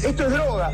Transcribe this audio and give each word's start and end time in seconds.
Esto 0.00 0.26
es 0.26 0.32
droga. 0.32 0.70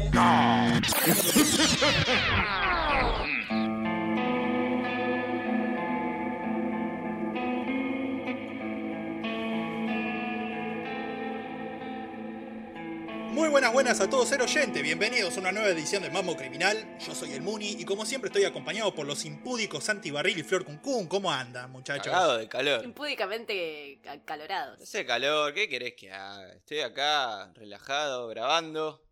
Muy 13.30 13.48
buenas, 13.48 13.72
buenas 13.72 14.00
a 14.00 14.08
todos, 14.08 14.28
ser 14.28 14.40
oyente. 14.42 14.82
Bienvenidos 14.82 15.36
a 15.36 15.40
una 15.40 15.52
nueva 15.52 15.68
edición 15.68 16.02
de 16.02 16.10
Mambo 16.10 16.36
Criminal. 16.36 16.96
Yo 16.98 17.14
soy 17.14 17.32
el 17.32 17.42
Muni 17.42 17.72
y 17.78 17.84
como 17.84 18.06
siempre 18.06 18.28
estoy 18.28 18.44
acompañado 18.44 18.94
por 18.94 19.06
los 19.06 19.24
impúdicos 19.24 19.84
Santi 19.84 20.10
Barril 20.10 20.38
y 20.38 20.42
Flor 20.42 20.64
Cuncún. 20.64 21.06
¿Cómo 21.06 21.30
andan, 21.32 21.70
muchachos? 21.70 22.06
Cagado 22.06 22.38
de 22.38 22.48
calor. 22.48 22.84
Impúdicamente 22.84 24.00
acalorados. 24.08 24.80
Hace 24.80 25.04
calor, 25.04 25.52
¿qué 25.54 25.68
querés 25.68 25.94
que 25.94 26.12
haga? 26.12 26.52
Estoy 26.54 26.80
acá, 26.80 27.52
relajado, 27.54 28.28
grabando. 28.28 29.07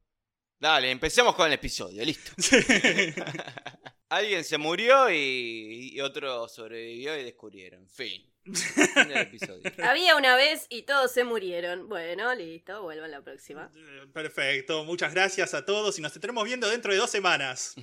Dale, 0.59 0.91
empecemos 0.91 1.34
con 1.34 1.46
el 1.46 1.52
episodio, 1.52 2.05
listo. 2.05 2.33
Alguien 4.09 4.45
se 4.45 4.56
murió 4.59 5.10
y, 5.10 5.91
y 5.92 6.01
otro 6.01 6.48
sobrevivió 6.48 7.19
y 7.19 7.24
descubrieron. 7.24 7.88
Fin. 7.88 8.24
Fin 8.55 9.09
del 9.09 9.19
episodio. 9.19 9.62
Había 9.83 10.16
una 10.16 10.37
vez 10.37 10.66
y 10.69 10.83
todos 10.83 11.12
se 11.12 11.24
murieron. 11.24 11.88
Bueno, 11.88 12.33
listo, 12.34 12.83
vuelvan 12.83 13.11
la 13.11 13.20
próxima. 13.23 13.70
Perfecto, 14.12 14.84
muchas 14.84 15.12
gracias 15.12 15.52
a 15.55 15.64
todos 15.64 15.98
y 15.98 16.02
nos 16.02 16.14
estaremos 16.14 16.45
viendo 16.45 16.69
dentro 16.69 16.92
de 16.92 16.98
dos 16.98 17.11
semanas. 17.11 17.75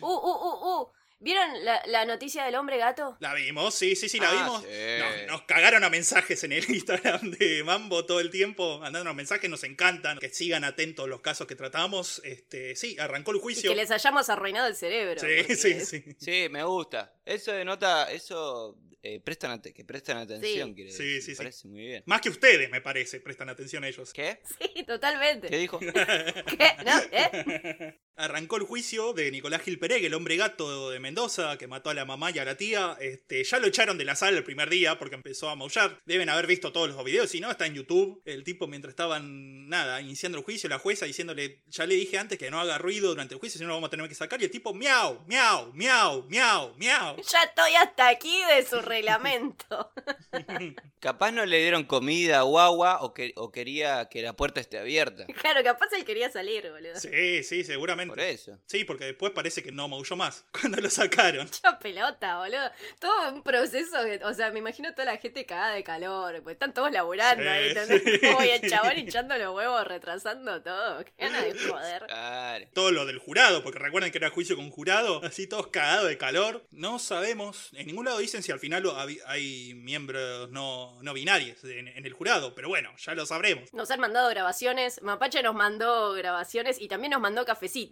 Uh, 0.00 0.06
uh, 0.06 0.10
uh, 0.10 0.80
uh. 0.80 0.92
¿Vieron 1.18 1.64
la, 1.64 1.82
la 1.86 2.04
noticia 2.04 2.44
del 2.44 2.54
hombre 2.56 2.76
gato? 2.76 3.16
¿La 3.20 3.32
vimos? 3.34 3.74
Sí, 3.74 3.96
sí, 3.96 4.08
sí, 4.08 4.20
la 4.20 4.28
Ah, 4.30 4.34
vimos. 4.34 4.62
sí. 4.62 4.68
Nos, 4.98 5.32
nos 5.32 5.42
cagaron 5.42 5.82
a 5.82 5.88
mensajes 5.90 6.44
en 6.44 6.52
el 6.52 6.64
Instagram 6.70 7.30
de 7.30 7.64
Mambo 7.64 8.04
todo 8.04 8.20
el 8.20 8.30
tiempo, 8.30 8.78
mandándonos 8.78 9.16
mensajes, 9.16 9.48
nos 9.48 9.64
encantan, 9.64 10.18
que 10.18 10.28
sigan 10.28 10.64
atentos 10.64 11.08
los 11.08 11.22
casos 11.22 11.46
que 11.46 11.54
tratamos. 11.56 12.20
Este, 12.24 12.76
sí, 12.76 12.96
arrancó 12.98 13.30
el 13.30 13.38
Y 13.38 13.40
juicio. 13.40 13.70
que 13.70 13.76
les 13.76 13.90
hayamos 13.90 14.28
arruinado 14.28 14.66
el 14.66 14.76
cerebro. 14.76 15.18
Sí, 15.18 15.26
porque- 15.38 15.56
sí, 15.56 15.80
sí. 15.86 16.04
Sí, 16.18 16.48
me 16.50 16.62
gusta. 16.64 17.14
Eso 17.24 17.52
denota, 17.52 18.10
eso 18.12 18.78
eh, 19.02 19.20
prestan 19.20 19.60
que 19.62 19.84
prestan 19.84 20.18
atención, 20.18 20.68
Sí. 20.70 20.74
quiere 20.74 20.90
Sí, 20.92 21.14
decir. 21.14 21.22
sí, 21.22 21.30
Me 21.30 21.34
sí. 21.34 21.38
parece 21.38 21.68
muy 21.68 21.80
bien. 21.86 22.02
Más 22.06 22.20
que 22.20 22.28
ustedes, 22.28 22.68
me 22.70 22.80
parece, 22.80 23.20
prestan 23.20 23.48
atención 23.48 23.84
a 23.84 23.88
ellos. 23.88 24.12
¿Qué? 24.12 24.40
Sí, 24.60 24.82
totalmente. 24.84 25.48
¿Qué 25.48 25.56
dijo? 25.58 25.78
¿Qué? 25.80 26.76
¿No? 26.84 27.00
¿Eh? 27.12 28.00
Arrancó 28.18 28.56
el 28.56 28.62
juicio 28.62 29.12
de 29.12 29.30
Nicolás 29.30 29.60
Gil 29.60 29.78
Pereg, 29.78 30.02
el 30.02 30.14
hombre 30.14 30.36
gato 30.36 30.88
de 30.88 30.98
Mendoza, 30.98 31.58
que 31.58 31.66
mató 31.66 31.90
a 31.90 31.94
la 31.94 32.06
mamá 32.06 32.30
y 32.30 32.38
a 32.38 32.46
la 32.46 32.56
tía. 32.56 32.96
Este, 32.98 33.44
ya 33.44 33.58
lo 33.58 33.66
echaron 33.66 33.98
de 33.98 34.06
la 34.06 34.16
sala 34.16 34.38
el 34.38 34.42
primer 34.42 34.70
día 34.70 34.98
porque 34.98 35.16
empezó 35.16 35.50
a 35.50 35.54
maullar. 35.54 36.00
Deben 36.06 36.30
haber 36.30 36.46
visto 36.46 36.72
todos 36.72 36.88
los 36.88 37.04
videos, 37.04 37.28
si 37.28 37.40
no, 37.40 37.50
está 37.50 37.66
en 37.66 37.74
YouTube. 37.74 38.22
El 38.24 38.42
tipo, 38.42 38.66
mientras 38.68 38.92
estaban, 38.92 39.68
nada, 39.68 40.00
iniciando 40.00 40.38
el 40.38 40.44
juicio, 40.44 40.66
la 40.70 40.78
jueza 40.78 41.04
diciéndole, 41.04 41.60
ya 41.66 41.84
le 41.84 41.94
dije 41.94 42.16
antes 42.16 42.38
que 42.38 42.50
no 42.50 42.58
haga 42.58 42.78
ruido 42.78 43.10
durante 43.10 43.34
el 43.34 43.40
juicio, 43.40 43.58
si 43.58 43.64
no 43.64 43.68
lo 43.68 43.74
vamos 43.74 43.88
a 43.88 43.90
tener 43.90 44.08
que 44.08 44.14
sacar. 44.14 44.40
Y 44.40 44.44
el 44.44 44.50
tipo, 44.50 44.72
miau, 44.72 45.22
miau, 45.26 45.72
miau, 45.74 46.24
miau, 46.30 46.74
miau. 46.78 47.16
Ya 47.36 47.42
estoy 47.42 47.74
hasta 47.74 48.08
aquí 48.08 48.40
de 48.54 48.64
su 48.64 48.80
reglamento. 48.80 49.92
Capaz 51.00 51.32
no 51.32 51.44
le 51.44 51.58
dieron 51.58 51.84
comida 51.84 52.44
o 52.44 52.58
agua 52.58 53.02
o, 53.02 53.12
que, 53.12 53.34
o 53.36 53.52
quería 53.52 54.08
que 54.08 54.22
la 54.22 54.34
puerta 54.34 54.58
esté 54.60 54.78
abierta. 54.78 55.26
Claro, 55.26 55.62
capaz 55.62 55.92
él 55.92 56.04
quería 56.04 56.30
salir, 56.30 56.68
boludo. 56.70 56.98
Sí, 56.98 57.42
sí, 57.42 57.62
seguramente. 57.62 58.05
Por 58.08 58.20
eso. 58.20 58.58
Sí, 58.66 58.84
porque 58.84 59.04
después 59.06 59.32
parece 59.32 59.62
que 59.62 59.72
no 59.72 59.88
maulló 59.88 60.16
más 60.16 60.44
cuando 60.60 60.80
lo 60.80 60.90
sacaron. 60.90 61.46
Mucha 61.46 61.78
pelota, 61.78 62.38
boludo. 62.38 62.70
Todo 62.98 63.32
un 63.32 63.42
proceso, 63.42 63.96
que- 64.04 64.20
o 64.24 64.34
sea, 64.34 64.50
me 64.50 64.58
imagino 64.60 64.92
toda 64.92 65.04
la 65.06 65.16
gente 65.18 65.44
cagada 65.46 65.74
de 65.74 65.84
calor, 65.84 66.42
pues 66.42 66.54
están 66.54 66.72
todos 66.74 66.90
laburando 66.92 67.42
Sí, 67.42 67.48
ahí, 67.48 67.74
sí. 67.74 68.18
Como, 68.20 68.42
y 68.42 68.48
el 68.50 68.68
chabón 68.70 68.92
hinchando 68.98 69.36
los 69.36 69.54
huevos, 69.54 69.86
retrasando 69.86 70.62
todo. 70.62 71.04
Qué 71.04 71.12
ganas 71.18 71.44
de 71.44 71.58
joder. 71.68 72.04
Claro. 72.06 72.66
todo 72.72 72.90
lo 72.92 73.06
del 73.06 73.18
jurado, 73.18 73.62
porque 73.62 73.78
recuerden 73.78 74.10
que 74.12 74.18
era 74.18 74.30
juicio 74.30 74.56
con 74.56 74.70
jurado, 74.70 75.22
así 75.24 75.46
todos 75.46 75.68
cagados 75.68 76.08
de 76.08 76.18
calor. 76.18 76.66
No 76.70 76.98
sabemos, 76.98 77.70
en 77.72 77.86
ningún 77.86 78.04
lado 78.06 78.18
dicen 78.18 78.42
si 78.42 78.52
al 78.52 78.60
final 78.60 78.84
hay, 79.26 79.74
miembros 79.74 80.50
no, 80.50 80.98
no 81.02 81.12
binarios 81.14 81.62
en, 81.64 81.88
en 81.88 82.04
el 82.06 82.12
jurado, 82.12 82.54
pero 82.54 82.68
bueno, 82.68 82.90
ya 82.98 83.14
lo 83.14 83.26
sabremos. 83.26 83.72
Nos 83.72 83.90
han 83.90 84.00
mandado 84.00 84.28
grabaciones, 84.30 85.00
Mapache 85.02 85.42
nos 85.42 85.54
mandó 85.54 86.12
grabaciones 86.12 86.80
y 86.80 86.88
también 86.88 87.10
nos 87.12 87.20
mandó 87.20 87.44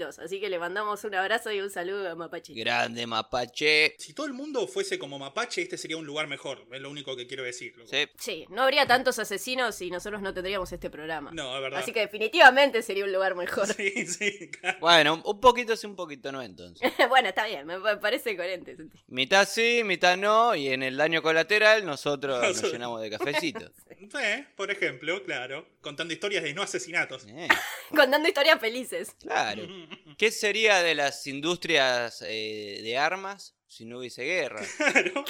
así 0.09 0.41
que 0.41 0.49
le 0.49 0.59
mandamos 0.59 1.03
un 1.05 1.15
abrazo 1.15 1.51
y 1.53 1.61
un 1.61 1.71
saludo 1.71 2.11
a 2.11 2.15
Mapache. 2.15 2.53
Grande 2.55 3.07
mapache. 3.07 3.95
Si 3.99 4.13
todo 4.15 4.27
el 4.27 4.33
mundo 4.33 4.67
fuese 4.67 4.99
como 4.99 5.19
Mapache, 5.19 5.63
este 5.63 5.77
sería 5.79 5.97
un 5.97 6.07
lugar 6.07 6.27
mejor, 6.27 6.67
es 6.73 6.81
lo 6.81 6.91
único 6.91 7.17
que 7.17 7.27
quiero 7.27 7.43
decir. 7.43 7.77
loco. 7.77 7.91
Sí. 7.91 8.07
Sí, 8.19 8.47
no 8.51 8.63
habría 8.63 8.87
tantos 8.87 9.19
asesinos 9.19 9.81
y 9.81 9.91
nosotros 9.91 10.23
no 10.23 10.33
tendríamos 10.35 10.73
este 10.73 10.91
programa. 10.91 11.31
No, 11.33 11.55
es 11.57 11.63
verdad. 11.63 11.81
Así 11.81 11.93
que 11.93 12.01
definitivamente 12.01 12.83
sería 12.83 13.05
un 13.05 13.13
lugar 13.13 13.35
mejor. 13.35 13.67
Sí, 13.67 14.07
sí, 14.07 14.51
claro. 14.51 14.79
Bueno, 14.81 15.23
un 15.25 15.41
poquito 15.41 15.77
sí, 15.77 15.87
un 15.87 15.97
poquito 15.97 16.31
no 16.33 16.43
entonces. 16.43 16.93
bueno, 17.09 17.29
está 17.29 17.47
bien, 17.47 17.67
me 17.67 17.79
pa- 17.81 17.99
parece 18.01 18.37
coherente. 18.37 18.77
Mitad 19.09 19.47
sí, 19.49 19.83
mitad 19.85 20.17
no, 20.17 20.55
y 20.55 20.69
en 20.69 20.83
el 20.83 20.97
daño 20.97 21.23
colateral 21.23 21.85
nosotros 21.85 22.41
nos 22.43 22.73
llenamos 22.73 23.01
de 23.01 23.11
cafecitos. 23.11 23.71
Sí, 24.05 24.45
por 24.55 24.71
ejemplo, 24.71 25.23
claro, 25.25 25.67
contando 25.81 26.13
historias 26.13 26.43
de 26.45 26.53
no 26.53 26.61
asesinatos. 26.63 27.25
Eh, 27.27 27.49
Contando 27.91 28.29
historias 28.29 28.61
felices. 28.61 29.17
claro. 29.19 29.63
¿Qué 30.19 30.31
sería 30.31 30.83
de 30.83 30.95
las 30.95 31.27
industrias 31.27 32.23
eh, 32.27 32.81
de 32.83 32.99
armas 32.99 33.55
si 33.67 33.85
no 33.85 33.99
hubiese 33.99 34.25
guerra? 34.25 34.65
Claro. 34.77 35.25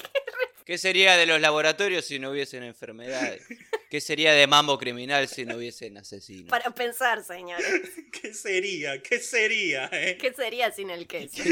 ¿Qué 0.64 0.78
sería 0.78 1.18
de 1.18 1.26
los 1.26 1.40
laboratorios 1.42 2.06
si 2.06 2.18
no 2.18 2.30
hubiesen 2.30 2.62
enfermedades? 2.62 3.42
¿Qué 3.90 4.00
sería 4.00 4.32
de 4.32 4.46
mambo 4.46 4.78
criminal 4.78 5.28
si 5.28 5.44
no 5.44 5.56
hubiesen 5.56 5.98
asesinos? 5.98 6.48
Para 6.48 6.70
pensar, 6.74 7.22
señores. 7.22 7.90
¿Qué 8.12 8.32
sería? 8.32 9.02
¿Qué 9.02 9.18
sería? 9.18 9.90
eh? 9.92 10.16
¿Qué 10.18 10.32
sería 10.32 10.72
sin 10.72 10.88
el 10.88 11.06
queso? 11.06 11.42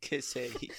¿Qué 0.00 0.22
sería? 0.22 0.74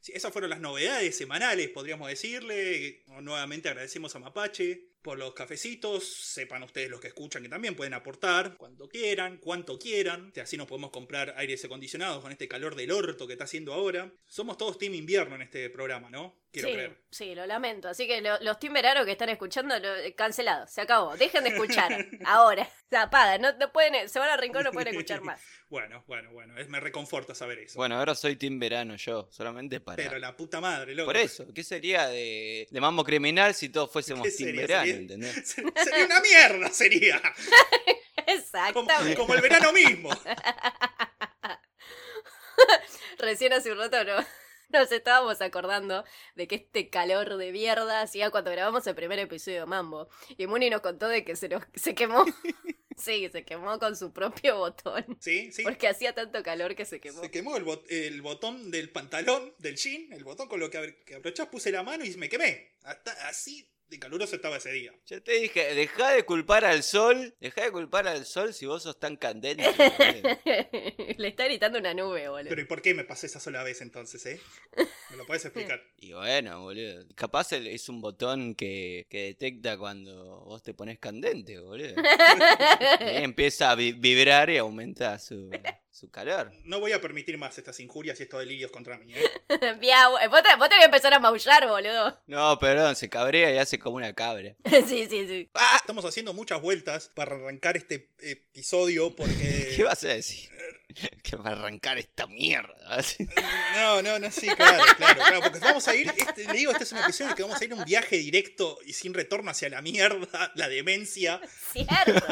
Sí, 0.00 0.12
esas 0.14 0.32
fueron 0.32 0.50
las 0.50 0.60
novedades 0.60 1.16
semanales, 1.16 1.68
podríamos 1.70 2.08
decirle. 2.08 3.02
Nuevamente 3.20 3.68
agradecemos 3.68 4.14
a 4.14 4.20
Mapache 4.20 4.87
por 5.08 5.18
los 5.18 5.32
cafecitos. 5.32 6.04
Sepan 6.04 6.62
ustedes 6.64 6.90
los 6.90 7.00
que 7.00 7.08
escuchan 7.08 7.42
que 7.42 7.48
también 7.48 7.74
pueden 7.74 7.94
aportar 7.94 8.58
cuando 8.58 8.90
quieran, 8.90 9.38
cuanto 9.38 9.78
quieran. 9.78 10.34
Así 10.38 10.58
nos 10.58 10.66
podemos 10.66 10.90
comprar 10.90 11.32
aires 11.38 11.64
acondicionados 11.64 12.20
con 12.20 12.30
este 12.30 12.46
calor 12.46 12.74
del 12.74 12.90
orto 12.90 13.26
que 13.26 13.32
está 13.32 13.44
haciendo 13.44 13.72
ahora. 13.72 14.12
Somos 14.26 14.58
todos 14.58 14.76
team 14.76 14.92
invierno 14.92 15.36
en 15.36 15.40
este 15.40 15.70
programa, 15.70 16.10
¿no? 16.10 16.34
Quiero 16.50 16.68
sí, 16.68 16.74
creer. 16.74 17.02
sí, 17.10 17.34
lo 17.34 17.46
lamento. 17.46 17.88
Así 17.88 18.06
que 18.06 18.20
lo- 18.22 18.38
los 18.40 18.58
Team 18.58 18.72
Verano 18.72 19.04
que 19.04 19.12
están 19.12 19.28
escuchando, 19.28 19.78
lo, 19.78 19.94
eh, 19.96 20.14
cancelado, 20.14 20.66
se 20.66 20.80
acabó. 20.80 21.14
Dejen 21.16 21.44
de 21.44 21.50
escuchar. 21.50 22.06
Ahora. 22.24 22.68
Se 22.88 22.96
apagan, 22.96 23.42
no, 23.42 23.52
no 23.58 23.70
pueden, 23.70 24.08
se 24.08 24.18
van 24.18 24.30
al 24.30 24.38
rincón, 24.38 24.64
no 24.64 24.72
pueden 24.72 24.88
escuchar 24.88 25.20
más. 25.22 25.40
Bueno, 25.68 26.02
bueno, 26.06 26.32
bueno. 26.32 26.56
Es, 26.56 26.66
me 26.70 26.80
reconforta 26.80 27.34
saber 27.34 27.58
eso. 27.58 27.76
Bueno, 27.76 27.98
ahora 27.98 28.14
soy 28.14 28.36
Team 28.36 28.58
Verano 28.58 28.96
yo, 28.96 29.28
solamente 29.30 29.80
para... 29.80 29.96
Pero 30.02 30.18
la 30.18 30.34
puta 30.34 30.62
madre, 30.62 30.94
loco. 30.94 31.04
Por 31.08 31.18
eso, 31.18 31.44
¿qué 31.54 31.62
sería 31.62 32.08
de, 32.08 32.66
de 32.70 32.80
mambo 32.80 33.04
criminal 33.04 33.52
si 33.52 33.68
todos 33.68 33.92
fuésemos 33.92 34.22
¿Qué 34.26 34.30
Team 34.32 34.48
sería? 34.56 34.62
Verano, 34.62 34.86
Sería- 34.86 34.96
¿entendés? 35.02 35.48
Sería 35.84 36.06
una 36.06 36.20
mierda, 36.22 36.70
sería. 36.70 37.20
Como, 37.20 38.26
Exactamente. 38.28 39.14
como 39.16 39.34
el 39.34 39.42
verano 39.42 39.70
mismo. 39.74 40.08
Recién 43.18 43.52
hace 43.52 43.70
un 43.72 43.78
rato 43.78 44.02
no, 44.04 44.24
nos 44.72 44.92
estábamos 44.92 45.40
acordando 45.40 46.04
de 46.34 46.46
que 46.48 46.56
este 46.56 46.90
calor 46.90 47.36
de 47.36 47.52
mierda 47.52 48.00
hacía 48.02 48.30
cuando 48.30 48.50
grabamos 48.50 48.86
el 48.86 48.94
primer 48.94 49.18
episodio 49.18 49.60
de 49.60 49.66
Mambo. 49.66 50.08
Y 50.36 50.46
Muni 50.46 50.70
nos 50.70 50.80
contó 50.80 51.08
de 51.08 51.24
que 51.24 51.36
se, 51.36 51.48
nos, 51.48 51.62
se 51.74 51.94
quemó. 51.94 52.24
sí, 52.96 53.28
se 53.30 53.44
quemó 53.44 53.78
con 53.78 53.96
su 53.96 54.12
propio 54.12 54.58
botón. 54.58 55.04
Sí, 55.20 55.50
sí. 55.52 55.62
Porque 55.62 55.88
hacía 55.88 56.14
tanto 56.14 56.42
calor 56.42 56.74
que 56.74 56.84
se 56.84 57.00
quemó. 57.00 57.20
Se 57.20 57.30
quemó 57.30 57.56
el, 57.56 57.64
bot- 57.64 57.86
el 57.88 58.20
botón 58.22 58.70
del 58.70 58.90
pantalón, 58.90 59.54
del 59.58 59.76
jean, 59.76 60.12
el 60.12 60.24
botón 60.24 60.48
con 60.48 60.60
lo 60.60 60.70
que, 60.70 60.78
abr- 60.78 61.04
que 61.04 61.14
abrochás, 61.16 61.48
puse 61.48 61.70
la 61.70 61.82
mano 61.82 62.04
y 62.04 62.14
me 62.16 62.28
quemé. 62.28 62.76
Hasta 62.84 63.12
así 63.28 63.70
de 63.88 63.98
caluroso 63.98 64.36
estaba 64.36 64.56
ese 64.58 64.70
día. 64.72 64.92
Yo 65.06 65.22
te 65.22 65.32
dije, 65.40 65.74
deja 65.74 66.10
de 66.10 66.24
culpar 66.24 66.64
al 66.64 66.82
sol, 66.82 67.34
deja 67.40 67.62
de 67.64 67.72
culpar 67.72 68.06
al 68.06 68.26
sol 68.26 68.52
si 68.52 68.66
vos 68.66 68.82
sos 68.82 68.98
tan 69.00 69.16
candente. 69.16 69.64
Le 71.18 71.28
está 71.28 71.44
gritando 71.44 71.78
una 71.78 71.94
nube, 71.94 72.28
boludo. 72.28 72.48
Pero 72.50 72.60
¿y 72.60 72.64
por 72.66 72.82
qué 72.82 72.94
me 72.94 73.04
pasé 73.04 73.26
esa 73.26 73.40
sola 73.40 73.62
vez 73.62 73.80
entonces, 73.80 74.24
eh? 74.26 74.40
¿Me 75.10 75.16
lo 75.16 75.26
puedes 75.26 75.44
explicar? 75.44 75.80
Y 76.00 76.12
bueno, 76.12 76.60
boludo. 76.62 77.04
Capaz 77.16 77.52
es 77.52 77.88
un 77.88 78.00
botón 78.00 78.54
que, 78.54 79.06
que 79.10 79.24
detecta 79.24 79.76
cuando 79.76 80.40
vos 80.44 80.62
te 80.62 80.74
pones 80.74 80.98
candente, 80.98 81.58
boludo. 81.58 81.94
Y 83.00 83.22
empieza 83.24 83.70
a 83.70 83.74
vi- 83.74 83.92
vibrar 83.92 84.50
y 84.50 84.58
aumenta 84.58 85.18
su, 85.18 85.50
su 85.90 86.10
calor. 86.10 86.52
No 86.64 86.80
voy 86.80 86.92
a 86.92 87.00
permitir 87.00 87.38
más 87.38 87.56
estas 87.58 87.80
injurias 87.80 88.20
y 88.20 88.24
estos 88.24 88.40
delirios 88.40 88.70
contra 88.70 88.98
mí, 88.98 89.14
¿eh? 89.14 89.22
Vos, 90.30 90.42
te, 90.42 90.56
vos 90.56 90.68
tenés 90.68 90.80
que 90.80 90.84
empezar 90.84 91.14
a 91.14 91.18
maullar, 91.18 91.66
boludo. 91.66 92.20
No, 92.26 92.58
perdón, 92.58 92.94
se 92.96 93.08
cabrea 93.08 93.52
y 93.52 93.58
hace 93.58 93.78
como 93.78 93.96
una 93.96 94.12
cabra. 94.12 94.54
sí, 94.64 95.06
sí, 95.08 95.26
sí. 95.26 95.50
Estamos 95.76 96.04
haciendo 96.04 96.34
muchas 96.34 96.60
vueltas 96.60 97.08
para 97.14 97.34
arrancar 97.34 97.76
este 97.76 98.10
episodio 98.20 99.14
porque... 99.16 99.72
¿Qué 99.76 99.84
vas 99.84 100.04
a 100.04 100.08
decir? 100.08 100.50
que 101.22 101.36
va 101.36 101.50
a 101.50 101.52
arrancar 101.52 101.98
esta 101.98 102.26
mierda. 102.26 102.74
No, 103.74 104.02
no, 104.02 104.18
no, 104.18 104.30
sí, 104.30 104.48
claro, 104.48 104.82
claro, 104.96 105.20
claro. 105.20 105.40
Porque 105.42 105.58
vamos 105.60 105.86
a 105.86 105.94
ir, 105.94 106.10
este, 106.16 106.44
le 106.46 106.52
digo, 106.54 106.72
este 106.72 106.84
es 106.84 106.92
un 106.92 106.98
episodio 106.98 107.30
en 107.30 107.36
que 107.36 107.42
vamos 107.42 107.60
a 107.60 107.64
ir 107.64 107.72
a 107.72 107.76
un 107.76 107.84
viaje 107.84 108.16
directo 108.16 108.78
y 108.84 108.94
sin 108.94 109.14
retorno 109.14 109.50
hacia 109.50 109.68
la 109.68 109.82
mierda, 109.82 110.50
la 110.54 110.68
demencia. 110.68 111.40
Cierto. 111.72 112.26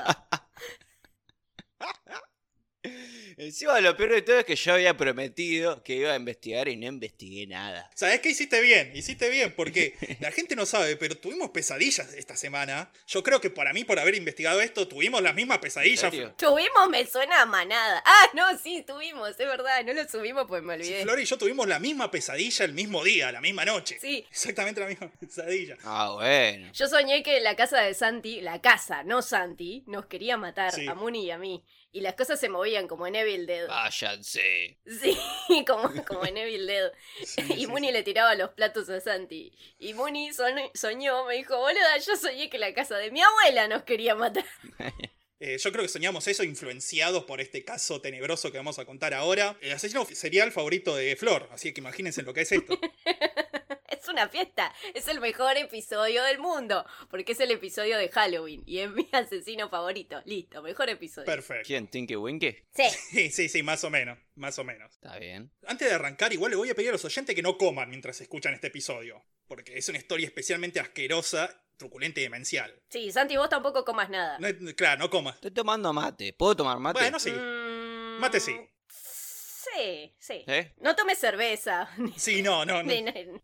Encima 3.38 3.78
lo 3.80 3.94
peor 3.96 4.12
de 4.12 4.22
todo 4.22 4.38
es 4.38 4.44
que 4.46 4.56
yo 4.56 4.72
había 4.72 4.96
prometido 4.96 5.82
que 5.82 5.96
iba 5.96 6.12
a 6.12 6.16
investigar 6.16 6.68
y 6.68 6.76
no 6.76 6.86
investigué 6.86 7.46
nada. 7.46 7.90
¿Sabes 7.94 8.20
qué 8.20 8.30
hiciste 8.30 8.60
bien? 8.62 8.92
Hiciste 8.94 9.28
bien, 9.28 9.52
porque 9.54 9.94
la 10.20 10.32
gente 10.32 10.56
no 10.56 10.64
sabe, 10.64 10.96
pero 10.96 11.16
tuvimos 11.18 11.50
pesadillas 11.50 12.14
esta 12.14 12.34
semana. 12.36 12.90
Yo 13.06 13.22
creo 13.22 13.40
que 13.40 13.50
para 13.50 13.74
mí, 13.74 13.84
por 13.84 13.98
haber 13.98 14.14
investigado 14.14 14.60
esto, 14.62 14.88
tuvimos 14.88 15.20
las 15.22 15.34
mismas 15.34 15.58
pesadillas. 15.58 16.10
Tuvimos, 16.38 16.88
me 16.90 17.04
suena 17.06 17.42
a 17.42 17.46
manada. 17.46 18.02
Ah, 18.06 18.30
no, 18.32 18.56
sí, 18.58 18.82
tuvimos, 18.86 19.30
es 19.30 19.36
verdad, 19.38 19.84
no 19.84 19.92
lo 19.92 20.08
subimos 20.08 20.46
pues 20.48 20.62
me 20.62 20.76
Sí, 20.76 20.82
olvidé. 20.84 21.02
Flor 21.02 21.20
y 21.20 21.24
yo 21.26 21.36
tuvimos 21.36 21.66
la 21.68 21.78
misma 21.78 22.10
pesadilla 22.10 22.64
el 22.64 22.72
mismo 22.72 23.04
día, 23.04 23.30
la 23.32 23.40
misma 23.42 23.64
noche. 23.66 23.98
Sí. 24.00 24.24
Exactamente 24.30 24.80
la 24.80 24.86
misma 24.86 25.10
pesadilla. 25.20 25.76
Ah, 25.84 26.12
bueno. 26.14 26.70
Yo 26.72 26.88
soñé 26.88 27.22
que 27.22 27.40
la 27.40 27.54
casa 27.54 27.82
de 27.82 27.92
Santi, 27.92 28.40
la 28.40 28.62
casa, 28.62 29.02
no 29.04 29.20
Santi, 29.20 29.84
nos 29.86 30.06
quería 30.06 30.36
matar 30.38 30.72
Sí. 30.72 30.86
a 30.86 30.94
Muni 30.94 31.26
y 31.26 31.30
a 31.30 31.38
mí. 31.38 31.62
Y 31.92 32.00
las 32.00 32.14
cosas 32.14 32.38
se 32.38 32.48
movían 32.48 32.88
como 32.88 33.06
en 33.06 33.14
Evil 33.16 33.46
Dead. 33.46 33.66
Váyanse. 33.68 34.78
Sí, 34.84 35.16
como, 35.66 35.90
como 36.04 36.26
en 36.26 36.36
Evil 36.36 36.66
Dead. 36.66 36.92
Sí, 37.24 37.40
y 37.56 37.66
sí, 37.66 37.66
sí. 37.88 37.92
le 37.92 38.02
tiraba 38.02 38.34
los 38.34 38.50
platos 38.50 38.88
a 38.90 39.00
Santi. 39.00 39.52
Y 39.78 39.94
son- 40.32 40.70
soñó, 40.74 41.24
me 41.24 41.34
dijo, 41.36 41.56
boluda, 41.56 41.96
yo 41.98 42.16
soñé 42.16 42.50
que 42.50 42.58
la 42.58 42.74
casa 42.74 42.96
de 42.98 43.10
mi 43.10 43.22
abuela 43.22 43.68
nos 43.68 43.82
quería 43.84 44.14
matar. 44.14 44.44
Eh, 45.38 45.58
yo 45.58 45.70
creo 45.70 45.82
que 45.82 45.88
soñamos 45.90 46.26
eso 46.28 46.44
influenciados 46.44 47.24
por 47.24 47.42
este 47.42 47.62
caso 47.62 48.00
tenebroso 48.00 48.50
que 48.50 48.56
vamos 48.56 48.78
a 48.78 48.86
contar 48.86 49.12
ahora. 49.12 49.54
El 49.60 49.70
asesino 49.72 50.06
serial 50.06 50.50
favorito 50.50 50.96
de 50.96 51.14
Flor, 51.14 51.46
así 51.52 51.74
que 51.74 51.82
imagínense 51.82 52.22
lo 52.22 52.32
que 52.32 52.40
es 52.40 52.52
esto. 52.52 52.80
Es 54.06 54.12
una 54.12 54.28
fiesta, 54.28 54.72
es 54.94 55.08
el 55.08 55.20
mejor 55.20 55.56
episodio 55.56 56.22
del 56.22 56.38
mundo, 56.38 56.86
porque 57.10 57.32
es 57.32 57.40
el 57.40 57.50
episodio 57.50 57.98
de 57.98 58.08
Halloween 58.08 58.62
y 58.64 58.78
es 58.78 58.88
mi 58.92 59.08
asesino 59.12 59.68
favorito. 59.68 60.22
Listo, 60.26 60.62
mejor 60.62 60.88
episodio. 60.90 61.26
Perfecto. 61.26 61.66
¿Quién? 61.66 61.88
¿Tinky 61.88 62.14
Winky? 62.14 62.56
Sí. 62.72 62.84
Sí, 63.10 63.30
sí, 63.30 63.48
sí, 63.48 63.62
más 63.64 63.82
o 63.82 63.90
menos, 63.90 64.16
más 64.36 64.60
o 64.60 64.64
menos. 64.64 64.92
Está 64.92 65.18
bien. 65.18 65.50
Antes 65.66 65.88
de 65.88 65.94
arrancar, 65.96 66.32
igual 66.32 66.52
le 66.52 66.56
voy 66.56 66.70
a 66.70 66.76
pedir 66.76 66.90
a 66.90 66.92
los 66.92 67.04
oyentes 67.04 67.34
que 67.34 67.42
no 67.42 67.58
coman 67.58 67.90
mientras 67.90 68.20
escuchan 68.20 68.54
este 68.54 68.68
episodio, 68.68 69.24
porque 69.48 69.76
es 69.76 69.88
una 69.88 69.98
historia 69.98 70.26
especialmente 70.28 70.78
asquerosa, 70.78 71.64
truculenta 71.76 72.20
y 72.20 72.22
demencial. 72.22 72.80
Sí, 72.88 73.10
Santi, 73.10 73.36
vos 73.36 73.48
tampoco 73.48 73.84
comas 73.84 74.08
nada. 74.08 74.38
No, 74.38 74.72
claro, 74.76 75.00
no 75.00 75.10
comas. 75.10 75.34
Estoy 75.34 75.50
tomando 75.50 75.92
mate. 75.92 76.32
¿Puedo 76.32 76.54
tomar 76.54 76.78
mate? 76.78 77.00
Bueno, 77.00 77.18
sí. 77.18 77.32
Mm, 77.32 78.20
Mate 78.20 78.38
sí. 78.38 78.56
Sí, 79.76 80.12
sí. 80.18 80.44
¿Eh? 80.46 80.72
No 80.80 80.96
tomes 80.96 81.18
cerveza. 81.18 81.88
Sí, 82.16 82.42
no, 82.42 82.64
no, 82.64 82.82
no. 82.82 82.88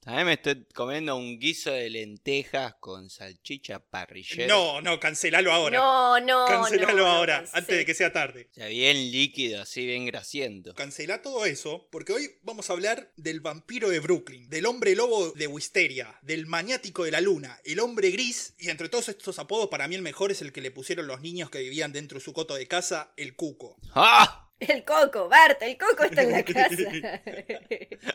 También 0.01 0.27
me 0.27 0.33
estoy 0.33 0.65
comiendo 0.75 1.17
un 1.17 1.39
guiso 1.39 1.71
de 1.71 1.91
lentejas 1.91 2.75
con 2.81 3.11
salchicha 3.11 3.81
parrillera. 3.81 4.47
No, 4.47 4.81
no, 4.81 4.99
cancelalo 4.99 5.53
ahora. 5.53 5.79
No, 5.79 6.21
no, 6.21 6.47
cancelalo 6.47 6.97
no, 6.97 7.07
ahora, 7.07 7.45
antes 7.53 7.77
de 7.77 7.85
que 7.85 7.95
sea 7.95 8.13
tarde. 8.13 8.49
O 8.51 8.55
sea, 8.55 8.69
bien 8.69 8.97
líquido, 9.11 9.63
así 9.63 9.85
bien 9.85 10.07
grasiento. 10.07 10.75
Cancela 10.75 11.23
todo 11.23 11.45
eso, 11.45 11.87
porque 11.91 12.13
hoy 12.13 12.31
vamos 12.43 12.71
a 12.71 12.73
hablar 12.73 13.13
del 13.17 13.41
vampiro 13.41 13.91
de 13.91 14.01
Brooklyn, 14.01 14.49
del 14.49 14.67
hombre 14.67 14.95
lobo 14.97 15.33
de 15.33 15.47
Wisteria, 15.47 16.19
del 16.23 16.47
maniático 16.47 17.05
de 17.05 17.11
la 17.11 17.21
luna, 17.21 17.61
el 17.65 17.81
hombre 17.81 18.11
gris, 18.11 18.55
y 18.59 18.71
entre 18.71 18.89
todos 18.89 19.09
estos 19.09 19.39
apodos, 19.39 19.69
para 19.69 19.87
mí 19.87 19.95
el 19.95 20.03
mejor 20.03 20.31
es 20.31 20.41
el 20.41 20.53
que 20.53 20.61
le 20.61 20.71
pusieron 20.71 21.07
los 21.07 21.21
niños 21.21 21.51
que 21.51 21.61
vivían 21.61 21.93
dentro 21.93 22.19
de 22.19 22.25
su 22.25 22.33
coto 22.33 22.55
de 22.55 22.67
casa, 22.67 23.13
el 23.17 23.35
cuco. 23.37 23.77
¡Ah! 23.95 24.42
El 24.69 24.85
coco, 24.85 25.29
Bart, 25.29 25.61
el 25.63 25.77
coco 25.77 26.05
está 26.05 26.23
en 26.23 26.31
la 26.33 26.45
casa. 26.45 27.23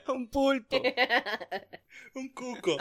Un 0.14 0.30
pulpo. 0.30 0.82
Un 2.16 2.30
cuco. 2.34 2.78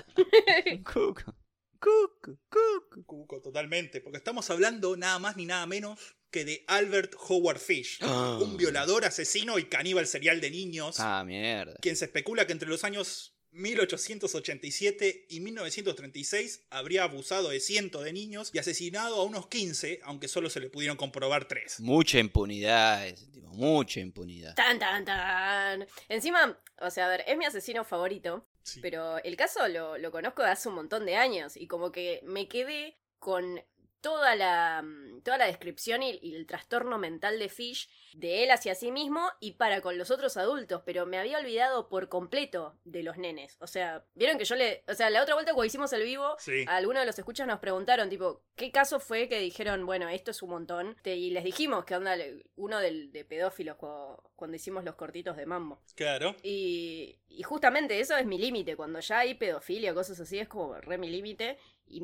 Un 0.73 0.83
cuco. 0.85 1.35
Cuco, 1.79 2.39
cuco. 2.49 3.05
Cuco, 3.07 3.41
totalmente, 3.43 4.01
porque 4.01 4.19
estamos 4.19 4.49
hablando 4.51 4.97
nada 4.97 5.19
más 5.19 5.37
ni 5.37 5.47
nada 5.47 5.67
menos 5.67 5.99
que 6.31 6.45
de 6.45 6.65
Albert 6.67 7.15
Howard 7.29 7.59
Fish, 7.59 7.99
Ah. 8.03 8.39
un 8.43 8.57
violador, 8.57 9.05
asesino 9.05 9.59
y 9.59 9.65
caníbal 9.69 10.07
serial 10.07 10.41
de 10.41 10.51
niños, 10.51 10.97
Ah, 11.01 11.23
mierda. 11.25 11.75
quien 11.81 11.97
se 11.97 12.07
especula 12.07 12.47
que 12.47 12.53
entre 12.53 12.69
los 12.69 12.83
años 12.85 13.36
1887 13.57 15.27
y 15.31 15.41
1936 15.41 16.67
habría 16.71 17.05
abusado 17.05 17.49
de 17.51 17.61
cientos 17.61 18.05
de 18.05 18.13
niños 18.13 18.51
y 18.53 18.59
asesinado 18.59 19.17
a 19.17 19.25
unos 19.25 19.47
15, 19.49 20.01
aunque 20.05 20.29
solo 20.29 20.51
se 20.51 20.61
le 20.61 20.71
pudieron 20.71 20.97
comprobar 20.97 21.47
3. 21.47 21.81
Mucha 21.81 22.19
impunidad 22.19 23.07
ese 23.07 23.27
tipo, 23.27 23.49
mucha 23.49 24.01
impunidad. 24.01 24.55
Tan, 24.55 24.79
tan, 24.79 25.05
tan. 25.05 25.87
Encima, 26.09 26.59
o 26.81 26.91
sea, 26.91 27.07
a 27.07 27.09
ver, 27.09 27.25
es 27.27 27.37
mi 27.37 27.45
asesino 27.45 27.85
favorito, 27.85 28.47
Sí. 28.63 28.81
pero 28.81 29.19
el 29.23 29.37
caso 29.37 29.69
lo, 29.69 29.97
lo 29.97 30.11
conozco 30.11 30.43
de 30.43 30.49
hace 30.51 30.69
un 30.69 30.75
montón 30.75 31.07
de 31.07 31.15
años 31.15 31.57
y 31.57 31.69
como 31.69 31.93
que 31.93 32.21
me 32.25 32.49
quedé 32.49 32.97
con 33.21 33.61
toda 34.07 34.37
la, 34.37 34.83
mm, 34.83 35.23
toda 35.23 35.39
la 35.39 35.47
descripción 35.47 36.01
y, 36.05 36.17
y 36.23 36.37
el 36.37 36.47
trastorno 36.47 36.97
mental 36.97 37.41
de 37.41 37.49
Fish, 37.49 37.89
de 38.15 38.45
él 38.45 38.53
hacia 38.53 38.77
sí 38.77 38.93
mismo 38.93 39.29
y 39.41 39.53
para 39.53 39.81
con 39.81 39.99
los 39.99 40.13
otros 40.13 40.37
adultos, 40.37 40.83
pero 40.87 41.07
me 41.07 41.19
había 41.19 41.39
olvidado 41.39 41.89
por 41.89 42.09
completo 42.09 42.79
de 42.85 43.03
los 43.03 43.19
nenes. 43.19 43.57
O 43.61 43.67
sea, 43.67 44.05
vieron 44.15 44.39
que 44.39 44.45
yo 44.45 44.55
le... 44.55 44.85
O 44.87 44.95
sea, 44.95 45.11
la 45.11 45.23
otra 45.23 45.35
vuelta 45.35 45.53
cuando 45.55 45.67
hicimos 45.67 45.93
el 45.93 46.05
vivo, 46.05 46.37
Sí. 46.39 46.65
a 46.69 46.77
algunos 46.77 47.03
de 47.03 47.07
los 47.07 47.19
escuchas 47.19 47.49
nos 47.49 47.59
preguntaron, 47.59 48.09
tipo, 48.09 48.43
¿qué 48.55 48.71
caso 48.71 49.01
fue 49.01 49.29
que 49.29 49.41
dijeron, 49.41 49.85
bueno, 49.87 50.09
esto 50.09 50.31
es 50.31 50.41
un 50.43 50.51
montón? 50.51 50.97
Te- 51.03 51.17
y 51.17 51.31
les 51.31 51.43
dijimos 51.43 51.85
que 51.85 51.97
onda 51.97 52.17
uno 52.55 52.79
del, 52.79 53.11
de 53.11 53.25
pedófilos 53.25 53.77
cuando, 53.77 54.23
cuando 54.37 54.57
hicimos 54.57 54.85
los 54.85 54.95
cortitos 54.95 55.37
de 55.37 55.47
mambo. 55.47 55.83
Claro. 55.97 56.37
Y, 56.45 57.19
y 57.29 57.43
justamente 57.43 57.99
eso 57.99 58.17
es 58.17 58.25
mi 58.25 58.39
límite. 58.39 58.77
Cuando 58.77 59.01
ya 59.01 59.19
hay 59.19 59.35
pedofilia 59.35 59.91
o 59.91 59.95
cosas 59.97 60.21
así, 60.21 60.39
es 60.39 60.47
como 60.49 60.75
re 60.81 60.97
mi 60.97 61.11
límite. 61.11 61.59
Y 61.89 62.03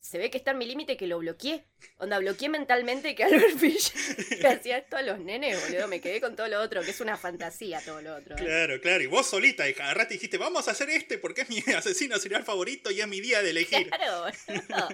se 0.00 0.18
ve 0.18 0.30
que 0.30 0.38
está 0.38 0.52
en 0.52 0.58
mi 0.58 0.66
límite 0.66 0.96
que 0.96 1.06
lo 1.06 1.18
bloqueé. 1.18 1.66
Onda, 1.98 2.18
bloqueé 2.18 2.48
mentalmente 2.48 3.14
que 3.14 3.24
Albert 3.24 3.56
Fish 3.58 3.92
le 4.40 4.48
hacía 4.48 4.78
esto 4.78 4.96
a 4.96 5.02
los 5.02 5.18
nenes, 5.20 5.60
boludo. 5.62 5.88
Me 5.88 6.00
quedé 6.00 6.20
con 6.20 6.36
todo 6.36 6.48
lo 6.48 6.60
otro, 6.60 6.82
que 6.82 6.90
es 6.90 7.00
una 7.00 7.16
fantasía 7.16 7.80
todo 7.84 8.00
lo 8.02 8.16
otro. 8.16 8.34
¿eh? 8.36 8.38
Claro, 8.38 8.80
claro. 8.80 9.02
Y 9.02 9.06
vos 9.06 9.26
solita 9.26 9.64
agarraste 9.64 10.14
y 10.14 10.16
dijiste, 10.16 10.38
vamos 10.38 10.68
a 10.68 10.72
hacer 10.72 10.90
este 10.90 11.18
porque 11.18 11.42
es 11.42 11.50
mi 11.50 11.58
asesino 11.74 12.18
serial 12.18 12.44
favorito 12.44 12.90
y 12.90 13.00
es 13.00 13.08
mi 13.08 13.20
día 13.20 13.42
de 13.42 13.50
elegir. 13.50 13.88
Claro, 13.88 14.24
boludo. 14.48 14.88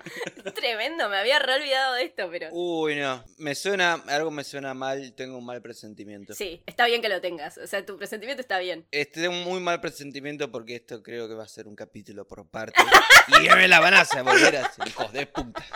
Tremendo, 0.55 1.09
me 1.09 1.17
había 1.17 1.39
re 1.39 1.55
olvidado 1.55 1.95
de 1.95 2.05
esto, 2.05 2.29
pero. 2.31 2.49
Uy, 2.53 2.97
no. 2.97 3.25
Me 3.39 3.55
suena, 3.55 3.95
algo 4.09 4.31
me 4.31 4.45
suena 4.45 4.75
mal, 4.75 5.15
tengo 5.15 5.39
un 5.39 5.47
mal 5.47 5.63
presentimiento. 5.63 6.35
Sí, 6.35 6.63
está 6.67 6.87
bien 6.87 7.01
que 7.01 7.09
lo 7.09 7.21
tengas. 7.21 7.59
O 7.59 7.67
sea, 7.67 7.85
tu 7.87 7.97
presentimiento 7.97 8.41
está 8.41 8.59
bien. 8.59 8.87
Este 8.91 9.23
tengo 9.23 9.35
un 9.35 9.45
muy 9.45 9.61
mal 9.61 9.81
presentimiento 9.81 10.51
porque 10.51 10.77
esto 10.77 11.03
creo 11.03 11.29
que 11.29 11.35
va 11.35 11.45
a 11.45 11.49
ser 11.49 11.67
un 11.69 11.77
capítulo 11.77 12.27
por 12.27 12.49
parte. 12.49 12.75
y 13.43 13.49
me 13.55 13.69
la 13.69 13.81
van 13.81 13.95
a 13.95 14.01
hacer 14.01 14.23
volver 14.23 14.57
a 14.57 14.67
hacer, 14.67 14.93
hijos 14.97 15.13
de 15.13 15.27
puta. 15.27 15.65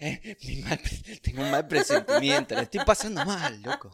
Eh, 0.00 0.36
mi 0.42 0.56
mal 0.56 0.78
tengo 1.22 1.42
un 1.42 1.50
mal 1.50 1.66
presentimiento, 1.66 2.54
le 2.54 2.62
estoy 2.62 2.84
pasando 2.84 3.24
mal, 3.24 3.62
loco. 3.62 3.90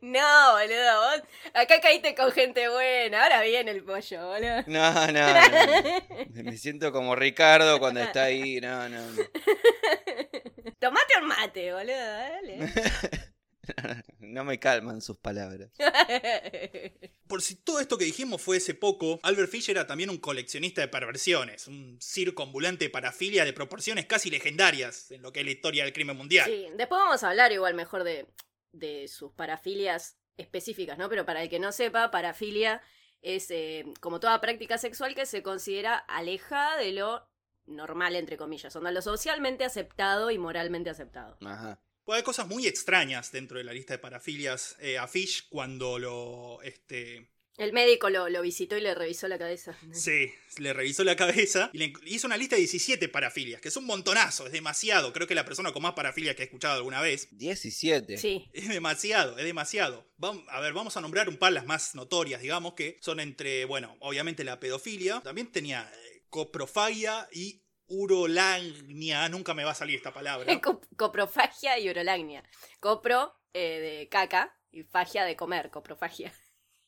No, 0.00 0.52
boludo, 0.52 1.00
vos. 1.00 1.22
Acá 1.52 1.80
caíste 1.80 2.14
con 2.14 2.30
gente 2.32 2.68
buena. 2.68 3.24
Ahora 3.24 3.42
viene 3.42 3.72
el 3.72 3.82
pollo, 3.84 4.28
boludo. 4.28 4.62
No, 4.66 5.06
no, 5.08 5.34
no. 5.34 6.42
Me 6.44 6.56
siento 6.56 6.92
como 6.92 7.16
Ricardo 7.16 7.78
cuando 7.78 8.00
está 8.00 8.24
ahí. 8.24 8.60
No, 8.60 8.88
no, 8.88 8.98
no. 8.98 9.22
Tomate 10.78 11.14
un 11.20 11.28
mate, 11.28 11.72
boludo, 11.72 11.96
dale. 11.96 12.72
No 14.18 14.44
me 14.44 14.58
calman 14.58 15.00
sus 15.00 15.16
palabras. 15.16 15.70
Por 17.26 17.42
si 17.42 17.56
todo 17.56 17.80
esto 17.80 17.98
que 17.98 18.04
dijimos 18.04 18.42
fue 18.42 18.58
hace 18.58 18.74
poco, 18.74 19.18
Albert 19.22 19.50
Fish 19.50 19.70
era 19.70 19.86
también 19.86 20.10
un 20.10 20.18
coleccionista 20.18 20.80
de 20.80 20.88
perversiones, 20.88 21.66
un 21.66 21.98
circo 22.00 22.42
ambulante 22.42 22.86
de 22.86 22.90
parafilia 22.90 23.44
de 23.44 23.52
proporciones 23.52 24.06
casi 24.06 24.30
legendarias 24.30 25.10
en 25.10 25.22
lo 25.22 25.32
que 25.32 25.40
es 25.40 25.46
la 25.46 25.52
historia 25.52 25.84
del 25.84 25.92
crimen 25.92 26.16
mundial. 26.16 26.46
Sí, 26.46 26.66
después 26.76 27.00
vamos 27.00 27.22
a 27.22 27.30
hablar 27.30 27.52
igual 27.52 27.74
mejor 27.74 28.04
de, 28.04 28.26
de 28.72 29.08
sus 29.08 29.32
parafilias 29.32 30.18
específicas, 30.36 30.98
¿no? 30.98 31.08
Pero 31.08 31.24
para 31.24 31.42
el 31.42 31.48
que 31.48 31.58
no 31.58 31.72
sepa, 31.72 32.10
parafilia 32.10 32.82
es 33.22 33.50
eh, 33.50 33.84
como 34.00 34.20
toda 34.20 34.40
práctica 34.40 34.78
sexual 34.78 35.14
que 35.14 35.26
se 35.26 35.42
considera 35.42 35.96
alejada 35.96 36.76
de 36.76 36.92
lo 36.92 37.28
normal, 37.66 38.14
entre 38.14 38.36
comillas, 38.36 38.74
onda 38.76 38.90
lo 38.92 39.02
socialmente 39.02 39.64
aceptado 39.64 40.30
y 40.30 40.38
moralmente 40.38 40.90
aceptado. 40.90 41.36
Ajá. 41.44 41.80
Pues 42.06 42.18
hay 42.18 42.22
cosas 42.22 42.46
muy 42.46 42.68
extrañas 42.68 43.32
dentro 43.32 43.58
de 43.58 43.64
la 43.64 43.72
lista 43.72 43.94
de 43.94 43.98
parafilias 43.98 44.76
eh, 44.78 44.96
a 44.96 45.08
Fish 45.08 45.48
cuando 45.48 45.98
lo... 45.98 46.62
Este, 46.62 47.32
El 47.56 47.72
médico 47.72 48.10
lo, 48.10 48.28
lo 48.28 48.42
visitó 48.42 48.76
y 48.76 48.80
le 48.80 48.94
revisó 48.94 49.26
la 49.26 49.38
cabeza. 49.38 49.76
Sí, 49.92 50.32
le 50.58 50.72
revisó 50.72 51.02
la 51.02 51.16
cabeza 51.16 51.68
y 51.72 51.78
le 51.78 51.92
hizo 52.04 52.28
una 52.28 52.36
lista 52.36 52.54
de 52.54 52.60
17 52.60 53.08
parafilias, 53.08 53.60
que 53.60 53.66
es 53.66 53.76
un 53.76 53.86
montonazo, 53.86 54.46
es 54.46 54.52
demasiado. 54.52 55.12
Creo 55.12 55.26
que 55.26 55.34
la 55.34 55.44
persona 55.44 55.72
con 55.72 55.82
más 55.82 55.94
parafilias 55.94 56.36
que 56.36 56.42
he 56.42 56.44
escuchado 56.44 56.76
alguna 56.76 57.00
vez. 57.00 57.26
17. 57.32 58.18
Sí. 58.18 58.48
Es 58.52 58.68
demasiado, 58.68 59.36
es 59.36 59.44
demasiado. 59.44 60.08
A 60.46 60.60
ver, 60.60 60.74
vamos 60.74 60.96
a 60.96 61.00
nombrar 61.00 61.28
un 61.28 61.38
par 61.38 61.52
las 61.52 61.66
más 61.66 61.96
notorias, 61.96 62.40
digamos, 62.40 62.74
que 62.74 62.98
son 63.00 63.18
entre, 63.18 63.64
bueno, 63.64 63.96
obviamente 63.98 64.44
la 64.44 64.60
pedofilia. 64.60 65.22
También 65.22 65.50
tenía 65.50 65.92
eh, 65.92 66.22
coprofagia 66.30 67.28
y 67.32 67.65
urolagnia, 67.88 69.28
nunca 69.28 69.54
me 69.54 69.64
va 69.64 69.70
a 69.72 69.74
salir 69.74 69.96
esta 69.96 70.12
palabra. 70.12 70.60
Co- 70.60 70.80
coprofagia 70.96 71.78
y 71.78 71.88
urolagnia. 71.88 72.42
Copro 72.80 73.34
eh, 73.52 73.80
de 73.80 74.08
caca 74.08 74.56
y 74.70 74.82
fagia 74.82 75.24
de 75.24 75.36
comer, 75.36 75.70
coprofagia. 75.70 76.32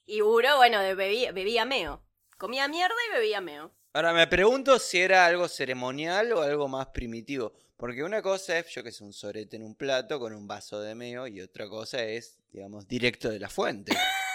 Y 0.07 0.23
uro, 0.23 0.57
bueno, 0.57 0.81
de 0.81 0.95
bebía, 0.95 1.33
bebía 1.33 1.65
meo. 1.65 2.05
Comía 2.39 2.69
mierda 2.69 2.95
y 3.11 3.15
bebía 3.15 3.41
meo. 3.41 3.75
Ahora 3.93 4.13
me 4.13 4.27
pregunto 4.27 4.79
si 4.79 5.01
era 5.01 5.27
algo 5.27 5.49
ceremonial 5.49 6.33
o 6.33 6.43
algo 6.43 6.69
más 6.69 6.87
primitivo. 6.89 7.53
Porque 7.77 8.03
una 8.03 8.23
cosa 8.23 8.59
es, 8.59 8.69
yo 8.75 8.83
que 8.83 8.91
sé, 8.93 9.05
un 9.05 9.13
sorete 9.13 9.57
en 9.57 9.63
un 9.63 9.75
plato 9.75 10.19
con 10.19 10.35
un 10.35 10.47
vaso 10.47 10.81
de 10.81 10.95
meo 10.95 11.27
y 11.27 11.41
otra 11.41 11.69
cosa 11.69 12.03
es, 12.03 12.39
digamos, 12.53 12.87
directo 12.89 13.29
de 13.29 13.39
la 13.39 13.49
fuente. 13.49 13.93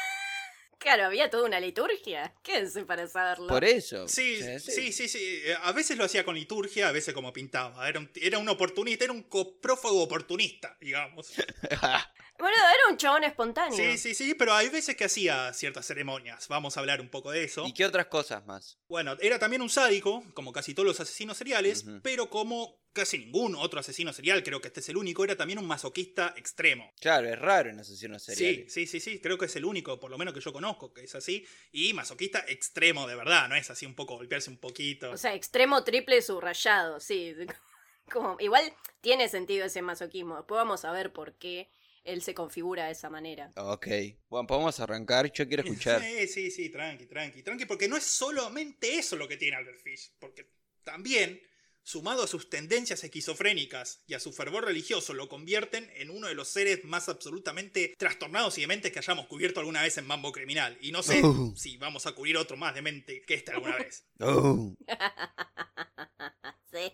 Claro, 0.84 1.06
había 1.06 1.30
toda 1.30 1.46
una 1.46 1.62
liturgia. 1.62 2.36
Quédense 2.44 2.84
para 2.84 3.08
saberlo. 3.08 3.48
Por 3.48 3.64
eso. 3.64 4.06
Sí, 4.08 4.36
o 4.36 4.44
sea, 4.44 4.60
sí, 4.60 4.92
sí, 4.92 5.08
sí. 5.08 5.42
Eh, 5.46 5.56
A 5.64 5.72
veces 5.72 5.98
lo 5.98 6.04
hacía 6.04 6.26
con 6.26 6.36
liturgia, 6.36 6.90
a 6.90 6.92
veces 6.92 7.14
como 7.14 7.32
pintaba. 7.32 7.88
Era 7.88 8.00
un, 8.02 8.12
era 8.16 8.38
un 8.38 8.50
oportunista, 8.50 9.06
era 9.06 9.14
un 9.14 9.24
coprófago 9.24 10.04
oportunista, 10.04 10.78
digamos. 10.82 11.32
Bueno, 12.40 12.58
era 12.58 12.92
un 12.92 12.98
chabón 12.98 13.24
espontáneo. 13.24 13.78
Sí, 13.78 13.98
sí, 13.98 14.16
sí, 14.16 14.34
pero 14.34 14.54
hay 14.54 14.68
veces 14.68 14.98
que 14.98 15.06
hacía 15.06 15.54
ciertas 15.54 15.86
ceremonias. 15.86 16.48
Vamos 16.50 16.76
a 16.76 16.80
hablar 16.82 17.00
un 17.00 17.08
poco 17.08 17.32
de 17.32 17.44
eso. 17.44 17.66
¿Y 17.66 17.74
qué 17.74 17.86
otras 17.86 18.08
cosas 18.08 18.46
más? 18.46 18.80
Bueno, 18.90 19.16
era 19.22 19.40
también 19.40 19.62
un 19.62 19.70
sádico, 19.70 20.24
como 20.34 20.52
casi 20.52 20.74
todos 20.74 20.88
los 20.88 21.00
asesinos 21.00 21.38
seriales, 21.38 21.86
pero 22.02 22.30
como 22.30 22.83
casi 22.94 23.18
ningún 23.18 23.56
otro 23.56 23.80
asesino 23.80 24.14
serial, 24.14 24.44
creo 24.44 24.62
que 24.62 24.68
este 24.70 24.80
es 24.80 24.90
el 24.90 24.98
único, 24.98 25.24
era 25.24 25.36
también 25.36 25.60
un 25.60 25.66
masoquista 25.66 26.34
extremo. 26.38 26.94
Claro, 27.02 27.28
es 27.28 27.38
raro 27.38 27.70
en 27.70 27.80
asesinos 27.80 28.24
Sí, 28.24 28.36
seriales. 28.36 28.72
sí, 28.74 28.88
sí, 28.88 29.00
sí, 29.00 29.20
creo 29.20 29.38
que 29.38 29.46
es 29.46 29.56
el 29.56 29.66
único, 29.66 30.00
por 30.00 30.12
lo 30.12 30.18
menos 30.18 30.34
que 30.34 30.40
yo 30.40 30.54
conozco, 30.54 30.94
que 30.94 31.04
es 31.04 31.16
así. 31.16 31.46
Y 31.72 31.94
masoquista 31.94 32.46
extremo 32.48 33.08
de 33.08 33.16
verdad, 33.16 33.50
no 33.50 33.56
es 33.56 33.70
así 33.70 33.86
un 33.86 33.96
poco 33.96 34.16
golpearse 34.16 34.50
un 34.50 34.58
poquito. 34.58 35.12
O 35.12 35.18
sea, 35.18 35.34
extremo 35.34 35.84
triple 35.84 36.22
subrayado, 36.22 37.00
sí. 37.00 37.34
Como, 38.12 38.38
igual 38.40 38.72
tiene 39.02 39.30
sentido 39.30 39.66
ese 39.66 39.82
masoquismo. 39.82 40.38
Después 40.38 40.58
vamos 40.58 40.86
a 40.86 40.92
ver 40.92 41.12
por 41.14 41.34
qué 41.38 41.70
él 42.04 42.22
se 42.22 42.34
configura 42.34 42.86
de 42.88 42.92
esa 42.92 43.10
manera. 43.10 43.52
Ok. 43.56 43.88
Bueno, 44.28 44.46
podemos 44.46 44.80
arrancar. 44.82 45.32
Yo 45.32 45.48
quiero 45.48 45.64
escuchar. 45.64 46.02
Sí, 46.04 46.28
sí, 46.28 46.52
sí, 46.52 46.70
tranqui, 46.70 47.06
tranqui, 47.06 47.44
tranqui, 47.44 47.66
porque 47.66 47.88
no 47.88 47.96
es 47.96 48.04
solamente 48.04 48.98
eso 48.98 49.16
lo 49.16 49.28
que 49.28 49.38
tiene 49.38 49.56
Albert 49.56 49.80
Fish, 49.82 50.12
porque 50.20 50.50
también, 50.84 51.42
sumado 51.84 52.24
a 52.24 52.28
sus 52.28 52.50
tendencias 52.50 53.04
esquizofrénicas 53.04 54.02
y 54.08 54.14
a 54.14 54.20
su 54.20 54.32
fervor 54.34 54.66
religioso, 54.66 55.14
lo 55.14 55.28
convierten 55.30 55.92
en 55.96 56.10
uno 56.10 56.28
de 56.28 56.34
los 56.36 56.48
seres 56.48 56.84
más 56.86 57.10
absolutamente 57.10 57.94
trastornados 57.98 58.58
y 58.58 58.62
dementes 58.62 58.92
que 58.92 59.00
hayamos 59.00 59.28
cubierto 59.28 59.60
alguna 59.60 59.82
vez 59.82 59.98
en 59.98 60.08
Mambo 60.08 60.32
Criminal. 60.32 60.78
Y 60.82 60.92
no 60.92 61.04
sé 61.04 61.22
Uh. 61.24 61.54
si 61.56 61.78
vamos 61.78 62.06
a 62.06 62.14
cubrir 62.14 62.38
otro 62.38 62.58
más 62.58 62.74
demente 62.74 63.22
que 63.26 63.34
este 63.36 63.52
alguna 63.52 63.78
vez. 63.78 64.06
Oh. 64.20 64.74
Sí, 66.72 66.92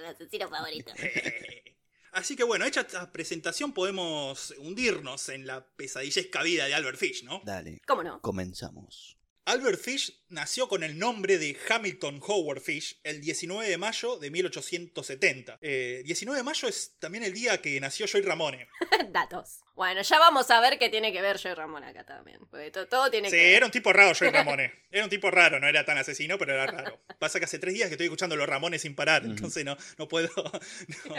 mi 0.00 0.06
asesino 0.06 0.48
favorito. 0.48 0.92
Así 2.12 2.34
que 2.34 2.44
bueno, 2.44 2.64
hecha 2.64 2.80
esta 2.80 3.12
presentación 3.12 3.72
podemos 3.74 4.54
hundirnos 4.58 5.28
en 5.28 5.46
la 5.46 5.66
pesadillesca 5.76 6.42
vida 6.42 6.64
de 6.66 6.74
Albert 6.74 6.98
Fish, 6.98 7.24
¿no? 7.24 7.42
Dale, 7.44 7.80
¿Cómo 7.86 8.02
no? 8.02 8.20
comenzamos. 8.22 9.17
Albert 9.48 9.80
Fish 9.80 10.12
nació 10.28 10.68
con 10.68 10.82
el 10.82 10.98
nombre 10.98 11.38
de 11.38 11.56
Hamilton 11.70 12.20
Howard 12.26 12.60
Fish 12.60 13.00
el 13.02 13.20
19 13.22 13.66
de 13.68 13.78
mayo 13.78 14.18
de 14.18 14.30
1870. 14.30 15.58
Eh, 15.62 16.02
19 16.04 16.36
de 16.38 16.42
mayo 16.44 16.68
es 16.68 16.96
también 16.98 17.24
el 17.24 17.32
día 17.32 17.60
que 17.62 17.80
nació 17.80 18.06
Joy 18.06 18.20
Ramone. 18.20 18.68
Datos. 19.10 19.60
Bueno, 19.74 20.02
ya 20.02 20.18
vamos 20.18 20.50
a 20.50 20.60
ver 20.60 20.78
qué 20.78 20.90
tiene 20.90 21.12
que 21.12 21.22
ver 21.22 21.38
Joy 21.38 21.54
Ramón 21.54 21.82
acá 21.84 22.04
también. 22.04 22.40
Porque 22.50 22.70
to- 22.70 22.88
todo 22.88 23.10
tiene 23.10 23.30
Sí, 23.30 23.36
que 23.36 23.42
ver. 23.42 23.54
era 23.54 23.66
un 23.66 23.72
tipo 23.72 23.90
raro 23.92 24.12
Joy 24.14 24.28
Ramone. 24.32 24.70
Era 24.90 25.04
un 25.04 25.10
tipo 25.10 25.30
raro, 25.30 25.58
no 25.58 25.66
era 25.66 25.84
tan 25.84 25.96
asesino, 25.96 26.36
pero 26.36 26.52
era 26.52 26.66
raro. 26.66 27.00
Pasa 27.18 27.38
que 27.38 27.46
hace 27.46 27.58
tres 27.58 27.72
días 27.72 27.88
que 27.88 27.94
estoy 27.94 28.06
escuchando 28.06 28.36
los 28.36 28.46
Ramones 28.48 28.82
sin 28.82 28.94
parar, 28.94 29.24
entonces 29.24 29.64
no, 29.64 29.76
no 29.96 30.08
puedo... 30.08 30.28
no. 31.08 31.14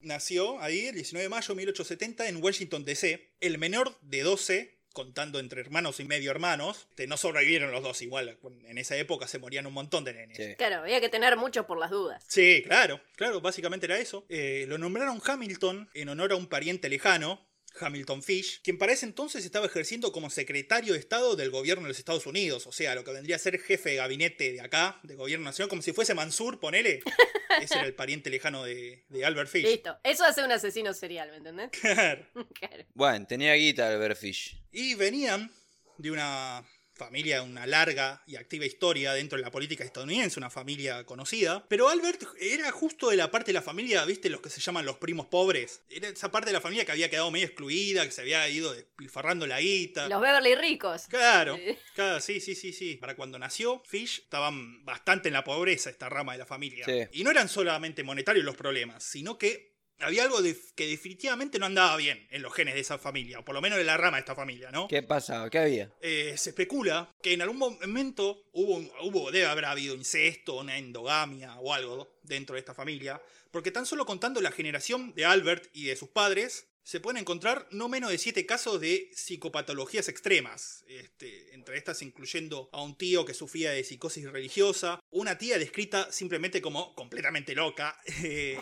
Nació 0.00 0.60
ahí 0.60 0.86
el 0.86 0.94
19 0.94 1.24
de 1.24 1.28
mayo 1.28 1.48
de 1.48 1.54
1870 1.56 2.28
en 2.28 2.40
Washington, 2.40 2.84
D.C. 2.84 3.34
El 3.40 3.58
menor 3.58 3.98
de 4.02 4.22
12, 4.22 4.75
contando 4.96 5.38
entre 5.38 5.60
hermanos 5.60 6.00
y 6.00 6.04
medio 6.06 6.30
hermanos, 6.30 6.88
no 7.06 7.18
sobrevivieron 7.18 7.70
los 7.70 7.82
dos 7.82 8.00
igual. 8.00 8.38
En 8.64 8.78
esa 8.78 8.96
época 8.96 9.28
se 9.28 9.38
morían 9.38 9.66
un 9.66 9.74
montón 9.74 10.04
de 10.04 10.14
nenes. 10.14 10.38
Sí. 10.38 10.54
Claro, 10.56 10.76
había 10.76 11.02
que 11.02 11.10
tener 11.10 11.36
mucho 11.36 11.66
por 11.66 11.78
las 11.78 11.90
dudas. 11.90 12.24
Sí, 12.26 12.62
claro, 12.64 12.98
claro, 13.14 13.42
básicamente 13.42 13.84
era 13.84 13.98
eso. 13.98 14.24
Eh, 14.30 14.64
lo 14.66 14.78
nombraron 14.78 15.20
Hamilton 15.22 15.90
en 15.92 16.08
honor 16.08 16.32
a 16.32 16.36
un 16.36 16.46
pariente 16.46 16.88
lejano, 16.88 17.45
Hamilton 17.78 18.22
Fish, 18.22 18.60
quien 18.62 18.78
para 18.78 18.92
ese 18.92 19.06
entonces 19.06 19.44
estaba 19.44 19.66
ejerciendo 19.66 20.12
como 20.12 20.30
secretario 20.30 20.92
de 20.92 20.98
Estado 20.98 21.36
del 21.36 21.50
gobierno 21.50 21.84
de 21.84 21.88
los 21.88 21.98
Estados 21.98 22.26
Unidos, 22.26 22.66
o 22.66 22.72
sea, 22.72 22.94
lo 22.94 23.04
que 23.04 23.12
vendría 23.12 23.36
a 23.36 23.38
ser 23.38 23.58
jefe 23.58 23.90
de 23.90 23.96
gabinete 23.96 24.52
de 24.52 24.60
acá, 24.60 25.00
de 25.02 25.14
gobierno 25.14 25.44
nacional, 25.44 25.68
como 25.68 25.82
si 25.82 25.92
fuese 25.92 26.14
Mansur, 26.14 26.60
ponele. 26.60 27.02
Ese 27.62 27.74
era 27.74 27.86
el 27.86 27.94
pariente 27.94 28.28
lejano 28.30 28.64
de, 28.64 29.04
de 29.08 29.24
Albert 29.24 29.48
Fish. 29.48 29.64
Listo. 29.64 29.96
Eso 30.02 30.24
hace 30.24 30.44
un 30.44 30.52
asesino 30.52 30.92
serial, 30.92 31.30
¿me 31.30 31.36
entendés? 31.36 31.70
Claro. 31.80 32.26
Claro. 32.54 32.84
Bueno, 32.94 33.26
tenía 33.26 33.54
guita 33.54 33.88
Albert 33.88 34.18
Fish. 34.18 34.62
Y 34.72 34.94
venían 34.94 35.50
de 35.98 36.10
una 36.10 36.64
familia, 36.96 37.42
una 37.42 37.66
larga 37.66 38.22
y 38.26 38.36
activa 38.36 38.64
historia 38.64 39.12
dentro 39.12 39.36
de 39.38 39.42
la 39.44 39.50
política 39.50 39.84
estadounidense, 39.84 40.40
una 40.40 40.50
familia 40.50 41.04
conocida. 41.04 41.64
Pero 41.68 41.88
Albert 41.88 42.22
era 42.40 42.70
justo 42.72 43.10
de 43.10 43.16
la 43.16 43.30
parte 43.30 43.50
de 43.50 43.54
la 43.54 43.62
familia, 43.62 44.04
viste, 44.04 44.30
los 44.30 44.40
que 44.40 44.50
se 44.50 44.60
llaman 44.60 44.86
los 44.86 44.96
primos 44.96 45.26
pobres. 45.26 45.82
Era 45.90 46.08
esa 46.08 46.30
parte 46.30 46.48
de 46.48 46.54
la 46.54 46.60
familia 46.60 46.84
que 46.84 46.92
había 46.92 47.10
quedado 47.10 47.30
medio 47.30 47.46
excluida, 47.46 48.04
que 48.04 48.10
se 48.10 48.22
había 48.22 48.48
ido 48.48 48.72
despilfarrando 48.74 49.46
la 49.46 49.60
guita. 49.60 50.08
Los 50.08 50.20
Beverly 50.20 50.54
ricos. 50.54 51.06
Claro, 51.08 51.56
Sí. 51.56 51.76
claro, 51.94 52.20
sí, 52.20 52.40
sí, 52.40 52.54
sí, 52.54 52.72
sí. 52.72 52.96
Para 52.96 53.14
cuando 53.14 53.38
nació 53.38 53.82
Fish, 53.86 54.20
estaban 54.22 54.84
bastante 54.84 55.28
en 55.28 55.34
la 55.34 55.44
pobreza 55.44 55.90
esta 55.90 56.08
rama 56.08 56.32
de 56.32 56.38
la 56.38 56.46
familia. 56.46 56.84
Sí. 56.86 57.02
Y 57.12 57.24
no 57.24 57.30
eran 57.30 57.48
solamente 57.48 58.02
monetarios 58.02 58.44
los 58.44 58.56
problemas, 58.56 59.02
sino 59.04 59.38
que 59.38 59.75
había 60.00 60.24
algo 60.24 60.42
de- 60.42 60.56
que 60.74 60.86
definitivamente 60.86 61.58
no 61.58 61.66
andaba 61.66 61.96
bien 61.96 62.26
en 62.30 62.42
los 62.42 62.52
genes 62.54 62.74
de 62.74 62.80
esa 62.80 62.98
familia, 62.98 63.38
o 63.38 63.44
por 63.44 63.54
lo 63.54 63.60
menos 63.60 63.78
de 63.78 63.84
la 63.84 63.96
rama 63.96 64.16
de 64.16 64.20
esta 64.20 64.34
familia, 64.34 64.70
¿no? 64.70 64.88
¿Qué 64.88 65.02
pasaba? 65.02 65.48
¿Qué 65.50 65.58
había? 65.58 65.90
Eh, 66.00 66.34
se 66.36 66.50
especula 66.50 67.14
que 67.22 67.32
en 67.32 67.42
algún 67.42 67.58
momento 67.58 68.44
hubo, 68.52 68.76
hubo, 69.02 69.30
debe 69.30 69.46
haber 69.46 69.64
habido 69.66 69.94
incesto, 69.94 70.58
una 70.60 70.78
endogamia 70.78 71.56
o 71.56 71.72
algo 71.72 72.18
dentro 72.22 72.54
de 72.54 72.60
esta 72.60 72.74
familia, 72.74 73.20
porque 73.50 73.70
tan 73.70 73.86
solo 73.86 74.04
contando 74.04 74.40
la 74.40 74.50
generación 74.52 75.14
de 75.14 75.24
Albert 75.24 75.70
y 75.72 75.84
de 75.84 75.96
sus 75.96 76.08
padres, 76.10 76.66
se 76.82 77.00
pueden 77.00 77.18
encontrar 77.20 77.66
no 77.72 77.88
menos 77.88 78.10
de 78.10 78.18
siete 78.18 78.46
casos 78.46 78.80
de 78.80 79.10
psicopatologías 79.12 80.08
extremas, 80.08 80.84
este, 80.88 81.52
entre 81.52 81.76
estas 81.78 82.00
incluyendo 82.02 82.68
a 82.72 82.80
un 82.82 82.96
tío 82.96 83.24
que 83.24 83.34
sufría 83.34 83.72
de 83.72 83.82
psicosis 83.82 84.30
religiosa, 84.30 85.00
una 85.10 85.36
tía 85.36 85.58
descrita 85.58 86.12
simplemente 86.12 86.62
como 86.62 86.94
completamente 86.94 87.54
loca, 87.56 87.98
eh, 88.22 88.58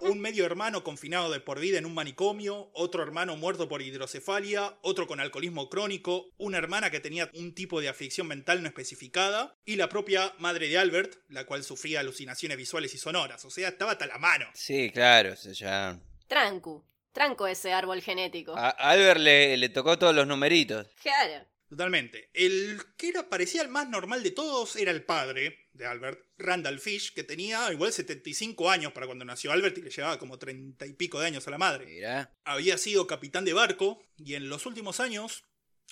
un 0.00 0.20
medio 0.20 0.44
hermano 0.44 0.82
confinado 0.82 1.30
de 1.30 1.40
por 1.40 1.60
vida 1.60 1.78
en 1.78 1.86
un 1.86 1.94
manicomio, 1.94 2.70
otro 2.74 3.02
hermano 3.02 3.36
muerto 3.36 3.68
por 3.68 3.82
hidrocefalia, 3.82 4.78
otro 4.82 5.06
con 5.06 5.20
alcoholismo 5.20 5.68
crónico, 5.68 6.30
una 6.38 6.58
hermana 6.58 6.90
que 6.90 7.00
tenía 7.00 7.30
un 7.34 7.54
tipo 7.54 7.80
de 7.80 7.88
aflicción 7.88 8.26
mental 8.26 8.62
no 8.62 8.68
especificada, 8.68 9.56
y 9.64 9.76
la 9.76 9.88
propia 9.88 10.34
madre 10.38 10.68
de 10.68 10.78
Albert, 10.78 11.16
la 11.28 11.44
cual 11.44 11.64
sufría 11.64 12.00
alucinaciones 12.00 12.56
visuales 12.56 12.94
y 12.94 12.98
sonoras. 12.98 13.44
O 13.44 13.50
sea, 13.50 13.68
estaba 13.68 13.92
hasta 13.92 14.06
la 14.06 14.18
mano. 14.18 14.46
Sí, 14.54 14.90
claro, 14.90 15.32
o 15.32 15.36
sea, 15.36 15.52
ya... 15.52 16.00
Trancu. 16.26 16.84
Tranco 17.12 17.46
ese 17.46 17.72
árbol 17.72 18.02
genético. 18.02 18.56
A 18.56 18.70
Albert 18.70 19.20
le, 19.20 19.56
le 19.56 19.68
tocó 19.68 19.98
todos 19.98 20.14
los 20.14 20.26
numeritos. 20.26 20.86
Claro. 21.02 21.44
Totalmente. 21.70 22.30
El 22.34 22.80
que 22.96 23.10
era, 23.10 23.28
parecía 23.28 23.62
el 23.62 23.68
más 23.68 23.88
normal 23.88 24.24
de 24.24 24.32
todos 24.32 24.74
era 24.74 24.90
el 24.90 25.04
padre 25.04 25.59
de 25.72 25.86
Albert, 25.86 26.20
Randall 26.38 26.80
Fish, 26.80 27.12
que 27.14 27.22
tenía 27.24 27.72
igual 27.72 27.92
75 27.92 28.70
años 28.70 28.92
para 28.92 29.06
cuando 29.06 29.24
nació 29.24 29.52
Albert 29.52 29.78
y 29.78 29.82
le 29.82 29.90
llevaba 29.90 30.18
como 30.18 30.38
30 30.38 30.84
y 30.86 30.92
pico 30.94 31.20
de 31.20 31.26
años 31.26 31.46
a 31.46 31.50
la 31.50 31.58
madre. 31.58 31.86
Mira. 31.86 32.34
había 32.44 32.76
sido 32.78 33.06
capitán 33.06 33.44
de 33.44 33.52
barco 33.52 34.02
y 34.16 34.34
en 34.34 34.48
los 34.48 34.66
últimos 34.66 35.00
años, 35.00 35.44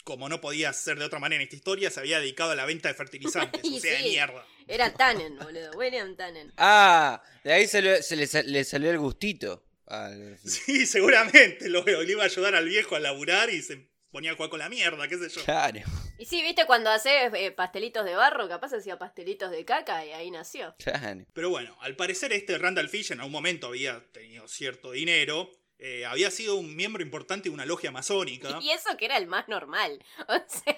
como 0.05 0.29
no 0.29 0.41
podía 0.41 0.73
ser 0.73 0.99
de 0.99 1.05
otra 1.05 1.19
manera 1.19 1.41
en 1.43 1.47
esta 1.47 1.57
historia, 1.57 1.91
se 1.91 2.01
había 2.01 2.21
dedicado 2.21 2.51
a 2.53 2.55
la 2.55 2.65
venta 2.67 2.89
de 2.89 2.95
fertilizantes, 2.95 3.63
o 3.65 3.81
sea, 3.81 3.97
de 3.99 4.03
mierda. 4.09 4.47
Era 4.67 4.93
Tannen, 4.95 5.37
boludo. 5.39 5.71
William 5.77 6.15
Tannen. 6.17 6.53
Ah, 6.57 7.23
de 7.45 7.53
ahí 7.53 7.67
se, 7.67 7.81
le, 7.81 8.03
se 8.03 8.17
le 8.17 8.27
sa- 8.27 8.43
le 8.43 8.65
salió 8.65 8.91
el 8.91 8.99
gustito. 8.99 9.65
Sí, 10.45 10.85
seguramente 10.87 11.69
lo, 11.71 11.83
le 11.85 12.13
iba 12.13 12.23
a 12.23 12.27
ayudar 12.27 12.55
al 12.55 12.69
viejo 12.69 12.95
a 12.97 13.01
laburar 13.01 13.49
y 13.51 13.63
se 13.63 13.89
ponía 14.11 14.33
a 14.33 14.35
jugar 14.35 14.51
con 14.51 14.59
la 14.59 14.69
mierda, 14.69 15.07
qué 15.09 15.19
sé 15.19 15.29
yo. 15.29 15.45
Claro, 15.45 15.81
Y 16.19 16.27
sí, 16.27 16.43
viste, 16.43 16.67
cuando 16.67 16.91
haces 16.91 17.33
eh, 17.35 17.51
pastelitos 17.53 18.05
de 18.05 18.15
barro, 18.15 18.49
capaz 18.49 18.73
hacía 18.73 18.99
pastelitos 18.99 19.51
de 19.51 19.65
caca 19.65 20.05
y 20.05 20.13
ahí 20.13 20.31
nació. 20.31 20.75
claro. 20.79 21.25
Pero 21.33 21.51
bueno, 21.51 21.77
al 21.81 21.97
parecer 21.97 22.33
este 22.33 22.59
Randall 22.59 22.89
Fish 22.89 23.13
en 23.13 23.21
algún 23.21 23.33
momento 23.33 23.69
había 23.69 24.05
tenido 24.13 24.49
cierto 24.49 24.93
dinero, 24.93 25.51
eh, 25.79 26.05
había 26.07 26.31
sido 26.31 26.57
un 26.57 26.75
miembro 26.75 27.03
importante 27.03 27.49
de 27.49 27.55
una 27.55 27.67
logia 27.67 27.91
masónica. 27.93 28.59
Y 28.61 28.71
eso 28.71 28.97
que 28.97 29.05
era 29.05 29.17
el 29.17 29.27
más 29.27 29.49
normal. 29.49 30.03
O 30.29 30.35
sea. 30.49 30.77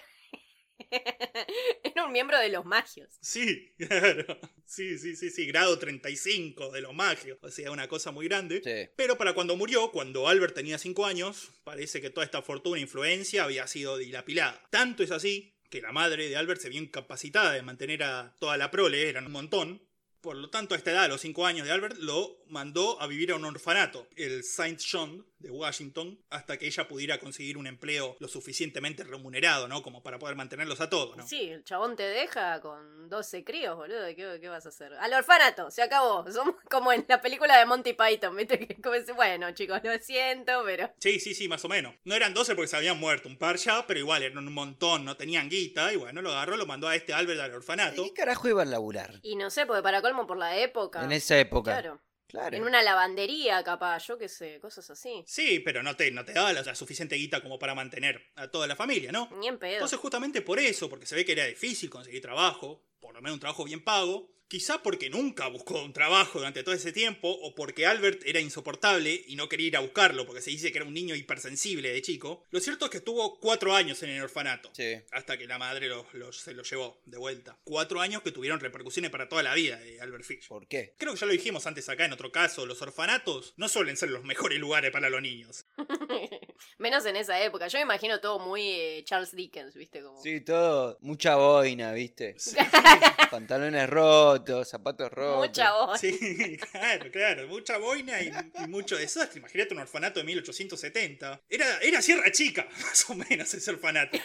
era 1.85 2.05
un 2.05 2.13
miembro 2.13 2.39
de 2.39 2.49
los 2.49 2.65
magios. 2.65 3.19
Sí, 3.21 3.75
claro. 3.79 4.39
Sí, 4.65 4.99
sí, 4.99 5.17
sí, 5.17 5.31
sí, 5.31 5.47
grado 5.47 5.79
35 5.79 6.71
de 6.71 6.81
los 6.81 6.95
magios. 6.95 7.39
O 7.43 7.51
sea, 7.51 7.71
una 7.71 7.89
cosa 7.89 8.11
muy 8.11 8.27
grande. 8.27 8.61
Sí. 8.63 8.93
Pero 8.97 9.19
para 9.19 9.35
cuando 9.35 9.57
murió, 9.57 9.91
cuando 9.91 10.29
Albert 10.29 10.55
tenía 10.55 10.79
5 10.79 11.07
años, 11.07 11.51
parece 11.65 12.01
que 12.01 12.11
toda 12.11 12.25
esta 12.25 12.43
fortuna 12.43 12.79
e 12.79 12.83
influencia 12.83 13.45
había 13.45 13.67
sido 13.67 13.99
dilapilada. 13.99 14.63
Tanto 14.71 15.03
es 15.03 15.11
así 15.11 15.57
que 15.71 15.81
la 15.81 15.93
madre 15.93 16.29
de 16.29 16.37
Albert 16.37 16.61
se 16.61 16.69
vio 16.69 16.83
incapacitada 16.83 17.53
de 17.53 17.63
mantener 17.63 18.03
a 18.03 18.35
toda 18.41 18.57
la 18.57 18.71
prole, 18.71 19.09
eran 19.09 19.27
un 19.27 19.33
montón, 19.33 19.83
Por 20.21 20.37
lo 20.37 20.51
tanto, 20.51 20.75
a 20.75 20.79
esta 20.79 20.91
edad, 20.91 21.05
a 21.05 21.09
los 21.09 21.21
5 21.21 21.47
años 21.47 21.67
de 21.67 21.73
Albert, 21.73 21.97
lo 21.99 22.41
mandó 22.49 23.01
a 23.01 23.07
vivir 23.07 23.33
a 23.33 23.37
un 23.37 23.45
orfanato, 23.45 24.07
el 24.17 24.45
Saint 24.45 24.81
John 24.81 25.25
de 25.39 25.51
Washington, 25.51 26.19
hasta 26.29 26.59
que 26.59 26.67
ella 26.67 26.87
pudiera 26.87 27.19
conseguir 27.19 27.57
un 27.57 27.67
empleo 27.67 28.17
lo 28.21 28.29
suficientemente 28.29 29.05
remunerado, 29.05 29.69
¿no? 29.69 29.83
Como 29.83 30.03
para 30.03 30.19
poder 30.19 30.37
mantenerlos 30.37 30.81
a 30.81 30.91
todos, 30.91 31.17
¿no? 31.17 31.27
Sí, 31.27 31.49
el 31.49 31.65
chabón 31.65 31.97
te 31.97 32.03
deja 32.03 32.61
con 32.61 33.09
12 33.09 33.45
críos, 33.45 33.77
boludo. 33.77 34.07
¿Qué, 34.09 34.39
qué 34.41 34.49
vas 34.49 34.67
a 34.67 34.69
hacer? 34.69 34.93
Al 34.95 35.13
orfanato, 35.15 35.71
se 35.71 35.83
acabó. 35.83 36.31
Somos 36.33 36.57
como 36.71 36.93
en 36.93 37.05
la 37.09 37.23
película 37.23 37.59
de 37.59 37.65
Monty 37.65 37.95
Python, 37.95 38.37
¿viste? 38.37 38.77
Bueno, 39.15 39.53
chicos, 39.53 39.81
lo 39.83 39.99
siento, 39.99 40.63
pero. 40.65 40.93
Sí, 40.99 41.19
sí, 41.21 41.35
sí, 41.35 41.49
más 41.49 41.65
o 41.65 41.69
menos. 41.69 41.95
No 42.05 42.15
eran 42.15 42.35
12 42.35 42.55
porque 42.55 42.69
se 42.69 42.77
habían 42.77 42.99
muerto 42.99 43.29
un 43.29 43.39
par 43.39 43.57
ya, 43.57 43.87
pero 43.87 43.99
igual 43.99 44.23
eran 44.23 44.47
un 44.47 44.53
montón, 44.53 45.05
no 45.05 45.17
tenían 45.17 45.49
guita, 45.49 45.93
y 45.93 45.97
bueno, 45.97 46.21
lo 46.21 46.31
agarró, 46.31 46.57
lo 46.57 46.67
mandó 46.67 46.89
a 46.89 46.97
este 46.97 47.15
Albert 47.15 47.41
al 47.41 47.55
orfanato. 47.55 48.05
¿Qué 48.05 48.13
carajo 48.13 48.49
iba 48.49 48.63
a 48.63 48.67
laburar? 48.67 49.21
Y 49.23 49.37
no 49.37 49.49
sé, 49.51 49.65
porque 49.65 49.83
para 49.83 50.03
colmo 50.11 50.27
por 50.27 50.37
la 50.39 50.57
época. 50.59 51.05
En 51.05 51.13
esa 51.13 51.39
época. 51.39 51.73
Claro. 51.73 52.01
Claro. 52.27 52.57
En 52.57 52.63
una 52.63 52.81
lavandería, 52.81 53.65
capaz, 53.65 54.07
yo 54.07 54.17
qué 54.17 54.29
sé, 54.29 54.61
cosas 54.61 54.89
así. 54.89 55.25
Sí, 55.27 55.59
pero 55.65 55.83
no 55.83 55.97
te, 55.97 56.13
no 56.13 56.25
te 56.25 56.33
daba 56.33 56.53
la, 56.53 56.63
la 56.63 56.77
suficiente 56.77 57.17
guita 57.17 57.43
como 57.43 57.59
para 57.59 57.75
mantener 57.75 58.23
a 58.37 58.47
toda 58.47 58.69
la 58.69 58.77
familia, 58.77 59.11
¿no? 59.11 59.29
Ni 59.41 59.49
en 59.49 59.59
pedo. 59.59 59.73
Entonces, 59.73 59.99
justamente 59.99 60.41
por 60.41 60.61
eso, 60.61 60.89
porque 60.89 61.07
se 61.07 61.17
ve 61.17 61.25
que 61.25 61.33
era 61.33 61.47
difícil 61.47 61.91
conseguir 61.91 62.23
trabajo, 62.23 62.85
por 63.01 63.15
lo 63.15 63.21
menos 63.21 63.35
un 63.35 63.41
trabajo 63.41 63.65
bien 63.65 63.83
pago, 63.83 64.31
quizá 64.51 64.83
porque 64.83 65.09
nunca 65.11 65.47
buscó 65.47 65.81
un 65.83 65.93
trabajo 65.93 66.41
durante 66.41 66.65
todo 66.65 66.75
ese 66.75 66.91
tiempo, 66.93 67.31
o 67.31 67.55
porque 67.55 67.87
Albert 67.87 68.23
era 68.27 68.41
insoportable 68.41 69.25
y 69.29 69.37
no 69.37 69.49
quería 69.49 69.69
ir 69.69 69.77
a 69.77 69.81
buscarlo, 69.81 70.27
porque 70.27 70.43
se 70.43 70.51
dice 70.51 70.73
que 70.73 70.79
era 70.79 70.87
un 70.87 70.93
niño 70.93 71.15
hipersensible 71.15 71.93
de 71.93 72.03
chico, 72.03 72.45
lo 72.51 72.59
cierto 72.59 72.87
es 72.87 72.91
que 72.91 72.97
estuvo 72.99 73.39
cuatro 73.39 73.75
años 73.77 74.03
en 74.03 74.11
el 74.11 74.23
orfanato. 74.23 74.71
Sí. 74.75 74.97
Hasta 75.13 75.39
que 75.39 75.47
la 75.47 75.57
madre 75.59 75.87
lo- 75.89 76.05
lo- 76.15 76.33
se 76.33 76.53
lo 76.53 76.65
llevó 76.65 77.01
de 77.07 77.17
vuelta. 77.17 77.57
Cuatro 77.63 78.01
años 78.01 78.23
que 78.23 78.33
tuvieron 78.33 78.59
repercusiones 78.59 79.13
para 79.13 79.29
toda 79.29 79.45
la 79.45 79.55
vida 79.55 79.79
de 79.79 80.01
Albert 80.01 80.25
Fish. 80.25 80.49
¿Por 80.49 80.67
qué? 80.67 80.95
Creo 80.99 81.15
que 81.15 81.21
ya 81.21 81.27
lo 81.27 81.33
dijimos 81.33 81.67
antes 81.69 81.89
acá 81.89 82.05
en 82.05 82.13
otro 82.13 82.33
caso, 82.33 82.67
los 82.67 82.83
orfanatos 82.83 83.55
no 83.57 83.69
suelen 83.69 83.97
ser 83.97 84.11
los 84.11 84.25
mejores 84.25 84.59
lugares 84.59 84.91
para 84.91 85.11
los 85.11 85.23
niños. 85.23 85.65
Menos 86.79 87.05
en 87.07 87.17
esa 87.17 87.41
época. 87.43 87.69
Yo 87.69 87.79
me 87.79 87.83
imagino 87.83 88.21
todo 88.21 88.39
muy 88.39 88.63
eh, 88.63 89.03
Charles 89.05 89.35
Dickens, 89.35 89.75
¿viste? 89.75 90.03
Como... 90.03 90.21
Sí, 90.23 90.41
todo. 90.41 90.99
Mucha 91.01 91.37
boina, 91.37 91.93
¿viste? 91.93 92.37
Pantalones 93.31 93.89
rotos, 93.89 94.69
zapatos 94.69 95.11
rotos. 95.11 95.49
Mucha 95.49 95.73
voz. 95.73 96.01
Sí, 96.01 96.59
claro, 96.71 97.11
claro. 97.11 97.49
Mucha 97.49 97.79
boina 97.79 98.21
y, 98.21 98.33
y 98.65 98.69
mucho 98.69 98.97
desastre. 98.97 99.39
Imagínate 99.41 99.75
un 99.75 99.81
orfanato 99.81 100.21
de 100.21 100.25
1870. 100.25 101.43
Era, 101.49 101.79
era 101.81 102.03
Sierra 102.03 102.31
Chica, 102.33 102.69
más 102.81 103.11
o 103.11 103.15
menos, 103.15 103.53
ese 103.53 103.71
orfanato. 103.71 104.19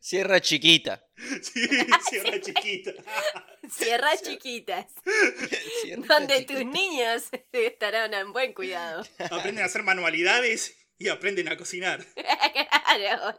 Sierra 0.00 0.40
chiquita. 0.40 1.04
Sí, 1.42 1.66
Sierra 2.10 2.40
Chiquita. 2.40 2.92
Sierras 3.76 4.22
chiquitas. 4.22 4.86
Sierra 5.82 6.02
Donde 6.08 6.38
chiquita. 6.38 6.54
tus 6.60 6.66
niños 6.72 7.24
estarán 7.52 8.14
en 8.14 8.32
buen 8.32 8.52
cuidado. 8.54 9.04
Aprenden 9.18 9.62
a 9.62 9.66
hacer 9.66 9.82
manualidades 9.82 10.76
y 10.98 11.08
aprenden 11.08 11.48
a 11.48 11.56
cocinar. 11.58 12.04
claro. 12.14 13.36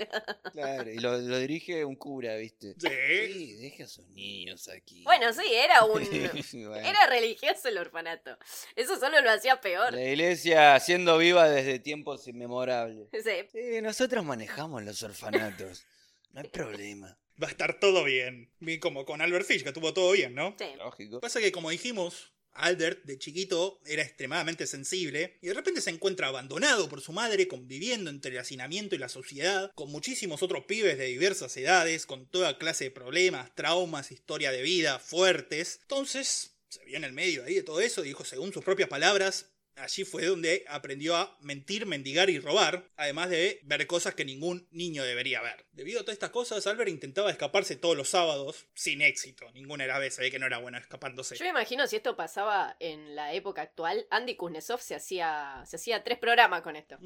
Claro, 0.53 0.91
y 0.91 0.99
lo, 0.99 1.17
lo 1.17 1.39
dirige 1.39 1.83
un 1.85 1.95
cura, 1.95 2.35
¿viste? 2.35 2.75
Sí. 2.79 2.87
Sí, 3.33 3.53
deja 3.55 3.85
a 3.85 3.87
sus 3.87 4.07
niños 4.09 4.67
aquí. 4.67 5.03
Bueno, 5.03 5.33
sí, 5.33 5.41
era 5.51 5.83
un. 5.83 6.03
Bueno. 6.03 6.75
Era 6.75 7.07
religioso 7.07 7.67
el 7.69 7.77
orfanato. 7.79 8.37
Eso 8.75 8.99
solo 8.99 9.21
lo 9.21 9.31
hacía 9.31 9.59
peor. 9.59 9.93
La 9.93 10.03
iglesia 10.03 10.79
siendo 10.79 11.17
viva 11.17 11.49
desde 11.49 11.79
tiempos 11.79 12.27
inmemorables. 12.27 13.07
Sí. 13.11 13.47
Sí, 13.51 13.81
nosotros 13.81 14.23
manejamos 14.23 14.83
los 14.83 15.01
orfanatos. 15.01 15.85
No 16.33 16.41
hay 16.41 16.49
problema. 16.49 17.17
Va 17.41 17.47
a 17.47 17.51
estar 17.51 17.79
todo 17.79 18.03
bien. 18.03 18.51
Como 18.79 19.05
con 19.05 19.21
Albert 19.21 19.45
Fish, 19.45 19.63
que 19.63 19.71
tuvo 19.71 19.93
todo 19.93 20.11
bien, 20.11 20.33
¿no? 20.33 20.55
Sí. 20.57 20.65
Lógico. 20.77 21.19
Pasa 21.19 21.39
que, 21.39 21.51
como 21.51 21.69
dijimos, 21.69 22.33
Albert 22.53 23.03
de 23.03 23.19
chiquito 23.19 23.79
era 23.85 24.01
extremadamente 24.01 24.65
sensible 24.65 25.37
y 25.41 25.47
de 25.47 25.53
repente 25.53 25.81
se 25.81 25.91
encuentra 25.91 26.27
abandonado 26.27 26.89
por 26.89 27.01
su 27.01 27.11
madre, 27.11 27.47
conviviendo 27.47 28.09
entre 28.09 28.31
el 28.31 28.39
hacinamiento 28.39 28.95
y 28.95 28.97
la 28.97 29.09
sociedad, 29.09 29.71
con 29.75 29.91
muchísimos 29.91 30.41
otros 30.41 30.65
pibes 30.65 30.97
de 30.97 31.05
diversas 31.05 31.55
edades, 31.57 32.07
con 32.07 32.27
toda 32.27 32.57
clase 32.57 32.85
de 32.85 32.91
problemas, 32.91 33.53
traumas, 33.53 34.11
historia 34.11 34.51
de 34.51 34.63
vida 34.63 34.97
fuertes. 34.97 35.79
Entonces, 35.83 36.57
se 36.69 36.83
vio 36.85 36.97
en 36.97 37.03
el 37.03 37.13
medio 37.13 37.43
ahí 37.43 37.53
de 37.53 37.63
todo 37.63 37.79
eso 37.79 38.03
y 38.03 38.07
dijo, 38.07 38.25
según 38.25 38.51
sus 38.51 38.63
propias 38.63 38.89
palabras, 38.89 39.51
Allí 39.77 40.05
fue 40.05 40.25
donde 40.25 40.65
aprendió 40.67 41.15
a 41.15 41.37
mentir, 41.41 41.85
mendigar 41.85 42.29
y 42.29 42.39
robar, 42.39 42.89
además 42.95 43.29
de 43.29 43.59
ver 43.63 43.85
cosas 43.85 44.15
que 44.15 44.25
ningún 44.25 44.67
niño 44.71 45.03
debería 45.03 45.41
ver. 45.41 45.65
Debido 45.71 45.99
a 45.99 46.03
todas 46.03 46.15
estas 46.15 46.31
cosas, 46.31 46.65
Albert 46.65 46.89
intentaba 46.89 47.29
escaparse 47.29 47.75
todos 47.75 47.95
los 47.95 48.09
sábados, 48.09 48.65
sin 48.73 49.01
éxito. 49.01 49.49
Ninguna 49.53 49.83
era 49.83 49.99
vez, 49.99 50.17
ve 50.17 50.31
que 50.31 50.39
no 50.39 50.47
era 50.47 50.57
bueno 50.57 50.77
escapándose. 50.77 51.35
Yo 51.35 51.45
me 51.45 51.51
imagino 51.51 51.85
si 51.85 51.97
esto 51.97 52.15
pasaba 52.15 52.75
en 52.79 53.15
la 53.15 53.33
época 53.33 53.61
actual, 53.61 54.07
Andy 54.09 54.35
Kuznetsov 54.35 54.81
se 54.81 54.95
hacía, 54.95 55.63
se 55.67 55.75
hacía 55.75 56.03
tres 56.03 56.17
programas 56.17 56.61
con 56.61 56.75
esto. 56.75 56.97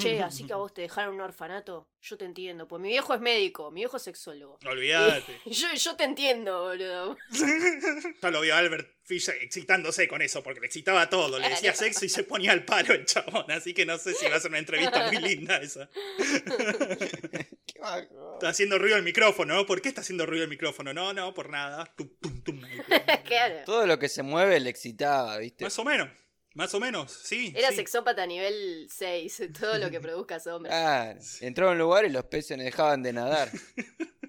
Che, 0.00 0.22
así 0.22 0.46
que 0.46 0.52
a 0.52 0.56
vos 0.56 0.74
te 0.74 0.82
dejaron 0.82 1.14
un 1.14 1.22
orfanato, 1.22 1.88
yo 2.02 2.18
te 2.18 2.26
entiendo, 2.26 2.68
pues 2.68 2.82
mi 2.82 2.88
viejo 2.88 3.14
es 3.14 3.20
médico, 3.20 3.70
mi 3.70 3.80
viejo 3.80 3.96
es 3.96 4.02
sexólogo. 4.02 4.58
Olvídate. 4.66 5.40
Yo, 5.46 5.68
yo 5.74 5.96
te 5.96 6.04
entiendo, 6.04 6.62
boludo. 6.64 7.16
Ya 8.22 8.30
lo 8.30 8.40
vio 8.40 8.54
Albert 8.54 8.99
Excitándose 9.16 10.08
con 10.08 10.22
eso, 10.22 10.42
porque 10.42 10.60
le 10.60 10.66
excitaba 10.66 11.08
todo. 11.08 11.38
Le 11.38 11.48
decía 11.48 11.74
sexo 11.74 12.04
y 12.04 12.08
se 12.08 12.24
ponía 12.24 12.52
al 12.52 12.64
paro 12.64 12.94
el 12.94 13.04
chabón. 13.04 13.50
Así 13.50 13.74
que 13.74 13.84
no 13.86 13.98
sé 13.98 14.14
si 14.14 14.26
va 14.26 14.36
a 14.36 14.40
ser 14.40 14.50
una 14.50 14.58
entrevista 14.58 15.06
muy 15.06 15.18
linda 15.18 15.56
esa. 15.58 15.88
Qué 17.66 17.78
bajo. 17.80 18.34
Está 18.34 18.48
haciendo 18.48 18.78
ruido 18.78 18.96
el 18.96 19.02
micrófono, 19.02 19.54
¿no? 19.54 19.66
¿Por 19.66 19.82
qué 19.82 19.88
está 19.88 20.00
haciendo 20.00 20.26
ruido 20.26 20.44
el 20.44 20.50
micrófono? 20.50 20.94
No, 20.94 21.12
no, 21.12 21.34
por 21.34 21.50
nada. 21.50 21.84
Tum, 21.96 22.08
tum, 22.20 22.42
tum. 22.42 22.62
Claro. 23.24 23.56
Todo 23.64 23.86
lo 23.86 23.98
que 23.98 24.08
se 24.08 24.22
mueve 24.22 24.58
le 24.60 24.70
excitaba, 24.70 25.38
¿viste? 25.38 25.64
Más 25.64 25.78
o 25.78 25.84
menos. 25.84 26.08
Más 26.54 26.74
o 26.74 26.80
menos, 26.80 27.12
sí. 27.12 27.52
Era 27.56 27.68
sí. 27.68 27.76
sexópata 27.76 28.26
nivel 28.26 28.88
6, 28.90 29.42
todo 29.58 29.78
lo 29.78 29.88
que 29.90 30.00
produzca 30.00 30.40
sombra. 30.40 30.70
Claro. 30.70 31.20
Entró 31.40 31.68
a 31.68 31.72
un 31.72 31.78
lugar 31.78 32.04
y 32.04 32.10
los 32.10 32.24
peces 32.24 32.56
no 32.58 32.64
dejaban 32.64 33.02
de 33.02 33.12
nadar. 33.12 33.50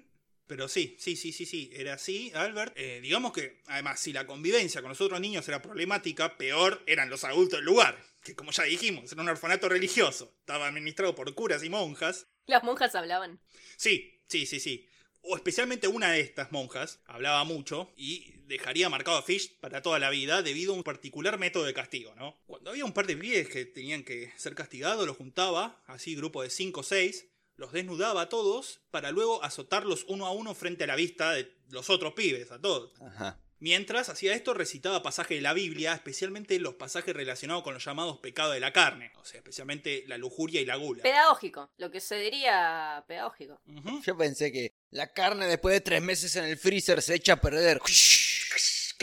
Pero 0.52 0.68
sí, 0.68 0.94
sí, 0.98 1.16
sí, 1.16 1.32
sí, 1.32 1.46
sí, 1.46 1.70
era 1.72 1.94
así, 1.94 2.30
Albert. 2.34 2.74
Eh, 2.76 3.00
digamos 3.00 3.32
que, 3.32 3.62
además, 3.68 3.98
si 3.98 4.12
la 4.12 4.26
convivencia 4.26 4.82
con 4.82 4.90
los 4.90 5.00
otros 5.00 5.18
niños 5.18 5.48
era 5.48 5.62
problemática, 5.62 6.36
peor 6.36 6.82
eran 6.86 7.08
los 7.08 7.24
adultos 7.24 7.60
del 7.60 7.64
lugar. 7.64 7.98
Que 8.22 8.36
como 8.36 8.50
ya 8.50 8.64
dijimos, 8.64 9.10
era 9.10 9.22
un 9.22 9.30
orfanato 9.30 9.70
religioso. 9.70 10.36
Estaba 10.40 10.68
administrado 10.68 11.14
por 11.14 11.34
curas 11.34 11.64
y 11.64 11.70
monjas. 11.70 12.26
Las 12.44 12.64
monjas 12.64 12.94
hablaban. 12.94 13.40
Sí, 13.78 14.20
sí, 14.28 14.44
sí, 14.44 14.60
sí. 14.60 14.86
O 15.22 15.36
especialmente 15.36 15.88
una 15.88 16.12
de 16.12 16.20
estas 16.20 16.52
monjas 16.52 17.00
hablaba 17.06 17.44
mucho 17.44 17.90
y 17.96 18.34
dejaría 18.44 18.90
marcado 18.90 19.16
a 19.16 19.22
Fish 19.22 19.58
para 19.58 19.80
toda 19.80 19.98
la 19.98 20.10
vida 20.10 20.42
debido 20.42 20.74
a 20.74 20.76
un 20.76 20.82
particular 20.82 21.38
método 21.38 21.64
de 21.64 21.72
castigo, 21.72 22.14
¿no? 22.16 22.42
Cuando 22.44 22.68
había 22.68 22.84
un 22.84 22.92
par 22.92 23.06
de 23.06 23.16
pibes 23.16 23.48
que 23.48 23.64
tenían 23.64 24.04
que 24.04 24.32
ser 24.36 24.54
castigados, 24.54 25.06
los 25.06 25.16
juntaba, 25.16 25.82
así 25.86 26.14
grupo 26.14 26.42
de 26.42 26.50
5 26.50 26.80
o 26.80 26.82
6, 26.82 27.31
los 27.62 27.72
desnudaba 27.72 28.22
a 28.22 28.28
todos 28.28 28.80
para 28.90 29.12
luego 29.12 29.42
azotarlos 29.44 30.04
uno 30.08 30.26
a 30.26 30.32
uno 30.32 30.52
frente 30.54 30.84
a 30.84 30.88
la 30.88 30.96
vista 30.96 31.32
de 31.32 31.56
los 31.70 31.90
otros 31.90 32.12
pibes, 32.12 32.50
a 32.50 32.60
todos. 32.60 32.92
Ajá. 33.00 33.38
Mientras 33.60 34.08
hacía 34.08 34.34
esto, 34.34 34.54
recitaba 34.54 35.04
pasajes 35.04 35.38
de 35.38 35.40
la 35.40 35.52
Biblia, 35.52 35.94
especialmente 35.94 36.58
los 36.58 36.74
pasajes 36.74 37.14
relacionados 37.14 37.62
con 37.62 37.74
los 37.74 37.84
llamados 37.84 38.18
pecados 38.18 38.54
de 38.54 38.58
la 38.58 38.72
carne, 38.72 39.12
o 39.14 39.24
sea, 39.24 39.38
especialmente 39.38 40.02
la 40.08 40.18
lujuria 40.18 40.60
y 40.60 40.66
la 40.66 40.74
gula. 40.74 41.04
Pedagógico, 41.04 41.70
lo 41.76 41.88
que 41.88 42.00
se 42.00 42.16
diría 42.16 43.04
pedagógico. 43.06 43.60
Yo 44.04 44.16
pensé 44.16 44.50
que 44.50 44.74
la 44.90 45.12
carne 45.12 45.46
después 45.46 45.74
de 45.74 45.80
tres 45.80 46.02
meses 46.02 46.34
en 46.34 46.46
el 46.46 46.56
freezer 46.56 47.00
se 47.00 47.14
echa 47.14 47.34
a 47.34 47.40
perder. 47.40 47.78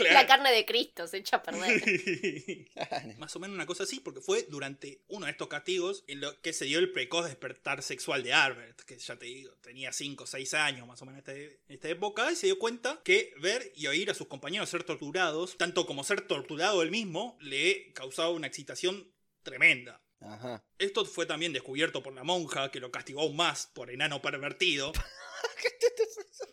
Claro. 0.00 0.14
La 0.14 0.26
carne 0.26 0.52
de 0.52 0.64
Cristo 0.64 1.06
se 1.06 1.18
echa 1.18 1.36
a 1.36 1.42
perder. 1.42 1.82
Más 3.18 3.34
o 3.36 3.40
menos 3.40 3.54
una 3.54 3.66
cosa 3.66 3.84
así, 3.84 4.00
porque 4.00 4.20
fue 4.20 4.46
durante 4.48 5.02
uno 5.08 5.26
de 5.26 5.32
estos 5.32 5.48
castigos 5.48 6.04
en 6.06 6.20
lo 6.20 6.40
que 6.40 6.52
se 6.52 6.64
dio 6.64 6.78
el 6.78 6.92
precoz 6.92 7.26
despertar 7.26 7.82
sexual 7.82 8.22
de 8.22 8.32
Albert, 8.32 8.80
que 8.82 8.98
ya 8.98 9.16
te 9.16 9.26
digo, 9.26 9.54
tenía 9.60 9.92
5 9.92 10.24
o 10.24 10.26
6 10.26 10.54
años 10.54 10.86
más 10.86 11.00
o 11.02 11.06
menos 11.06 11.26
en 11.28 11.36
esta, 11.36 11.54
en 11.68 11.74
esta 11.74 11.88
época, 11.88 12.32
y 12.32 12.36
se 12.36 12.46
dio 12.46 12.58
cuenta 12.58 13.00
que 13.04 13.32
ver 13.40 13.72
y 13.74 13.86
oír 13.86 14.10
a 14.10 14.14
sus 14.14 14.26
compañeros 14.26 14.68
ser 14.68 14.84
torturados, 14.84 15.56
tanto 15.56 15.86
como 15.86 16.04
ser 16.04 16.22
torturado 16.22 16.82
él 16.82 16.90
mismo, 16.90 17.36
le 17.40 17.92
causaba 17.92 18.30
una 18.30 18.46
excitación 18.46 19.12
tremenda. 19.42 20.02
Ajá. 20.20 20.62
Esto 20.78 21.04
fue 21.04 21.26
también 21.26 21.52
descubierto 21.52 22.02
por 22.02 22.12
la 22.12 22.24
monja, 22.24 22.70
que 22.70 22.80
lo 22.80 22.90
castigó 22.90 23.22
aún 23.22 23.36
más 23.36 23.66
por 23.72 23.90
enano 23.90 24.20
pervertido. 24.20 24.92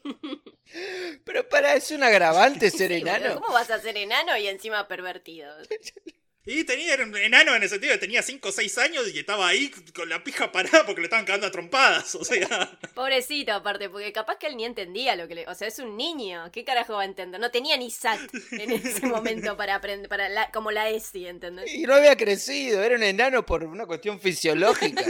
Pero 1.26 1.48
para, 1.48 1.76
es 1.76 1.91
un 1.91 2.04
agravante 2.04 2.70
ser 2.72 2.91
Sí, 2.91 3.00
boludo, 3.00 3.15
enano. 3.15 3.41
¿Cómo 3.41 3.54
vas 3.54 3.70
a 3.72 3.80
ser 3.80 3.98
enano 3.98 4.38
y 4.38 4.48
encima 4.48 4.88
pervertido? 4.88 5.54
Y 6.50 6.63
tenía, 6.63 6.93
era 6.93 7.04
un 7.04 7.13
enano 7.17 7.54
en 7.58 7.63
el 7.63 7.67
sentido 7.67 7.91
de 7.91 8.00
que 8.00 8.06
tenía 8.06 8.24
5 8.24 8.48
o 8.48 8.52
6 8.54 8.78
años 8.78 9.04
y 9.13 9.20
estaba 9.20 9.50
ahí 9.50 9.70
con 9.93 10.08
la 10.08 10.24
pija 10.24 10.50
parada 10.50 10.86
porque 10.86 11.02
le 11.02 11.08
estaban 11.08 11.26
cagando 11.26 11.48
a 11.48 11.52
trompadas. 11.52 12.15
O 12.15 12.24
sea, 12.24 12.80
Pobrecito, 12.96 13.52
aparte, 13.52 13.89
porque 13.89 14.13
capaz 14.13 14.38
que 14.38 14.48
él 14.48 14.56
ni 14.56 14.63
entendía 14.63 15.17
lo 15.17 15.28
que 15.28 15.36
le. 15.36 15.48
O 15.48 15.56
sea, 15.56 15.67
es 15.67 15.78
un 15.80 15.98
niño. 15.98 16.50
¿Qué 16.54 16.63
carajo 16.63 16.93
va 16.93 17.02
a 17.02 17.06
entender? 17.06 17.41
No 17.41 17.52
tenía 17.52 17.76
ni 17.76 17.91
SAT 17.91 18.22
en 18.52 18.72
ese 18.72 19.06
momento 19.08 19.58
para 19.58 19.76
aprender, 19.76 20.08
para 20.08 20.30
la, 20.30 20.50
como 20.52 20.72
la 20.72 20.89
ESI, 20.89 21.28
¿entendés? 21.28 21.70
Y 21.74 21.82
no 21.82 21.96
había 21.96 22.15
crecido, 22.15 22.82
era 22.82 22.96
un 22.96 23.04
enano 23.04 23.46
por 23.46 23.65
una 23.65 23.86
cuestión 23.86 24.22
fisiológica. 24.22 25.04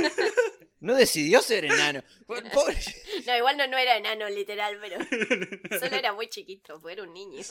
No 0.80 0.94
decidió 0.94 1.42
ser 1.42 1.66
enano. 1.66 2.04
Pobre. 2.54 2.78
No, 3.26 3.36
igual 3.36 3.58
no, 3.58 3.68
no 3.68 3.78
era 3.78 3.98
enano 3.98 4.30
literal, 4.30 4.78
pero 4.80 5.00
solo 5.80 5.96
era 5.96 6.14
muy 6.14 6.28
chiquito, 6.30 6.80
pues 6.80 6.94
era 6.94 7.04
un 7.04 7.14
niño. 7.14 7.42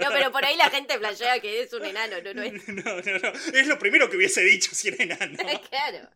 No, 0.00 0.08
pero 0.10 0.32
por 0.32 0.44
ahí 0.44 0.56
la 0.56 0.70
gente 0.70 0.96
flashea 0.98 1.40
que 1.40 1.62
es 1.62 1.72
un 1.74 1.84
enano, 1.84 2.22
no, 2.22 2.32
no 2.32 2.42
es. 2.42 2.68
No, 2.68 2.82
no, 2.84 3.18
no. 3.18 3.28
Es 3.52 3.66
lo 3.66 3.78
primero 3.78 4.08
que 4.08 4.16
hubiese 4.16 4.42
dicho 4.42 4.70
si 4.74 4.88
era 4.88 5.04
enano. 5.04 5.36
Claro. 5.68 6.08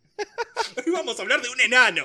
Hoy 0.77 0.93
vamos 0.93 1.19
a 1.19 1.23
hablar 1.23 1.43
de 1.43 1.51
un 1.51 1.61
enano. 1.61 2.05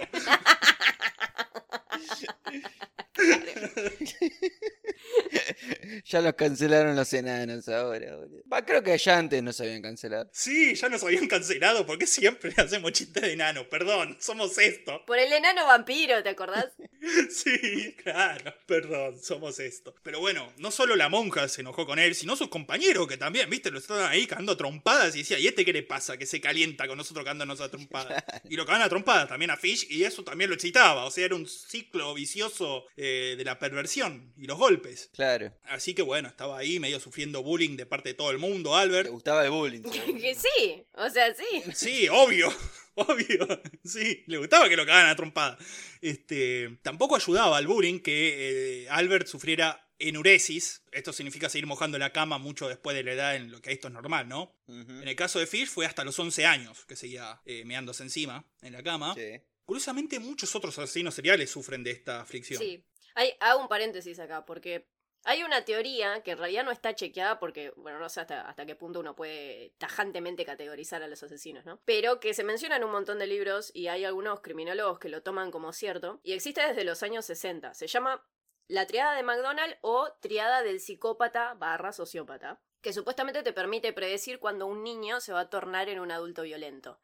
Ya 6.05 6.21
los 6.21 6.33
cancelaron 6.33 6.95
los 6.95 7.13
enanos 7.13 7.69
ahora, 7.69 8.15
boludo. 8.17 8.42
Creo 8.65 8.83
que 8.83 8.97
ya 8.97 9.17
antes 9.17 9.41
no 9.41 9.51
se 9.51 9.63
habían 9.63 9.81
cancelado. 9.81 10.29
Sí, 10.31 10.75
ya 10.75 10.89
nos 10.89 11.03
habían 11.03 11.27
cancelado 11.27 11.85
porque 11.85 12.07
siempre 12.07 12.53
hacemos 12.57 12.91
chistes 12.91 13.23
de 13.23 13.33
enano. 13.33 13.67
Perdón, 13.69 14.17
somos 14.19 14.57
esto. 14.57 15.03
Por 15.05 15.19
el 15.19 15.31
enano 15.33 15.65
vampiro, 15.65 16.21
¿te 16.23 16.29
acordás? 16.29 16.67
Sí, 17.29 17.95
claro. 18.01 18.53
Perdón, 18.65 19.19
somos 19.21 19.59
esto. 19.59 19.93
Pero 20.03 20.19
bueno, 20.19 20.51
no 20.57 20.71
solo 20.71 20.95
la 20.95 21.09
monja 21.09 21.47
se 21.47 21.61
enojó 21.61 21.85
con 21.85 21.99
él, 21.99 22.15
sino 22.15 22.35
sus 22.35 22.47
compañeros 22.47 23.07
que 23.07 23.17
también, 23.17 23.49
viste, 23.49 23.71
lo 23.71 23.79
estaban 23.79 24.09
ahí 24.09 24.25
cagando 24.27 24.53
a 24.53 24.57
trompadas 24.57 25.15
y 25.15 25.19
decía, 25.19 25.39
¿y 25.39 25.47
este 25.47 25.65
qué 25.65 25.73
le 25.73 25.83
pasa? 25.83 26.17
Que 26.17 26.25
se 26.25 26.39
calienta 26.39 26.87
con 26.87 26.97
nosotros 26.97 27.23
cagándonos 27.23 27.61
a 27.61 27.69
trompadas. 27.69 28.23
Y 28.49 28.55
lo 28.55 28.65
cagaban 28.65 28.85
a 28.85 28.89
trompadas 28.89 29.27
también 29.29 29.51
a 29.51 29.57
Fish 29.57 29.87
y 29.89 30.03
eso 30.03 30.23
también 30.23 30.49
lo 30.49 30.55
excitaba. 30.55 31.05
O 31.05 31.11
sea, 31.11 31.25
era 31.25 31.35
un 31.35 31.47
ciclo 31.47 32.13
vicioso 32.13 32.85
eh, 32.95 33.35
de 33.37 33.43
la 33.43 33.57
perversión 33.59 34.33
y 34.37 34.45
los 34.45 34.57
golpes. 34.57 35.09
Claro. 35.13 35.51
Así 35.63 35.93
que 35.93 36.01
bueno, 36.01 36.29
estaba 36.29 36.57
ahí 36.57 36.79
medio 36.79 36.99
sufriendo 36.99 37.41
bullying 37.43 37.75
de 37.77 37.85
parte 37.85 38.09
de 38.09 38.13
todo 38.15 38.31
el 38.31 38.37
mundo, 38.37 38.71
Le 38.71 38.77
Albert. 38.81 39.09
gustaba 39.09 39.43
el 39.43 39.51
bullying. 39.51 39.81
que 40.21 40.35
sí, 40.35 40.83
o 40.93 41.09
sea, 41.09 41.33
sí. 41.33 41.63
Sí, 41.73 42.07
obvio. 42.09 42.53
Obvio, 43.07 43.47
sí, 43.83 44.23
le 44.27 44.37
gustaba 44.37 44.69
que 44.69 44.75
lo 44.75 44.85
cagaran 44.85 45.09
a 45.09 45.15
trompada. 45.15 45.57
Este, 46.01 46.77
tampoco 46.81 47.15
ayudaba 47.15 47.57
al 47.57 47.67
bullying 47.67 47.99
que 47.99 48.83
eh, 48.83 48.89
Albert 48.89 49.27
sufriera 49.27 49.89
enuresis. 49.97 50.83
Esto 50.91 51.13
significa 51.13 51.49
seguir 51.49 51.65
mojando 51.65 51.97
la 51.97 52.11
cama 52.11 52.37
mucho 52.37 52.67
después 52.67 52.95
de 52.95 53.03
la 53.03 53.13
edad 53.13 53.35
en 53.35 53.51
lo 53.51 53.61
que 53.61 53.71
esto 53.71 53.87
es 53.87 53.93
normal, 53.93 54.27
¿no? 54.27 54.55
En 54.67 55.07
el 55.07 55.15
caso 55.15 55.39
de 55.39 55.47
Fish 55.47 55.67
fue 55.67 55.85
hasta 55.85 56.03
los 56.03 56.17
11 56.19 56.45
años 56.45 56.85
que 56.85 56.95
seguía 56.95 57.41
eh, 57.45 57.63
meándose 57.65 58.03
encima 58.03 58.45
en 58.61 58.73
la 58.73 58.83
cama. 58.83 59.15
Sí. 59.15 59.41
Curiosamente, 59.65 60.19
muchos 60.19 60.55
otros 60.55 60.77
asesinos 60.77 61.15
seriales 61.15 61.49
sufren 61.49 61.83
de 61.83 61.91
esta 61.91 62.21
aflicción. 62.21 62.61
Sí. 62.61 62.83
Hay, 63.15 63.33
hago 63.39 63.61
un 63.61 63.67
paréntesis 63.67 64.19
acá, 64.19 64.45
porque 64.45 64.87
hay 65.25 65.43
una 65.43 65.63
teoría 65.65 66.21
que 66.21 66.31
en 66.31 66.37
realidad 66.37 66.63
no 66.63 66.71
está 66.71 66.95
chequeada 66.95 67.39
porque, 67.39 67.71
bueno, 67.77 67.99
no 67.99 68.09
sé 68.09 68.21
hasta, 68.21 68.41
hasta 68.47 68.65
qué 68.65 68.75
punto 68.75 68.99
uno 68.99 69.15
puede 69.15 69.73
tajantemente 69.77 70.45
categorizar 70.45 71.01
a 71.03 71.07
los 71.07 71.23
asesinos, 71.23 71.65
¿no? 71.65 71.79
Pero 71.85 72.19
que 72.19 72.33
se 72.33 72.43
menciona 72.43 72.77
en 72.77 72.83
un 72.83 72.91
montón 72.91 73.19
de 73.19 73.27
libros 73.27 73.71
y 73.73 73.87
hay 73.87 74.05
algunos 74.05 74.41
criminólogos 74.41 74.99
que 74.99 75.09
lo 75.09 75.23
toman 75.23 75.51
como 75.51 75.73
cierto 75.73 76.19
y 76.23 76.33
existe 76.33 76.65
desde 76.65 76.83
los 76.83 77.03
años 77.03 77.25
60. 77.25 77.73
Se 77.73 77.87
llama 77.87 78.25
la 78.67 78.85
triada 78.85 79.15
de 79.15 79.23
McDonald 79.23 79.75
o 79.81 80.11
triada 80.19 80.61
del 80.61 80.79
psicópata 80.79 81.53
barra 81.53 81.93
sociópata, 81.93 82.61
que 82.81 82.93
supuestamente 82.93 83.43
te 83.43 83.53
permite 83.53 83.93
predecir 83.93 84.39
cuando 84.39 84.67
un 84.67 84.83
niño 84.83 85.21
se 85.21 85.33
va 85.33 85.41
a 85.41 85.49
tornar 85.49 85.89
en 85.89 85.99
un 85.99 86.11
adulto 86.11 86.43
violento. 86.43 86.99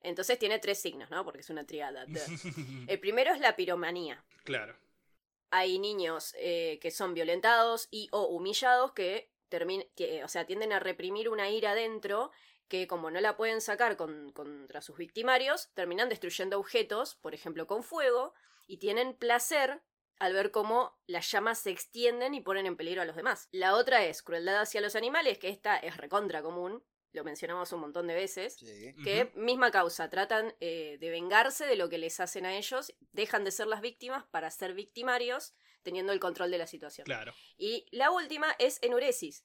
Entonces 0.00 0.38
tiene 0.38 0.58
tres 0.58 0.80
signos, 0.80 1.10
¿no? 1.10 1.24
Porque 1.24 1.40
es 1.40 1.50
una 1.50 1.64
triada. 1.64 2.04
El 2.86 3.00
primero 3.00 3.32
es 3.32 3.40
la 3.40 3.56
piromanía 3.56 4.24
claro. 4.46 4.76
Hay 5.56 5.78
niños 5.78 6.34
eh, 6.38 6.78
que 6.80 6.90
son 6.90 7.14
violentados 7.14 7.88
y 7.90 8.08
o 8.12 8.26
humillados 8.26 8.92
que, 8.92 9.30
o 10.22 10.28
sea, 10.28 10.46
tienden 10.46 10.72
a 10.72 10.80
reprimir 10.80 11.28
una 11.28 11.48
ira 11.48 11.74
dentro 11.74 12.30
que 12.68 12.86
como 12.86 13.10
no 13.10 13.20
la 13.20 13.36
pueden 13.36 13.60
sacar 13.60 13.96
con- 13.96 14.32
contra 14.32 14.82
sus 14.82 14.98
victimarios, 14.98 15.70
terminan 15.74 16.08
destruyendo 16.08 16.58
objetos, 16.58 17.14
por 17.14 17.32
ejemplo 17.32 17.66
con 17.66 17.82
fuego, 17.82 18.34
y 18.66 18.78
tienen 18.78 19.14
placer 19.16 19.82
al 20.18 20.32
ver 20.32 20.50
cómo 20.50 20.98
las 21.06 21.30
llamas 21.30 21.60
se 21.60 21.70
extienden 21.70 22.34
y 22.34 22.40
ponen 22.40 22.66
en 22.66 22.76
peligro 22.76 23.02
a 23.02 23.04
los 23.04 23.16
demás. 23.16 23.48
La 23.52 23.76
otra 23.76 24.04
es 24.04 24.22
crueldad 24.22 24.60
hacia 24.60 24.80
los 24.80 24.96
animales, 24.96 25.38
que 25.38 25.48
esta 25.48 25.76
es 25.76 25.96
recontra 25.96 26.42
común, 26.42 26.82
lo 27.16 27.24
mencionamos 27.24 27.72
un 27.72 27.80
montón 27.80 28.06
de 28.06 28.14
veces 28.14 28.54
Sí. 28.54 28.94
que 29.02 29.32
misma 29.34 29.70
causa, 29.72 30.08
tratan 30.08 30.54
eh, 30.60 30.98
de 31.00 31.10
vengarse 31.10 31.66
de 31.66 31.74
lo 31.74 31.88
que 31.88 31.98
les 31.98 32.20
hacen 32.20 32.46
a 32.46 32.56
ellos, 32.56 32.94
dejan 33.12 33.42
de 33.42 33.50
ser 33.50 33.66
las 33.66 33.80
víctimas 33.80 34.24
para 34.26 34.50
ser 34.50 34.74
victimarios, 34.74 35.54
teniendo 35.82 36.12
el 36.12 36.20
control 36.20 36.50
de 36.50 36.58
la 36.58 36.66
situación. 36.66 37.04
Claro. 37.06 37.32
Y 37.56 37.86
la 37.90 38.10
última 38.10 38.54
es 38.58 38.78
enuresis, 38.82 39.44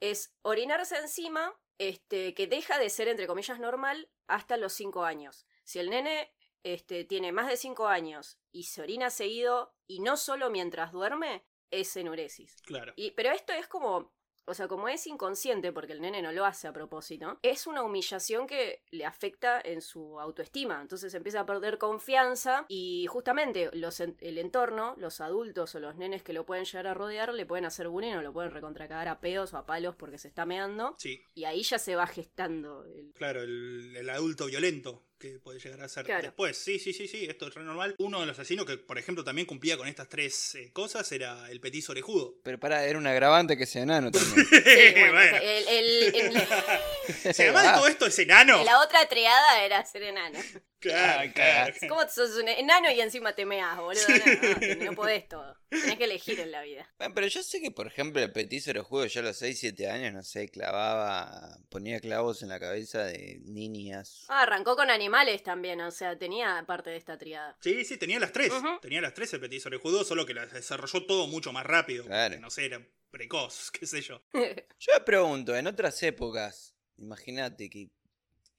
es 0.00 0.34
orinarse 0.42 0.96
encima, 0.98 1.54
este, 1.78 2.34
que 2.34 2.46
deja 2.46 2.78
de 2.78 2.90
ser, 2.90 3.08
entre 3.08 3.26
comillas, 3.26 3.58
normal 3.58 4.10
hasta 4.26 4.56
los 4.56 4.72
5 4.72 5.04
años. 5.04 5.46
Si 5.64 5.78
el 5.78 5.90
nene 5.90 6.32
este, 6.62 7.04
tiene 7.04 7.32
más 7.32 7.48
de 7.48 7.56
5 7.56 7.86
años 7.88 8.38
y 8.52 8.64
se 8.64 8.82
orina 8.82 9.10
seguido, 9.10 9.74
y 9.86 10.00
no 10.00 10.16
solo 10.16 10.50
mientras 10.50 10.92
duerme, 10.92 11.44
es 11.70 11.96
enuresis. 11.96 12.62
Claro. 12.62 12.92
Y, 12.96 13.10
pero 13.12 13.30
esto 13.32 13.52
es 13.52 13.66
como, 13.66 14.14
o 14.46 14.54
sea, 14.54 14.68
como 14.68 14.88
es 14.88 15.06
inconsciente, 15.06 15.72
porque 15.72 15.92
el 15.92 16.00
nene 16.00 16.22
no 16.22 16.32
lo 16.32 16.44
hace 16.44 16.68
a 16.68 16.72
propósito, 16.72 17.38
es 17.42 17.66
una 17.66 17.82
humillación 17.82 18.46
que 18.46 18.82
le 18.90 19.04
afecta 19.04 19.60
en 19.60 19.80
su 19.80 20.20
autoestima. 20.20 20.80
Entonces 20.80 21.14
empieza 21.14 21.40
a 21.40 21.46
perder 21.46 21.78
confianza 21.78 22.66
y 22.68 23.06
justamente 23.06 23.70
los, 23.72 24.00
el 24.00 24.38
entorno, 24.38 24.94
los 24.98 25.20
adultos 25.20 25.74
o 25.74 25.80
los 25.80 25.96
nenes 25.96 26.22
que 26.22 26.32
lo 26.32 26.44
pueden 26.44 26.64
llegar 26.64 26.86
a 26.86 26.94
rodear, 26.94 27.32
le 27.32 27.46
pueden 27.46 27.64
hacer 27.64 27.88
bullying 27.88 28.14
o 28.14 28.22
lo 28.22 28.32
pueden 28.32 28.50
recontracagar 28.50 29.08
a 29.08 29.20
pedos 29.20 29.54
o 29.54 29.58
a 29.58 29.66
palos 29.66 29.96
porque 29.96 30.18
se 30.18 30.28
está 30.28 30.46
meando. 30.46 30.94
Sí, 30.98 31.22
Y 31.34 31.44
ahí 31.44 31.62
ya 31.62 31.78
se 31.78 31.96
va 31.96 32.06
gestando 32.06 32.84
el... 32.84 33.12
claro, 33.14 33.42
el, 33.42 33.96
el 33.96 34.10
adulto 34.10 34.46
violento 34.46 35.02
que 35.24 35.38
puede 35.38 35.58
llegar 35.58 35.80
a 35.80 35.88
ser 35.88 36.04
Claro. 36.04 36.22
después. 36.22 36.56
Sí, 36.58 36.78
sí, 36.78 36.92
sí, 36.92 37.08
sí, 37.08 37.24
esto 37.24 37.48
es 37.48 37.54
re 37.54 37.62
normal. 37.62 37.94
Uno 37.98 38.20
de 38.20 38.26
los 38.26 38.38
asesinos 38.38 38.66
que, 38.66 38.76
por 38.76 38.98
ejemplo, 38.98 39.24
también 39.24 39.46
cumplía 39.46 39.76
con 39.78 39.88
estas 39.88 40.06
tres 40.08 40.54
eh, 40.56 40.70
cosas 40.72 41.10
era 41.12 41.50
el 41.50 41.60
petiso 41.60 41.92
orejudo. 41.92 42.34
Pero 42.42 42.60
pará, 42.60 42.84
era 42.84 42.98
un 42.98 43.06
agravante 43.06 43.56
que 43.56 43.64
sea 43.64 43.82
enano 43.84 44.10
también. 44.12 44.46
Sí, 44.46 45.00
bueno, 45.00 45.12
Bueno. 45.14 45.36
el- 45.38 45.68
el- 45.68 46.14
el- 46.14 47.34
Si 47.34 47.42
además 47.42 47.62
de 47.62 47.68
Ah, 47.70 47.74
todo 47.76 47.86
esto 47.88 48.06
es 48.06 48.18
enano. 48.18 48.62
la 48.64 48.80
otra 48.82 49.08
triada 49.08 49.64
era 49.64 49.82
ser 49.86 50.02
enano. 50.02 50.38
Claro, 50.84 51.32
claro. 51.32 51.74
¿Cómo 51.88 52.08
sos 52.08 52.36
un 52.36 52.48
enano 52.48 52.90
y 52.90 53.00
encima 53.00 53.34
te 53.34 53.46
meas, 53.46 53.76
boludo? 53.78 54.02
No, 54.08 54.76
no, 54.76 54.84
no 54.90 54.94
podés 54.94 55.28
todo. 55.28 55.56
Tenés 55.68 55.96
que 55.96 56.04
elegir 56.04 56.38
en 56.40 56.52
la 56.52 56.62
vida. 56.62 56.88
Bueno, 56.98 57.14
pero 57.14 57.26
yo 57.26 57.42
sé 57.42 57.60
que, 57.60 57.70
por 57.70 57.86
ejemplo, 57.86 58.22
el 58.22 58.32
petiso 58.32 58.70
era 58.70 58.82
juego 58.82 59.06
yo 59.06 59.20
a 59.20 59.24
los 59.24 59.36
6, 59.36 59.58
7 59.58 59.90
años, 59.90 60.12
no 60.12 60.22
sé, 60.22 60.48
clavaba, 60.48 61.58
ponía 61.68 62.00
clavos 62.00 62.42
en 62.42 62.50
la 62.50 62.60
cabeza 62.60 63.04
de 63.04 63.40
niñas. 63.44 64.24
Ah, 64.28 64.42
arrancó 64.42 64.76
con 64.76 64.90
animales 64.90 65.42
también, 65.42 65.80
o 65.80 65.90
sea, 65.90 66.18
tenía 66.18 66.62
parte 66.66 66.90
de 66.90 66.96
esta 66.96 67.18
triada. 67.18 67.56
Sí, 67.60 67.84
sí, 67.84 67.96
tenía 67.96 68.20
las 68.20 68.32
tres. 68.32 68.52
Tenía 68.80 69.00
las 69.00 69.14
tres 69.14 69.32
el 69.32 69.40
petiso 69.40 69.68
orejudo, 69.68 70.04
solo 70.04 70.26
que 70.26 70.34
las 70.34 70.52
desarrolló 70.52 71.06
todo 71.06 71.26
mucho 71.26 71.52
más 71.52 71.64
rápido. 71.64 72.04
Claro. 72.04 72.38
No 72.38 72.50
sé, 72.50 72.66
era 72.66 72.86
precoz, 73.10 73.70
qué 73.78 73.86
sé 73.86 74.00
yo. 74.02 74.22
Yo 74.32 74.92
me 74.92 75.00
pregunto, 75.04 75.56
en 75.56 75.66
otras 75.66 76.02
épocas, 76.02 76.74
imagínate 76.98 77.70
que 77.70 77.88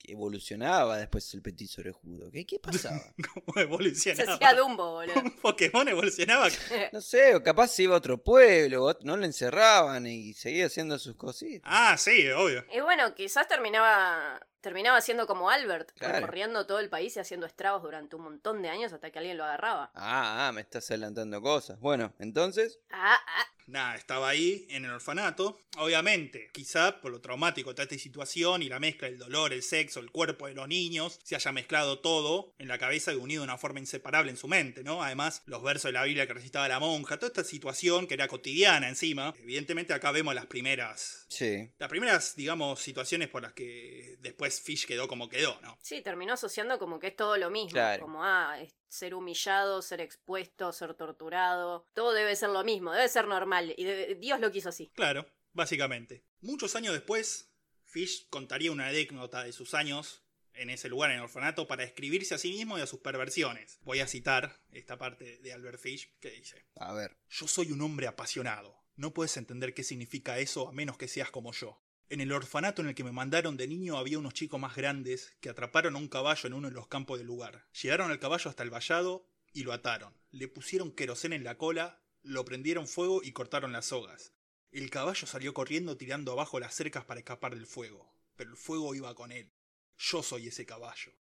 evolucionaba 0.10 0.98
después 0.98 1.34
el 1.34 1.42
petiso 1.42 1.82
orejudo. 1.82 2.30
¿Qué, 2.32 2.46
qué 2.46 2.60
pasaba? 2.60 3.00
¿Cómo 3.34 3.54
Se 3.56 3.62
evolucionaba? 3.62 4.34
hacía 4.34 4.54
Dumbo, 4.54 4.92
boludo. 4.94 5.20
Un 5.22 5.32
Pokémon 5.38 5.88
evolucionaba. 5.88 6.48
No 6.92 7.02
sé, 7.02 7.36
o 7.36 7.44
capaz 7.44 7.68
se 7.70 7.84
iba 7.84 7.96
a 7.96 7.98
otro 7.98 8.18
pueblo, 8.24 8.96
no 9.02 9.18
lo 9.18 9.26
encerraban 9.26 10.06
y 10.08 10.34
seguía 10.34 10.68
haciendo 10.68 10.98
sus 11.00 11.16
cositas. 11.16 11.62
Ah, 11.66 11.98
sí, 11.98 12.30
obvio. 12.32 12.66
Y 12.74 12.80
bueno, 12.82 13.14
quizás 13.16 13.48
terminaba 13.48 14.40
terminaba 14.62 15.00
siendo 15.00 15.28
como 15.28 15.52
Albert, 15.52 15.92
Claro. 15.92 16.16
recorriendo 16.16 16.66
todo 16.66 16.80
el 16.80 16.90
país 16.90 17.16
y 17.16 17.20
haciendo 17.20 17.46
estragos 17.46 17.84
durante 17.84 18.16
un 18.16 18.24
montón 18.24 18.64
de 18.64 18.70
años 18.70 18.92
hasta 18.94 19.12
que 19.12 19.20
alguien 19.20 19.38
lo 19.38 19.44
agarraba. 19.44 19.92
Ah, 19.94 20.48
ah, 20.48 20.52
me 20.54 20.62
estás 20.62 20.90
adelantando 20.90 21.40
cosas. 21.40 21.80
Bueno, 21.80 22.16
entonces, 22.18 22.80
Ah, 22.90 23.16
ah. 23.28 23.46
Nada, 23.68 23.96
estaba 23.96 24.30
ahí 24.30 24.66
en 24.70 24.86
el 24.86 24.92
orfanato. 24.92 25.60
Obviamente, 25.78 26.50
quizá 26.54 27.02
por 27.02 27.12
lo 27.12 27.20
traumático 27.20 27.74
de 27.74 27.84
esta 27.84 27.98
situación 27.98 28.62
y 28.62 28.70
la 28.70 28.80
mezcla 28.80 29.08
del 29.10 29.18
dolor, 29.18 29.54
el 29.54 29.64
sexo, 29.64 30.00
el 30.00 30.12
cuerpo 30.12 30.48
de 30.48 30.54
los 30.54 30.68
niños, 30.68 31.20
se 31.24 31.36
haya 31.36 31.52
mezclado 31.52 32.00
todo 32.00 32.54
en 32.58 32.68
la 32.68 32.78
cabeza 32.78 33.12
y 33.12 33.16
unido 33.16 33.42
de 33.42 33.46
una 33.46 33.58
forma 33.58 33.80
inseparable 33.80 34.32
en 34.32 34.38
su 34.38 34.48
mente, 34.48 34.84
¿no? 34.84 35.04
Además, 35.04 35.42
los 35.46 35.64
versos 35.64 35.90
de 35.90 35.94
la 35.94 36.04
Biblia 36.04 36.28
que 36.28 36.34
recitaba 36.34 36.68
la 36.68 36.80
monja, 36.80 37.18
toda 37.18 37.28
esta 37.28 37.44
situación 37.44 38.08
que 38.08 38.14
era 38.14 38.28
cotidiana 38.28 38.88
encima. 38.88 39.34
Evidentemente, 39.40 39.94
acá 39.94 40.12
vemos 40.12 40.36
las 40.36 40.46
primeras. 40.46 41.26
sí. 41.30 41.70
Las 41.78 41.90
primeras, 41.90 42.36
digamos, 42.36 42.80
situaciones 42.80 43.30
por 43.30 43.42
las 43.42 43.54
que 43.54 44.18
después 44.20 44.62
Fish 44.62 44.86
quedó 44.86 45.08
como 45.08 45.30
quedó, 45.30 45.60
¿no? 45.62 45.78
Sí, 45.82 46.02
terminó 46.02 46.34
asociando 46.34 46.80
como 46.80 47.00
que 47.00 47.08
es 47.08 47.16
todo 47.16 47.38
lo 47.38 47.50
mismo. 47.50 47.72
Claro. 47.72 48.04
Como, 48.04 48.24
ah, 48.24 48.58
ser 48.88 49.16
humillado, 49.16 49.82
ser 49.82 50.02
expuesto, 50.02 50.72
ser 50.72 50.94
torturado. 50.94 51.88
Todo 51.94 52.14
debe 52.14 52.36
ser 52.36 52.50
lo 52.50 52.64
mismo, 52.64 52.92
debe 52.92 53.10
ser 53.10 53.28
normal. 53.28 53.74
Y 53.78 53.86
Dios 54.16 54.40
lo 54.40 54.52
quiso 54.52 54.70
así. 54.70 54.92
Claro, 54.96 55.26
básicamente. 55.54 56.24
Muchos 56.42 56.76
años 56.76 56.94
después, 56.94 57.52
Fish 57.84 58.28
contaría 58.30 58.72
una 58.72 58.88
anécdota 58.88 59.44
de 59.44 59.52
sus 59.52 59.74
años 59.74 60.24
en 60.54 60.70
ese 60.70 60.90
lugar, 60.90 61.12
en 61.12 61.18
el 61.18 61.24
orfanato, 61.24 61.68
para 61.68 61.84
describirse 61.84 62.36
a 62.36 62.38
sí 62.38 62.52
mismo 62.52 62.78
y 62.78 62.82
a 62.82 62.88
sus 62.88 63.00
perversiones. 63.00 63.80
Voy 63.82 64.00
a 64.00 64.08
citar 64.08 64.62
esta 64.72 64.98
parte 64.98 65.40
de 65.40 65.54
Albert 65.54 65.80
Fish 65.80 66.18
que 66.20 66.32
dice: 66.32 66.66
A 66.76 66.94
ver. 66.94 67.18
Yo 67.30 67.48
soy 67.48 67.72
un 67.72 67.82
hombre 67.82 68.08
apasionado. 68.08 68.84
No 68.96 69.14
puedes 69.14 69.36
entender 69.36 69.74
qué 69.74 69.84
significa 69.84 70.40
eso 70.40 70.70
a 70.70 70.72
menos 70.72 70.98
que 70.98 71.10
seas 71.10 71.30
como 71.30 71.52
yo. 71.52 71.82
En 72.08 72.22
el 72.22 72.32
orfanato 72.32 72.84
en 72.84 72.90
el 72.90 72.96
que 72.96 73.04
me 73.04 73.12
mandaron 73.12 73.58
de 73.58 73.68
niño 73.68 73.98
había 73.98 74.20
unos 74.20 74.36
chicos 74.36 74.60
más 74.60 74.76
grandes 74.76 75.36
que 75.40 75.50
atraparon 75.50 75.96
a 75.96 75.98
un 75.98 76.08
caballo 76.08 76.46
en 76.46 76.54
uno 76.54 76.68
de 76.70 76.76
los 76.76 76.88
campos 76.88 77.18
del 77.18 77.26
lugar. 77.26 77.66
Llegaron 77.82 78.12
al 78.12 78.20
caballo 78.20 78.50
hasta 78.50 78.62
el 78.62 78.70
vallado 78.70 79.28
y 79.54 79.64
lo 79.64 79.74
ataron. 79.74 80.14
Le 80.30 80.48
pusieron 80.48 80.92
querosén 80.92 81.34
en 81.34 81.44
la 81.44 81.58
cola, 81.58 82.04
lo 82.22 82.46
prendieron 82.46 82.88
fuego 82.88 83.22
y 83.24 83.32
cortaron 83.32 83.72
las 83.72 83.88
sogas. 83.88 84.34
El 84.72 84.92
caballo 84.92 85.26
salió 85.26 85.56
corriendo 85.56 85.98
tirando 85.98 86.32
abajo 86.32 86.60
las 86.60 86.76
cercas 86.76 87.06
para 87.06 87.22
escapar 87.22 87.56
del 87.56 87.66
fuego, 87.66 88.14
pero 88.36 88.52
el 88.52 88.58
fuego 88.58 88.94
iba 88.94 89.16
con 89.16 89.32
él. 89.32 89.52
Yo 89.98 90.22
soy 90.22 90.50
ese 90.50 90.66
caballo. 90.66 91.12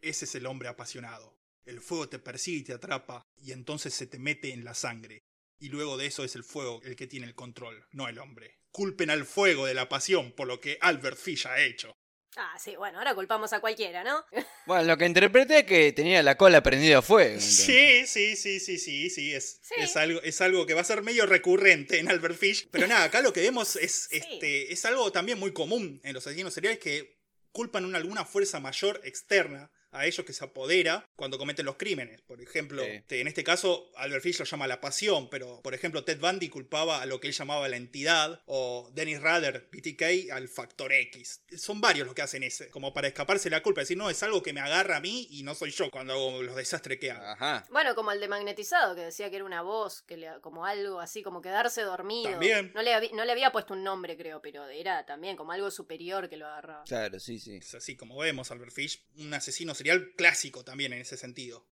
Ese 0.00 0.24
es 0.24 0.34
el 0.36 0.46
hombre 0.46 0.68
apasionado. 0.68 1.36
El 1.66 1.82
fuego 1.82 2.08
te 2.08 2.18
persigue 2.18 2.58
y 2.60 2.64
te 2.64 2.72
atrapa, 2.72 3.26
y 3.36 3.52
entonces 3.52 3.92
se 3.92 4.06
te 4.06 4.18
mete 4.18 4.52
en 4.52 4.64
la 4.64 4.74
sangre. 4.74 5.22
Y 5.58 5.68
luego 5.68 5.98
de 5.98 6.06
eso 6.06 6.24
es 6.24 6.34
el 6.34 6.44
fuego 6.44 6.80
el 6.84 6.96
que 6.96 7.06
tiene 7.06 7.26
el 7.26 7.34
control, 7.34 7.86
no 7.90 8.08
el 8.08 8.18
hombre. 8.18 8.59
Culpen 8.72 9.10
al 9.10 9.24
fuego 9.24 9.66
de 9.66 9.74
la 9.74 9.88
pasión 9.88 10.32
por 10.32 10.46
lo 10.48 10.60
que 10.60 10.78
Albert 10.80 11.18
Fish 11.18 11.46
ha 11.46 11.60
hecho. 11.60 11.92
Ah, 12.36 12.56
sí, 12.62 12.76
bueno, 12.76 12.98
ahora 12.98 13.14
culpamos 13.16 13.52
a 13.52 13.60
cualquiera, 13.60 14.04
¿no? 14.04 14.24
Bueno, 14.66 14.84
lo 14.84 14.96
que 14.96 15.04
interpreté 15.06 15.58
es 15.60 15.64
que 15.64 15.92
tenía 15.92 16.22
la 16.22 16.36
cola 16.36 16.62
prendida 16.62 16.98
a 16.98 17.02
fuego. 17.02 17.30
entonces. 17.34 17.66
Sí, 17.66 18.06
sí, 18.06 18.36
sí, 18.36 18.60
sí, 18.60 18.78
sí, 18.78 19.10
sí, 19.10 19.34
es, 19.34 19.58
Sí. 19.62 19.74
Es, 19.78 19.96
algo, 19.96 20.22
es 20.22 20.40
algo 20.40 20.64
que 20.64 20.74
va 20.74 20.82
a 20.82 20.84
ser 20.84 21.02
medio 21.02 21.26
recurrente 21.26 21.98
en 21.98 22.08
Albert 22.08 22.36
Fish. 22.38 22.68
Pero 22.70 22.86
nada, 22.86 23.04
acá 23.04 23.20
lo 23.20 23.32
que 23.32 23.40
vemos 23.40 23.74
es, 23.74 24.04
Sí. 24.10 24.18
este, 24.18 24.72
es 24.72 24.84
algo 24.84 25.10
también 25.10 25.40
muy 25.40 25.52
común 25.52 26.00
en 26.04 26.14
los 26.14 26.24
asesinos 26.24 26.54
seriales 26.54 26.78
que 26.78 27.18
culpan 27.50 27.84
una, 27.84 27.98
alguna 27.98 28.24
fuerza 28.24 28.60
mayor 28.60 29.00
externa 29.02 29.72
a 29.92 30.06
ellos 30.06 30.24
que 30.24 30.32
se 30.32 30.44
apodera 30.44 31.04
cuando 31.16 31.38
cometen 31.38 31.66
los 31.66 31.76
crímenes. 31.76 32.20
Por 32.22 32.40
ejemplo, 32.40 32.82
Sí. 32.84 33.02
en 33.20 33.26
este 33.28 33.44
caso, 33.44 33.90
Albert 33.96 34.22
Fish 34.22 34.38
lo 34.38 34.44
llama 34.44 34.66
la 34.66 34.80
pasión, 34.80 35.28
pero 35.30 35.60
por 35.62 35.74
ejemplo, 35.74 36.04
Ted 36.04 36.18
Bundy 36.20 36.48
culpaba 36.48 37.02
a 37.02 37.06
lo 37.06 37.20
que 37.20 37.28
él 37.28 37.32
llamaba 37.34 37.68
la 37.68 37.76
entidad, 37.76 38.42
o 38.46 38.90
Dennis 38.94 39.20
Rader, 39.20 39.68
BTK, 39.72 40.30
al 40.32 40.48
factor 40.48 40.92
X. 40.92 41.42
Son 41.56 41.80
varios 41.80 42.06
los 42.06 42.14
que 42.14 42.22
hacen 42.22 42.42
ese, 42.42 42.70
como 42.70 42.92
para 42.92 43.08
escaparse 43.08 43.44
de 43.50 43.56
la 43.56 43.62
culpa, 43.62 43.80
decir, 43.80 43.96
no, 43.96 44.10
es 44.10 44.22
algo 44.22 44.42
que 44.42 44.52
me 44.52 44.60
agarra 44.60 44.96
a 44.96 45.00
mí 45.00 45.26
y 45.30 45.42
no 45.42 45.54
soy 45.54 45.70
yo 45.70 45.90
cuando 45.90 46.12
hago 46.14 46.42
los 46.42 46.56
desastres 46.56 46.98
que 46.98 47.10
hago. 47.10 47.24
Ajá. 47.24 47.66
Bueno, 47.70 47.94
como 47.94 48.12
el 48.12 48.20
de 48.20 48.28
magnetizado, 48.28 48.94
que 48.94 49.02
decía 49.02 49.30
que 49.30 49.36
era 49.36 49.44
una 49.44 49.62
voz, 49.62 50.02
que 50.02 50.16
le, 50.16 50.28
como 50.40 50.64
algo 50.66 51.00
así, 51.00 51.22
como 51.22 51.42
quedarse 51.42 51.82
dormido. 51.82 52.30
También. 52.30 52.72
No 52.74 52.82
le, 52.82 52.94
habí- 52.94 53.10
no 53.12 53.24
le 53.24 53.32
había 53.32 53.50
puesto 53.52 53.74
un 53.74 53.82
nombre, 53.84 54.16
creo, 54.16 54.40
pero 54.40 54.66
era 54.68 55.04
también 55.06 55.36
como 55.36 55.52
algo 55.52 55.70
superior 55.70 56.28
que 56.28 56.36
lo 56.36 56.46
agarraba. 56.46 56.84
Claro, 56.84 57.18
sí, 57.20 57.38
sí. 57.38 57.56
Es 57.56 57.74
así 57.74 57.96
como 57.96 58.16
vemos 58.18 58.50
Albert 58.50 58.72
Fish, 58.72 59.02
un 59.16 59.32
asesino 59.34 59.74
serial 59.80 60.12
clásico 60.14 60.62
también 60.62 60.92
en 60.92 61.00
ese 61.00 61.16
sentido. 61.16 61.66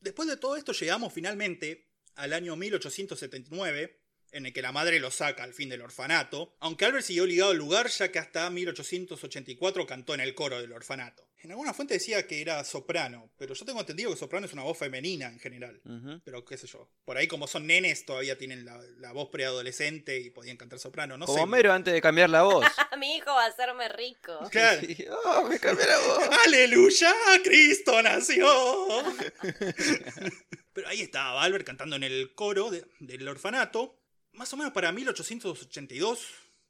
Después 0.00 0.28
de 0.28 0.36
todo 0.36 0.56
esto 0.56 0.72
llegamos 0.72 1.12
finalmente 1.12 1.86
al 2.16 2.32
año 2.32 2.56
1879, 2.56 4.00
en 4.32 4.46
el 4.46 4.52
que 4.52 4.62
la 4.62 4.72
madre 4.72 4.98
lo 4.98 5.12
saca 5.12 5.44
al 5.44 5.54
fin 5.54 5.68
del 5.68 5.82
orfanato, 5.82 6.56
aunque 6.58 6.86
Albert 6.86 7.04
siguió 7.04 7.24
ligado 7.24 7.52
al 7.52 7.56
lugar 7.56 7.88
ya 7.88 8.10
que 8.10 8.18
hasta 8.18 8.50
1884 8.50 9.86
cantó 9.86 10.14
en 10.14 10.22
el 10.22 10.34
coro 10.34 10.60
del 10.60 10.72
orfanato. 10.72 11.30
En 11.42 11.50
alguna 11.52 11.72
fuente 11.74 11.94
decía 11.94 12.26
que 12.26 12.40
era 12.40 12.64
soprano, 12.64 13.30
pero 13.36 13.54
yo 13.54 13.64
tengo 13.64 13.78
entendido 13.78 14.10
que 14.10 14.16
soprano 14.16 14.46
es 14.46 14.52
una 14.52 14.62
voz 14.64 14.76
femenina 14.78 15.26
en 15.28 15.38
general. 15.38 15.80
Pero 16.24 16.44
qué 16.44 16.56
sé 16.56 16.66
yo, 16.66 16.88
por 17.04 17.16
ahí 17.16 17.28
como 17.28 17.46
son 17.46 17.66
nenes 17.66 18.04
todavía 18.04 18.36
tienen 18.36 18.64
la, 18.64 18.80
la 18.98 19.12
voz 19.12 19.28
preadolescente 19.30 20.18
y 20.18 20.30
podían 20.30 20.56
cantar 20.56 20.78
soprano, 20.80 21.16
no 21.16 21.26
Como 21.26 21.38
sé. 21.38 21.44
Homero 21.44 21.72
antes 21.72 21.94
de 21.94 22.00
cambiar 22.00 22.30
la 22.30 22.42
voz. 22.42 22.64
Mi 22.98 23.16
hijo 23.16 23.30
va 23.30 23.44
a 23.44 23.48
hacerme 23.48 23.88
rico. 23.90 24.38
Claro. 24.50 24.80
Sí. 24.80 24.96
Oh, 25.24 25.46
me 25.48 25.58
cambié 25.60 25.86
la 25.86 25.98
voz. 25.98 26.28
¡Aleluya! 26.46 27.12
¡Cristo 27.44 28.02
nació! 28.02 28.48
Pero 30.72 30.88
ahí 30.88 31.00
estaba 31.02 31.42
Albert 31.42 31.66
cantando 31.66 31.96
en 31.96 32.02
el 32.04 32.34
coro 32.34 32.70
de- 32.70 32.84
del 33.00 33.26
orfanato. 33.28 33.98
Más 34.32 34.52
o 34.52 34.56
menos 34.56 34.72
para 34.72 34.92
1882, 34.92 36.18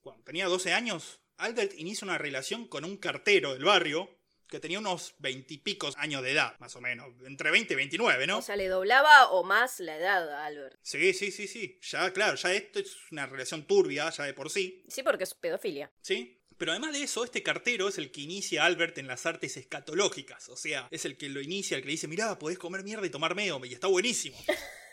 cuando 0.01 0.23
tenía 0.25 0.47
12 0.47 0.73
años, 0.73 1.21
Albert 1.39 1.73
inicia 1.79 2.05
una 2.05 2.19
relación 2.19 2.69
con 2.69 2.85
un 2.85 2.97
cartero 2.97 3.55
del 3.55 3.65
barrio 3.65 4.09
que 4.49 4.61
tenía 4.61 4.79
unos 4.79 5.15
veintipicos 5.19 5.95
años 5.97 6.23
de 6.23 6.33
edad, 6.33 6.59
más 6.59 6.75
o 6.77 6.81
menos, 6.81 7.09
entre 7.25 7.51
20 7.51 7.73
y 7.73 7.77
29, 7.77 8.27
¿no? 8.27 8.39
O 8.39 8.43
sea, 8.43 8.57
le 8.57 8.69
doblaba 8.69 9.31
o 9.31 9.45
más 9.45 9.81
la 9.81 9.97
edad 9.97 10.29
a 10.31 10.47
Albert. 10.47 10.79
Sí, 10.83 11.13
sí, 11.13 11.31
sí, 11.31 11.47
sí. 11.49 11.79
Ya, 11.83 12.13
claro, 12.13 12.37
ya 12.37 12.53
esto 12.53 12.79
es 12.79 12.97
una 13.11 13.27
relación 13.27 13.67
turbia, 13.67 14.11
ya 14.11 14.25
de 14.25 14.35
por 14.35 14.51
sí. 14.51 14.85
Sí, 14.89 15.03
porque 15.03 15.25
es 15.25 15.35
pedofilia. 15.35 15.91
¿Sí? 16.01 16.43
Pero 16.59 16.73
además 16.73 16.93
de 16.93 17.03
eso, 17.03 17.23
este 17.25 17.43
cartero 17.43 17.89
es 17.89 17.99
el 17.99 18.11
que 18.11 18.23
inicia 18.23 18.63
a 18.63 18.67
Albert 18.67 18.97
en 18.99 19.07
las 19.07 19.27
artes 19.27 19.57
escatológicas. 19.57 20.49
O 20.49 20.57
sea, 20.57 20.89
es 20.91 21.05
el 21.05 21.17
que 21.17 21.29
lo 21.29 21.41
inicia, 21.41 21.77
el 21.77 21.83
que 21.83 21.89
le 21.89 21.93
dice, 21.93 22.09
mirá, 22.09 22.39
podés 22.39 22.59
comer 22.59 22.83
mierda 22.83 23.07
y 23.07 23.11
tomar 23.11 23.35
meo, 23.35 23.63
y 23.65 23.75
está 23.75 23.89
buenísimo. 23.89 24.39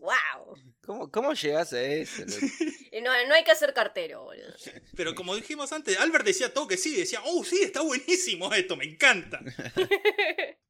¡Wow! 0.00 0.56
¿Cómo, 0.84 1.10
cómo 1.10 1.32
llegás 1.32 1.72
a 1.72 1.82
eso? 1.82 2.22
no, 3.02 3.26
no 3.28 3.34
hay 3.34 3.44
que 3.44 3.54
ser 3.54 3.72
cartero, 3.72 4.24
boludo. 4.24 4.54
Pero 4.96 5.14
como 5.14 5.34
dijimos 5.34 5.72
antes, 5.72 5.98
Albert 5.98 6.26
decía 6.26 6.52
todo 6.52 6.68
que 6.68 6.76
sí, 6.76 6.94
decía, 6.94 7.20
oh, 7.24 7.44
sí, 7.44 7.62
está 7.62 7.80
buenísimo 7.80 8.52
esto, 8.52 8.76
me 8.76 8.84
encanta. 8.84 9.40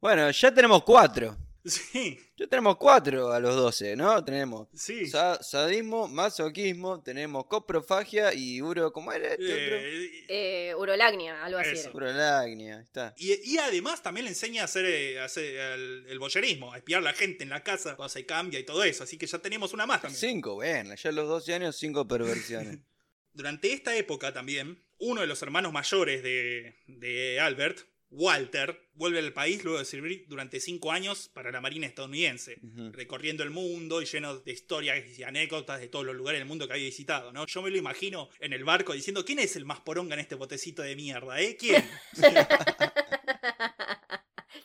Bueno, 0.01 0.29
ya 0.33 0.53
tenemos 0.53 0.83
cuatro. 0.83 1.37
Sí, 1.65 2.19
Ya 2.37 2.49
tenemos 2.49 2.77
cuatro 2.77 3.31
a 3.33 3.39
los 3.39 3.55
12, 3.55 3.95
¿no? 3.95 4.25
Tenemos 4.25 4.67
sí. 4.75 5.07
sa- 5.07 5.41
sadismo, 5.43 6.09
masoquismo, 6.09 7.01
tenemos 7.03 7.47
coprofagia 7.47 8.35
y 8.35 8.61
uro, 8.61 8.93
¿cómo 8.93 9.13
era 9.13 9.29
este 9.35 9.45
otro? 9.53 9.77
Eh, 9.79 10.25
Eh, 10.29 10.75
urolagnia, 10.77 11.45
algo 11.45 11.59
así 11.59 11.79
era. 11.79 11.91
Urolagnia, 11.95 12.81
está. 12.81 13.15
y, 13.17 13.33
y 13.55 13.59
además 13.59 14.03
también 14.03 14.25
le 14.25 14.31
enseña 14.31 14.63
a 14.63 14.65
hacer, 14.65 14.85
eh, 14.87 15.21
a 15.21 15.27
hacer 15.27 15.55
el, 15.57 16.05
el 16.09 16.19
boyerismo, 16.19 16.73
a 16.73 16.79
espiar 16.79 16.99
a 16.99 17.03
la 17.05 17.13
gente 17.13 17.45
en 17.45 17.51
la 17.51 17.63
casa 17.63 17.95
cuando 17.95 18.09
se 18.13 18.27
cambia 18.27 18.59
y 18.59 18.65
todo 18.65 18.83
eso. 18.83 19.05
Así 19.05 19.17
que 19.17 19.27
ya 19.27 19.39
tenemos 19.39 19.73
una 19.73 19.87
más 19.87 20.03
también. 20.03 20.19
Cinco, 20.19 20.55
bueno, 20.55 20.95
ya 20.97 21.11
a 21.11 21.13
los 21.13 21.29
12 21.29 21.55
años, 21.55 21.77
cinco 21.77 22.09
perversiones. 22.09 22.79
Durante 23.35 23.73
esta 23.73 23.97
época 23.97 24.33
también, 24.33 24.83
uno 24.99 25.21
de 25.21 25.27
los 25.29 25.41
hermanos 25.43 25.73
mayores 25.73 26.23
de, 26.25 26.75
de 26.87 27.39
Albert, 27.41 27.79
Walter, 28.15 28.91
vuelve 28.93 29.21
al 29.21 29.33
país 29.33 29.65
luego 29.65 29.79
de 29.79 29.87
servir 29.87 30.27
durante 30.29 30.61
cinco 30.61 30.93
años 30.93 31.31
para 31.33 31.51
la 31.51 31.63
Marina 31.63 31.87
estadounidense, 31.87 32.59
recorriendo 32.93 33.43
el 33.43 33.49
mundo 33.51 34.03
y 34.03 34.05
lleno 34.05 34.37
de 34.37 34.53
historias 34.53 35.19
y 35.19 35.23
anécdotas 35.23 35.81
de 35.81 35.89
todos 35.89 36.05
los 36.05 36.15
lugares 36.15 36.39
del 36.39 36.47
mundo 36.47 36.67
que 36.67 36.75
había 36.75 36.85
visitado, 36.85 37.33
¿no? 37.33 37.47
Yo 37.47 37.63
me 37.63 37.71
lo 37.71 37.79
imagino 37.79 38.29
en 38.39 38.53
el 38.53 38.65
barco 38.65 38.93
diciendo, 38.93 39.25
¿quién 39.25 39.39
es 39.39 39.57
el 39.57 39.65
más 39.65 39.81
poronga 39.81 40.13
en 40.15 40.21
este 40.21 40.35
botecito 40.35 40.83
de 40.83 40.95
mierda, 40.95 41.41
eh? 41.41 41.57
¿Quién? 41.57 41.89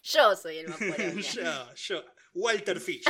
Yo 0.03 0.35
soy 0.35 0.57
el 0.57 0.67
más 0.67 0.77
poronga. 0.77 1.21
yo, 1.33 1.75
yo, 1.75 2.05
Walter 2.33 2.79
Fish. 2.79 3.03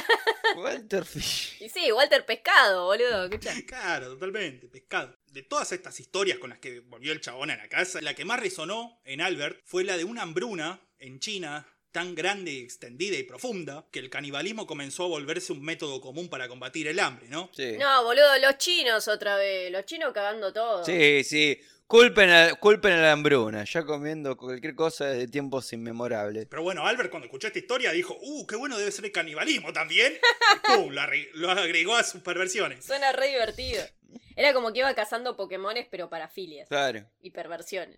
Walter 0.55 1.03
Fish. 1.03 1.61
Y 1.61 1.69
sí, 1.69 1.91
Walter 1.91 2.25
Pescado, 2.25 2.85
boludo. 2.85 3.25
escucha. 3.25 3.53
Claro, 3.67 4.09
totalmente, 4.09 4.67
pescado. 4.67 5.17
De 5.37 5.43
todas 5.43 5.71
estas 5.71 5.99
historias 5.99 6.39
con 6.39 6.49
las 6.49 6.57
que 6.57 6.79
volvió 6.79 7.13
el 7.13 7.21
chabón 7.21 7.51
a 7.51 7.57
la 7.57 7.69
casa, 7.69 8.01
la 8.01 8.15
que 8.15 8.25
más 8.25 8.39
resonó 8.39 8.99
en 9.05 9.21
Albert 9.21 9.61
fue 9.65 9.83
la 9.83 9.95
de 9.95 10.03
una 10.03 10.23
hambruna 10.23 10.81
en 10.97 11.19
China 11.19 11.67
tan 11.91 12.15
grande, 12.15 12.61
extendida 12.61 13.15
y 13.19 13.21
profunda 13.21 13.85
que 13.91 13.99
el 13.99 14.09
canibalismo 14.09 14.65
comenzó 14.65 15.03
a 15.03 15.09
volverse 15.09 15.53
un 15.53 15.61
método 15.61 16.01
común 16.01 16.27
para 16.27 16.47
combatir 16.47 16.87
el 16.87 16.99
hambre, 16.99 17.27
¿no? 17.29 17.51
Sí. 17.53 17.77
No, 17.77 18.03
boludo, 18.03 18.35
los 18.39 18.57
chinos 18.57 19.07
otra 19.07 19.35
vez. 19.35 19.71
Los 19.71 19.85
chinos 19.85 20.11
cagando 20.11 20.51
todo. 20.51 20.83
Sí, 20.83 21.23
sí. 21.23 21.61
Culpen 21.87 22.29
a, 22.29 22.55
culpen 22.55 22.91
a 22.91 23.01
la 23.01 23.11
hambruna, 23.13 23.63
ya 23.63 23.85
comiendo 23.85 24.35
cualquier 24.35 24.75
cosa 24.75 25.05
desde 25.05 25.29
tiempos 25.29 25.71
inmemorables. 25.71 26.45
Pero 26.49 26.61
bueno, 26.61 26.85
Albert 26.85 27.09
cuando 27.09 27.27
escuchó 27.27 27.47
esta 27.47 27.59
historia 27.59 27.93
dijo, 27.93 28.17
¡uh, 28.21 28.45
qué 28.45 28.57
bueno 28.57 28.77
debe 28.77 28.91
ser 28.91 29.05
el 29.05 29.13
canibalismo 29.13 29.71
también! 29.71 30.13
Y 30.13 30.67
¡pum! 30.75 30.91
Lo, 30.91 31.01
lo 31.35 31.51
agregó 31.51 31.95
a 31.95 32.03
sus 32.03 32.21
perversiones. 32.21 32.85
Suena 32.85 33.13
re 33.13 33.29
divertido. 33.29 33.83
Era 34.35 34.53
como 34.53 34.73
que 34.73 34.79
iba 34.79 34.93
cazando 34.95 35.37
Pokémones, 35.37 35.87
pero 35.89 36.09
para 36.09 36.27
filias 36.27 36.67
Claro. 36.67 37.09
y 37.21 37.31
perversiones. 37.31 37.97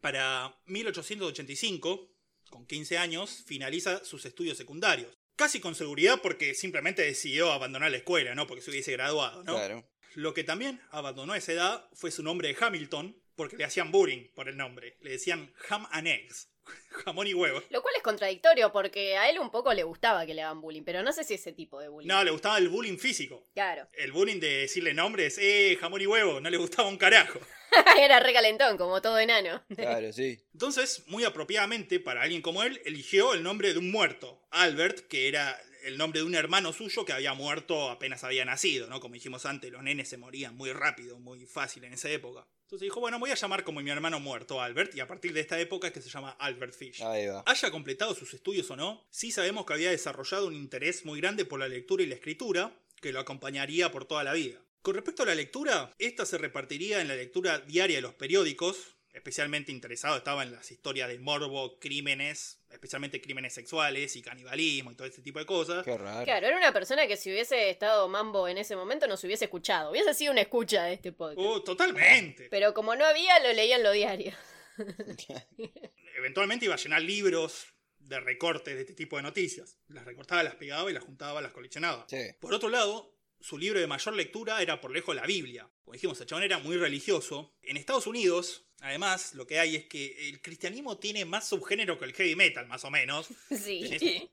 Para 0.00 0.56
1885, 0.64 2.10
con 2.50 2.66
15 2.66 2.96
años, 2.96 3.44
finaliza 3.46 4.02
sus 4.04 4.24
estudios 4.24 4.56
secundarios. 4.56 5.18
Casi 5.36 5.60
con 5.60 5.74
seguridad 5.74 6.20
porque 6.22 6.54
simplemente 6.54 7.02
decidió 7.02 7.52
abandonar 7.52 7.90
la 7.90 7.98
escuela, 7.98 8.34
¿no? 8.34 8.46
Porque 8.46 8.62
se 8.62 8.70
hubiese 8.70 8.92
graduado, 8.92 9.44
¿no? 9.44 9.54
Claro. 9.54 9.88
Lo 10.18 10.34
que 10.34 10.42
también 10.42 10.80
abandonó 10.90 11.34
a 11.34 11.36
esa 11.36 11.52
edad 11.52 11.88
fue 11.92 12.10
su 12.10 12.24
nombre 12.24 12.48
de 12.48 12.56
Hamilton, 12.60 13.16
porque 13.36 13.56
le 13.56 13.64
hacían 13.64 13.92
bullying 13.92 14.26
por 14.34 14.48
el 14.48 14.56
nombre. 14.56 14.96
Le 15.00 15.12
decían 15.12 15.54
ham 15.68 15.86
and 15.92 16.08
eggs, 16.08 16.48
jamón 17.04 17.28
y 17.28 17.34
huevo. 17.34 17.62
Lo 17.70 17.82
cual 17.82 17.94
es 17.96 18.02
contradictorio 18.02 18.72
porque 18.72 19.16
a 19.16 19.30
él 19.30 19.38
un 19.38 19.52
poco 19.52 19.72
le 19.72 19.84
gustaba 19.84 20.26
que 20.26 20.34
le 20.34 20.42
hagan 20.42 20.60
bullying, 20.60 20.82
pero 20.82 21.04
no 21.04 21.12
sé 21.12 21.22
si 21.22 21.34
ese 21.34 21.52
tipo 21.52 21.78
de 21.78 21.86
bullying. 21.86 22.08
No, 22.08 22.24
le 22.24 22.32
gustaba 22.32 22.58
el 22.58 22.68
bullying 22.68 22.98
físico. 22.98 23.46
Claro. 23.54 23.86
El 23.92 24.10
bullying 24.10 24.40
de 24.40 24.62
decirle 24.62 24.92
nombres, 24.92 25.38
eh, 25.38 25.78
jamón 25.80 26.00
y 26.00 26.08
huevo, 26.08 26.40
no 26.40 26.50
le 26.50 26.56
gustaba 26.56 26.88
un 26.88 26.98
carajo. 26.98 27.38
Era 28.00 28.18
re 28.18 28.32
calentón, 28.32 28.76
como 28.76 29.00
todo 29.00 29.20
enano. 29.20 29.62
Claro, 29.76 30.12
sí. 30.12 30.40
Entonces, 30.52 31.04
muy 31.06 31.22
apropiadamente, 31.22 32.00
para 32.00 32.22
alguien 32.22 32.42
como 32.42 32.64
él, 32.64 32.82
eligió 32.84 33.34
el 33.34 33.44
nombre 33.44 33.72
de 33.72 33.78
un 33.78 33.92
muerto, 33.92 34.42
Albert, 34.50 35.06
que 35.06 35.28
era 35.28 35.56
el 35.84 35.98
nombre 35.98 36.20
de 36.20 36.26
un 36.26 36.34
hermano 36.34 36.72
suyo 36.72 37.04
que 37.04 37.12
había 37.12 37.34
muerto 37.34 37.90
apenas 37.90 38.24
había 38.24 38.44
nacido, 38.44 38.86
¿no? 38.86 39.00
Como 39.00 39.14
dijimos 39.14 39.46
antes, 39.46 39.70
los 39.70 39.82
nenes 39.82 40.08
se 40.08 40.16
morían 40.16 40.56
muy 40.56 40.72
rápido, 40.72 41.18
muy 41.18 41.46
fácil 41.46 41.84
en 41.84 41.94
esa 41.94 42.10
época. 42.10 42.46
Entonces 42.62 42.84
dijo, 42.84 43.00
bueno, 43.00 43.18
voy 43.18 43.30
a 43.30 43.34
llamar 43.34 43.64
como 43.64 43.80
mi 43.80 43.90
hermano 43.90 44.20
muerto, 44.20 44.60
Albert, 44.60 44.94
y 44.94 45.00
a 45.00 45.06
partir 45.06 45.32
de 45.32 45.40
esta 45.40 45.58
época 45.58 45.86
es 45.86 45.92
que 45.94 46.02
se 46.02 46.10
llama 46.10 46.36
Albert 46.38 46.74
Fish. 46.74 47.02
Ahí 47.02 47.26
va. 47.26 47.42
Haya 47.46 47.70
completado 47.70 48.14
sus 48.14 48.34
estudios 48.34 48.70
o 48.70 48.76
no, 48.76 49.06
sí 49.10 49.30
sabemos 49.30 49.64
que 49.64 49.72
había 49.72 49.90
desarrollado 49.90 50.46
un 50.46 50.54
interés 50.54 51.06
muy 51.06 51.20
grande 51.20 51.46
por 51.46 51.60
la 51.60 51.68
lectura 51.68 52.02
y 52.02 52.06
la 52.06 52.16
escritura, 52.16 52.78
que 53.00 53.12
lo 53.12 53.20
acompañaría 53.20 53.90
por 53.90 54.04
toda 54.04 54.22
la 54.22 54.34
vida. 54.34 54.60
Con 54.82 54.94
respecto 54.94 55.22
a 55.22 55.26
la 55.26 55.34
lectura, 55.34 55.94
esta 55.98 56.26
se 56.26 56.38
repartiría 56.38 57.00
en 57.00 57.08
la 57.08 57.16
lectura 57.16 57.58
diaria 57.60 57.96
de 57.96 58.02
los 58.02 58.14
periódicos, 58.14 58.96
especialmente 59.12 59.72
interesado 59.72 60.16
estaba 60.16 60.42
en 60.42 60.52
las 60.52 60.70
historias 60.70 61.08
de 61.08 61.18
morbo, 61.18 61.78
crímenes, 61.78 62.57
especialmente 62.70 63.20
crímenes 63.20 63.54
sexuales 63.54 64.14
y 64.16 64.22
canibalismo 64.22 64.92
y 64.92 64.94
todo 64.94 65.06
ese 65.06 65.22
tipo 65.22 65.38
de 65.38 65.46
cosas. 65.46 65.84
Qué 65.84 65.96
raro. 65.96 66.24
Claro, 66.24 66.46
era 66.46 66.56
una 66.56 66.72
persona 66.72 67.06
que 67.06 67.16
si 67.16 67.30
hubiese 67.30 67.70
estado 67.70 68.08
Mambo 68.08 68.48
en 68.48 68.58
ese 68.58 68.76
momento 68.76 69.06
nos 69.06 69.22
hubiese 69.24 69.46
escuchado. 69.46 69.90
Hubiese 69.90 70.14
sido 70.14 70.32
una 70.32 70.42
escucha 70.42 70.84
de 70.84 70.94
este 70.94 71.12
podcast. 71.12 71.38
Oh, 71.40 71.62
totalmente. 71.62 72.48
Pero 72.50 72.74
como 72.74 72.94
no 72.94 73.04
había, 73.04 73.38
lo 73.40 73.52
leía 73.52 73.76
en 73.76 73.82
lo 73.82 73.92
diario. 73.92 74.32
Eventualmente 76.16 76.64
iba 76.66 76.74
a 76.74 76.78
llenar 76.78 77.02
libros 77.02 77.74
de 77.98 78.20
recortes 78.20 78.74
de 78.74 78.80
este 78.82 78.94
tipo 78.94 79.16
de 79.16 79.22
noticias. 79.22 79.78
Las 79.88 80.04
recortaba, 80.04 80.42
las 80.42 80.54
pegaba 80.54 80.90
y 80.90 80.94
las 80.94 81.04
juntaba, 81.04 81.40
las 81.40 81.52
coleccionaba. 81.52 82.06
Sí. 82.08 82.18
Por 82.40 82.54
otro 82.54 82.68
lado, 82.68 83.14
su 83.40 83.58
libro 83.58 83.78
de 83.80 83.86
mayor 83.86 84.14
lectura 84.14 84.60
era 84.62 84.80
por 84.80 84.90
lejos 84.90 85.14
la 85.14 85.26
Biblia. 85.26 85.70
Como 85.84 85.94
dijimos, 85.94 86.20
el 86.20 86.26
chabón 86.26 86.44
era 86.44 86.58
muy 86.58 86.76
religioso. 86.76 87.54
En 87.62 87.76
Estados 87.76 88.06
Unidos, 88.06 88.67
además, 88.80 89.34
lo 89.34 89.46
que 89.46 89.58
hay 89.58 89.76
es 89.76 89.84
que 89.86 90.28
el 90.28 90.40
cristianismo 90.40 90.98
tiene 90.98 91.24
más 91.24 91.48
subgénero 91.48 91.98
que 91.98 92.04
el 92.04 92.12
heavy 92.12 92.36
metal, 92.36 92.66
más 92.66 92.84
o 92.84 92.90
menos. 92.90 93.28
Sí. 93.50 93.84
Tenés 93.88 94.28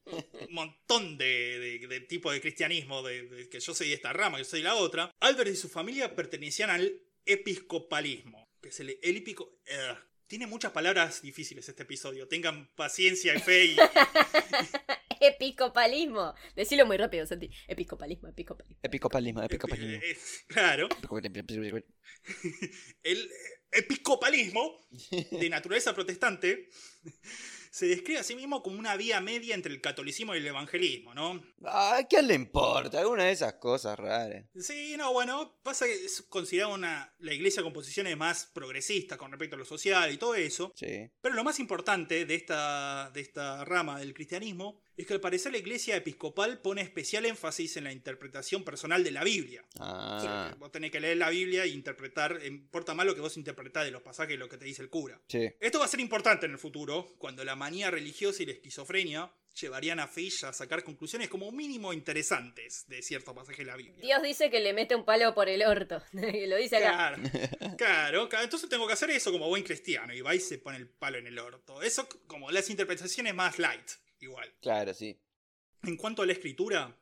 un 0.48 0.54
montón 0.54 1.18
de, 1.18 1.80
de, 1.80 1.88
de 1.88 2.00
tipos 2.02 2.34
de 2.34 2.42
cristianismo, 2.42 3.02
de, 3.04 3.24
de 3.28 3.50
que 3.50 3.60
yo 3.60 3.74
soy 3.74 3.90
de 3.90 3.96
esta 3.96 4.14
rama, 4.14 4.38
yo 4.38 4.46
soy 4.46 4.60
de 4.60 4.66
la 4.66 4.76
otra. 4.76 5.12
Albert 5.20 5.52
y 5.52 5.56
su 5.56 5.70
familia 5.70 6.16
pertenecían 6.16 6.70
al 6.70 7.02
episcopalismo, 7.26 8.48
que 8.62 8.70
es 8.70 8.80
el, 8.80 8.98
el 9.02 9.18
epico- 9.18 9.60
eh, 9.66 9.96
tiene 10.28 10.48
muchas 10.48 10.72
palabras 10.72 11.22
difíciles 11.22 11.70
este 11.70 11.84
episodio. 11.84 12.28
Tengan 12.28 12.68
paciencia 12.76 13.36
y 13.36 13.40
fe 13.40 13.66
y, 13.66 13.76
Episcopalismo. 15.22 16.34
Decilo 16.56 16.86
muy 16.86 16.98
rápido, 16.98 17.26
Santi. 17.26 17.50
Episcopalismo, 17.68 18.28
episcopalismo. 18.28 18.80
Episcopalismo, 18.84 19.42
episcopalismo. 19.44 19.92
Eh, 20.04 20.18
claro. 20.48 20.90
El 23.04 23.30
episcopalismo, 23.76 24.88
de 25.32 25.50
naturaleza 25.50 25.94
protestante, 25.94 26.70
se 27.76 27.88
describe 27.88 28.20
a 28.20 28.24
sí 28.24 28.36
mismo 28.36 28.64
como 28.64 28.80
una 28.80 28.96
vía 28.96 29.20
media 29.20 29.54
entre 29.54 29.74
el 29.74 29.82
catolicismo 29.82 30.34
y 30.34 30.38
el 30.38 30.48
evangelismo, 30.48 31.14
¿no? 31.14 31.44
Ah, 31.66 31.98
¿a 31.98 32.08
quién 32.08 32.26
le 32.26 32.34
importa? 32.34 33.02
Alguna 33.02 33.26
de 33.26 33.34
esas 33.34 33.56
cosas 33.56 34.00
raras. 34.00 34.46
Sí, 34.58 34.96
no, 34.98 35.12
bueno, 35.12 35.60
pasa 35.62 35.86
que 35.86 36.06
es 36.06 36.22
considerada 36.30 36.74
una, 36.74 37.14
la 37.20 37.34
iglesia 37.34 37.64
con 37.64 37.74
posiciones 37.74 38.16
más 38.16 38.46
progresistas 38.46 39.18
con 39.18 39.30
respecto 39.30 39.58
a 39.58 39.60
lo 39.60 39.66
social 39.66 40.10
y 40.10 40.18
todo 40.18 40.36
eso. 40.36 40.72
Sí. 40.74 41.12
Pero 41.20 41.36
lo 41.36 41.44
más 41.44 41.60
importante 41.60 42.26
de 42.26 42.36
esta, 42.36 43.12
de 43.14 43.20
esta 43.20 43.66
rama 43.66 44.00
del 44.00 44.14
cristianismo 44.14 44.82
es 44.98 45.06
que 45.06 45.14
al 45.14 45.22
parecer 45.22 45.52
la 45.52 45.58
iglesia 45.58 45.96
episcopal 45.96 46.60
pone 46.60 46.82
especial 46.82 47.26
énfasis 47.26 47.78
en 47.78 47.84
la 47.86 47.92
interpretación 47.92 48.64
personal 48.64 49.04
de 49.04 49.12
la 49.12 49.24
Biblia. 49.24 49.64
Ah, 49.80 50.56
Vos 50.58 50.72
tenés 50.72 50.92
que 50.92 51.00
leer 51.00 51.18
la 51.18 51.30
Biblia 51.30 51.64
e 51.64 51.70
interpretar, 51.70 52.40
importa 52.46 52.94
más 52.94 53.06
lo 53.06 53.16
que 53.16 53.22
vos 53.22 53.38
interpretás 53.38 53.86
de 53.86 53.92
los 53.92 54.02
pasajes 54.02 54.34
que 54.34 54.38
lo 54.38 54.50
que 54.50 54.58
te 54.58 54.66
dice 54.66 54.82
el 54.82 54.90
cura. 54.90 55.20
sí. 55.28 55.50
Esto 55.60 55.80
va 55.80 55.86
a 55.86 55.88
ser 55.88 56.00
importante 56.00 56.46
en 56.46 56.54
el 56.54 56.58
futuro, 56.58 57.14
cuando 57.18 57.44
la 57.44 57.56
manía 57.56 57.92
religiosa 57.92 58.44
y 58.44 58.46
la 58.46 58.54
esquizofrenia 58.54 59.32
llevarían 59.60 60.00
a 60.00 60.08
Fish 60.08 60.44
a 60.46 60.52
sacar 60.54 60.84
conclusiones 60.84 61.30
como 61.30 61.52
mínimo 61.52 61.94
interesantes 61.94 62.86
de 62.88 63.02
ciertos 63.02 63.34
pasajes 63.34 63.60
de 63.60 63.66
la 63.66 63.78
Biblia. 63.78 64.00
Dios 64.02 64.22
dice 64.22 64.50
que 64.50 64.60
le 64.60 64.74
mete 64.74 64.96
un 64.96 65.06
palo 65.06 65.34
por 65.34 65.48
el 65.50 65.64
orto. 65.64 66.02
lo 66.12 66.58
dice 66.58 66.78
acá. 66.78 67.16
Claro, 67.18 67.78
claro, 67.78 68.30
claro, 68.30 68.44
entonces 68.44 68.70
tengo 68.70 68.86
que 68.88 68.94
hacer 68.94 69.10
eso 69.12 69.32
como 69.32 69.48
buen 69.48 69.64
cristiano 69.64 70.14
y 70.14 70.22
va 70.22 70.36
y 70.36 70.40
se 70.40 70.58
pone 70.58 70.78
el 70.78 70.88
palo 70.88 71.18
en 71.18 71.28
el 71.28 71.40
orto. 71.40 71.82
Eso 71.82 72.08
como 72.28 72.52
las 72.52 72.70
interpretaciones 72.70 73.34
más 73.34 73.60
light, 73.60 73.90
igual. 74.26 74.54
Claro, 74.62 74.94
sí. 74.94 75.18
En 75.84 75.98
cuanto 75.98 76.22
a 76.22 76.26
la 76.26 76.34
escritura, 76.34 76.98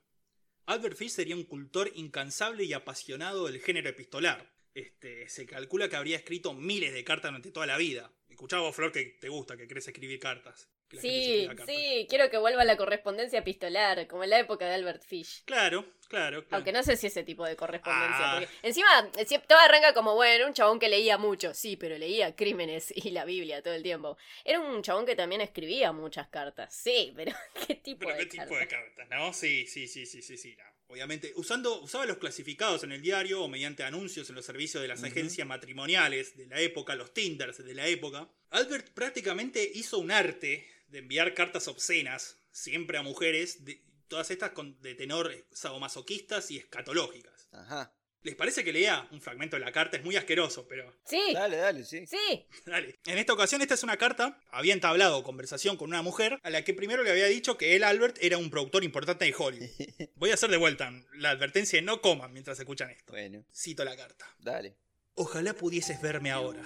Albert 0.65 0.97
Fish 0.97 1.11
sería 1.11 1.35
un 1.35 1.43
cultor 1.43 1.91
incansable 1.95 2.63
y 2.63 2.73
apasionado 2.73 3.47
del 3.47 3.61
género 3.61 3.89
epistolar. 3.89 4.53
Este, 4.73 5.29
se 5.29 5.45
calcula 5.45 5.89
que 5.89 5.95
habría 5.95 6.17
escrito 6.17 6.53
miles 6.53 6.93
de 6.93 7.03
cartas 7.03 7.31
durante 7.31 7.51
toda 7.51 7.65
la 7.65 7.77
vida. 7.77 8.11
Escuchaba 8.29 8.73
Flor, 8.73 8.91
que 8.91 9.05
te 9.05 9.29
gusta, 9.29 9.57
que 9.57 9.67
querés 9.67 9.87
escribir 9.87 10.19
cartas. 10.19 10.69
Sí, 11.01 11.45
cartas. 11.47 11.65
sí, 11.67 12.05
quiero 12.09 12.29
que 12.29 12.37
vuelva 12.37 12.63
la 12.63 12.77
correspondencia 12.77 13.39
epistolar, 13.39 14.07
como 14.07 14.23
en 14.23 14.29
la 14.31 14.39
época 14.39 14.65
de 14.65 14.73
Albert 14.75 15.03
Fish. 15.03 15.43
Claro, 15.45 15.85
claro, 16.07 16.41
claro. 16.43 16.47
Aunque 16.51 16.71
no 16.71 16.83
sé 16.83 16.95
si 16.97 17.07
ese 17.07 17.23
tipo 17.23 17.45
de 17.45 17.55
correspondencia. 17.55 18.31
Ah. 18.31 18.39
porque 18.39 18.49
encima, 18.61 19.11
eh, 19.17 19.25
todo 19.47 19.59
arranca 19.59 19.93
como, 19.93 20.15
bueno, 20.15 20.47
un 20.47 20.53
chabón 20.53 20.79
que 20.79 20.89
leía 20.89 21.17
mucho. 21.17 21.53
Sí, 21.53 21.75
pero 21.77 21.97
leía 21.97 22.35
crímenes 22.35 22.93
y 22.95 23.11
la 23.11 23.25
Biblia 23.25 23.61
todo 23.61 23.73
el 23.73 23.83
tiempo. 23.83 24.17
Era 24.45 24.59
un 24.59 24.81
chabón 24.81 25.05
que 25.05 25.15
también 25.15 25.41
escribía 25.41 25.91
muchas 25.91 26.27
cartas. 26.27 26.73
Sí, 26.75 27.13
pero 27.15 27.31
¿qué 27.67 27.75
tipo 27.75 28.05
Pero 28.05 28.15
de 28.17 28.23
qué 28.23 28.29
tipo 28.29 28.43
cartas? 28.43 28.59
de 28.59 28.67
cartas, 28.67 29.07
¿no? 29.09 29.33
Sí, 29.33 29.65
sí, 29.67 29.87
sí, 29.87 30.05
sí, 30.05 30.21
sí, 30.21 30.37
sí. 30.37 30.55
no. 30.57 30.63
Obviamente, 30.87 31.33
usando, 31.37 31.81
usaba 31.81 32.05
los 32.05 32.17
clasificados 32.17 32.83
en 32.83 32.91
el 32.91 33.01
diario 33.01 33.41
o 33.41 33.47
mediante 33.47 33.83
anuncios 33.83 34.29
en 34.29 34.35
los 34.35 34.45
servicios 34.45 34.79
de 34.79 34.87
las 34.87 35.03
agencias 35.03 35.47
matrimoniales 35.47 36.37
de 36.37 36.45
la 36.45 36.59
época, 36.59 36.93
los 36.93 37.13
Tinders 37.15 37.65
de 37.65 37.73
la 37.73 37.87
época. 37.87 38.29
Albert 38.51 38.89
prácticamente 38.91 39.67
hizo 39.73 39.97
un 39.97 40.11
arte 40.11 40.67
de 40.93 40.99
enviar 40.99 41.33
cartas 41.33 41.67
obscenas, 41.67 42.37
siempre 42.51 42.97
a 42.97 43.01
mujeres, 43.01 43.65
de, 43.65 43.83
todas 44.07 44.29
estas 44.31 44.51
con, 44.51 44.79
de 44.81 44.93
tenor 44.95 45.33
sadomasoquistas 45.51 46.51
y 46.51 46.57
escatológicas. 46.59 47.49
Ajá. 47.51 47.93
¿Les 48.21 48.35
parece 48.35 48.63
que 48.63 48.71
lea 48.71 49.05
un 49.11 49.19
fragmento 49.21 49.57
de 49.57 49.65
la 49.65 49.73
carta? 49.73 49.97
Es 49.97 50.03
muy 50.05 50.15
asqueroso, 50.15 50.65
pero 50.65 50.95
Sí, 51.03 51.19
Dale, 51.33 51.57
dale, 51.57 51.83
sí. 51.83 52.05
sí. 52.07 52.47
Dale. 52.65 52.95
En 53.05 53.17
esta 53.17 53.33
ocasión, 53.33 53.61
esta 53.61 53.73
es 53.73 53.83
una 53.83 53.97
carta. 53.97 54.39
Había 54.51 54.73
entablado 54.73 55.23
conversación 55.23 55.75
con 55.75 55.89
una 55.89 56.01
mujer 56.03 56.39
a 56.41 56.49
la 56.49 56.63
que 56.63 56.73
primero 56.73 57.03
le 57.03 57.11
había 57.11 57.25
dicho 57.25 57.57
que 57.57 57.75
él, 57.75 57.83
Albert, 57.83 58.17
era 58.21 58.37
un 58.37 58.49
productor 58.49 58.85
importante 58.85 59.25
de 59.25 59.35
Hollywood. 59.37 59.67
Voy 60.15 60.29
a 60.31 60.35
hacer 60.35 60.51
de 60.51 60.57
vuelta 60.57 60.89
la 61.15 61.31
advertencia 61.31 61.77
de 61.79 61.81
no 61.83 61.99
coman 62.01 62.31
mientras 62.31 62.57
escuchan 62.59 62.91
esto. 62.91 63.11
Bueno, 63.11 63.43
Cito 63.53 63.83
la 63.83 63.97
carta. 63.97 64.25
dale. 64.39 64.77
Ojalá 65.15 65.53
pudieses 65.53 66.01
verme 66.01 66.31
ahora. 66.31 66.63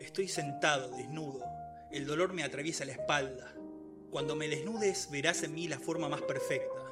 Estoy 0.00 0.26
sentado, 0.28 0.90
desnudo. 0.96 1.44
El 1.92 2.04
dolor 2.04 2.32
me 2.32 2.42
atraviesa 2.42 2.84
la 2.84 2.92
espalda. 2.92 3.54
Cuando 4.10 4.34
me 4.34 4.48
desnudes 4.48 5.08
verás 5.10 5.44
en 5.44 5.54
mí 5.54 5.68
la 5.68 5.78
forma 5.78 6.08
más 6.08 6.20
perfecta. 6.22 6.82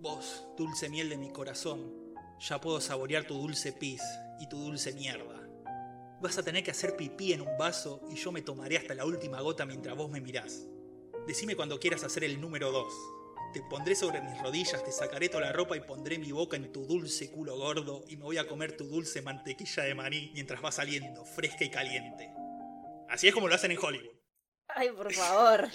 Vos, 0.00 0.44
dulce 0.56 0.88
miel 0.88 1.08
de 1.08 1.16
mi 1.16 1.30
corazón, 1.30 1.94
ya 2.40 2.60
puedo 2.60 2.80
saborear 2.80 3.24
tu 3.24 3.34
dulce 3.34 3.72
pis 3.72 4.02
y 4.40 4.48
tu 4.48 4.58
dulce 4.58 4.92
mierda. 4.92 5.48
Vas 6.20 6.36
a 6.36 6.42
tener 6.42 6.64
que 6.64 6.72
hacer 6.72 6.96
pipí 6.96 7.32
en 7.32 7.42
un 7.42 7.56
vaso 7.56 8.00
y 8.10 8.16
yo 8.16 8.32
me 8.32 8.42
tomaré 8.42 8.76
hasta 8.76 8.94
la 8.94 9.04
última 9.04 9.40
gota 9.40 9.66
mientras 9.66 9.96
vos 9.96 10.10
me 10.10 10.20
mirás. 10.20 10.66
Decime 11.26 11.54
cuando 11.54 11.78
quieras 11.78 12.02
hacer 12.02 12.24
el 12.24 12.40
número 12.40 12.72
2. 12.72 12.92
Te 13.52 13.62
pondré 13.62 13.94
sobre 13.94 14.20
mis 14.20 14.42
rodillas, 14.42 14.82
te 14.82 14.90
sacaré 14.90 15.28
toda 15.28 15.44
la 15.44 15.52
ropa 15.52 15.76
y 15.76 15.80
pondré 15.80 16.18
mi 16.18 16.32
boca 16.32 16.56
en 16.56 16.72
tu 16.72 16.86
dulce 16.86 17.30
culo 17.30 17.56
gordo 17.56 18.04
y 18.08 18.16
me 18.16 18.24
voy 18.24 18.38
a 18.38 18.48
comer 18.48 18.76
tu 18.76 18.84
dulce 18.84 19.22
mantequilla 19.22 19.84
de 19.84 19.94
maní 19.94 20.30
mientras 20.34 20.64
va 20.64 20.72
saliendo, 20.72 21.24
fresca 21.24 21.64
y 21.64 21.70
caliente. 21.70 22.32
Así 23.12 23.28
es 23.28 23.34
como 23.34 23.46
lo 23.46 23.54
hacen 23.54 23.70
en 23.70 23.78
Hollywood. 23.78 24.16
Ay, 24.68 24.90
por 24.90 25.12
favor. 25.12 25.68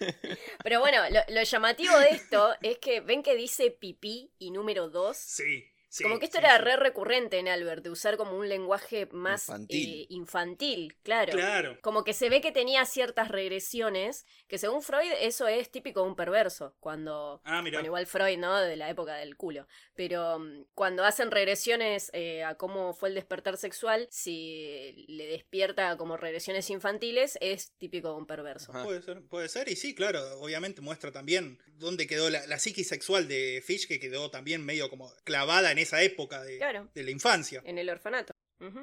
Pero 0.64 0.80
bueno, 0.80 1.02
lo, 1.10 1.20
lo 1.34 1.42
llamativo 1.42 1.98
de 1.98 2.08
esto 2.08 2.54
es 2.62 2.78
que 2.78 3.00
ven 3.02 3.22
que 3.22 3.36
dice 3.36 3.70
pipí 3.70 4.32
y 4.38 4.50
número 4.50 4.88
2. 4.88 5.14
Sí. 5.14 5.70
Sí, 5.88 6.02
como 6.04 6.18
que 6.18 6.26
esto 6.26 6.38
sí, 6.38 6.44
era 6.44 6.56
sí. 6.56 6.62
re 6.64 6.76
recurrente 6.76 7.38
en 7.38 7.48
Albert, 7.48 7.82
de 7.82 7.90
usar 7.90 8.16
como 8.16 8.36
un 8.36 8.48
lenguaje 8.48 9.06
más 9.12 9.48
Infantil. 9.48 10.00
eh, 10.02 10.06
infantil, 10.10 10.96
claro. 11.02 11.32
Claro. 11.32 11.78
Como 11.82 12.04
que 12.04 12.12
se 12.14 12.28
ve 12.28 12.40
que 12.40 12.52
tenía 12.52 12.84
ciertas 12.84 13.28
regresiones, 13.28 14.26
que 14.46 14.58
según 14.58 14.82
Freud 14.82 15.12
eso 15.20 15.48
es 15.48 15.70
típico 15.70 16.02
de 16.02 16.08
un 16.08 16.16
perverso, 16.16 16.76
cuando... 16.80 17.40
Ah, 17.44 17.62
mira. 17.62 17.78
Bueno, 17.78 17.86
igual 17.86 18.06
Freud, 18.06 18.38
¿no? 18.38 18.56
De 18.58 18.76
la 18.76 18.88
época 18.90 19.16
del 19.16 19.36
culo. 19.36 19.66
Pero 19.94 20.38
mm, 20.38 20.64
cuando 20.74 21.04
hacen 21.04 21.30
regresiones 21.30 22.10
eh, 22.12 22.44
a 22.44 22.56
cómo 22.56 22.92
fue 22.94 23.08
el 23.10 23.14
despertar 23.14 23.56
sexual, 23.56 24.08
si 24.10 25.04
le 25.08 25.26
despierta 25.26 25.96
como 25.96 26.16
regresiones 26.16 26.68
infantiles, 26.70 27.38
es 27.40 27.72
típico 27.78 28.08
de 28.08 28.14
un 28.14 28.26
perverso. 28.26 28.72
Ajá. 28.72 28.84
Puede 28.84 29.02
ser, 29.02 29.22
puede 29.22 29.48
ser, 29.48 29.68
y 29.68 29.76
sí, 29.76 29.94
claro, 29.94 30.20
obviamente 30.40 30.80
muestra 30.80 31.12
también 31.12 31.58
dónde 31.66 32.06
quedó 32.06 32.30
la, 32.30 32.46
la 32.46 32.58
psiquis 32.58 32.88
sexual 32.88 33.28
de 33.28 33.62
Fish, 33.64 33.86
que 33.86 34.00
quedó 34.00 34.30
también 34.30 34.64
medio 34.64 34.90
como 34.90 35.12
clavada 35.24 35.72
en 35.72 35.77
esa 35.78 36.02
época 36.02 36.42
de, 36.42 36.58
Claro. 36.58 36.90
de 36.94 37.02
la 37.02 37.10
infancia. 37.10 37.62
En 37.64 37.78
el 37.78 37.88
orfanato. 37.88 38.32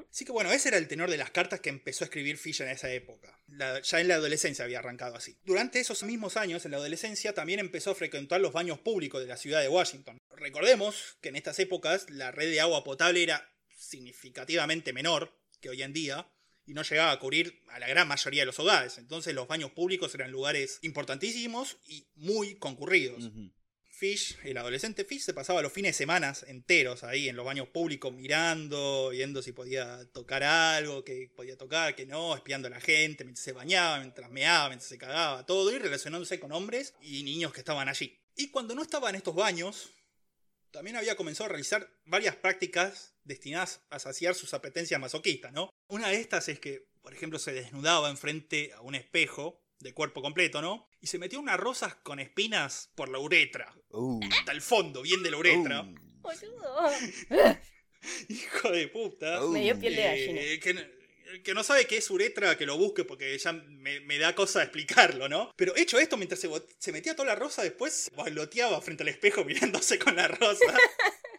Así 0.09 0.23
que 0.23 0.31
bueno, 0.31 0.53
ese 0.53 0.69
era 0.69 0.77
el 0.77 0.87
tenor 0.87 1.09
de 1.09 1.17
las 1.17 1.31
cartas 1.31 1.59
que 1.59 1.69
empezó 1.69 2.05
a 2.05 2.07
escribir 2.07 2.37
Fish 2.37 2.61
en 2.61 2.69
esa 2.69 2.89
época. 2.93 3.37
La- 3.47 3.81
ya 3.81 3.99
en 3.99 4.07
la 4.07 4.15
adolescencia 4.15 4.63
había 4.63 4.79
arrancado 4.79 5.15
así. 5.17 5.37
Durante 5.43 5.81
esos 5.81 6.01
mismos 6.03 6.37
años, 6.37 6.63
en 6.63 6.71
la 6.71 6.77
adolescencia, 6.77 7.33
también 7.33 7.59
empezó 7.59 7.91
a 7.91 7.95
frecuentar 7.95 8.39
los 8.39 8.53
baños 8.53 8.79
públicos 8.79 9.19
de 9.19 9.27
la 9.27 9.35
ciudad 9.35 9.61
de 9.61 9.67
Washington. 9.67 10.17
Recordemos 10.33 11.17
que 11.19 11.27
en 11.27 11.35
estas 11.35 11.59
épocas 11.59 12.09
la 12.09 12.31
red 12.31 12.49
de 12.51 12.61
agua 12.61 12.85
potable 12.85 13.21
era 13.21 13.45
significativamente 13.77 14.93
menor 14.93 15.37
que 15.59 15.69
hoy 15.69 15.81
en 15.81 15.91
día 15.93 16.29
y 16.65 16.73
no 16.73 16.81
llegaba 16.83 17.11
a 17.11 17.19
cubrir 17.19 17.61
a 17.69 17.77
la 17.79 17.87
gran 17.87 18.07
mayoría 18.07 18.43
de 18.43 18.45
los 18.47 18.59
hogares. 18.59 18.97
Entonces 18.97 19.33
los 19.35 19.47
baños 19.47 19.71
públicos 19.71 20.15
eran 20.15 20.31
lugares 20.31 20.79
importantísimos 20.83 21.77
y 21.85 22.07
muy 22.15 22.55
concurridos. 22.55 23.29
Fish, 23.95 24.37
el 24.43 24.57
adolescente 24.57 25.05
Fish, 25.05 25.21
se 25.21 25.33
pasaba 25.33 25.61
los 25.61 25.71
fines 25.71 25.89
de 25.89 25.97
semana 25.97 26.33
enteros 26.47 27.03
ahí 27.03 27.29
en 27.29 27.35
los 27.35 27.45
baños 27.45 27.69
públicos 27.69 28.13
mirando, 28.13 29.09
viendo 29.09 29.41
si 29.41 29.53
podía 29.53 30.05
tocar 30.11 30.43
algo, 30.43 31.03
que 31.03 31.31
podía 31.33 31.57
tocar, 31.57 31.95
que 31.95 32.05
no, 32.05 32.35
espiando 32.35 32.67
a 32.67 32.71
la 32.71 32.81
gente, 32.81 33.23
mientras 33.23 33.43
se 33.43 33.53
bañaba, 33.53 33.99
mientras 33.99 34.29
meaba, 34.29 34.67
mientras 34.67 34.89
se 34.89 34.97
cagaba, 34.97 35.45
todo, 35.45 35.71
y 35.71 35.79
relacionándose 35.79 36.39
con 36.39 36.51
hombres 36.51 36.93
y 37.01 37.23
niños 37.23 37.53
que 37.53 37.61
estaban 37.61 37.87
allí. 37.87 38.19
Y 38.35 38.49
cuando 38.49 38.75
no 38.75 38.81
estaba 38.81 39.09
en 39.09 39.15
estos 39.15 39.33
baños, 39.33 39.91
también 40.71 40.97
había 40.97 41.15
comenzado 41.15 41.45
a 41.45 41.49
realizar 41.49 41.89
varias 42.03 42.35
prácticas 42.35 43.15
destinadas 43.23 43.79
a 43.89 43.99
saciar 43.99 44.35
sus 44.35 44.53
apetencias 44.53 44.99
masoquistas, 44.99 45.53
¿no? 45.53 45.69
Una 45.87 46.09
de 46.09 46.19
estas 46.19 46.49
es 46.49 46.59
que, 46.59 46.89
por 47.01 47.13
ejemplo, 47.13 47.39
se 47.39 47.53
desnudaba 47.53 48.09
enfrente 48.09 48.73
a 48.73 48.81
un 48.81 48.93
espejo 48.93 49.61
de 49.79 49.93
cuerpo 49.93 50.21
completo, 50.21 50.61
¿no? 50.61 50.89
Y 51.05 51.07
se 51.07 51.19
metía 51.19 51.37
unas 51.37 51.59
rosas 51.59 51.93
con 52.01 52.19
espinas 52.19 52.89
por 52.95 53.09
la 53.09 53.19
uretra. 53.19 53.71
Uh, 53.91 54.19
Hasta 54.39 54.51
el 54.51 54.59
fondo, 54.63 55.03
bien 55.03 55.21
de 55.21 55.29
la 55.29 55.37
uretra. 55.37 55.83
uh. 55.83 55.95
Boludo. 56.21 56.89
Hijo 58.29 58.71
de 58.71 58.87
puta. 58.87 59.45
Uh. 59.45 59.51
Me 59.51 59.61
dio 59.61 59.79
piel 59.79 59.95
de 59.95 60.01
Eh, 60.01 60.07
gallina. 60.07 60.61
que, 60.63 60.73
no- 60.73 61.43
que 61.43 61.53
no 61.53 61.63
sabe 61.63 61.85
qué 61.85 61.97
es 61.97 62.09
uretra, 62.09 62.57
que 62.57 62.65
lo 62.65 62.75
busque 62.79 63.03
porque 63.03 63.37
ya 63.37 63.53
me, 63.53 63.99
me 63.99 64.17
da 64.17 64.33
cosa 64.33 64.63
explicarlo, 64.63 65.29
¿no? 65.29 65.53
Pero 65.55 65.75
hecho 65.75 65.99
esto, 65.99 66.17
mientras 66.17 66.39
se, 66.79 66.91
metía 66.91 67.15
toda 67.15 67.27
la 67.27 67.35
rosa, 67.35 67.61
después 67.61 68.09
bailoteaba 68.15 68.81
frente 68.81 69.03
al 69.03 69.09
espejo 69.09 69.45
mirándose 69.45 69.99
con 69.99 70.15
la 70.15 70.27
rosa. 70.27 70.75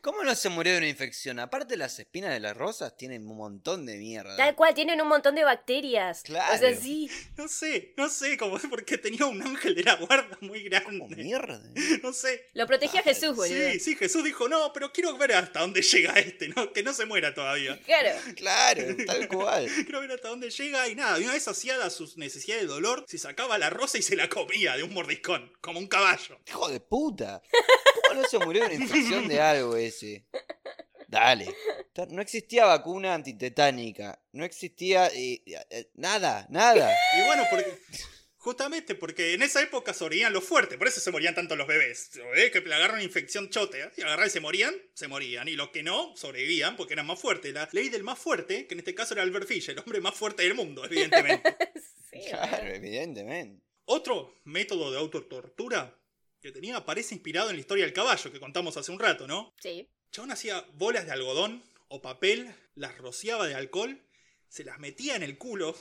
¿Cómo 0.07 0.23
no 0.23 0.37
se 0.37 0.49
murió 0.51 0.71
de 0.71 0.79
una 0.79 0.89
infección? 0.89 1.41
Aparte 1.41 1.77
las 1.77 1.99
espinas 1.99 2.31
de 2.31 2.39
las 2.39 2.57
rosas 2.57 2.97
tienen 2.97 3.27
un 3.27 3.37
montón 3.37 3.85
de 3.87 3.97
mierda. 3.97 4.37
Tal 4.37 4.55
cual, 4.55 4.73
tienen 4.73 5.01
un 5.01 5.09
montón 5.09 5.35
de 5.35 5.43
bacterias. 5.43 6.23
Claro. 6.23 6.55
O 6.55 6.59
sea, 6.59 6.77
sí. 6.77 7.11
No 7.37 7.49
sé, 7.49 7.93
no 7.97 8.09
sé, 8.09 8.37
como 8.39 8.57
porque 8.71 8.99
tenía 8.99 9.27
un 9.27 9.43
ángel 9.43 9.75
de 9.75 9.83
la 9.83 9.97
guarda 9.97 10.39
muy 10.43 10.71
¿Cómo 10.85 11.09
grande. 11.09 11.25
mierda? 11.25 11.61
No 12.05 12.13
sé. 12.13 12.51
Lo 12.55 12.69
protegía 12.69 13.03
Jesús, 13.03 13.35
boludo. 13.35 13.73
Sí, 13.73 13.81
sí, 13.81 13.97
Jesús 13.97 14.23
dijo, 14.23 14.49
no, 14.49 14.73
pero 14.73 14.93
quiero 14.93 15.19
ver 15.19 15.33
hasta 15.33 15.59
dónde 15.59 15.83
llega 15.83 16.13
este, 16.13 16.51
¿no? 16.51 16.73
Que 16.73 16.85
no 16.85 16.93
se 16.93 17.05
muera 17.05 17.35
todavía. 17.35 17.77
Claro. 17.87 18.11
Claro, 18.37 18.97
tal 19.07 19.27
cual. 19.27 19.67
Quiero 19.67 20.01
ver 20.03 20.13
hasta 20.13 20.29
dónde 20.29 20.51
llega 20.51 20.89
y 20.89 20.95
nada. 20.95 21.19
Y 21.19 21.25
una 21.25 21.33
vez 21.33 21.43
saciada 21.43 21.91
sus 21.91 22.17
necesidades 22.17 22.63
de 22.63 22.69
dolor, 22.69 23.05
se 23.09 23.19
sacaba 23.19 23.59
la 23.59 23.71
rosa 23.71 23.99
y 23.99 24.03
se 24.03 24.15
la 24.15 24.29
comía 24.29 24.77
de 24.77 24.85
un 24.85 24.95
mordiscón, 24.95 25.53
como 25.61 25.81
un 25.81 25.89
caballo. 25.89 26.39
Hijo 26.47 26.69
de 26.69 26.79
puta. 26.79 27.43
¿Cómo 28.03 28.23
no 28.23 28.29
se 28.29 28.39
murió 28.39 28.69
de 28.69 28.77
una 28.77 28.85
infección 28.85 29.29
de 29.29 29.41
algo 29.41 29.77
ese? 29.77 30.27
Dale. 31.09 31.55
No 32.11 32.21
existía 32.21 32.67
vacuna 32.67 33.15
antitetánica. 33.15 34.21
No 34.33 34.45
existía 34.45 35.09
eh, 35.09 35.43
eh, 35.71 35.91
nada, 35.95 36.47
nada. 36.51 36.95
Y 37.19 37.27
bueno, 37.27 37.45
porque. 37.51 37.79
Justamente 38.47 38.95
porque 38.95 39.35
en 39.35 39.43
esa 39.43 39.61
época 39.61 39.93
sobrevivían 39.93 40.33
los 40.33 40.45
fuertes, 40.45 40.79
por 40.79 40.87
eso 40.87 41.01
se 41.01 41.11
morían 41.11 41.35
tanto 41.35 41.57
los 41.57 41.67
bebés. 41.67 42.15
Los 42.15 42.27
bebés 42.29 42.53
que 42.53 42.61
le 42.61 42.75
agarran 42.77 43.03
infección 43.03 43.51
chotea, 43.51 43.91
y 43.97 44.03
agarran 44.03 44.29
y 44.29 44.31
se 44.31 44.39
morían, 44.39 44.73
se 44.95 45.09
morían. 45.09 45.49
Y 45.49 45.57
los 45.57 45.71
que 45.71 45.83
no, 45.83 46.15
sobrevivían 46.15 46.77
porque 46.77 46.93
eran 46.93 47.07
más 47.07 47.19
fuertes. 47.19 47.53
La 47.53 47.69
ley 47.73 47.89
del 47.89 48.05
más 48.05 48.21
fuerte, 48.21 48.69
que 48.69 48.75
en 48.75 48.79
este 48.79 48.95
caso 48.95 49.15
era 49.15 49.25
Albert 49.25 49.49
Fish, 49.49 49.71
el 49.71 49.81
hombre 49.81 50.01
más 50.01 50.15
fuerte 50.15 50.45
del 50.45 50.55
mundo, 50.55 50.85
evidentemente. 50.85 51.57
Sí, 52.09 52.21
Claro, 52.31 52.69
evidentemente. 52.73 53.65
Otro 53.85 54.33
método 54.45 54.93
de 54.93 54.99
autotortura 54.99 55.99
que 56.47 56.53
tenía 56.53 56.77
aparece 56.77 57.15
inspirado 57.15 57.51
en 57.51 57.57
la 57.57 57.61
historia 57.61 57.85
del 57.85 57.93
caballo 57.93 58.33
que 58.33 58.41
contamos 58.41 58.77
hace 58.77 58.93
un 58.93 58.99
rato, 58.99 59.27
¿no? 59.27 59.55
Sí. 59.61 59.89
Chabón 60.11 60.31
hacía 60.31 60.65
bolas 60.75 61.05
de 61.05 61.13
algodón 61.13 61.63
o 61.89 62.01
papel, 62.01 62.55
las 62.75 62.97
rociaba 62.99 63.47
de 63.47 63.55
alcohol, 63.55 64.01
se 64.49 64.65
las 64.65 64.79
metía 64.79 65.17
en 65.17 65.23
el 65.23 65.39
culo, 65.39 65.77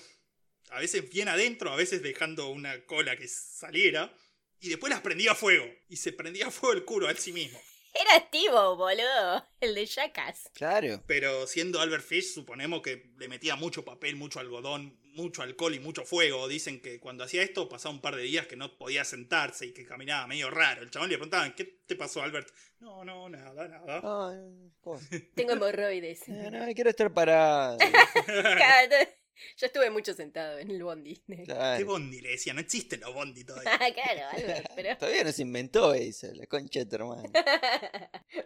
a 0.70 0.80
veces 0.80 1.09
bien 1.09 1.28
adentro, 1.28 1.72
a 1.72 1.76
veces 1.76 2.01
dejando 2.01 2.49
una 2.49 2.86
cola 2.86 3.16
que 3.16 3.28
saliera, 3.28 4.16
y 4.59 4.70
después 4.70 4.89
las 4.89 5.01
prendía 5.01 5.34
a 5.34 5.36
fuego. 5.36 5.66
Y 5.88 5.97
se 5.97 6.11
prendía 6.11 6.47
a 6.47 6.51
fuego 6.51 6.74
el 6.74 6.86
culo 6.86 7.07
a 7.07 7.11
él 7.11 7.18
sí 7.18 7.32
mismo. 7.32 7.61
Era 7.96 8.26
Steve, 8.28 8.52
boludo. 8.52 9.46
El 9.62 9.74
de 9.74 9.86
Jackass. 9.86 10.50
Claro. 10.54 11.02
Pero 11.08 11.48
siendo 11.48 11.80
Albert 11.80 12.04
Fish, 12.04 12.34
suponemos 12.34 12.82
que 12.82 13.12
le 13.18 13.30
metía 13.30 13.56
mucho 13.56 13.86
papel, 13.86 14.18
mucho 14.18 14.39
algodón, 14.41 15.00
mucho 15.14 15.41
alcohol 15.41 15.74
y 15.74 15.80
mucho 15.80 16.04
fuego. 16.04 16.48
Dicen 16.50 16.82
que 16.82 17.00
cuando 17.00 17.24
hacía 17.24 17.41
esto 17.41 17.70
pasaba 17.70 17.96
un 17.96 18.02
par 18.02 18.18
de 18.18 18.24
días 18.24 18.48
que 18.48 18.58
no 18.58 18.78
podía 18.78 19.06
sentarse 19.06 19.68
y 19.68 19.74
que 19.74 19.86
caminaba 19.86 20.28
medio 20.28 20.50
raro. 20.52 20.82
El 20.82 20.91
chabón 20.91 21.10
le 21.10 21.16
preguntaban, 21.16 21.54
¿qué 21.56 21.64
te 21.64 21.96
pasó, 21.96 22.22
Albert? 22.22 22.50
No, 22.80 23.06
no, 23.06 23.30
nada, 23.30 23.68
nada. 23.68 24.02
Ay, 24.04 24.72
¿cómo? 24.82 25.00
Tengo 25.34 25.54
hemorroides. 25.54 26.28
Eh, 26.28 26.50
no, 26.52 26.66
quiero 26.74 26.89
estar 26.89 27.14
parado. 27.14 27.78
Yo 29.58 29.68
estuve 29.68 29.90
mucho 29.90 30.14
sentado 30.14 30.58
en 30.60 30.72
el 30.72 30.84
bondi. 30.84 31.16
¿Qué 31.28 31.44
Claro. 31.44 31.86
bondi? 31.86 32.22
Le 32.22 32.30
decía, 32.32 32.54
no 32.54 32.62
existe 32.62 32.98
los 32.98 33.14
bondi 33.14 33.44
todavía. 33.44 33.78
claro, 33.94 34.22
Albert, 34.32 34.72
pero... 34.76 34.98
Todavía 34.98 35.24
no 35.24 35.32
se 35.32 35.42
inventó 35.42 35.94
eso, 35.94 36.28
la 36.34 36.46
concha 36.48 36.80
de 36.80 36.86
tu 36.86 36.96
hermano. 36.96 37.30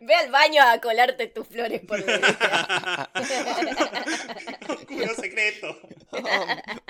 Ve 0.02 0.16
al 0.16 0.32
baño 0.32 0.62
a 0.64 0.80
colarte 0.82 1.28
tus 1.28 1.48
flores 1.48 1.82
por 1.82 2.04
derecha. 2.04 3.10
Oscuro 4.70 5.16
secreto. 5.16 5.80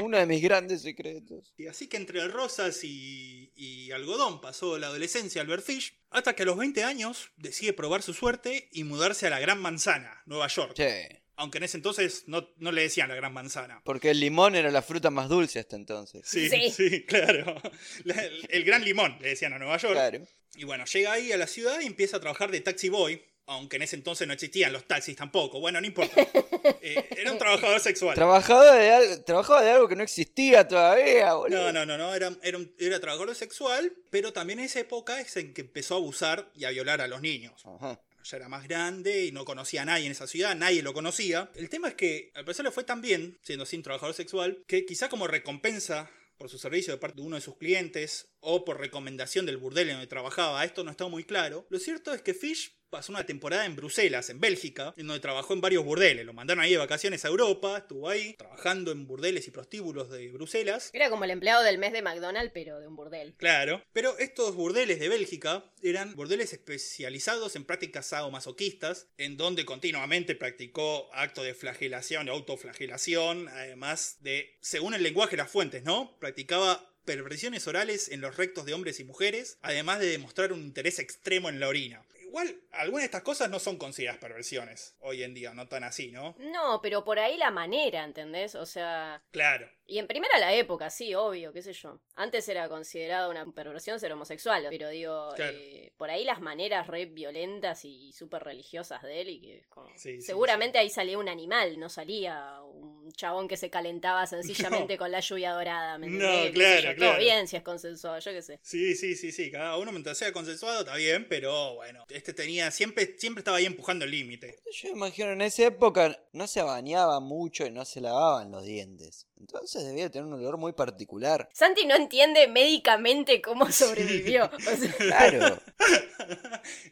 Uno 0.01 0.17
de 0.17 0.25
mis 0.25 0.41
grandes 0.41 0.81
secretos. 0.81 1.53
Y 1.57 1.67
así 1.67 1.87
que 1.87 1.97
entre 1.97 2.27
rosas 2.27 2.83
y, 2.83 3.51
y 3.55 3.91
algodón 3.91 4.41
pasó 4.41 4.77
la 4.77 4.87
adolescencia 4.87 5.41
Albert 5.41 5.63
Fish, 5.63 5.93
hasta 6.09 6.33
que 6.35 6.43
a 6.43 6.45
los 6.45 6.57
20 6.57 6.83
años 6.83 7.31
decide 7.37 7.73
probar 7.73 8.01
su 8.01 8.13
suerte 8.13 8.69
y 8.71 8.83
mudarse 8.83 9.27
a 9.27 9.29
la 9.29 9.39
Gran 9.39 9.59
Manzana, 9.59 10.21
Nueva 10.25 10.47
York. 10.47 10.73
Che, 10.73 11.23
Aunque 11.39 11.57
en 11.57 11.63
ese 11.63 11.77
entonces 11.77 12.23
no, 12.27 12.49
no 12.57 12.71
le 12.71 12.81
decían 12.81 13.07
la 13.09 13.15
Gran 13.15 13.33
Manzana. 13.33 13.81
porque 13.85 14.11
el 14.11 14.19
limón 14.19 14.55
era 14.55 14.69
la 14.71 14.81
fruta 14.81 15.09
más 15.09 15.29
dulce 15.29 15.59
hasta 15.59 15.75
entonces. 15.77 16.21
Sí, 16.25 16.49
Sí. 16.49 16.69
sí, 16.89 17.03
claro. 17.05 17.55
La- 18.03 18.21
el, 18.23 18.45
el 18.49 18.63
Gran 18.65 18.83
Limón, 18.83 19.17
le 19.21 19.29
decían 19.29 19.53
a 19.53 19.57
Nueva 19.57 19.77
York. 19.77 19.93
Claro. 19.93 20.21
Y 20.55 20.63
bueno, 20.65 20.83
llega 20.85 21.13
ahí 21.13 21.31
a 21.31 21.37
la 21.37 21.47
ciudad 21.47 21.79
y 21.79 21.85
empieza 21.85 22.17
a 22.17 22.19
trabajar 22.19 22.51
de 22.51 22.59
taxi 22.61 22.89
boy. 22.89 23.21
Aunque 23.51 23.77
en 23.77 23.81
ese 23.81 23.95
entonces 23.95 24.27
no 24.27 24.33
existían 24.33 24.71
los 24.71 24.85
taxis 24.85 25.15
tampoco. 25.15 25.59
Bueno, 25.59 25.81
no 25.81 25.87
importa. 25.87 26.15
Eh, 26.81 27.09
era 27.17 27.31
un 27.31 27.37
trabajador 27.37 27.79
sexual. 27.79 28.15
Trabajaba 28.15 28.73
de, 28.75 28.91
algo, 28.91 29.21
trabajaba 29.23 29.61
de 29.63 29.71
algo 29.71 29.87
que 29.89 29.95
no 29.95 30.03
existía 30.03 30.67
todavía, 30.67 31.33
boludo. 31.33 31.57
No, 31.57 31.71
no, 31.73 31.85
no, 31.85 31.97
no, 31.97 32.13
era, 32.13 32.31
era, 32.43 32.57
un- 32.57 32.73
era 32.77 32.99
trabajador 32.99 33.33
sexual, 33.35 33.91
pero 34.09 34.31
también 34.33 34.59
en 34.59 34.65
esa 34.65 34.79
época 34.81 35.19
es 35.19 35.35
en 35.37 35.53
que 35.53 35.61
empezó 35.61 35.95
a 35.95 35.97
abusar 35.97 36.49
y 36.55 36.65
a 36.65 36.69
violar 36.69 37.01
a 37.01 37.07
los 37.07 37.21
niños. 37.21 37.61
Ajá. 37.65 37.99
Ya 38.29 38.37
era 38.37 38.49
más 38.49 38.67
grande 38.67 39.25
y 39.25 39.31
no 39.31 39.43
conocía 39.43 39.81
a 39.81 39.85
nadie 39.85 40.05
en 40.05 40.11
esa 40.11 40.27
ciudad, 40.27 40.55
nadie 40.55 40.83
lo 40.83 40.93
conocía. 40.93 41.49
El 41.55 41.67
tema 41.67 41.87
es 41.87 41.95
que 41.95 42.31
al 42.35 42.45
parecer 42.45 42.71
fue 42.71 42.83
tan 42.83 43.01
bien, 43.01 43.39
siendo 43.41 43.65
sin 43.65 43.81
trabajador 43.81 44.13
sexual, 44.13 44.63
que 44.67 44.85
quizá 44.85 45.09
como 45.09 45.25
recompensa 45.25 46.11
por 46.37 46.49
su 46.49 46.59
servicio 46.59 46.93
de 46.93 46.99
parte 46.99 47.17
de 47.17 47.27
uno 47.27 47.35
de 47.37 47.41
sus 47.41 47.57
clientes 47.57 48.29
o 48.41 48.65
por 48.65 48.79
recomendación 48.79 49.45
del 49.45 49.57
burdel 49.57 49.89
en 49.89 49.95
donde 49.95 50.07
trabajaba, 50.07 50.63
esto 50.65 50.83
no 50.83 50.91
está 50.91 51.07
muy 51.07 51.23
claro. 51.23 51.65
Lo 51.69 51.79
cierto 51.79 52.13
es 52.13 52.21
que 52.21 52.33
Fish 52.33 52.79
pasó 52.89 53.11
una 53.11 53.25
temporada 53.25 53.65
en 53.65 53.75
Bruselas, 53.75 54.29
en 54.29 54.39
Bélgica, 54.39 54.93
en 54.97 55.07
donde 55.07 55.21
trabajó 55.21 55.53
en 55.53 55.61
varios 55.61 55.85
burdeles. 55.85 56.25
Lo 56.25 56.33
mandaron 56.33 56.63
ahí 56.63 56.71
de 56.71 56.77
vacaciones 56.77 57.23
a 57.25 57.27
Europa, 57.27 57.77
estuvo 57.77 58.09
ahí 58.09 58.33
trabajando 58.33 58.91
en 58.91 59.07
burdeles 59.07 59.47
y 59.47 59.51
prostíbulos 59.51 60.09
de 60.09 60.29
Bruselas. 60.31 60.89
Era 60.93 61.09
como 61.09 61.23
el 61.23 61.31
empleado 61.31 61.63
del 61.63 61.77
mes 61.77 61.93
de 61.93 62.01
McDonald's, 62.01 62.51
pero 62.53 62.79
de 62.79 62.87
un 62.87 62.95
burdel. 62.95 63.35
Claro, 63.37 63.83
pero 63.93 64.17
estos 64.17 64.55
burdeles 64.55 64.99
de 64.99 65.09
Bélgica 65.09 65.63
eran 65.81 66.15
burdeles 66.15 66.53
especializados 66.53 67.55
en 67.55 67.65
prácticas 67.65 68.07
sadomasoquistas, 68.07 69.07
en 69.17 69.37
donde 69.37 69.65
continuamente 69.65 70.35
practicó 70.35 71.13
actos 71.13 71.45
de 71.45 71.53
flagelación, 71.53 72.29
autoflagelación, 72.29 73.47
además 73.49 74.17
de, 74.21 74.57
según 74.61 74.93
el 74.93 75.03
lenguaje 75.03 75.31
de 75.31 75.43
las 75.43 75.51
fuentes, 75.51 75.83
¿no? 75.83 76.17
Practicaba 76.19 76.88
perversiones 77.09 77.65
orales 77.65 78.09
en 78.09 78.21
los 78.21 78.37
rectos 78.37 78.67
de 78.67 78.75
hombres 78.75 78.99
y 78.99 79.03
mujeres, 79.03 79.57
además 79.63 79.97
de 79.97 80.05
demostrar 80.05 80.53
un 80.53 80.59
interés 80.59 80.99
extremo 80.99 81.49
en 81.49 81.59
la 81.59 81.67
orina. 81.67 82.03
Igual, 82.21 82.61
algunas 82.71 83.01
de 83.01 83.05
estas 83.05 83.23
cosas 83.23 83.49
no 83.49 83.57
son 83.57 83.77
consideradas 83.77 84.21
perversiones 84.21 84.95
hoy 84.99 85.23
en 85.23 85.33
día, 85.33 85.55
no 85.55 85.67
tan 85.67 85.83
así, 85.83 86.11
¿no? 86.11 86.35
No, 86.37 86.81
pero 86.83 87.03
por 87.03 87.17
ahí 87.17 87.35
la 87.37 87.49
manera, 87.49 88.03
¿entendés? 88.03 88.53
O 88.53 88.67
sea... 88.67 89.23
Claro. 89.31 89.67
Y 89.89 89.97
en 89.97 90.07
primera 90.07 90.37
la 90.37 90.53
época, 90.53 90.89
sí, 90.91 91.15
obvio, 91.15 91.51
qué 91.51 91.61
sé 91.63 91.73
yo. 91.73 91.99
Antes 92.15 92.47
era 92.47 92.69
considerado 92.69 93.31
una 93.31 93.45
perversión 93.51 93.99
ser 93.99 94.11
homosexual, 94.13 94.67
pero 94.69 94.89
digo, 94.89 95.29
Claro. 95.35 95.57
eh, 95.59 95.91
por 95.97 96.09
ahí 96.11 96.23
las 96.23 96.41
maneras 96.41 96.85
re 96.87 97.07
violentas 97.07 97.83
y 97.85 98.13
súper 98.13 98.43
religiosas 98.43 99.01
de 99.01 99.21
él 99.21 99.29
y 99.29 99.41
que 99.41 99.65
como- 99.69 99.89
Sí, 99.95 100.17
sí, 100.17 100.21
seguramente 100.21 100.77
ahí 100.77 100.89
salía 100.91 101.17
un 101.17 101.27
animal, 101.27 101.79
no 101.79 101.89
salía 101.89 102.61
un 102.63 103.11
chabón 103.13 103.47
que 103.47 103.57
se 103.57 103.71
calentaba 103.71 104.27
sencillamente 104.27 104.97
con 104.99 105.11
la 105.11 105.19
lluvia 105.21 105.53
dorada, 105.53 105.97
¿me 105.97 106.07
No, 106.07 106.29
entendés? 106.29 106.51
Claro, 106.53 106.81
yo, 106.91 106.95
claro. 106.95 107.11
Todo 107.13 107.19
bien 107.19 107.47
si 107.47 107.55
es 107.57 107.63
consensuado, 107.63 108.19
yo 108.19 108.31
qué 108.31 108.41
sé. 108.43 108.59
Sí, 108.61 108.95
sí, 108.95 109.15
sí, 109.15 109.31
sí. 109.31 109.49
Cada 109.49 109.77
uno 109.77 109.91
mientras 109.91 110.17
sea 110.19 110.31
consensuado 110.31 110.81
está 110.81 110.95
bien, 110.95 111.27
pero 111.27 111.73
bueno, 111.75 112.05
este 112.09 112.33
tenía, 112.33 112.69
siempre, 112.69 113.15
siempre 113.17 113.39
estaba 113.41 113.57
ahí 113.57 113.65
empujando 113.65 114.05
el 114.05 114.11
límite. 114.11 114.59
Yo 114.71 114.89
imagino 114.89 115.31
en 115.31 115.41
esa 115.41 115.65
época 115.65 116.15
no 116.33 116.45
se 116.45 116.61
bañaba 116.61 117.19
mucho 117.19 117.65
y 117.65 117.71
no 117.71 117.85
se 117.85 118.01
lavaban 118.01 118.51
los 118.51 118.63
dientes. 118.65 119.25
Entonces 119.39 119.85
debía 119.85 120.09
tener 120.09 120.27
un 120.27 120.33
olor 120.33 120.57
muy 120.57 120.73
particular. 120.73 121.47
Santi 121.53 121.85
no 121.85 121.95
entiende 121.95 122.47
médicamente 122.47 123.41
cómo 123.41 123.71
sobrevivió. 123.71 124.49
O 124.53 124.59
sea, 124.59 124.93
Claro. 124.97 125.57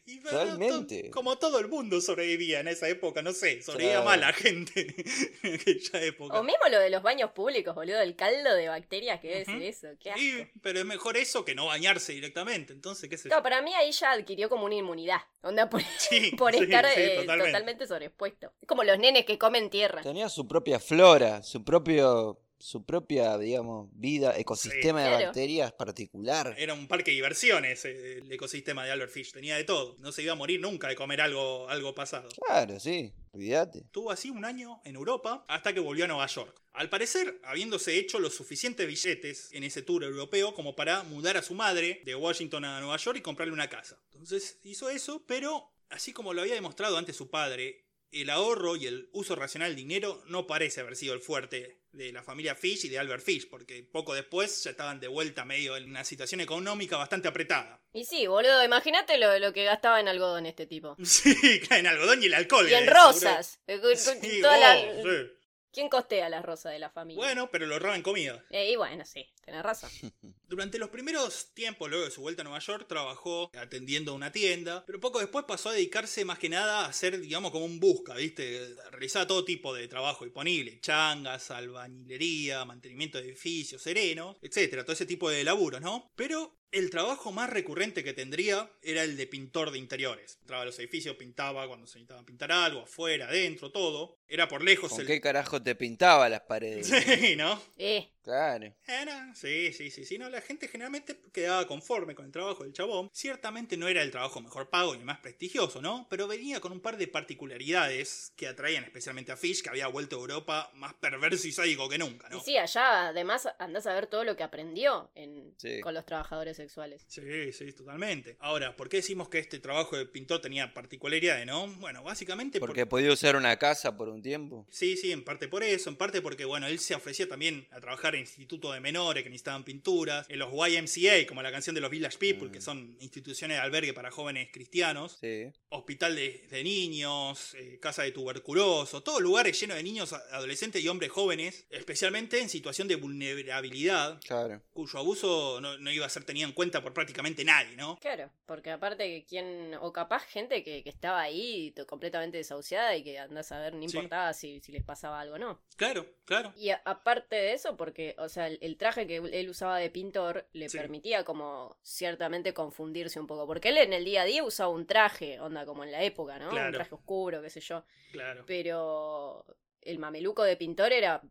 Y, 0.05 0.19
bueno, 0.19 0.37
Realmente. 0.39 1.03
to- 1.03 1.11
como 1.11 1.37
todo 1.37 1.59
el 1.59 1.67
mundo 1.67 1.99
sobrevivía 2.01 2.61
en 2.61 2.67
esa 2.69 2.87
época, 2.87 3.21
no 3.21 3.33
sé, 3.33 3.61
sobrevivía 3.61 3.95
Claro. 4.01 4.05
mal 4.05 4.21
la 4.21 4.33
gente 4.33 4.87
en 5.43 5.53
aquella 5.55 6.01
época. 6.03 6.39
o 6.39 6.43
mismo 6.43 6.63
lo 6.71 6.79
de 6.79 6.89
los 6.89 7.03
baños 7.03 7.31
públicos, 7.31 7.75
boludo, 7.75 7.99
el 7.99 8.15
caldo 8.15 8.53
de 8.55 8.67
bacterias 8.69 9.19
que 9.19 9.27
debe 9.27 9.45
ser 9.45 9.61
eso, 9.61 9.87
qué 9.99 10.11
asco. 10.11 10.21
Y- 10.21 10.47
pero 10.61 10.79
es 10.79 10.85
mejor 10.85 11.17
eso 11.17 11.43
que 11.45 11.53
no 11.53 11.65
bañarse 11.67 12.13
directamente, 12.13 12.73
entonces, 12.73 13.09
qué 13.09 13.17
sé 13.17 13.29
yo. 13.29 13.35
No, 13.35 13.43
para 13.43 13.61
mí 13.61 13.73
ahí 13.75 13.91
ya 13.91 14.11
adquirió 14.11 14.49
como 14.49 14.65
una 14.65 14.75
inmunidad. 14.75 15.19
Onda 15.41 15.69
por, 15.69 15.81
Sí, 15.99 16.31
por 16.37 16.53
sí, 16.53 16.63
estar 16.63 16.85
sí, 16.85 17.01
eh, 17.01 17.15
totalmente. 17.19 17.51
totalmente 17.51 17.87
sobreexpuesto. 17.87 18.53
Es 18.61 18.67
como 18.67 18.83
los 18.83 18.97
nenes 18.97 19.25
que 19.25 19.37
comen 19.37 19.69
tierra. 19.69 20.01
Tenía 20.01 20.29
su 20.29 20.47
propia 20.47 20.79
flora, 20.79 21.43
su 21.43 21.63
propio 21.63 22.36
su 22.59 22.83
propia, 22.85 23.37
digamos, 23.37 23.89
vida, 23.93 24.37
ecosistema 24.37 25.01
de 25.01 25.09
Claro. 25.09 25.25
bacterias 25.25 25.71
particular. 25.73 26.55
Era 26.57 26.73
un 26.73 26.87
parque 26.87 27.11
de 27.11 27.15
diversiones 27.15 27.85
eh, 27.85 28.17
el 28.19 28.31
ecosistema 28.31 28.83
de 28.83 28.91
Albert 28.91 29.11
Fish, 29.11 29.31
tenía 29.31 29.55
de 29.55 29.63
todo. 29.63 29.95
No 29.99 30.11
se 30.11 30.23
iba 30.23 30.33
a 30.33 30.35
morir 30.35 30.59
nunca 30.59 30.87
de 30.87 30.95
comer 30.95 31.21
algo, 31.21 31.69
algo 31.69 31.93
pasado. 31.93 32.29
Claro, 32.47 32.79
sí, 32.79 33.13
olvídate. 33.31 33.79
Estuvo 33.79 34.11
así 34.11 34.29
un 34.29 34.43
año 34.45 34.81
en 34.85 34.95
Europa 34.95 35.45
hasta 35.47 35.73
que 35.73 35.79
volvió 35.79 36.05
a 36.05 36.07
Nueva 36.07 36.25
York. 36.27 36.59
Al 36.73 36.89
parecer, 36.89 37.39
habiéndose 37.43 37.97
hecho 37.97 38.19
los 38.19 38.35
suficientes 38.35 38.87
billetes 38.87 39.49
en 39.51 39.63
ese 39.63 39.81
tour 39.81 40.03
europeo 40.03 40.53
como 40.53 40.75
para 40.75 41.03
mudar 41.03 41.37
a 41.37 41.41
su 41.41 41.53
madre 41.55 42.01
de 42.05 42.15
Washington 42.15 42.65
a 42.65 42.79
Nueva 42.81 42.97
York 42.97 43.17
y 43.17 43.21
comprarle 43.21 43.53
una 43.53 43.69
casa. 43.69 43.99
Entonces 44.11 44.59
hizo 44.63 44.89
eso, 44.89 45.23
pero 45.27 45.71
así 45.89 46.13
como 46.13 46.33
lo 46.33 46.41
había 46.41 46.53
demostrado 46.55 46.97
antes 46.97 47.15
su 47.15 47.29
padre, 47.29 47.83
el 48.11 48.29
ahorro 48.29 48.75
y 48.75 48.85
el 48.87 49.09
uso 49.11 49.35
racional 49.35 49.71
del 49.71 49.77
dinero 49.77 50.23
no 50.27 50.47
parece 50.47 50.81
haber 50.81 50.95
sido 50.95 51.13
el 51.13 51.19
fuerte 51.19 51.81
de 51.97 52.11
la 52.13 52.23
familia 52.23 52.55
Fish 52.55 52.85
y 52.85 52.89
de 52.89 52.99
Albert 52.99 53.23
Fish, 53.23 53.49
porque 53.49 53.83
poco 53.83 54.13
después 54.13 54.63
ya 54.63 54.71
estaban 54.71 54.99
de 54.99 55.07
vuelta 55.07 55.43
medio 55.43 55.75
en 55.75 55.89
una 55.89 56.03
situación 56.03 56.39
económica 56.41 56.95
bastante 56.97 57.27
apretada. 57.27 57.81
Y 57.93 58.05
sí, 58.05 58.27
boludo, 58.27 58.63
imagínate 58.63 59.17
lo, 59.17 59.37
lo 59.39 59.51
que 59.51 59.63
gastaba 59.63 59.99
en 59.99 60.07
algodón 60.07 60.45
este 60.45 60.65
tipo. 60.67 60.95
Sí, 61.03 61.35
en 61.71 61.87
algodón 61.87 62.21
y 62.21 62.27
el 62.27 62.33
alcohol. 62.35 62.69
Y 62.69 62.73
en 62.73 62.85
eh, 62.87 62.93
rosas. 62.93 63.59
Sí, 63.95 64.41
toda 64.41 64.57
la- 64.57 64.77
oh, 64.77 65.03
sí. 65.03 65.31
¿Quién 65.71 65.89
costea 65.89 66.29
las 66.29 66.43
rosas 66.43 66.71
de 66.71 66.79
la 66.79 66.89
familia? 66.89 67.23
Bueno, 67.23 67.49
pero 67.51 67.65
lo 67.65 67.73
ahorraba 67.73 67.95
en 67.95 68.01
comida. 68.01 68.43
Eh, 68.49 68.71
y 68.71 68.75
bueno, 68.75 69.05
sí, 69.05 69.25
tenés 69.43 69.63
razón. 69.63 69.89
Durante 70.47 70.79
los 70.79 70.89
primeros 70.89 71.53
tiempos, 71.53 71.89
luego 71.89 72.05
de 72.05 72.11
su 72.11 72.21
vuelta 72.21 72.41
a 72.41 72.45
Nueva 72.45 72.59
York, 72.59 72.85
trabajó 72.87 73.51
atendiendo 73.55 74.13
una 74.13 74.31
tienda, 74.31 74.83
pero 74.85 74.99
poco 74.99 75.19
después 75.19 75.45
pasó 75.45 75.69
a 75.69 75.73
dedicarse 75.73 76.25
más 76.25 76.39
que 76.39 76.49
nada 76.49 76.85
a 76.85 76.93
ser, 76.93 77.19
digamos, 77.19 77.51
como 77.51 77.65
un 77.65 77.79
busca, 77.79 78.15
¿viste? 78.15 78.75
Realizaba 78.91 79.27
todo 79.27 79.45
tipo 79.45 79.73
de 79.73 79.87
trabajo 79.87 80.25
disponible, 80.25 80.79
changas, 80.79 81.51
albañilería, 81.51 82.65
mantenimiento 82.65 83.17
de 83.17 83.25
edificios, 83.25 83.81
serenos, 83.81 84.37
etcétera, 84.41 84.83
todo 84.83 84.93
ese 84.93 85.05
tipo 85.05 85.29
de 85.29 85.43
laburos, 85.43 85.81
¿no? 85.81 86.11
Pero 86.15 86.56
el 86.71 86.89
trabajo 86.89 87.31
más 87.31 87.49
recurrente 87.49 88.03
que 88.03 88.13
tendría 88.13 88.69
era 88.81 89.03
el 89.03 89.17
de 89.17 89.27
pintor 89.27 89.71
de 89.71 89.77
interiores. 89.79 90.37
Entraba 90.41 90.63
a 90.63 90.65
los 90.65 90.77
edificios, 90.79 91.15
pintaba 91.15 91.67
cuando 91.67 91.87
se 91.87 91.99
necesitaba 91.99 92.23
pintar 92.25 92.51
algo, 92.51 92.81
afuera, 92.81 93.27
adentro, 93.27 93.71
todo. 93.71 94.17
Era 94.27 94.47
por 94.47 94.63
lejos 94.63 94.91
¿Con 94.91 95.01
el... 95.01 95.07
qué 95.07 95.21
carajo 95.21 95.61
te 95.61 95.75
pintaba 95.75 96.27
las 96.29 96.41
paredes? 96.41 96.87
Sí, 97.17 97.35
¿no? 97.35 97.61
Eh, 97.77 98.09
Claro. 98.27 98.73
Era, 98.85 99.33
sí, 99.35 99.71
sí, 99.71 99.89
sí, 99.89 100.03
sí, 100.03 100.17
no, 100.17 100.29
la 100.29 100.41
gente 100.41 100.67
generalmente 100.67 101.17
quedaba 101.31 101.65
conforme 101.65 102.13
con 102.13 102.25
el 102.25 102.31
trabajo 102.33 102.65
del 102.65 102.73
chabón. 102.73 103.09
Ciertamente 103.13 103.77
no 103.77 103.87
era 103.87 104.01
el 104.01 104.11
trabajo 104.11 104.41
mejor 104.41 104.69
pago 104.69 104.93
ni 104.97 105.05
más 105.05 105.19
prestigioso, 105.19 105.81
¿no? 105.81 106.07
Pero 106.09 106.27
venía 106.27 106.59
con 106.59 106.73
un 106.73 106.81
par 106.81 106.97
de 106.97 107.07
particularidades 107.07 108.33
que 108.35 108.47
atraían 108.49 108.83
especialmente 108.83 109.31
a 109.31 109.37
Fish, 109.37 109.61
que 109.63 109.69
había 109.69 109.87
vuelto 109.87 110.17
a 110.17 110.19
Europa 110.19 110.71
más 110.75 110.93
perverso 110.95 111.47
y 111.47 111.53
sádico 111.53 111.87
que 111.87 111.97
nunca, 111.97 112.27
y 112.29 112.33
¿no? 112.33 112.41
sí, 112.41 112.57
allá 112.57 113.07
además 113.07 113.47
andás 113.59 113.87
a 113.87 113.93
ver 113.93 114.07
todo 114.07 114.25
lo 114.25 114.35
que 114.35 114.43
aprendió 114.43 115.09
en, 115.15 115.53
Sí. 115.57 115.79
con 115.79 115.93
los 115.93 116.05
trabajadores 116.05 116.56
sexuales. 116.57 117.05
Sí, 117.07 117.53
sí, 117.53 117.71
totalmente. 117.73 118.35
Ahora, 118.39 118.75
¿por 118.75 118.89
qué 118.89 118.97
decimos 118.97 119.29
que 119.29 119.39
este 119.39 119.59
trabajo 119.59 119.95
de 119.97 120.05
pintor 120.05 120.41
tenía 120.41 120.73
particularidades, 120.73 121.45
no? 121.45 121.67
Bueno, 121.77 122.03
básicamente 122.03 122.59
Porque 122.59 122.85
podía 122.85 123.11
usar 123.11 123.35
una 123.35 123.57
casa 123.57 123.95
por 123.95 124.09
un 124.09 124.21
tiempo. 124.21 124.65
Sí, 124.69 124.97
sí, 124.97 125.11
en 125.11 125.23
parte 125.23 125.47
por 125.47 125.63
eso, 125.63 125.89
en 125.89 125.95
parte 125.95 126.21
porque, 126.21 126.43
bueno, 126.45 126.67
él 126.67 126.79
se 126.79 126.95
ofrecía 126.95 127.27
también 127.29 127.67
a 127.71 127.79
trabajar 127.79 128.15
en 128.15 128.21
institutos 128.21 128.73
de 128.73 128.79
menores 128.81 129.23
que 129.23 129.29
necesitaban 129.29 129.63
pinturas, 129.63 130.25
en 130.29 130.39
los 130.39 130.49
YMCA, 130.51 131.25
como 131.27 131.41
la 131.41 131.51
canción 131.51 131.73
de 131.75 131.81
los 131.81 131.89
Village 131.91 132.17
People, 132.17 132.49
Mm. 132.49 132.51
que 132.51 132.61
son 132.61 132.97
instituciones 132.99 133.57
de 133.57 133.61
albergue 133.61 133.93
para 133.93 134.11
jóvenes 134.11 134.49
cristianos, 134.51 135.17
Sí. 135.21 135.51
hospital 135.69 136.15
de, 136.15 136.45
de 136.49 136.63
niños, 136.63 137.53
eh, 137.55 137.77
casa 137.79 138.03
de 138.03 138.11
tuberculosos, 138.11 139.03
todos 139.03 139.21
lugares 139.21 139.59
llenos 139.59 139.77
de 139.77 139.83
niños, 139.83 140.13
adolescentes 140.13 140.83
y 140.83 140.87
hombres 140.87 141.11
jóvenes, 141.11 141.65
especialmente 141.69 142.39
en 142.41 142.49
situación 142.49 142.87
de 142.87 142.95
vulnerabilidad, 142.95 144.19
Claro. 144.21 144.61
cuyo 144.73 144.99
abuso 144.99 145.59
no, 145.61 145.77
no 145.77 145.91
iba 145.91 146.05
a 146.05 146.09
ser 146.09 146.23
tenido 146.23 146.46
en 146.47 146.53
cuenta 146.53 146.81
por 146.81 146.93
prácticamente 146.93 147.43
nadie, 147.45 147.75
¿no? 147.75 147.97
Claro, 147.99 148.31
porque 148.45 148.71
aparte 148.71 149.03
que 149.05 149.25
quien, 149.25 149.75
o 149.81 149.93
capaz 149.93 150.25
gente 150.25 150.63
que, 150.63 150.83
que 150.83 150.89
estaba 150.89 151.21
ahí 151.21 151.73
completamente 151.87 152.37
desahuciada 152.37 152.95
y 152.95 153.03
que 153.03 153.19
andás 153.19 153.51
a 153.51 153.59
ver, 153.59 153.73
no 153.75 153.87
Sí. 153.87 153.95
importaba 153.97 154.33
si, 154.33 154.59
si 154.61 154.71
les 154.71 154.83
pasaba 154.83 155.19
algo 155.19 155.35
o 155.35 155.37
no. 155.37 155.61
Claro, 155.75 156.05
claro. 156.25 156.51
Y 156.57 156.69
a- 156.69 156.81
aparte 156.85 157.35
de 157.35 157.53
eso, 157.53 157.77
porque, 157.77 158.15
o 158.17 158.29
sea, 158.29 158.47
el, 158.47 158.57
el 158.61 158.77
traje 158.77 159.05
que 159.05 159.17
él 159.17 159.49
usaba 159.49 159.77
de 159.77 159.89
pintor 159.89 160.47
le 160.53 160.69
Sí. 160.69 160.77
permitía 160.77 161.23
como 161.23 161.77
ciertamente 161.83 162.53
confundirse 162.53 163.19
un 163.19 163.27
poco, 163.27 163.45
porque 163.45 163.69
él 163.69 163.77
en 163.77 163.93
el 163.93 164.05
día 164.05 164.23
a 164.23 164.25
día 164.25 164.43
usaba 164.43 164.69
un 164.69 164.87
traje, 164.87 165.39
onda 165.39 165.65
como 165.65 165.83
en 165.83 165.91
la 165.91 166.01
época, 166.03 166.39
¿no? 166.39 166.49
Claro. 166.49 166.67
Un 166.69 166.73
traje 166.73 166.95
oscuro, 166.95 167.41
qué 167.41 167.49
sé 167.49 167.59
yo. 167.61 167.83
Claro. 168.11 168.43
Pero 168.47 169.45
el 169.81 169.99
mameluco 169.99 170.43
de 170.43 170.57
pintor 170.57 170.91
era 170.91 171.21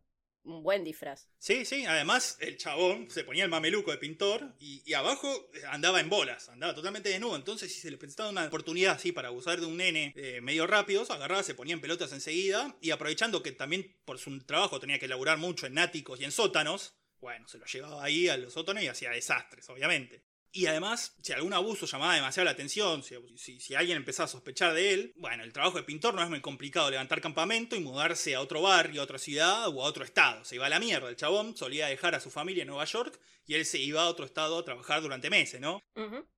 un 0.47 0.63
buen 0.63 0.83
disfraz. 0.83 1.27
Sí, 1.37 1.65
sí, 1.65 1.85
además 1.85 2.37
el 2.39 2.57
chabón 2.57 3.09
se 3.11 3.23
ponía 3.23 3.43
el 3.43 3.49
mameluco 3.49 3.91
de 3.91 3.97
pintor 3.97 4.55
y, 4.59 4.93
abajo 4.93 5.49
andaba 5.69 5.99
en 5.99 6.09
bolas, 6.09 6.49
andaba 6.49 6.73
totalmente 6.73 7.09
desnudo. 7.09 7.35
Entonces, 7.35 7.73
si 7.73 7.79
se 7.79 7.91
le 7.91 7.97
presentaba 7.97 8.29
una 8.29 8.45
oportunidad 8.45 8.95
así 8.95 9.11
para 9.11 9.27
abusar 9.27 9.59
de 9.59 9.65
un 9.65 9.77
nene 9.77 10.13
eh, 10.15 10.41
medio 10.41 10.65
rápido, 10.65 11.05
se 11.05 11.13
agarraba, 11.13 11.43
se 11.43 11.53
ponía 11.53 11.73
en 11.73 11.81
pelotas 11.81 12.11
enseguida 12.13 12.75
y 12.81 12.91
aprovechando 12.91 13.43
que 13.43 13.51
también 13.51 13.95
por 14.05 14.17
su 14.17 14.39
trabajo 14.45 14.79
tenía 14.79 14.99
que 14.99 15.07
laburar 15.07 15.37
mucho 15.37 15.67
en 15.67 15.77
áticos 15.77 16.19
y 16.19 16.23
en 16.23 16.31
sótanos, 16.31 16.95
bueno, 17.19 17.47
se 17.47 17.57
lo 17.57 17.65
llevaba 17.65 18.03
ahí 18.03 18.29
a 18.29 18.37
los 18.37 18.53
sótanos 18.53 18.83
y 18.83 18.87
hacía 18.87 19.11
desastres, 19.11 19.69
obviamente. 19.69 20.23
Y 20.57 20.65
además, 20.65 21.13
si 21.21 21.33
algún 21.33 21.53
abuso 21.53 21.85
llamaba 21.85 22.15
demasiado 22.15 22.45
la 22.45 22.51
atención, 22.51 23.03
si, 23.03 23.15
si- 23.37 23.59
si 23.59 23.75
alguien 23.75 23.97
empezaba 23.97 24.25
a 24.25 24.29
sospechar 24.29 24.73
de 24.73 24.91
él, 24.93 25.13
bueno, 25.17 25.43
el 25.43 25.53
trabajo 25.53 25.77
de 25.77 25.83
pintor 25.83 26.15
no 26.15 26.23
es 26.23 26.29
muy 26.29 26.41
complicado 26.41 26.89
levantar 26.89 27.21
campamento 27.21 27.75
y 27.75 27.79
mudarse 27.79 28.33
a 28.33 28.41
otro 28.41 28.63
barrio, 28.63 29.01
a 29.01 29.03
otra 29.03 29.19
ciudad 29.19 29.67
o 29.67 29.83
a 29.83 29.85
otro 29.85 30.03
estado. 30.03 30.43
Se 30.45 30.55
iba 30.55 30.65
a 30.65 30.69
la 30.69 30.79
mierda. 30.79 31.09
El 31.09 31.15
chabón 31.15 31.55
solía 31.55 31.85
dejar 31.87 32.15
a 32.15 32.19
su 32.19 32.31
familia 32.31 32.63
en 32.63 32.69
Nueva 32.69 32.85
York 32.85 33.19
y 33.45 33.53
él 33.53 33.65
se 33.65 33.77
iba 33.77 34.01
a 34.01 34.07
otro 34.07 34.25
estado 34.25 34.57
a 34.57 34.65
trabajar 34.65 35.01
durante 35.01 35.29
meses, 35.29 35.61
¿no? 35.61 35.79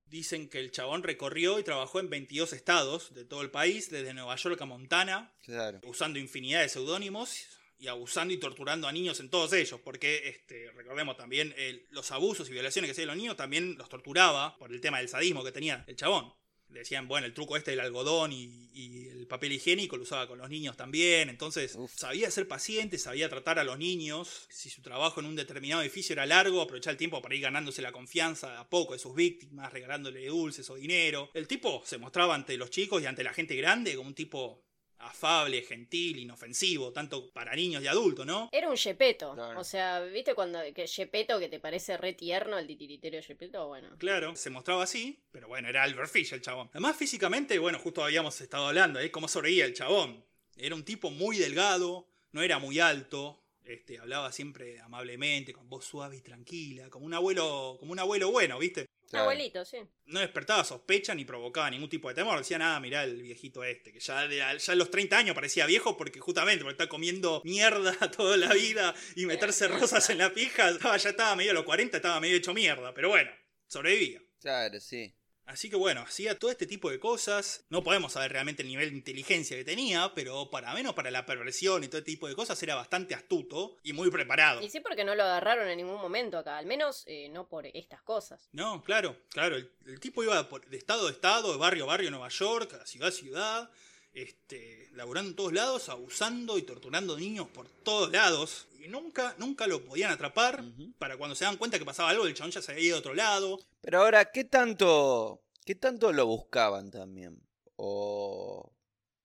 Dicen 0.04 0.48
que 0.50 0.58
el 0.58 0.70
chabón 0.70 1.02
recorrió 1.02 1.58
y 1.58 1.62
trabajó 1.64 1.98
en 2.00 2.10
22 2.10 2.52
estados 2.52 3.14
de 3.14 3.24
todo 3.24 3.42
el 3.42 3.50
país, 3.50 3.90
desde 3.90 4.12
Nueva 4.12 4.36
York 4.36 4.60
a 4.60 4.66
Montana, 4.66 5.32
Claro. 5.44 5.80
usando 5.84 6.18
infinidad 6.18 6.60
de 6.62 6.68
seudónimos 6.68 7.46
y 7.80 7.88
abusando 7.88 8.32
y 8.34 8.36
torturando 8.36 8.86
a 8.86 8.92
niños 8.92 9.18
en 9.20 9.30
todos 9.30 9.52
ellos, 9.54 9.80
porque 9.82 10.28
este, 10.28 10.70
recordemos 10.72 11.16
también 11.16 11.54
el- 11.56 11.86
los 11.90 12.10
abusos 12.12 12.48
y 12.48 12.52
violaciones 12.52 12.88
que 12.88 12.92
hacían 12.92 13.08
los 13.08 13.16
niños 13.16 13.36
también 13.36 13.76
los 13.78 13.88
torturaba 13.88 14.56
por 14.58 14.70
el 14.72 14.80
tema 14.80 14.98
del 14.98 15.08
sadismo 15.08 15.42
que 15.42 15.50
tenía 15.52 15.84
el 15.88 15.96
chabón. 15.96 16.32
Decían, 16.68 17.08
bueno, 17.08 17.26
el 17.26 17.34
truco 17.34 17.56
este 17.56 17.72
del 17.72 17.80
algodón 17.80 18.32
y, 18.32 18.70
y 18.72 19.08
el 19.08 19.26
papel 19.26 19.50
higiénico 19.50 19.96
lo 19.96 20.04
usaba 20.04 20.28
con 20.28 20.38
los 20.38 20.48
niños 20.48 20.76
también. 20.76 21.28
Entonces, 21.28 21.74
Uf. 21.74 21.90
sabía 21.96 22.30
ser 22.30 22.46
paciente, 22.46 22.96
sabía 22.96 23.28
tratar 23.28 23.58
a 23.58 23.64
los 23.64 23.76
niños. 23.76 24.46
Si 24.50 24.70
su 24.70 24.80
trabajo 24.80 25.18
en 25.18 25.26
un 25.26 25.34
determinado 25.34 25.82
edificio 25.82 26.12
era 26.12 26.26
largo, 26.26 26.60
aprovechar 26.60 26.92
el 26.92 26.96
tiempo 26.96 27.20
para 27.20 27.34
ir 27.34 27.40
ganándose 27.40 27.82
la 27.82 27.90
confianza 27.90 28.60
a 28.60 28.68
poco 28.70 28.92
de 28.92 29.00
sus 29.00 29.16
víctimas, 29.16 29.72
regalándole 29.72 30.24
dulces 30.26 30.70
o 30.70 30.76
dinero. 30.76 31.28
El 31.34 31.48
tipo 31.48 31.82
se 31.84 31.98
mostraba 31.98 32.36
ante 32.36 32.56
los 32.56 32.70
chicos 32.70 33.02
y 33.02 33.06
ante 33.06 33.24
la 33.24 33.32
gente 33.34 33.56
grande 33.56 33.96
como 33.96 34.06
un 34.08 34.14
tipo 34.14 34.62
afable, 35.00 35.62
gentil, 35.62 36.18
inofensivo, 36.18 36.92
tanto 36.92 37.30
para 37.32 37.54
niños 37.54 37.82
y 37.82 37.86
adultos, 37.86 38.26
¿no? 38.26 38.48
Era 38.52 38.68
un 38.68 38.76
Yepeto. 38.76 39.34
Claro. 39.34 39.60
O 39.60 39.64
sea, 39.64 40.00
¿viste 40.00 40.34
cuando 40.34 40.60
que 40.74 40.86
Yepeto 40.86 41.38
que 41.38 41.48
te 41.48 41.60
parece 41.60 41.96
re 41.96 42.12
tierno 42.12 42.58
el 42.58 42.66
titiritero 42.66 43.20
Yepeto? 43.20 43.68
Bueno. 43.68 43.88
Claro, 43.98 44.36
se 44.36 44.50
mostraba 44.50 44.84
así, 44.84 45.22
pero 45.32 45.48
bueno, 45.48 45.68
era 45.68 45.82
Albert 45.82 46.10
Fish 46.10 46.32
el 46.32 46.42
chabón. 46.42 46.68
Además, 46.72 46.96
físicamente, 46.96 47.58
bueno, 47.58 47.78
justo 47.78 48.04
habíamos 48.04 48.40
estado 48.40 48.66
hablando, 48.66 49.00
¿eh? 49.00 49.10
Cómo 49.10 49.28
sonreía 49.28 49.64
el 49.64 49.74
chabón. 49.74 50.24
Era 50.56 50.74
un 50.74 50.84
tipo 50.84 51.10
muy 51.10 51.38
delgado, 51.38 52.06
no 52.32 52.42
era 52.42 52.58
muy 52.58 52.78
alto, 52.78 53.39
este, 53.70 53.98
hablaba 53.98 54.30
siempre 54.32 54.80
amablemente, 54.80 55.52
con 55.52 55.68
voz 55.68 55.84
suave 55.84 56.16
y 56.16 56.20
tranquila, 56.22 56.88
como 56.90 57.06
un 57.06 57.14
abuelo, 57.14 57.76
como 57.78 57.92
un 57.92 57.98
abuelo 57.98 58.30
bueno, 58.30 58.58
¿viste? 58.58 58.86
Claro. 59.08 59.24
Abuelito, 59.24 59.64
sí. 59.64 59.78
No 60.06 60.20
despertaba 60.20 60.62
sospecha 60.62 61.14
ni 61.16 61.24
provocaba 61.24 61.68
ningún 61.68 61.88
tipo 61.88 62.08
de 62.08 62.14
temor. 62.14 62.38
Decía 62.38 62.58
nada, 62.58 62.78
mirá 62.78 63.02
el 63.02 63.20
viejito 63.22 63.64
este, 63.64 63.92
que 63.92 63.98
ya, 63.98 64.28
de- 64.28 64.36
ya 64.36 64.72
a 64.72 64.76
los 64.76 64.90
30 64.90 65.18
años 65.18 65.34
parecía 65.34 65.66
viejo 65.66 65.96
porque 65.96 66.20
justamente 66.20 66.62
porque 66.62 66.74
está 66.82 66.88
comiendo 66.88 67.42
mierda 67.44 67.92
toda 68.16 68.36
la 68.36 68.52
vida 68.54 68.94
y 69.16 69.26
meterse 69.26 69.66
rosas 69.66 70.08
en 70.10 70.18
la 70.18 70.32
pija, 70.32 70.70
estaba- 70.70 70.96
ya 70.98 71.10
estaba 71.10 71.34
medio 71.34 71.50
a 71.50 71.54
los 71.54 71.64
40, 71.64 71.96
estaba 71.96 72.20
medio 72.20 72.36
hecho 72.36 72.54
mierda, 72.54 72.94
pero 72.94 73.08
bueno, 73.08 73.30
sobrevivía. 73.66 74.22
Claro, 74.40 74.78
sí. 74.80 75.12
Así 75.50 75.68
que 75.68 75.76
bueno, 75.76 76.00
hacía 76.02 76.38
todo 76.38 76.50
este 76.50 76.66
tipo 76.66 76.90
de 76.90 76.98
cosas. 76.98 77.64
No 77.68 77.82
podemos 77.82 78.12
saber 78.12 78.32
realmente 78.32 78.62
el 78.62 78.68
nivel 78.68 78.90
de 78.90 78.96
inteligencia 78.96 79.56
que 79.56 79.64
tenía, 79.64 80.12
pero 80.14 80.48
para 80.50 80.72
menos 80.74 80.94
para 80.94 81.10
la 81.10 81.26
perversión 81.26 81.82
y 81.84 81.88
todo 81.88 81.98
este 81.98 82.12
tipo 82.12 82.28
de 82.28 82.34
cosas 82.34 82.62
era 82.62 82.74
bastante 82.76 83.14
astuto 83.14 83.76
y 83.82 83.92
muy 83.92 84.10
preparado. 84.10 84.62
Y 84.62 84.70
sí 84.70 84.80
porque 84.80 85.04
no 85.04 85.14
lo 85.14 85.22
agarraron 85.24 85.68
en 85.68 85.76
ningún 85.78 86.00
momento 86.00 86.38
acá, 86.38 86.56
al 86.58 86.66
menos 86.66 87.04
eh, 87.06 87.28
no 87.30 87.48
por 87.48 87.66
estas 87.66 88.00
cosas. 88.02 88.48
No, 88.52 88.82
claro, 88.84 89.16
claro. 89.30 89.56
El, 89.56 89.70
el 89.86 90.00
tipo 90.00 90.22
iba 90.22 90.48
por- 90.48 90.64
de 90.66 90.76
estado 90.76 91.08
a 91.08 91.10
estado, 91.10 91.52
de 91.52 91.58
barrio 91.58 91.84
a 91.84 91.86
barrio 91.88 92.10
Nueva 92.10 92.28
York, 92.28 92.72
a 92.80 92.86
ciudad 92.86 93.08
a 93.08 93.12
ciudad, 93.12 93.70
este, 94.12 94.88
laburando 94.92 95.30
en 95.30 95.36
todos 95.36 95.52
lados, 95.52 95.88
abusando 95.88 96.58
y 96.58 96.62
torturando 96.62 97.16
niños 97.16 97.48
por 97.48 97.68
todos 97.68 98.10
lados. 98.10 98.66
Y 98.82 98.88
nunca, 98.88 99.34
nunca 99.38 99.66
lo 99.66 99.84
podían 99.84 100.10
atrapar. 100.10 100.64
Para 100.98 101.16
cuando 101.16 101.34
se 101.34 101.44
dan 101.44 101.56
cuenta 101.56 101.78
que 101.78 101.84
pasaba 101.84 102.10
algo, 102.10 102.26
el 102.26 102.34
chabón 102.34 102.50
ya 102.50 102.62
se 102.62 102.72
había 102.72 102.84
ido 102.84 102.96
a 102.96 103.00
otro 103.00 103.14
lado. 103.14 103.58
Pero 103.80 104.00
ahora, 104.00 104.30
¿qué 104.30 104.44
tanto, 104.44 105.42
qué 105.64 105.74
tanto 105.74 106.12
lo 106.12 106.26
buscaban 106.26 106.90
también? 106.90 107.40
O 107.76 108.72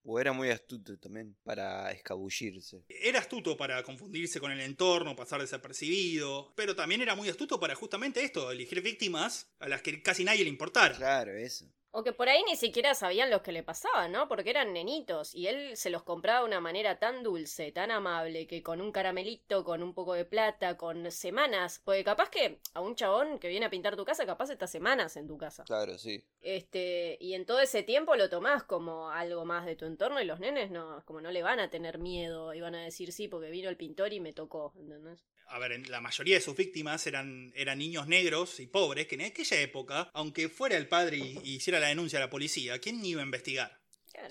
O 0.08 0.20
era 0.20 0.34
muy 0.34 0.50
astuto 0.52 1.00
también 1.00 1.36
para 1.44 1.92
escabullirse. 1.92 2.84
Era 2.88 3.20
astuto 3.20 3.58
para 3.58 3.82
confundirse 3.82 4.40
con 4.40 4.52
el 4.52 4.62
entorno, 4.62 5.16
pasar 5.16 5.42
desapercibido, 5.42 6.54
pero 6.56 6.76
también 6.76 7.02
era 7.02 7.16
muy 7.16 7.28
astuto 7.28 7.60
para 7.60 7.74
justamente 7.74 8.24
esto, 8.24 8.52
elegir 8.52 8.82
víctimas 8.82 9.48
a 9.58 9.68
las 9.68 9.82
que 9.82 10.04
casi 10.04 10.24
nadie 10.24 10.44
le 10.44 10.50
importara. 10.52 10.96
Claro, 10.96 11.36
eso. 11.36 11.66
O 11.98 12.04
que 12.04 12.12
por 12.12 12.28
ahí 12.28 12.44
ni 12.44 12.58
siquiera 12.58 12.94
sabían 12.94 13.30
lo 13.30 13.42
que 13.42 13.54
le 13.54 13.64
pasaba, 13.64 14.10
¿no? 14.10 14.28
Porque 14.28 14.50
eran 14.50 14.74
nenitos 14.74 15.34
y 15.34 15.48
él 15.48 15.78
se 15.78 15.90
los 15.90 16.04
compraba 16.04 16.40
de 16.40 16.46
una 16.48 16.60
manera 16.60 17.00
tan 17.00 17.24
dulce, 17.24 17.72
tan 17.72 17.90
amable, 17.90 18.48
que 18.48 18.62
con 18.62 18.82
un 18.82 18.92
caramelito, 18.92 19.64
con 19.64 19.82
un 19.82 19.94
poco 19.94 20.14
de 20.14 20.26
plata, 20.26 20.76
con 20.76 21.10
semanas. 21.10 21.82
Porque 21.86 22.04
capaz 22.04 22.30
que 22.30 22.60
a 22.74 22.82
un 22.82 22.96
chabón 22.96 23.40
que 23.40 23.48
viene 23.48 23.68
a 23.68 23.70
pintar 23.70 23.96
tu 23.96 24.04
casa, 24.04 24.26
capaz 24.26 24.50
está 24.50 24.68
semanas 24.68 25.16
en 25.16 25.26
tu 25.26 25.38
casa. 25.38 25.64
Claro, 25.64 25.98
sí. 25.98 26.22
Este, 26.42 27.18
y 27.22 27.34
en 27.34 27.46
todo 27.46 27.62
ese 27.62 27.82
tiempo 27.82 28.18
lo 28.18 28.30
tomás 28.30 28.64
como 28.64 29.10
algo 29.10 29.46
más 29.46 29.66
de 29.66 29.78
tu 29.78 29.86
entorno 29.86 30.20
y 30.20 30.26
los 30.26 30.42
nenes 30.42 30.72
no, 30.72 31.02
como 31.06 31.22
no 31.22 31.32
le 31.32 31.44
van 31.44 31.62
a 31.62 31.70
tener 31.70 31.98
miedo 31.98 32.54
y 32.54 32.60
van 32.60 32.76
a 32.76 32.84
decir 32.84 33.14
sí 33.14 33.30
porque 33.30 33.50
vino 33.50 33.70
el 33.70 33.78
pintor 33.78 34.12
y 34.12 34.20
me 34.20 34.34
tocó, 34.34 34.74
¿entendés? 34.76 35.24
A 35.48 35.60
ver, 35.60 35.88
la 35.90 36.02
mayoría 36.02 36.36
de 36.36 36.42
sus 36.42 36.56
víctimas 36.56 37.06
eran, 37.08 37.52
eran 37.56 37.78
niños 37.80 38.08
negros 38.08 38.60
y 38.60 38.68
pobres, 38.68 39.08
que 39.08 39.16
en 39.16 39.22
aquella 39.22 39.62
época, 39.62 40.10
aunque 40.14 40.50
fuera 40.50 40.76
el 40.78 40.88
padre 40.88 41.18
y, 41.18 41.40
y 41.44 41.56
hiciera 41.56 41.80
la 41.80 41.88
denuncia 41.88 42.18
a 42.20 42.22
la 42.22 42.30
policía, 42.30 42.80
¿quién 42.80 43.04
iba 43.06 43.22
a 43.22 43.26
investigar? 43.26 43.80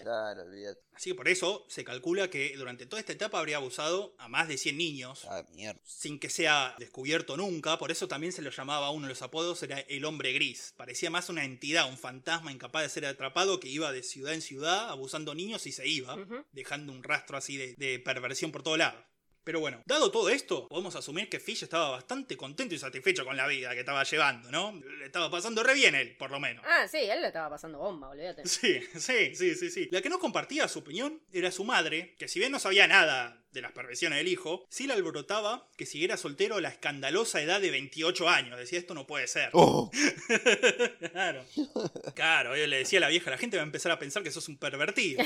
Claro. 0.01 0.43
Olvídate. 0.43 0.81
Así 0.95 1.11
que 1.11 1.15
por 1.15 1.29
eso 1.29 1.67
se 1.69 1.85
calcula 1.85 2.31
que 2.31 2.57
durante 2.57 2.87
toda 2.87 3.01
esta 3.01 3.13
etapa 3.13 3.39
habría 3.39 3.57
abusado 3.59 4.15
a 4.19 4.29
más 4.29 4.49
de 4.49 4.57
100 4.57 4.79
niños, 4.79 5.27
Ah, 5.29 5.45
mierda. 5.53 5.79
sin 5.85 6.19
que 6.19 6.31
sea 6.31 6.75
descubierto 6.79 7.37
nunca, 7.37 7.79
por 7.79 7.91
eso 7.91 8.09
también 8.09 8.33
se 8.33 8.41
lo 8.43 8.51
llamaba 8.51 8.91
uno 8.91 9.07
de 9.07 9.11
los 9.13 9.21
apodos, 9.23 9.63
era 9.63 9.81
el 9.81 10.05
hombre 10.07 10.33
gris. 10.33 10.73
Parecía 10.79 11.11
más 11.11 11.29
una 11.29 11.45
entidad, 11.45 11.89
un 11.89 11.99
fantasma 11.99 12.51
incapaz 12.51 12.83
de 12.85 12.89
ser 12.89 13.05
atrapado 13.07 13.61
que 13.61 13.69
iba 13.69 13.93
de 13.93 14.03
ciudad 14.03 14.33
en 14.33 14.41
ciudad 14.43 14.89
abusando 14.89 15.35
niños 15.35 15.67
y 15.67 15.73
se 15.73 15.87
iba, 15.87 16.17
dejando 16.53 16.91
un 16.93 17.03
rastro 17.03 17.37
así 17.37 17.57
de, 17.59 17.75
de 17.77 17.99
perversión 17.99 18.53
por 18.53 18.63
todo 18.63 18.77
lado. 18.79 19.05
Pero 19.45 19.61
bueno, 19.61 19.83
dado 19.85 20.11
todo 20.11 20.31
esto, 20.31 20.67
podemos 20.69 20.97
asumir 20.97 21.29
que 21.29 21.39
Fish 21.39 21.63
estaba 21.63 21.91
bastante 21.91 22.37
contento 22.37 22.75
y 22.75 22.79
satisfecho 22.79 23.25
con 23.25 23.37
la 23.37 23.47
vida 23.47 23.73
que 23.75 23.81
estaba 23.81 24.03
llevando, 24.03 24.51
¿no? 24.51 24.73
Le 24.73 25.07
estaba 25.07 25.31
pasando 25.31 25.63
re 25.63 25.75
bien 25.75 25.95
él, 25.95 26.17
por 26.17 26.31
lo 26.31 26.41
menos. 26.41 26.65
Ah, 26.67 26.89
sí, 26.89 26.99
él 26.99 27.21
le 27.21 27.29
estaba 27.29 27.51
pasando 27.51 27.79
bomba, 27.79 28.09
olvídate. 28.09 28.47
Sí, 28.47 28.81
sí, 28.99 29.35
sí, 29.35 29.55
sí, 29.55 29.71
sí. 29.71 29.89
La 29.93 30.01
que 30.01 30.09
no 30.09 30.19
compartía 30.19 30.67
su 30.67 30.79
opinión 30.81 31.23
era 31.33 31.53
su 31.53 31.65
madre, 31.65 32.15
que 32.19 32.27
si 32.27 32.39
bien 32.39 32.53
no 32.53 32.59
sabía 32.59 32.87
nada 32.87 33.44
de 33.55 33.63
las 33.63 33.73
perversiones 33.73 34.19
del 34.19 34.29
hijo, 34.29 34.67
sí 34.69 34.87
le 34.87 34.93
alborotaba 34.93 35.67
que 35.77 35.87
siguiera 35.87 36.17
soltero 36.17 36.57
a 36.57 36.61
la 36.61 36.69
escandalosa 36.69 37.41
edad 37.41 37.61
de 37.61 37.71
28 37.71 38.29
años. 38.29 38.59
Decía, 38.59 38.79
esto 38.79 38.95
no 38.95 39.07
puede 39.07 39.29
ser. 39.29 39.51
¡Oh! 39.53 39.91
claro. 41.13 41.45
Claro, 42.15 42.57
yo 42.57 42.67
le 42.67 42.79
decía 42.79 42.99
a 42.99 43.01
la 43.01 43.09
vieja, 43.09 43.31
la 43.31 43.39
gente 43.39 43.57
va 43.57 43.63
a 43.63 43.67
empezar 43.67 43.93
a 43.93 43.99
pensar 43.99 44.23
que 44.23 44.33
sos 44.33 44.49
un 44.49 44.59
pervertido. 44.59 45.25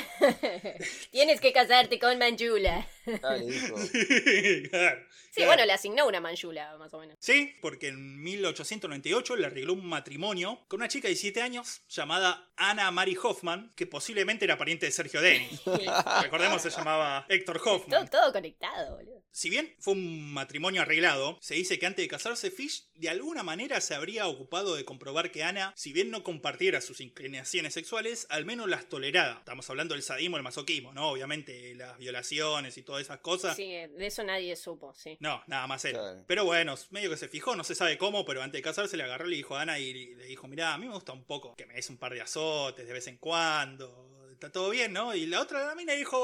Tienes 1.10 1.40
que 1.40 1.52
casarte 1.52 1.98
con 1.98 2.18
Manjula. 2.18 2.86
Ah, 3.22 3.36
le 3.36 3.46
dijo. 3.46 3.74
claro. 4.70 5.06
Sí, 5.38 5.46
bueno, 5.46 5.64
le 5.64 5.72
asignó 5.72 6.06
una 6.06 6.20
Manjula, 6.20 6.76
más 6.78 6.92
o 6.94 6.98
menos. 7.00 7.16
Sí, 7.20 7.56
porque 7.60 7.88
en 7.88 8.22
1898 8.22 9.36
le 9.36 9.46
arregló 9.46 9.72
un 9.72 9.86
matrimonio 9.86 10.64
con 10.68 10.80
una 10.80 10.88
chica 10.88 11.08
de 11.08 11.14
17 11.14 11.40
años 11.42 11.82
llamada 11.88 12.50
Anna 12.56 12.90
Mary 12.90 13.16
Hoffman, 13.22 13.72
que 13.76 13.86
posiblemente 13.86 14.44
era 14.44 14.58
pariente 14.58 14.86
de 14.86 14.92
Sergio 14.92 15.20
Denis. 15.20 15.60
Recordemos 16.22 16.62
se 16.62 16.70
llamaba 16.70 17.26
Héctor 17.28 17.60
todo, 17.62 17.74
Hoffman. 17.74 18.08
todo 18.08 18.32
conectado, 18.32 18.96
boludo. 18.96 19.22
Si 19.30 19.50
bien 19.50 19.74
fue 19.78 19.92
un 19.92 20.32
matrimonio 20.32 20.82
arreglado, 20.82 21.38
se 21.40 21.54
dice 21.54 21.78
que 21.78 21.86
antes 21.86 22.02
de 22.02 22.08
casarse 22.08 22.50
Fish 22.50 22.88
de 22.94 23.08
alguna 23.08 23.42
manera 23.42 23.80
se 23.80 23.94
habría 23.94 24.26
ocupado 24.26 24.74
de 24.74 24.84
comprobar 24.84 25.30
que 25.30 25.44
Ana, 25.44 25.72
si 25.76 25.92
bien 25.92 26.10
no 26.10 26.24
compartiera 26.24 26.80
sus 26.80 27.00
inclinaciones 27.00 27.74
sexuales, 27.74 28.26
al 28.30 28.44
menos 28.44 28.68
las 28.68 28.88
toleraba. 28.88 29.38
Estamos 29.38 29.68
hablando 29.70 29.94
del 29.94 30.02
sadismo, 30.02 30.36
el 30.36 30.42
masoquismo, 30.42 30.92
¿no? 30.92 31.10
Obviamente 31.10 31.74
las 31.76 31.96
violaciones 31.98 32.76
y 32.78 32.82
todas 32.82 33.02
esas 33.02 33.18
cosas. 33.18 33.54
Sí, 33.54 33.66
de 33.70 34.06
eso 34.06 34.24
nadie 34.24 34.56
supo, 34.56 34.92
sí. 34.94 35.16
No, 35.20 35.27
nada 35.46 35.66
más 35.66 35.84
él. 35.84 35.92
Claro. 35.92 36.24
Pero 36.26 36.44
bueno, 36.44 36.74
medio 36.90 37.10
que 37.10 37.16
se 37.16 37.28
fijó, 37.28 37.56
no 37.56 37.64
se 37.64 37.74
sabe 37.74 37.98
cómo, 37.98 38.24
pero 38.24 38.42
antes 38.42 38.58
de 38.58 38.62
casarse 38.62 38.96
le 38.96 39.04
agarró 39.04 39.26
y 39.26 39.30
le 39.30 39.36
dijo 39.36 39.56
a 39.56 39.62
Ana 39.62 39.78
y 39.78 40.14
le 40.14 40.24
dijo, 40.24 40.48
mirá, 40.48 40.74
a 40.74 40.78
mí 40.78 40.86
me 40.86 40.94
gusta 40.94 41.12
un 41.12 41.24
poco 41.24 41.54
que 41.56 41.66
me 41.66 41.74
des 41.74 41.88
un 41.90 41.98
par 41.98 42.12
de 42.14 42.20
azotes 42.20 42.86
de 42.86 42.92
vez 42.92 43.06
en 43.06 43.18
cuando, 43.18 44.28
está 44.32 44.50
todo 44.50 44.70
bien, 44.70 44.92
¿no? 44.92 45.14
Y 45.14 45.26
la 45.26 45.40
otra 45.40 45.66
la 45.66 45.74
mina 45.74 45.92
dijo, 45.94 46.16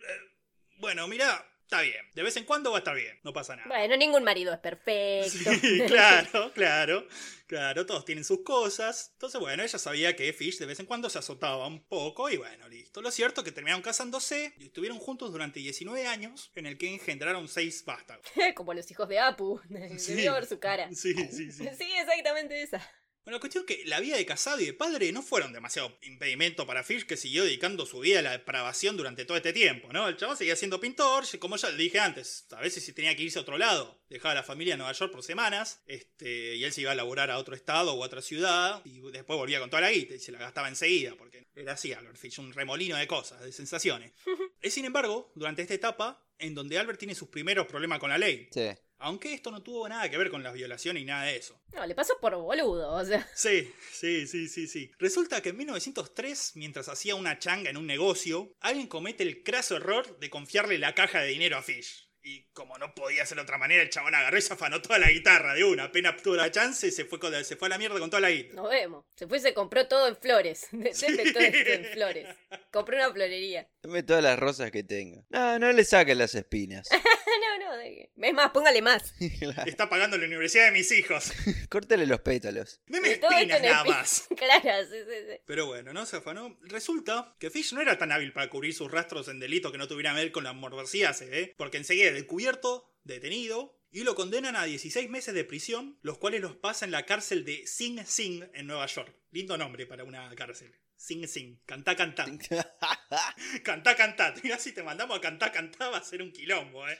"Eh, 0.00 0.32
bueno, 0.78 1.06
mirá, 1.08 1.46
está 1.64 1.80
bien, 1.80 2.04
de 2.14 2.22
vez 2.22 2.36
en 2.36 2.44
cuando 2.44 2.70
va 2.70 2.76
a 2.76 2.80
estar 2.80 2.94
bien, 2.94 3.18
no 3.22 3.32
pasa 3.32 3.56
nada. 3.56 3.68
Bueno, 3.68 3.96
ningún 3.96 4.22
marido 4.22 4.52
es 4.52 4.60
perfecto. 4.60 5.50
Sí, 5.64 5.80
claro, 5.86 6.52
claro, 6.52 7.06
claro, 7.46 7.86
todos 7.86 8.04
tienen 8.04 8.24
sus 8.24 8.42
cosas. 8.42 9.10
Entonces, 9.14 9.40
bueno, 9.40 9.62
ella 9.62 9.78
sabía 9.78 10.14
que 10.14 10.32
Fish 10.32 10.58
de 10.58 10.66
vez 10.66 10.78
en 10.78 10.86
cuando 10.86 11.08
se 11.08 11.18
azotaba 11.18 11.66
un 11.66 11.82
poco 11.84 12.28
y 12.30 12.36
bueno, 12.36 12.68
listo. 12.68 13.00
Lo 13.00 13.10
cierto 13.10 13.40
es 13.40 13.44
que 13.46 13.52
terminaron 13.52 13.82
casándose 13.82 14.54
y 14.58 14.66
estuvieron 14.66 14.98
juntos 14.98 15.32
durante 15.32 15.60
19 15.60 16.06
años, 16.06 16.50
en 16.54 16.66
el 16.66 16.76
que 16.76 16.92
engendraron 16.92 17.48
seis 17.48 17.84
vástagos. 17.84 18.26
Como 18.54 18.74
los 18.74 18.90
hijos 18.90 19.08
de 19.08 19.18
Apu. 19.18 19.60
Sí. 19.98 20.14
Debió 20.14 20.34
ver 20.34 20.46
su 20.46 20.58
cara. 20.58 20.88
Sí, 20.92 21.14
sí, 21.14 21.50
sí. 21.52 21.68
Sí, 21.76 21.92
exactamente 21.96 22.60
esa. 22.60 22.80
Bueno, 23.24 23.36
la 23.36 23.40
cuestión 23.40 23.64
es 23.66 23.76
que 23.76 23.84
la 23.86 24.00
vida 24.00 24.18
de 24.18 24.26
casado 24.26 24.60
y 24.60 24.66
de 24.66 24.74
padre 24.74 25.10
no 25.10 25.22
fueron 25.22 25.54
demasiado 25.54 25.96
impedimento 26.02 26.66
para 26.66 26.84
Fish, 26.84 27.06
que 27.06 27.16
siguió 27.16 27.44
dedicando 27.44 27.86
su 27.86 28.00
vida 28.00 28.18
a 28.18 28.22
la 28.22 28.32
depravación 28.32 28.98
durante 28.98 29.24
todo 29.24 29.38
este 29.38 29.54
tiempo, 29.54 29.90
¿no? 29.94 30.08
El 30.08 30.18
chabón 30.18 30.36
seguía 30.36 30.56
siendo 30.56 30.78
pintor, 30.78 31.24
y 31.32 31.38
como 31.38 31.56
ya 31.56 31.70
le 31.70 31.78
dije 31.78 31.98
antes, 32.00 32.46
a 32.50 32.60
veces 32.60 32.84
si 32.84 32.92
tenía 32.92 33.16
que 33.16 33.22
irse 33.22 33.38
a 33.38 33.42
otro 33.42 33.56
lado, 33.56 33.98
dejaba 34.10 34.32
a 34.32 34.34
la 34.34 34.42
familia 34.42 34.74
en 34.74 34.78
Nueva 34.78 34.92
York 34.92 35.10
por 35.10 35.22
semanas, 35.22 35.82
este, 35.86 36.56
y 36.56 36.64
él 36.64 36.72
se 36.74 36.82
iba 36.82 36.92
a 36.92 36.94
laburar 36.94 37.30
a 37.30 37.38
otro 37.38 37.54
estado 37.54 37.94
o 37.94 38.02
a 38.02 38.06
otra 38.06 38.20
ciudad, 38.20 38.82
y 38.84 39.00
después 39.10 39.38
volvía 39.38 39.58
con 39.58 39.70
toda 39.70 39.80
la 39.80 39.90
guita 39.90 40.14
y 40.14 40.18
se 40.18 40.30
la 40.30 40.38
gastaba 40.38 40.68
enseguida, 40.68 41.14
porque 41.16 41.46
era 41.54 41.72
así 41.72 41.94
Albert 41.94 42.18
Fish, 42.18 42.38
un 42.40 42.52
remolino 42.52 42.96
de 42.98 43.06
cosas, 43.06 43.40
de 43.40 43.52
sensaciones. 43.52 44.12
es 44.60 44.74
sin 44.74 44.84
embargo, 44.84 45.32
durante 45.34 45.62
esta 45.62 45.72
etapa, 45.72 46.23
en 46.38 46.54
donde 46.54 46.78
Albert 46.78 46.98
tiene 46.98 47.14
sus 47.14 47.28
primeros 47.28 47.66
problemas 47.66 47.98
con 47.98 48.10
la 48.10 48.18
ley. 48.18 48.48
Sí. 48.52 48.68
Aunque 48.98 49.34
esto 49.34 49.50
no 49.50 49.62
tuvo 49.62 49.88
nada 49.88 50.08
que 50.08 50.16
ver 50.16 50.30
con 50.30 50.42
las 50.42 50.54
violaciones 50.54 51.02
ni 51.02 51.06
nada 51.06 51.24
de 51.24 51.36
eso. 51.36 51.60
No, 51.74 51.84
le 51.84 51.94
pasó 51.94 52.14
por 52.20 52.34
boludo, 52.36 52.92
o 52.92 53.04
sea. 53.04 53.28
Sí, 53.34 53.70
sí, 53.92 54.26
sí, 54.26 54.48
sí, 54.48 54.66
sí. 54.66 54.90
Resulta 54.98 55.42
que 55.42 55.50
en 55.50 55.58
1903, 55.58 56.52
mientras 56.54 56.88
hacía 56.88 57.14
una 57.14 57.38
changa 57.38 57.70
en 57.70 57.76
un 57.76 57.86
negocio, 57.86 58.54
alguien 58.60 58.86
comete 58.86 59.22
el 59.22 59.42
craso 59.42 59.76
error 59.76 60.18
de 60.18 60.30
confiarle 60.30 60.78
la 60.78 60.94
caja 60.94 61.20
de 61.20 61.28
dinero 61.28 61.58
a 61.58 61.62
Fish. 61.62 62.03
Y 62.26 62.44
como 62.54 62.78
no 62.78 62.94
podía 62.94 63.26
ser 63.26 63.36
de 63.36 63.42
otra 63.42 63.58
manera, 63.58 63.82
el 63.82 63.90
chabón 63.90 64.14
agarró 64.14 64.38
y 64.38 64.40
se 64.40 64.54
afanó 64.54 64.80
toda 64.80 64.98
la 64.98 65.10
guitarra 65.10 65.52
de 65.52 65.62
una. 65.62 65.84
Apenas 65.84 66.22
tuvo 66.22 66.36
la 66.36 66.50
chance, 66.50 66.90
se 66.90 67.04
fue, 67.04 67.18
con 67.20 67.30
la- 67.30 67.44
se 67.44 67.54
fue 67.54 67.66
a 67.66 67.68
la 67.68 67.76
mierda 67.76 67.98
con 68.00 68.08
toda 68.08 68.22
la 68.22 68.30
guitarra. 68.30 68.62
Nos 68.62 68.70
vemos. 68.70 69.04
Se 69.14 69.26
fue 69.26 69.36
y 69.36 69.40
se 69.42 69.52
compró 69.52 69.86
todo 69.88 70.08
en 70.08 70.16
flores. 70.16 70.66
Siempre 70.92 71.32
todo 71.32 71.42
esto 71.42 71.70
en 71.70 71.84
flores. 71.92 72.26
Compró 72.72 72.96
una 72.96 73.12
florería. 73.12 73.68
Tome 73.82 74.02
todas 74.04 74.22
las 74.22 74.38
rosas 74.38 74.70
que 74.70 74.82
tenga. 74.82 75.22
No, 75.28 75.58
no 75.58 75.70
le 75.70 75.84
saquen 75.84 76.16
las 76.16 76.34
espinas. 76.34 76.88
de- 77.94 78.10
es 78.28 78.34
más, 78.34 78.50
póngale 78.50 78.82
más. 78.82 79.14
Está 79.66 79.88
pagando 79.88 80.16
la 80.18 80.26
universidad 80.26 80.66
de 80.66 80.72
mis 80.72 80.90
hijos. 80.92 81.32
Córtele 81.70 82.06
los 82.06 82.20
pétalos. 82.20 82.80
Deme 82.86 83.12
Y 83.12 83.16
todo 83.20 83.30
esto 83.30 83.36
espinas 83.38 83.60
en 83.60 83.66
nada 83.70 83.84
espi- 83.84 83.88
más. 83.88 84.26
Claro, 84.36 84.86
sí, 84.90 84.96
sí, 85.08 85.16
sí. 85.30 85.40
Pero 85.46 85.66
bueno, 85.66 85.92
no 85.92 86.06
se 86.06 86.16
afanó. 86.16 86.58
Resulta 86.62 87.34
que 87.38 87.50
Fish 87.50 87.72
no 87.72 87.80
era 87.80 87.96
tan 87.98 88.12
hábil 88.12 88.32
para 88.32 88.50
cubrir 88.50 88.74
sus 88.74 88.90
rastros 88.90 89.28
en 89.28 89.40
delito 89.40 89.70
que 89.72 89.78
no 89.78 89.88
tuvieran 89.88 90.16
que 90.16 90.22
ver 90.22 90.32
con 90.32 90.44
la 90.44 90.52
morbosidad, 90.52 91.14
se 91.14 91.26
ve. 91.26 91.54
Porque 91.56 91.76
enseguida 91.78 92.08
es 92.08 92.14
descubierto, 92.14 92.92
detenido, 93.04 93.80
y 93.90 94.02
lo 94.02 94.14
condenan 94.16 94.56
a 94.56 94.64
16 94.64 95.08
meses 95.08 95.34
de 95.34 95.44
prisión, 95.44 95.98
los 96.02 96.18
cuales 96.18 96.40
los 96.40 96.56
pasa 96.56 96.84
en 96.84 96.90
la 96.90 97.06
cárcel 97.06 97.44
de 97.44 97.64
Sing 97.66 98.04
Sing 98.04 98.44
en 98.52 98.66
Nueva 98.66 98.86
York. 98.86 99.14
Lindo 99.30 99.56
nombre 99.56 99.86
para 99.86 100.02
una 100.04 100.34
cárcel. 100.34 100.74
Sing 100.96 101.26
Sing. 101.28 101.60
Cantá, 101.66 101.94
cantá. 101.94 102.24
Cantá, 103.62 103.94
cantá. 103.96 104.34
Mirá, 104.42 104.58
si 104.58 104.72
te 104.72 104.82
mandamos 104.82 105.16
a 105.18 105.20
cantar, 105.20 105.52
cantá, 105.52 105.90
va 105.90 105.98
a 105.98 106.02
ser 106.04 106.22
un 106.22 106.32
quilombo, 106.32 106.88
eh. 106.88 106.98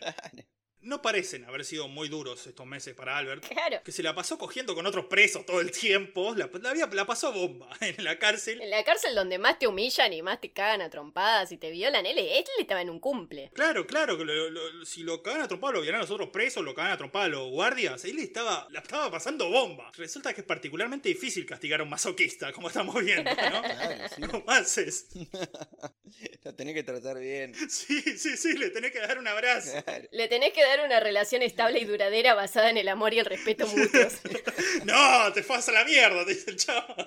No 0.85 1.03
parecen 1.03 1.45
haber 1.47 1.65
sido 1.65 1.89
muy 1.89 2.09
duros 2.09 2.47
estos 2.47 2.67
meses 2.67 2.95
para 2.95 3.17
Albert. 3.19 3.47
Claro. 3.49 3.81
Que 3.85 3.91
se 3.93 4.03
la 4.03 4.15
pasó 4.15 4.39
cogiendo 4.39 4.75
con 4.75 4.87
otros 4.87 5.07
presos 5.07 5.45
todo 5.47 5.61
el 5.61 5.71
tiempo. 5.71 6.35
La, 6.37 6.51
la, 6.61 6.71
había- 6.71 6.87
la 6.87 7.07
pasó 7.07 7.33
bomba 7.33 7.69
en 7.81 8.05
la 8.05 8.19
cárcel. 8.19 8.61
En 8.61 8.71
la 8.71 8.85
cárcel 8.85 9.15
donde 9.15 9.39
más 9.39 9.59
te 9.59 9.67
humillan 9.67 10.13
y 10.13 10.23
más 10.23 10.41
te 10.41 10.53
cagan 10.53 10.81
a 10.83 10.91
trompadas 10.91 11.51
y 11.53 11.57
te 11.57 11.71
violan, 11.71 12.07
él, 12.07 12.19
él 12.19 12.45
estaba 12.59 12.83
en 12.83 12.91
un 12.91 13.01
cumple. 13.01 13.51
Claro, 13.55 13.87
claro, 13.87 14.17
que 14.19 14.25
lo- 14.25 14.51
lo- 14.51 14.85
si 14.87 15.03
lo 15.03 15.23
cagan 15.23 15.43
a 15.43 15.49
trompar 15.49 15.75
lo 15.75 15.81
vieran 15.81 16.01
los 16.01 16.11
otros 16.11 16.29
presos, 16.31 16.63
lo 16.65 16.75
cagan 16.75 16.93
a 16.93 16.97
trompar 16.99 17.23
a 17.25 17.29
los 17.29 17.49
guardias, 17.51 18.05
él 18.05 18.19
estaba, 18.19 18.69
la 18.71 18.81
estaba 18.81 19.11
pasando 19.11 19.49
bomba. 19.49 19.91
Resulta 19.97 20.35
que 20.35 20.43
es 20.43 20.47
particularmente 20.47 21.09
difícil 21.09 21.47
castigar 21.47 21.81
a 21.81 21.83
un 21.85 21.91
masoquista, 21.91 22.53
como 22.53 22.69
estamos 22.69 22.95
viendo, 23.03 23.31
¿no? 23.31 23.35
Claro, 23.65 24.09
sí. 24.15 24.23
¿Cómo 24.31 24.45
haces? 24.51 25.07
La 26.43 26.53
tenés 26.55 26.75
que 26.75 26.83
tratar 26.83 27.19
bien. 27.19 27.55
Sí, 27.71 28.01
sí, 28.19 28.37
sí, 28.37 28.57
le 28.59 28.71
tenés 28.71 28.93
que 28.93 29.01
dar 29.01 29.19
un 29.19 29.27
abrazo. 29.27 29.83
Claro. 29.85 30.07
Le 30.13 30.29
tenés 30.29 30.53
que 30.53 30.63
dar 30.63 30.74
una 30.81 31.01
relación 31.01 31.43
estable 31.43 31.81
y 31.81 31.85
duradera 31.85 32.35
basada 32.35 32.71
en 32.71 32.77
el 32.77 32.89
amor 32.89 33.15
y 33.15 33.19
el 33.19 33.27
respeto 33.27 33.67
mutuos. 33.67 34.15
No, 34.85 35.33
te 35.33 35.43
fue 35.43 35.57
a 35.57 35.73
la 35.73 35.85
mierda, 35.85 36.25
te 36.25 36.35
dice 36.35 36.51
el 36.51 36.57
chavo. 36.57 36.95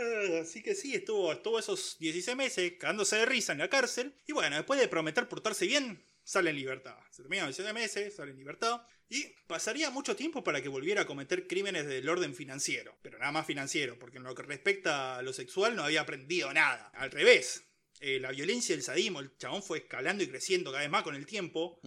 Ah, 0.00 0.40
Así 0.42 0.62
que 0.62 0.76
sí, 0.76 0.94
estuvo, 0.94 1.32
estuvo 1.32 1.58
esos 1.58 1.98
16 1.98 2.36
meses 2.36 2.72
cagándose 2.78 3.16
de 3.16 3.26
risa 3.26 3.52
en 3.52 3.58
la 3.58 3.68
cárcel. 3.68 4.14
Y 4.26 4.32
bueno, 4.32 4.54
después 4.54 4.78
de 4.78 4.86
prometer 4.86 5.28
portarse 5.28 5.66
bien, 5.66 6.04
sale 6.22 6.50
en 6.50 6.56
libertad. 6.56 6.96
Se 7.10 7.22
terminan 7.22 7.46
los 7.46 7.56
17 7.56 7.74
meses, 7.74 8.14
sale 8.14 8.30
en 8.30 8.38
libertad. 8.38 8.82
Y 9.08 9.24
pasaría 9.46 9.90
mucho 9.90 10.14
tiempo 10.14 10.44
para 10.44 10.62
que 10.62 10.68
volviera 10.68 11.02
a 11.02 11.06
cometer 11.06 11.46
crímenes 11.46 11.86
del 11.86 12.08
orden 12.08 12.34
financiero. 12.34 12.96
Pero 13.02 13.18
nada 13.18 13.32
más 13.32 13.46
financiero, 13.46 13.98
porque 13.98 14.18
en 14.18 14.24
lo 14.24 14.34
que 14.34 14.42
respecta 14.42 15.16
a 15.16 15.22
lo 15.22 15.32
sexual 15.32 15.74
no 15.74 15.82
había 15.82 16.02
aprendido 16.02 16.52
nada. 16.52 16.90
Al 16.94 17.10
revés. 17.10 17.64
Eh, 18.00 18.18
la 18.20 18.30
violencia 18.30 18.74
y 18.74 18.78
el 18.78 18.82
sadismo, 18.82 19.20
el 19.20 19.36
chabón 19.36 19.62
fue 19.62 19.78
escalando 19.78 20.22
y 20.22 20.28
creciendo 20.28 20.70
cada 20.70 20.82
vez 20.82 20.90
más 20.90 21.02
con 21.02 21.14
el 21.14 21.26
tiempo. 21.26 21.80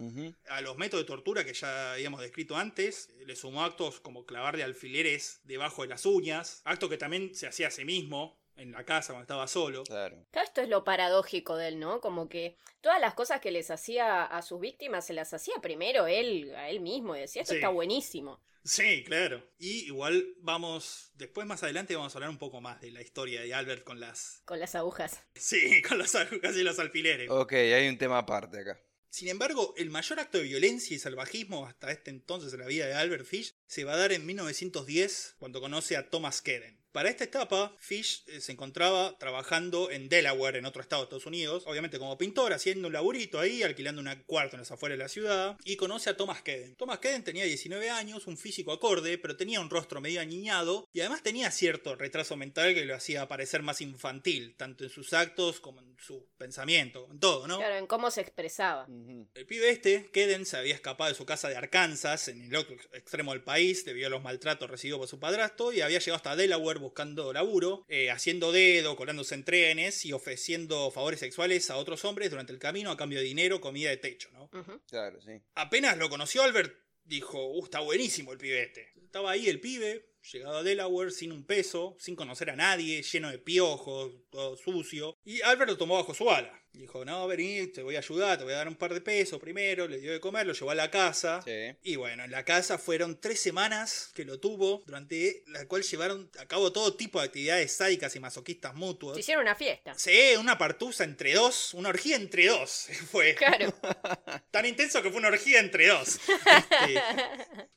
A 0.50 0.62
los 0.62 0.78
métodos 0.78 1.04
de 1.04 1.08
tortura 1.08 1.46
que 1.46 1.54
ya 1.54 1.94
habíamos 1.94 2.22
descrito 2.22 2.58
antes, 2.58 3.10
le 3.26 3.36
sumó 3.36 3.64
actos 3.64 4.00
como 4.00 4.26
clavarle 4.26 4.64
alfileres 4.64 5.42
debajo 5.44 5.84
de 5.84 5.90
las 5.90 6.06
uñas, 6.06 6.62
acto 6.66 6.90
que 6.90 6.98
también 6.98 7.36
se 7.36 7.48
hacía 7.48 7.68
a 7.68 7.72
sí 7.72 7.86
mismo 7.86 8.41
en 8.56 8.72
la 8.72 8.84
casa 8.86 9.14
cuando 9.14 9.24
estaba 9.24 9.48
solo. 9.48 9.84
Claro. 9.84 10.26
Claro, 10.32 10.48
esto 10.48 10.62
es 10.62 10.70
lo 10.70 10.84
paradójico 10.84 11.56
de 11.58 11.70
él, 11.70 11.80
¿no? 11.80 12.02
Como 12.02 12.30
que 12.30 12.58
todas 12.82 13.00
las 13.02 13.14
cosas 13.14 13.42
que 13.42 13.52
les 13.52 13.72
hacía 13.72 14.24
a 14.24 14.42
sus 14.42 14.60
víctimas 14.60 15.06
se 15.06 15.14
las 15.14 15.34
hacía 15.34 15.56
primero 15.62 16.08
él, 16.08 16.54
a 16.56 16.70
él 16.70 16.80
mismo, 16.82 17.16
y 17.16 17.22
decía, 17.22 17.42
esto 17.42 17.54
Sí. 17.54 17.58
está 17.58 17.70
buenísimo. 17.70 18.40
Sí, 18.64 19.04
claro. 19.04 19.44
Y 19.58 19.86
igual 19.88 20.36
vamos, 20.38 21.12
después 21.16 21.48
más 21.48 21.64
adelante 21.64 21.96
vamos 21.96 22.14
a 22.14 22.18
hablar 22.18 22.30
un 22.30 22.38
poco 22.38 22.62
más 22.62 22.80
de 22.80 22.92
la 22.92 23.02
historia 23.02 23.42
de 23.42 23.54
Albert 23.56 23.84
con 23.84 24.00
las... 24.00 24.44
Con 24.46 24.60
las 24.60 24.76
agujas. 24.76 25.20
Sí, 25.36 25.82
con 25.88 25.98
las 25.98 26.14
agujas 26.14 26.56
y 26.56 26.62
los 26.64 26.78
alfileres. 26.78 27.28
Ok, 27.32 27.54
hay 27.54 27.88
un 27.88 27.98
tema 27.98 28.20
aparte 28.20 28.60
acá. 28.60 28.80
Sin 29.10 29.28
embargo, 29.28 29.74
el 29.78 29.90
mayor 29.90 30.20
acto 30.20 30.38
de 30.38 30.46
violencia 30.46 30.96
y 30.96 31.00
salvajismo 31.00 31.66
hasta 31.66 31.92
este 31.92 32.12
entonces 32.12 32.54
en 32.54 32.60
la 32.62 32.68
vida 32.68 32.86
de 32.86 32.94
Albert 32.94 33.26
Fish 33.26 33.56
se 33.66 33.84
va 33.84 33.94
a 33.94 33.98
dar 33.98 34.12
en 34.14 34.26
1910 34.26 35.36
cuando 35.40 35.60
conoce 35.60 35.98
a 35.98 36.10
Thomas 36.10 36.42
Kedden. 36.42 36.81
Para 36.92 37.10
esta 37.10 37.24
etapa, 37.24 37.74
Fish 37.80 38.24
eh, 38.28 38.42
se 38.42 38.52
encontraba 38.52 39.18
trabajando 39.18 39.90
en 39.92 40.10
Delaware, 40.10 40.58
en 40.58 40.66
otro 40.66 40.82
estado 40.82 41.02
de 41.02 41.06
Estados 41.06 41.26
Unidos, 41.26 41.64
obviamente 41.66 42.00
como 42.00 42.18
pintor, 42.18 42.52
haciendo 42.52 42.88
un 42.90 42.94
laburito 42.94 43.40
ahí, 43.40 43.64
alquilando 43.64 44.02
un 44.02 44.24
cuarto 44.26 44.58
en 44.58 44.62
las 44.62 44.72
afueras 44.72 44.98
de 44.98 45.04
la 45.06 45.10
ciudad, 45.10 45.58
y 45.64 45.78
conoce 45.78 46.10
a 46.10 46.18
Thomas 46.18 46.42
Kedden. 46.42 46.76
Thomas 46.76 47.00
Kedden 47.00 47.24
tenía 47.24 47.46
19 47.46 47.90
años, 47.90 48.28
un 48.28 48.38
físico 48.38 48.74
acorde, 48.74 49.18
pero 49.18 49.38
tenía 49.38 49.62
un 49.62 49.70
rostro 49.70 50.02
medio 50.02 50.20
añiñado, 50.20 50.86
y 50.92 51.00
además 51.00 51.24
tenía 51.24 51.50
cierto 51.52 51.96
retraso 51.96 52.36
mental 52.36 52.74
que 52.74 52.84
lo 52.84 52.94
hacía 52.94 53.28
parecer 53.30 53.62
más 53.62 53.80
infantil, 53.80 54.56
tanto 54.58 54.84
en 54.84 54.90
sus 54.90 55.14
actos 55.14 55.62
como 55.62 55.80
en 55.80 55.96
su 55.98 56.28
pensamiento, 56.38 57.08
en 57.10 57.22
todo, 57.22 57.48
¿no? 57.48 57.58
Claro, 57.58 57.76
en 57.76 57.88
cómo 57.88 58.12
se 58.12 58.20
expresaba. 58.20 58.86
El 59.34 59.46
pibe 59.46 59.70
este, 59.70 60.10
Kedden, 60.12 60.46
se 60.46 60.58
había 60.58 60.74
escapado 60.74 61.10
de 61.10 61.16
su 61.16 61.26
casa 61.26 61.48
de 61.48 61.56
Arkansas, 61.56 62.28
en 62.28 62.42
el 62.42 62.56
otro 62.56 62.76
extremo 62.92 63.32
del 63.32 63.44
país, 63.44 63.86
debido 63.86 64.08
a 64.08 64.10
los 64.10 64.22
maltratos 64.22 64.70
recibidos 64.70 65.00
por 65.00 65.08
su 65.08 65.20
padrastro, 65.20 65.72
y 65.72 65.80
había 65.80 66.00
llegado 66.00 66.18
hasta 66.18 66.36
Delaware 66.36 66.81
buscando 66.82 67.32
laburo, 67.32 67.86
eh, 67.88 68.12
haciendo 68.12 68.52
dedo, 68.52 68.96
colándose 68.96 69.36
en 69.36 69.44
trenes 69.44 70.06
y 70.06 70.14
ofreciendo 70.14 70.92
favores 70.92 71.20
sexuales 71.20 71.70
a 71.70 71.78
otros 71.78 72.04
hombres 72.06 72.30
durante 72.30 72.52
el 72.52 72.60
camino 72.60 72.92
a 72.92 72.98
cambio 72.98 73.20
de 73.20 73.26
dinero, 73.26 73.62
comida 73.62 73.94
y 73.94 73.98
techo, 73.98 74.30
¿no? 74.34 74.50
Claro, 74.88 75.22
sí. 75.22 75.42
Apenas 75.56 75.98
lo 75.98 76.10
conoció 76.10 76.44
Albert, 76.44 76.76
dijo, 77.04 77.52
uh, 77.54 77.64
está 77.64 77.80
buenísimo 77.80 78.32
el 78.32 78.38
pibe 78.38 78.64
este. 78.64 78.92
Estaba 79.04 79.32
ahí 79.32 79.48
el 79.48 79.60
pibe, 79.60 80.06
llegado 80.32 80.58
a 80.58 80.64
Delaware, 80.64 81.12
sin 81.12 81.32
un 81.32 81.46
peso, 81.46 81.96
sin 82.00 82.16
conocer 82.16 82.50
a 82.50 82.56
nadie, 82.56 83.04
lleno 83.04 83.30
de 83.30 83.40
piojos, 83.40 84.14
todo 84.32 84.58
sucio. 84.58 85.16
Y 85.24 85.42
Albert 85.42 85.70
lo 85.72 85.78
tomó 85.78 85.96
bajo 85.98 86.14
su 86.14 86.30
ala. 86.32 86.58
Dijo, 86.74 87.04
no, 87.04 87.28
vení, 87.28 87.68
te 87.68 87.84
voy 87.84 87.98
a 87.98 88.00
ayudar, 88.00 88.38
te 88.38 88.46
voy 88.46 88.54
a 88.54 88.58
dar 88.58 88.68
un 88.70 88.76
par 88.78 88.94
de 88.94 89.02
pesos 89.02 89.42
primero, 89.42 89.90
le 89.90 90.00
dio 90.00 90.14
de 90.14 90.22
comer, 90.22 90.48
lo 90.48 90.54
llevó 90.54 90.72
a 90.72 90.76
la 90.76 90.90
casa. 90.90 91.42
Sí. 91.44 91.76
Y 91.84 91.98
bueno, 91.98 92.24
en 92.24 92.32
la 92.32 92.46
casa 92.46 92.78
fueron 92.78 93.20
tres 93.20 93.42
semanas 93.42 94.10
que 94.16 94.24
lo 94.24 94.40
tuvo, 94.40 94.82
durante 94.86 95.44
la 95.48 95.68
cual 95.68 95.84
llevaron 95.84 96.32
a 96.40 96.46
cabo 96.48 96.72
todo 96.72 96.96
tipo 96.96 97.20
de 97.20 97.26
actividades 97.26 97.74
sádicas 97.76 98.16
y 98.16 98.22
masoquistas 98.22 98.74
mutuas. 98.74 99.16
Se 99.16 99.20
hicieron 99.20 99.42
una 99.42 99.56
fiesta. 99.56 99.94
Sí, 99.98 100.32
una 100.40 100.58
partusa 100.58 101.04
entre 101.04 101.34
dos, 101.34 101.74
una 101.74 101.90
orgía 101.90 102.16
entre 102.16 102.48
dos. 102.48 102.88
Fue 103.12 103.36
Claro. 103.36 103.74
tan 104.52 104.66
intenso 104.66 105.02
que 105.04 105.10
fue 105.10 105.20
una 105.20 105.28
orgía 105.28 105.60
entre 105.60 105.88
dos. 105.88 106.20
Este, 106.26 107.02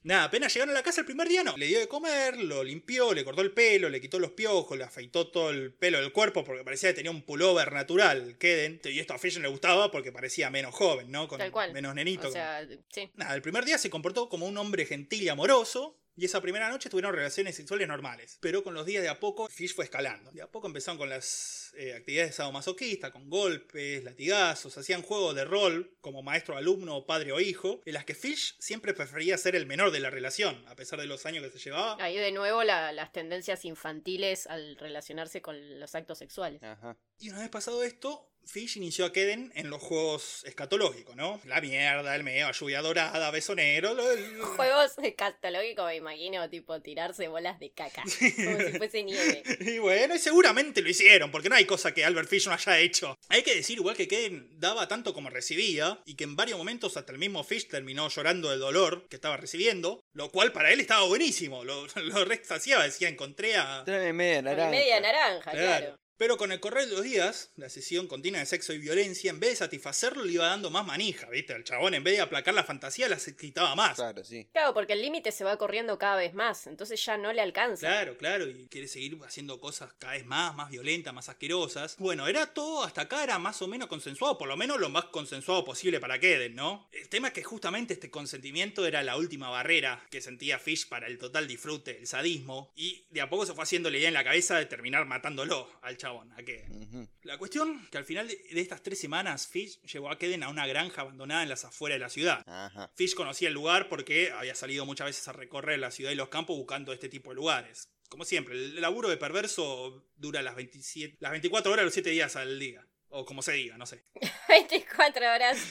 nada, 0.04 0.24
apenas 0.24 0.54
llegaron 0.54 0.70
a 0.70 0.78
la 0.78 0.84
casa 0.84 1.00
el 1.00 1.06
primer 1.06 1.28
día, 1.28 1.42
no. 1.42 1.56
Le 1.56 1.66
dio 1.66 1.80
de 1.80 1.88
comer, 1.88 2.38
lo 2.38 2.62
limpió, 2.62 3.12
le 3.12 3.24
cortó 3.24 3.42
el 3.42 3.50
pelo, 3.52 3.88
le 3.88 4.00
quitó 4.00 4.20
los 4.20 4.30
piojos, 4.30 4.78
le 4.78 4.84
afeitó 4.84 5.26
todo 5.32 5.50
el 5.50 5.72
pelo 5.74 5.98
del 6.00 6.12
cuerpo 6.12 6.43
porque 6.44 6.64
parecía 6.64 6.90
que 6.90 6.94
tenía 6.94 7.10
un 7.10 7.22
pullover 7.22 7.72
natural, 7.72 8.36
Keden. 8.38 8.80
Y 8.84 8.98
esto 8.98 9.14
a 9.14 9.18
Fisher 9.18 9.42
le 9.42 9.48
gustaba 9.48 9.90
porque 9.90 10.12
parecía 10.12 10.50
menos 10.50 10.74
joven, 10.74 11.10
¿no? 11.10 11.28
Con 11.28 11.38
Tal 11.38 11.50
cual. 11.50 11.72
menos 11.72 11.94
nenito. 11.94 12.28
O 12.28 12.32
sea, 12.32 12.66
sí. 12.90 13.10
Nada, 13.14 13.34
el 13.34 13.42
primer 13.42 13.64
día 13.64 13.78
se 13.78 13.90
comportó 13.90 14.28
como 14.28 14.46
un 14.46 14.56
hombre 14.56 14.86
gentil 14.86 15.22
y 15.22 15.28
amoroso. 15.28 15.98
Y 16.16 16.24
esa 16.26 16.40
primera 16.40 16.68
noche 16.70 16.88
tuvieron 16.88 17.12
relaciones 17.14 17.56
sexuales 17.56 17.88
normales. 17.88 18.38
Pero 18.40 18.62
con 18.62 18.74
los 18.74 18.86
días 18.86 19.02
de 19.02 19.08
a 19.08 19.18
poco, 19.18 19.48
Fish 19.48 19.74
fue 19.74 19.84
escalando. 19.84 20.30
De 20.30 20.42
a 20.42 20.46
poco 20.50 20.66
empezaron 20.68 20.96
con 20.98 21.08
las 21.08 21.72
eh, 21.76 21.94
actividades 21.94 22.36
sadomasoquistas, 22.36 23.10
con 23.10 23.28
golpes, 23.28 24.04
latigazos, 24.04 24.78
hacían 24.78 25.02
juegos 25.02 25.34
de 25.34 25.44
rol, 25.44 25.96
como 26.00 26.22
maestro, 26.22 26.56
alumno, 26.56 27.04
padre 27.06 27.32
o 27.32 27.40
hijo, 27.40 27.80
en 27.84 27.94
las 27.94 28.04
que 28.04 28.14
Fish 28.14 28.54
siempre 28.60 28.94
prefería 28.94 29.36
ser 29.38 29.56
el 29.56 29.66
menor 29.66 29.90
de 29.90 30.00
la 30.00 30.10
relación, 30.10 30.62
a 30.68 30.76
pesar 30.76 31.00
de 31.00 31.06
los 31.06 31.26
años 31.26 31.42
que 31.44 31.50
se 31.50 31.58
llevaba. 31.58 31.96
Ahí 32.02 32.16
de 32.16 32.30
nuevo 32.32 32.62
la- 32.62 32.92
las 32.92 33.12
tendencias 33.12 33.64
infantiles 33.64 34.46
al 34.46 34.76
relacionarse 34.76 35.42
con 35.42 35.80
los 35.80 35.94
actos 35.94 36.18
sexuales. 36.18 36.62
Ajá. 36.62 36.96
Y 37.18 37.30
una 37.30 37.40
vez 37.40 37.48
pasado 37.48 37.82
esto, 37.82 38.30
Fish 38.46 38.76
inició 38.76 39.06
a 39.06 39.12
Keden 39.12 39.52
en 39.54 39.70
los 39.70 39.82
juegos 39.82 40.42
escatológicos, 40.44 41.16
¿no? 41.16 41.40
La 41.44 41.60
mierda, 41.60 42.14
el 42.14 42.22
meo, 42.24 42.50
lluvia 42.52 42.80
dorada, 42.82 43.30
beso 43.30 43.54
negro. 43.54 43.94
lo- 43.94 44.10
el- 44.10 44.40
Juegos 44.40 44.92
catológicos, 45.16 45.86
me 45.86 45.96
imagino, 45.96 46.48
tipo 46.50 46.80
tirarse 46.80 47.28
bolas 47.28 47.58
de 47.58 47.70
caca. 47.72 48.02
Como 48.02 48.58
si 48.58 48.72
fuese 48.78 49.02
nieve. 49.02 49.42
Y 49.60 49.78
bueno, 49.78 50.14
y 50.14 50.18
seguramente 50.18 50.82
lo 50.82 50.88
hicieron, 50.88 51.30
porque 51.30 51.48
no 51.48 51.54
hay 51.56 51.64
cosa 51.64 51.92
que 51.94 52.04
Albert 52.04 52.28
Fish 52.28 52.46
no 52.46 52.52
haya 52.52 52.78
hecho. 52.78 53.16
Hay 53.28 53.42
que 53.42 53.54
decir 53.54 53.78
igual 53.78 53.96
que 53.96 54.08
Keden 54.08 54.48
daba 54.60 54.88
tanto 54.88 55.14
como 55.14 55.30
recibía, 55.30 56.00
y 56.04 56.14
que 56.16 56.24
en 56.24 56.36
varios 56.36 56.58
momentos 56.58 56.96
hasta 56.96 57.12
el 57.12 57.18
mismo 57.18 57.42
Fish 57.44 57.68
terminó 57.68 58.08
llorando 58.08 58.50
del 58.50 58.60
dolor 58.60 59.06
que 59.08 59.16
estaba 59.16 59.36
recibiendo, 59.36 60.00
lo 60.12 60.30
cual 60.30 60.52
para 60.52 60.72
él 60.72 60.80
estaba 60.80 61.04
buenísimo, 61.06 61.64
lo, 61.64 61.86
lo 61.96 62.24
re 62.24 62.34
extasiaba, 62.34 62.84
decía, 62.84 63.08
encontré 63.08 63.56
a... 63.56 63.84
Media 63.86 64.42
naranja. 64.42 64.70
media 64.70 65.00
naranja, 65.00 65.50
Claro. 65.50 65.66
claro. 65.66 65.96
Pero 66.16 66.36
con 66.36 66.52
el 66.52 66.60
correr 66.60 66.86
de 66.86 66.92
los 66.92 67.02
días, 67.02 67.50
la 67.56 67.68
sesión 67.68 68.06
continua 68.06 68.38
de 68.38 68.46
sexo 68.46 68.72
y 68.72 68.78
violencia, 68.78 69.30
en 69.30 69.40
vez 69.40 69.50
de 69.50 69.56
satisfacerlo, 69.56 70.24
le 70.24 70.32
iba 70.32 70.46
dando 70.46 70.70
más 70.70 70.86
manija, 70.86 71.28
¿viste? 71.28 71.52
El 71.54 71.64
chabón, 71.64 71.94
en 71.94 72.04
vez 72.04 72.14
de 72.14 72.20
aplacar 72.20 72.54
la 72.54 72.62
fantasía, 72.62 73.08
la 73.08 73.16
excitaba 73.16 73.74
más. 73.74 73.96
Claro, 73.96 74.22
sí. 74.24 74.48
Claro, 74.52 74.74
porque 74.74 74.92
el 74.92 75.02
límite 75.02 75.32
se 75.32 75.42
va 75.42 75.56
corriendo 75.56 75.98
cada 75.98 76.16
vez 76.16 76.32
más, 76.32 76.68
entonces 76.68 77.04
ya 77.04 77.16
no 77.16 77.32
le 77.32 77.40
alcanza. 77.40 77.86
Claro, 77.86 78.16
claro, 78.16 78.48
y 78.48 78.68
quiere 78.68 78.86
seguir 78.86 79.18
haciendo 79.26 79.60
cosas 79.60 79.92
cada 79.98 80.12
vez 80.12 80.24
más, 80.24 80.54
más 80.54 80.70
violentas, 80.70 81.12
más 81.12 81.28
asquerosas. 81.28 81.96
Bueno, 81.98 82.28
era 82.28 82.46
todo, 82.54 82.84
hasta 82.84 83.02
acá 83.02 83.24
era 83.24 83.38
más 83.40 83.60
o 83.62 83.66
menos 83.66 83.88
consensuado, 83.88 84.38
por 84.38 84.48
lo 84.48 84.56
menos 84.56 84.78
lo 84.78 84.88
más 84.90 85.06
consensuado 85.06 85.64
posible 85.64 85.98
para 85.98 86.20
Keden, 86.20 86.54
¿no? 86.54 86.88
El 86.92 87.08
tema 87.08 87.28
es 87.28 87.34
que 87.34 87.42
justamente 87.42 87.94
este 87.94 88.10
consentimiento 88.10 88.86
era 88.86 89.02
la 89.02 89.16
última 89.16 89.50
barrera 89.50 90.06
que 90.10 90.20
sentía 90.20 90.60
Fish 90.60 90.88
para 90.88 91.08
el 91.08 91.18
total 91.18 91.48
disfrute, 91.48 91.98
el 91.98 92.06
sadismo, 92.06 92.72
y 92.76 93.04
de 93.10 93.20
a 93.20 93.28
poco 93.28 93.46
se 93.46 93.54
fue 93.54 93.64
haciendo 93.64 93.90
la 93.90 93.98
idea 93.98 94.08
en 94.08 94.14
la 94.14 94.24
cabeza 94.24 94.56
de 94.56 94.66
terminar 94.66 95.06
matándolo 95.06 95.68
al 95.82 95.96
chabón, 95.96 96.03
a 96.06 96.42
Keden. 96.42 96.82
Ujú. 96.82 97.08
La 97.22 97.38
cuestión 97.38 97.86
que 97.90 97.98
al 97.98 98.04
final 98.04 98.28
de 98.28 98.34
de 98.54 98.60
estas 98.60 98.82
tres 98.82 98.98
semanas, 98.98 99.46
Fish 99.46 99.80
llevó 99.82 100.10
a 100.10 100.18
Keden 100.18 100.42
a 100.42 100.48
una 100.48 100.66
granja 100.66 101.02
abandonada 101.02 101.42
en 101.42 101.48
las 101.48 101.64
afueras 101.64 101.96
de 101.96 102.00
la 102.00 102.08
ciudad. 102.08 102.42
Ajá. 102.46 102.90
Fish 102.94 103.14
conocía 103.14 103.48
el 103.48 103.54
lugar 103.54 103.88
porque 103.88 104.30
había 104.30 104.54
salido 104.54 104.86
muchas 104.86 105.06
veces 105.06 105.26
a 105.28 105.32
recorrer 105.32 105.78
la 105.78 105.90
ciudad 105.90 106.10
y 106.10 106.14
los 106.14 106.28
campos 106.28 106.56
buscando 106.56 106.92
este 106.92 107.08
tipo 107.08 107.30
de 107.30 107.36
lugares. 107.36 107.88
Como 108.08 108.24
siempre, 108.24 108.54
el 108.54 108.80
laburo 108.80 109.08
de 109.08 109.16
perverso 109.16 110.06
dura 110.16 110.42
las, 110.42 110.54
27, 110.54 111.16
las 111.20 111.32
24 111.32 111.72
horas 111.72 111.84
los 111.84 111.94
7 111.94 112.10
días 112.10 112.36
al 112.36 112.58
día. 112.58 112.86
O 113.16 113.24
como 113.24 113.42
se 113.42 113.52
diga, 113.52 113.78
no 113.78 113.86
sé. 113.86 114.02
24 114.48 115.32
horas. 115.32 115.56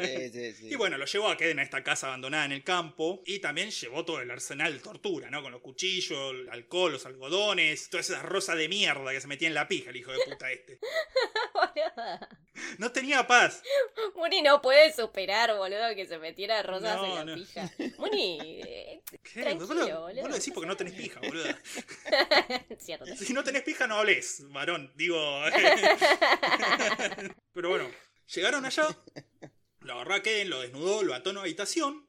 Sí, 0.00 0.30
sí, 0.32 0.52
sí. 0.54 0.68
Y 0.70 0.76
bueno, 0.76 0.96
lo 0.96 1.04
llevó 1.04 1.28
a 1.28 1.36
Keden 1.36 1.58
a 1.58 1.62
esta 1.62 1.82
casa 1.82 2.06
abandonada 2.06 2.46
en 2.46 2.52
el 2.52 2.64
campo. 2.64 3.22
Y 3.26 3.40
también 3.40 3.70
llevó 3.70 4.04
todo 4.04 4.20
el 4.20 4.30
arsenal 4.30 4.72
de 4.72 4.78
tortura, 4.78 5.30
¿no? 5.30 5.42
Con 5.42 5.52
los 5.52 5.60
cuchillos, 5.60 6.32
el 6.32 6.48
alcohol, 6.48 6.92
los 6.92 7.04
algodones, 7.04 7.90
toda 7.90 8.00
esa 8.00 8.22
rosa 8.22 8.54
de 8.54 8.68
mierda 8.68 9.12
que 9.12 9.20
se 9.20 9.26
metía 9.26 9.48
en 9.48 9.54
la 9.54 9.68
pija 9.68 9.90
el 9.90 9.96
hijo 9.96 10.12
de 10.12 10.18
puta 10.24 10.50
este. 10.50 10.78
No 12.78 12.92
tenía 12.92 13.26
paz. 13.26 13.62
Muni 14.14 14.42
no 14.42 14.60
puede 14.62 14.92
superar, 14.92 15.54
boludo, 15.56 15.94
que 15.94 16.06
se 16.06 16.18
metiera 16.18 16.62
rosas 16.62 16.96
No, 16.96 17.06
en 17.06 17.14
la 17.14 17.24
no. 17.24 17.34
pija. 17.34 17.70
Muni, 17.98 18.38
eh, 18.40 19.02
¿Qué? 19.22 19.42
Tranquilo, 19.42 19.66
vos, 19.66 19.76
lo, 19.76 19.84
boludo, 19.84 20.00
vos 20.00 20.14
lo 20.14 20.28
no 20.28 20.34
decís 20.34 20.52
porque 20.52 20.66
no 20.66 20.76
tenés 20.76 20.94
pija, 20.94 21.20
boluda. 21.20 21.58
cierto. 22.78 23.06
Si 23.16 23.32
no 23.32 23.44
tenés 23.44 23.62
pija, 23.62 23.86
no 23.86 23.96
hables, 23.96 24.42
varón. 24.50 24.92
Digo. 24.96 25.18
Pero 27.52 27.68
bueno, 27.68 27.90
llegaron 28.34 28.64
allá, 28.64 28.88
lo 29.80 29.92
agarró 29.94 30.14
a 30.14 30.22
lo 30.44 30.60
desnudó, 30.60 31.02
lo 31.02 31.14
ató 31.14 31.30
en 31.30 31.36
una 31.36 31.42
habitación. 31.42 32.08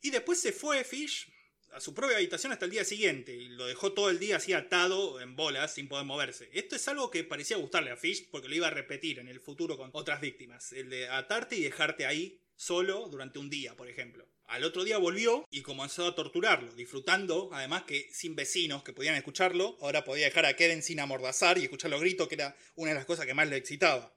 Y 0.00 0.10
después 0.10 0.40
se 0.40 0.52
fue 0.52 0.84
Fish 0.84 1.32
a 1.76 1.80
su 1.80 1.92
propia 1.92 2.16
habitación 2.16 2.52
hasta 2.52 2.64
el 2.64 2.70
día 2.70 2.84
siguiente. 2.84 3.34
Y 3.34 3.48
lo 3.48 3.66
dejó 3.66 3.92
todo 3.92 4.08
el 4.08 4.18
día 4.18 4.36
así 4.36 4.54
atado 4.54 5.20
en 5.20 5.36
bolas, 5.36 5.74
sin 5.74 5.88
poder 5.88 6.06
moverse. 6.06 6.48
Esto 6.54 6.74
es 6.74 6.88
algo 6.88 7.10
que 7.10 7.22
parecía 7.22 7.58
gustarle 7.58 7.90
a 7.90 7.96
Fish 7.96 8.28
porque 8.30 8.48
lo 8.48 8.54
iba 8.54 8.68
a 8.68 8.70
repetir 8.70 9.18
en 9.18 9.28
el 9.28 9.40
futuro 9.40 9.76
con 9.76 9.90
otras 9.92 10.22
víctimas. 10.22 10.72
El 10.72 10.88
de 10.88 11.08
atarte 11.08 11.56
y 11.56 11.62
dejarte 11.62 12.06
ahí 12.06 12.40
solo 12.54 13.08
durante 13.10 13.38
un 13.38 13.50
día, 13.50 13.76
por 13.76 13.90
ejemplo. 13.90 14.26
Al 14.46 14.64
otro 14.64 14.84
día 14.84 14.96
volvió 14.96 15.46
y 15.50 15.60
comenzó 15.60 16.06
a 16.06 16.14
torturarlo, 16.14 16.72
disfrutando, 16.72 17.50
además 17.52 17.82
que 17.82 18.08
sin 18.10 18.34
vecinos 18.36 18.82
que 18.82 18.94
podían 18.94 19.16
escucharlo, 19.16 19.76
ahora 19.82 20.04
podía 20.04 20.24
dejar 20.24 20.46
a 20.46 20.54
Keden 20.54 20.82
sin 20.82 21.00
amordazar 21.00 21.58
y 21.58 21.64
escuchar 21.64 21.90
los 21.90 22.00
gritos, 22.00 22.26
que 22.28 22.36
era 22.36 22.56
una 22.76 22.92
de 22.92 22.96
las 22.96 23.06
cosas 23.06 23.26
que 23.26 23.34
más 23.34 23.48
le 23.48 23.56
excitaba. 23.56 24.14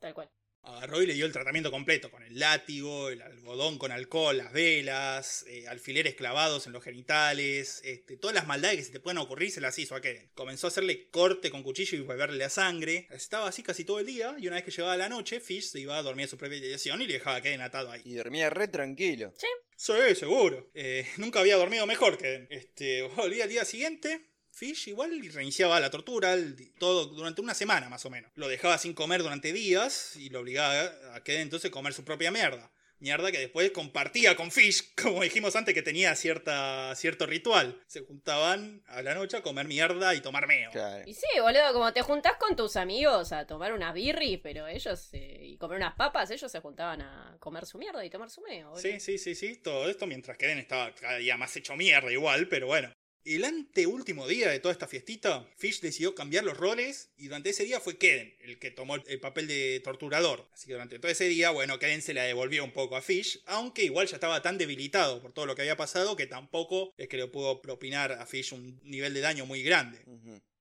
Tal 0.00 0.12
cual. 0.12 0.28
Agarró 0.66 1.00
y 1.02 1.06
le 1.06 1.14
dio 1.14 1.26
el 1.26 1.32
tratamiento 1.32 1.70
completo, 1.70 2.10
con 2.10 2.22
el 2.22 2.38
látigo, 2.38 3.08
el 3.08 3.22
algodón 3.22 3.78
con 3.78 3.92
alcohol, 3.92 4.36
las 4.36 4.52
velas, 4.52 5.44
eh, 5.48 5.66
alfileres 5.68 6.14
clavados 6.14 6.66
en 6.66 6.72
los 6.72 6.82
genitales, 6.82 7.80
este, 7.84 8.16
todas 8.16 8.34
las 8.34 8.46
maldades 8.46 8.78
que 8.78 8.84
se 8.84 8.92
te 8.92 9.00
puedan 9.00 9.18
ocurrir 9.18 9.50
se 9.50 9.60
las 9.60 9.78
hizo 9.78 9.94
a 9.94 10.00
Keden. 10.00 10.30
Comenzó 10.34 10.66
a 10.66 10.68
hacerle 10.68 11.08
corte 11.10 11.50
con 11.50 11.62
cuchillo 11.62 11.96
y 11.96 12.02
beberle 12.02 12.38
la 12.38 12.50
sangre. 12.50 13.06
Estaba 13.10 13.48
así 13.48 13.62
casi 13.62 13.84
todo 13.84 14.00
el 14.00 14.06
día 14.06 14.34
y 14.38 14.46
una 14.48 14.56
vez 14.56 14.64
que 14.64 14.70
llegaba 14.70 14.96
la 14.96 15.08
noche, 15.08 15.40
Fish 15.40 15.70
se 15.70 15.80
iba 15.80 15.96
a 15.96 16.02
dormir 16.02 16.26
a 16.26 16.28
su 16.28 16.36
propia 16.36 16.58
habitación 16.58 17.00
y 17.02 17.06
le 17.06 17.14
dejaba 17.14 17.36
a 17.36 17.42
Keden 17.42 17.60
atado 17.60 17.90
ahí. 17.90 18.02
Y 18.04 18.14
dormía 18.14 18.50
re 18.50 18.68
tranquilo. 18.68 19.32
Sí, 19.76 19.94
seguro. 20.14 20.70
Eh, 20.74 21.06
nunca 21.18 21.40
había 21.40 21.56
dormido 21.56 21.86
mejor 21.86 22.18
que 22.18 22.46
este, 22.50 23.02
volví 23.02 23.40
al 23.40 23.48
día 23.48 23.64
siguiente. 23.64 24.35
Fish 24.56 24.88
igual 24.88 25.10
reiniciaba 25.34 25.78
la 25.80 25.90
tortura, 25.90 26.32
el- 26.32 26.56
todo 26.78 27.04
durante 27.06 27.42
una 27.42 27.52
semana 27.52 27.90
más 27.90 28.06
o 28.06 28.10
menos. 28.10 28.30
Lo 28.36 28.48
dejaba 28.48 28.78
sin 28.78 28.94
comer 28.94 29.22
durante 29.22 29.52
días 29.52 30.16
y 30.16 30.30
lo 30.30 30.40
obligaba 30.40 30.90
a 31.14 31.22
que 31.22 31.40
entonces 31.42 31.70
comer 31.70 31.92
su 31.92 32.04
propia 32.06 32.30
mierda. 32.30 32.72
Mierda 32.98 33.30
que 33.30 33.38
después 33.38 33.70
compartía 33.72 34.34
con 34.36 34.50
Fish, 34.50 34.94
como 35.02 35.22
dijimos 35.22 35.54
antes 35.56 35.74
que 35.74 35.82
tenía 35.82 36.16
cierta, 36.16 36.94
cierto 36.96 37.26
ritual. 37.26 37.78
Se 37.86 38.00
juntaban 38.00 38.82
a 38.86 39.02
la 39.02 39.14
noche 39.14 39.36
a 39.36 39.42
comer 39.42 39.66
mierda 39.68 40.14
y 40.14 40.22
tomar 40.22 40.46
meo. 40.46 40.70
Claro. 40.70 41.02
Y 41.06 41.12
sí, 41.12 41.26
boludo, 41.38 41.74
como 41.74 41.92
te 41.92 42.00
juntás 42.00 42.38
con 42.38 42.56
tus 42.56 42.76
amigos 42.76 43.32
a 43.32 43.46
tomar 43.46 43.74
unas 43.74 43.92
birris, 43.92 44.40
pero 44.42 44.66
ellos, 44.66 45.10
eh, 45.12 45.38
y 45.42 45.58
comer 45.58 45.76
unas 45.76 45.96
papas, 45.96 46.30
ellos 46.30 46.50
se 46.50 46.60
juntaban 46.60 47.02
a 47.02 47.36
comer 47.40 47.66
su 47.66 47.76
mierda 47.76 48.02
y 48.02 48.08
tomar 48.08 48.30
su 48.30 48.40
meo, 48.40 48.70
boludo. 48.70 48.80
Sí, 48.80 48.98
sí, 49.00 49.18
sí, 49.18 49.34
sí, 49.34 49.56
todo 49.56 49.86
esto 49.90 50.06
mientras 50.06 50.38
Keden 50.38 50.56
estaba 50.56 50.94
cada 50.94 51.18
día 51.18 51.36
más 51.36 51.54
hecho 51.58 51.76
mierda 51.76 52.10
igual, 52.10 52.48
pero 52.48 52.68
bueno. 52.68 52.90
El 53.26 53.44
anteúltimo 53.44 54.28
día 54.28 54.48
de 54.50 54.60
toda 54.60 54.70
esta 54.70 54.86
fiestita, 54.86 55.50
Fish 55.56 55.80
decidió 55.80 56.14
cambiar 56.14 56.44
los 56.44 56.56
roles 56.56 57.10
y 57.16 57.24
durante 57.24 57.50
ese 57.50 57.64
día 57.64 57.80
fue 57.80 57.98
Keden 57.98 58.32
el 58.38 58.60
que 58.60 58.70
tomó 58.70 58.94
el 58.94 59.18
papel 59.18 59.48
de 59.48 59.80
torturador. 59.82 60.48
Así 60.52 60.68
que 60.68 60.74
durante 60.74 61.00
todo 61.00 61.10
ese 61.10 61.24
día, 61.24 61.50
bueno, 61.50 61.80
Keden 61.80 62.02
se 62.02 62.14
la 62.14 62.22
devolvió 62.22 62.62
un 62.62 62.70
poco 62.70 62.94
a 62.94 63.02
Fish, 63.02 63.42
aunque 63.46 63.82
igual 63.82 64.06
ya 64.06 64.14
estaba 64.14 64.42
tan 64.42 64.58
debilitado 64.58 65.20
por 65.20 65.32
todo 65.32 65.44
lo 65.44 65.56
que 65.56 65.62
había 65.62 65.76
pasado 65.76 66.14
que 66.14 66.28
tampoco 66.28 66.94
es 66.96 67.08
que 67.08 67.16
le 67.16 67.26
pudo 67.26 67.60
propinar 67.60 68.12
a 68.12 68.26
Fish 68.26 68.52
un 68.54 68.78
nivel 68.84 69.12
de 69.12 69.22
daño 69.22 69.44
muy 69.44 69.64
grande. 69.64 69.98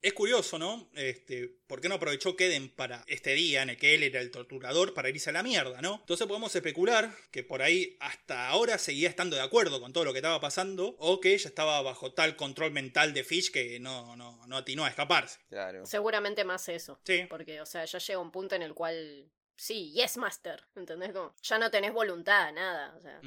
Es 0.05 0.13
curioso, 0.13 0.59
¿no? 0.59 0.87
Este, 0.93 1.47
¿Por 1.65 1.81
qué 1.81 1.89
no 1.89 1.95
aprovechó 1.95 2.35
Keden 2.35 2.69
para 2.69 3.03
este 3.07 3.33
día 3.33 3.63
en 3.63 3.71
el 3.71 3.77
que 3.77 3.95
él 3.95 4.03
era 4.03 4.21
el 4.21 4.29
torturador 4.29 4.93
para 4.93 5.09
irse 5.09 5.31
a 5.31 5.33
la 5.33 5.41
mierda, 5.41 5.81
¿no? 5.81 5.95
Entonces 5.95 6.27
podemos 6.27 6.55
especular 6.55 7.11
que 7.31 7.41
por 7.41 7.63
ahí 7.63 7.97
hasta 7.99 8.49
ahora 8.49 8.77
seguía 8.77 9.09
estando 9.09 9.35
de 9.35 9.41
acuerdo 9.41 9.81
con 9.81 9.93
todo 9.93 10.05
lo 10.05 10.13
que 10.13 10.19
estaba 10.19 10.39
pasando 10.39 10.95
o 10.99 11.19
que 11.19 11.35
ya 11.35 11.49
estaba 11.49 11.81
bajo 11.81 12.13
tal 12.13 12.35
control 12.35 12.69
mental 12.69 13.15
de 13.15 13.23
Fish 13.23 13.49
que 13.49 13.79
no, 13.79 14.15
no, 14.15 14.45
no 14.45 14.57
atinó 14.57 14.85
a 14.85 14.89
escaparse. 14.89 15.39
Claro. 15.49 15.87
Seguramente 15.87 16.43
más 16.43 16.69
eso. 16.69 16.99
Sí. 17.03 17.25
Porque, 17.27 17.59
o 17.59 17.65
sea, 17.65 17.83
ya 17.85 17.97
llega 17.97 18.19
un 18.19 18.29
punto 18.29 18.53
en 18.53 18.61
el 18.61 18.75
cual. 18.75 19.31
Sí, 19.55 19.91
yes, 19.93 20.17
master. 20.17 20.65
¿Entendés? 20.75 21.13
Como, 21.13 21.33
ya 21.41 21.57
no 21.57 21.71
tenés 21.71 21.93
voluntad, 21.93 22.53
nada. 22.53 22.93
O 22.95 23.01
sea. 23.01 23.21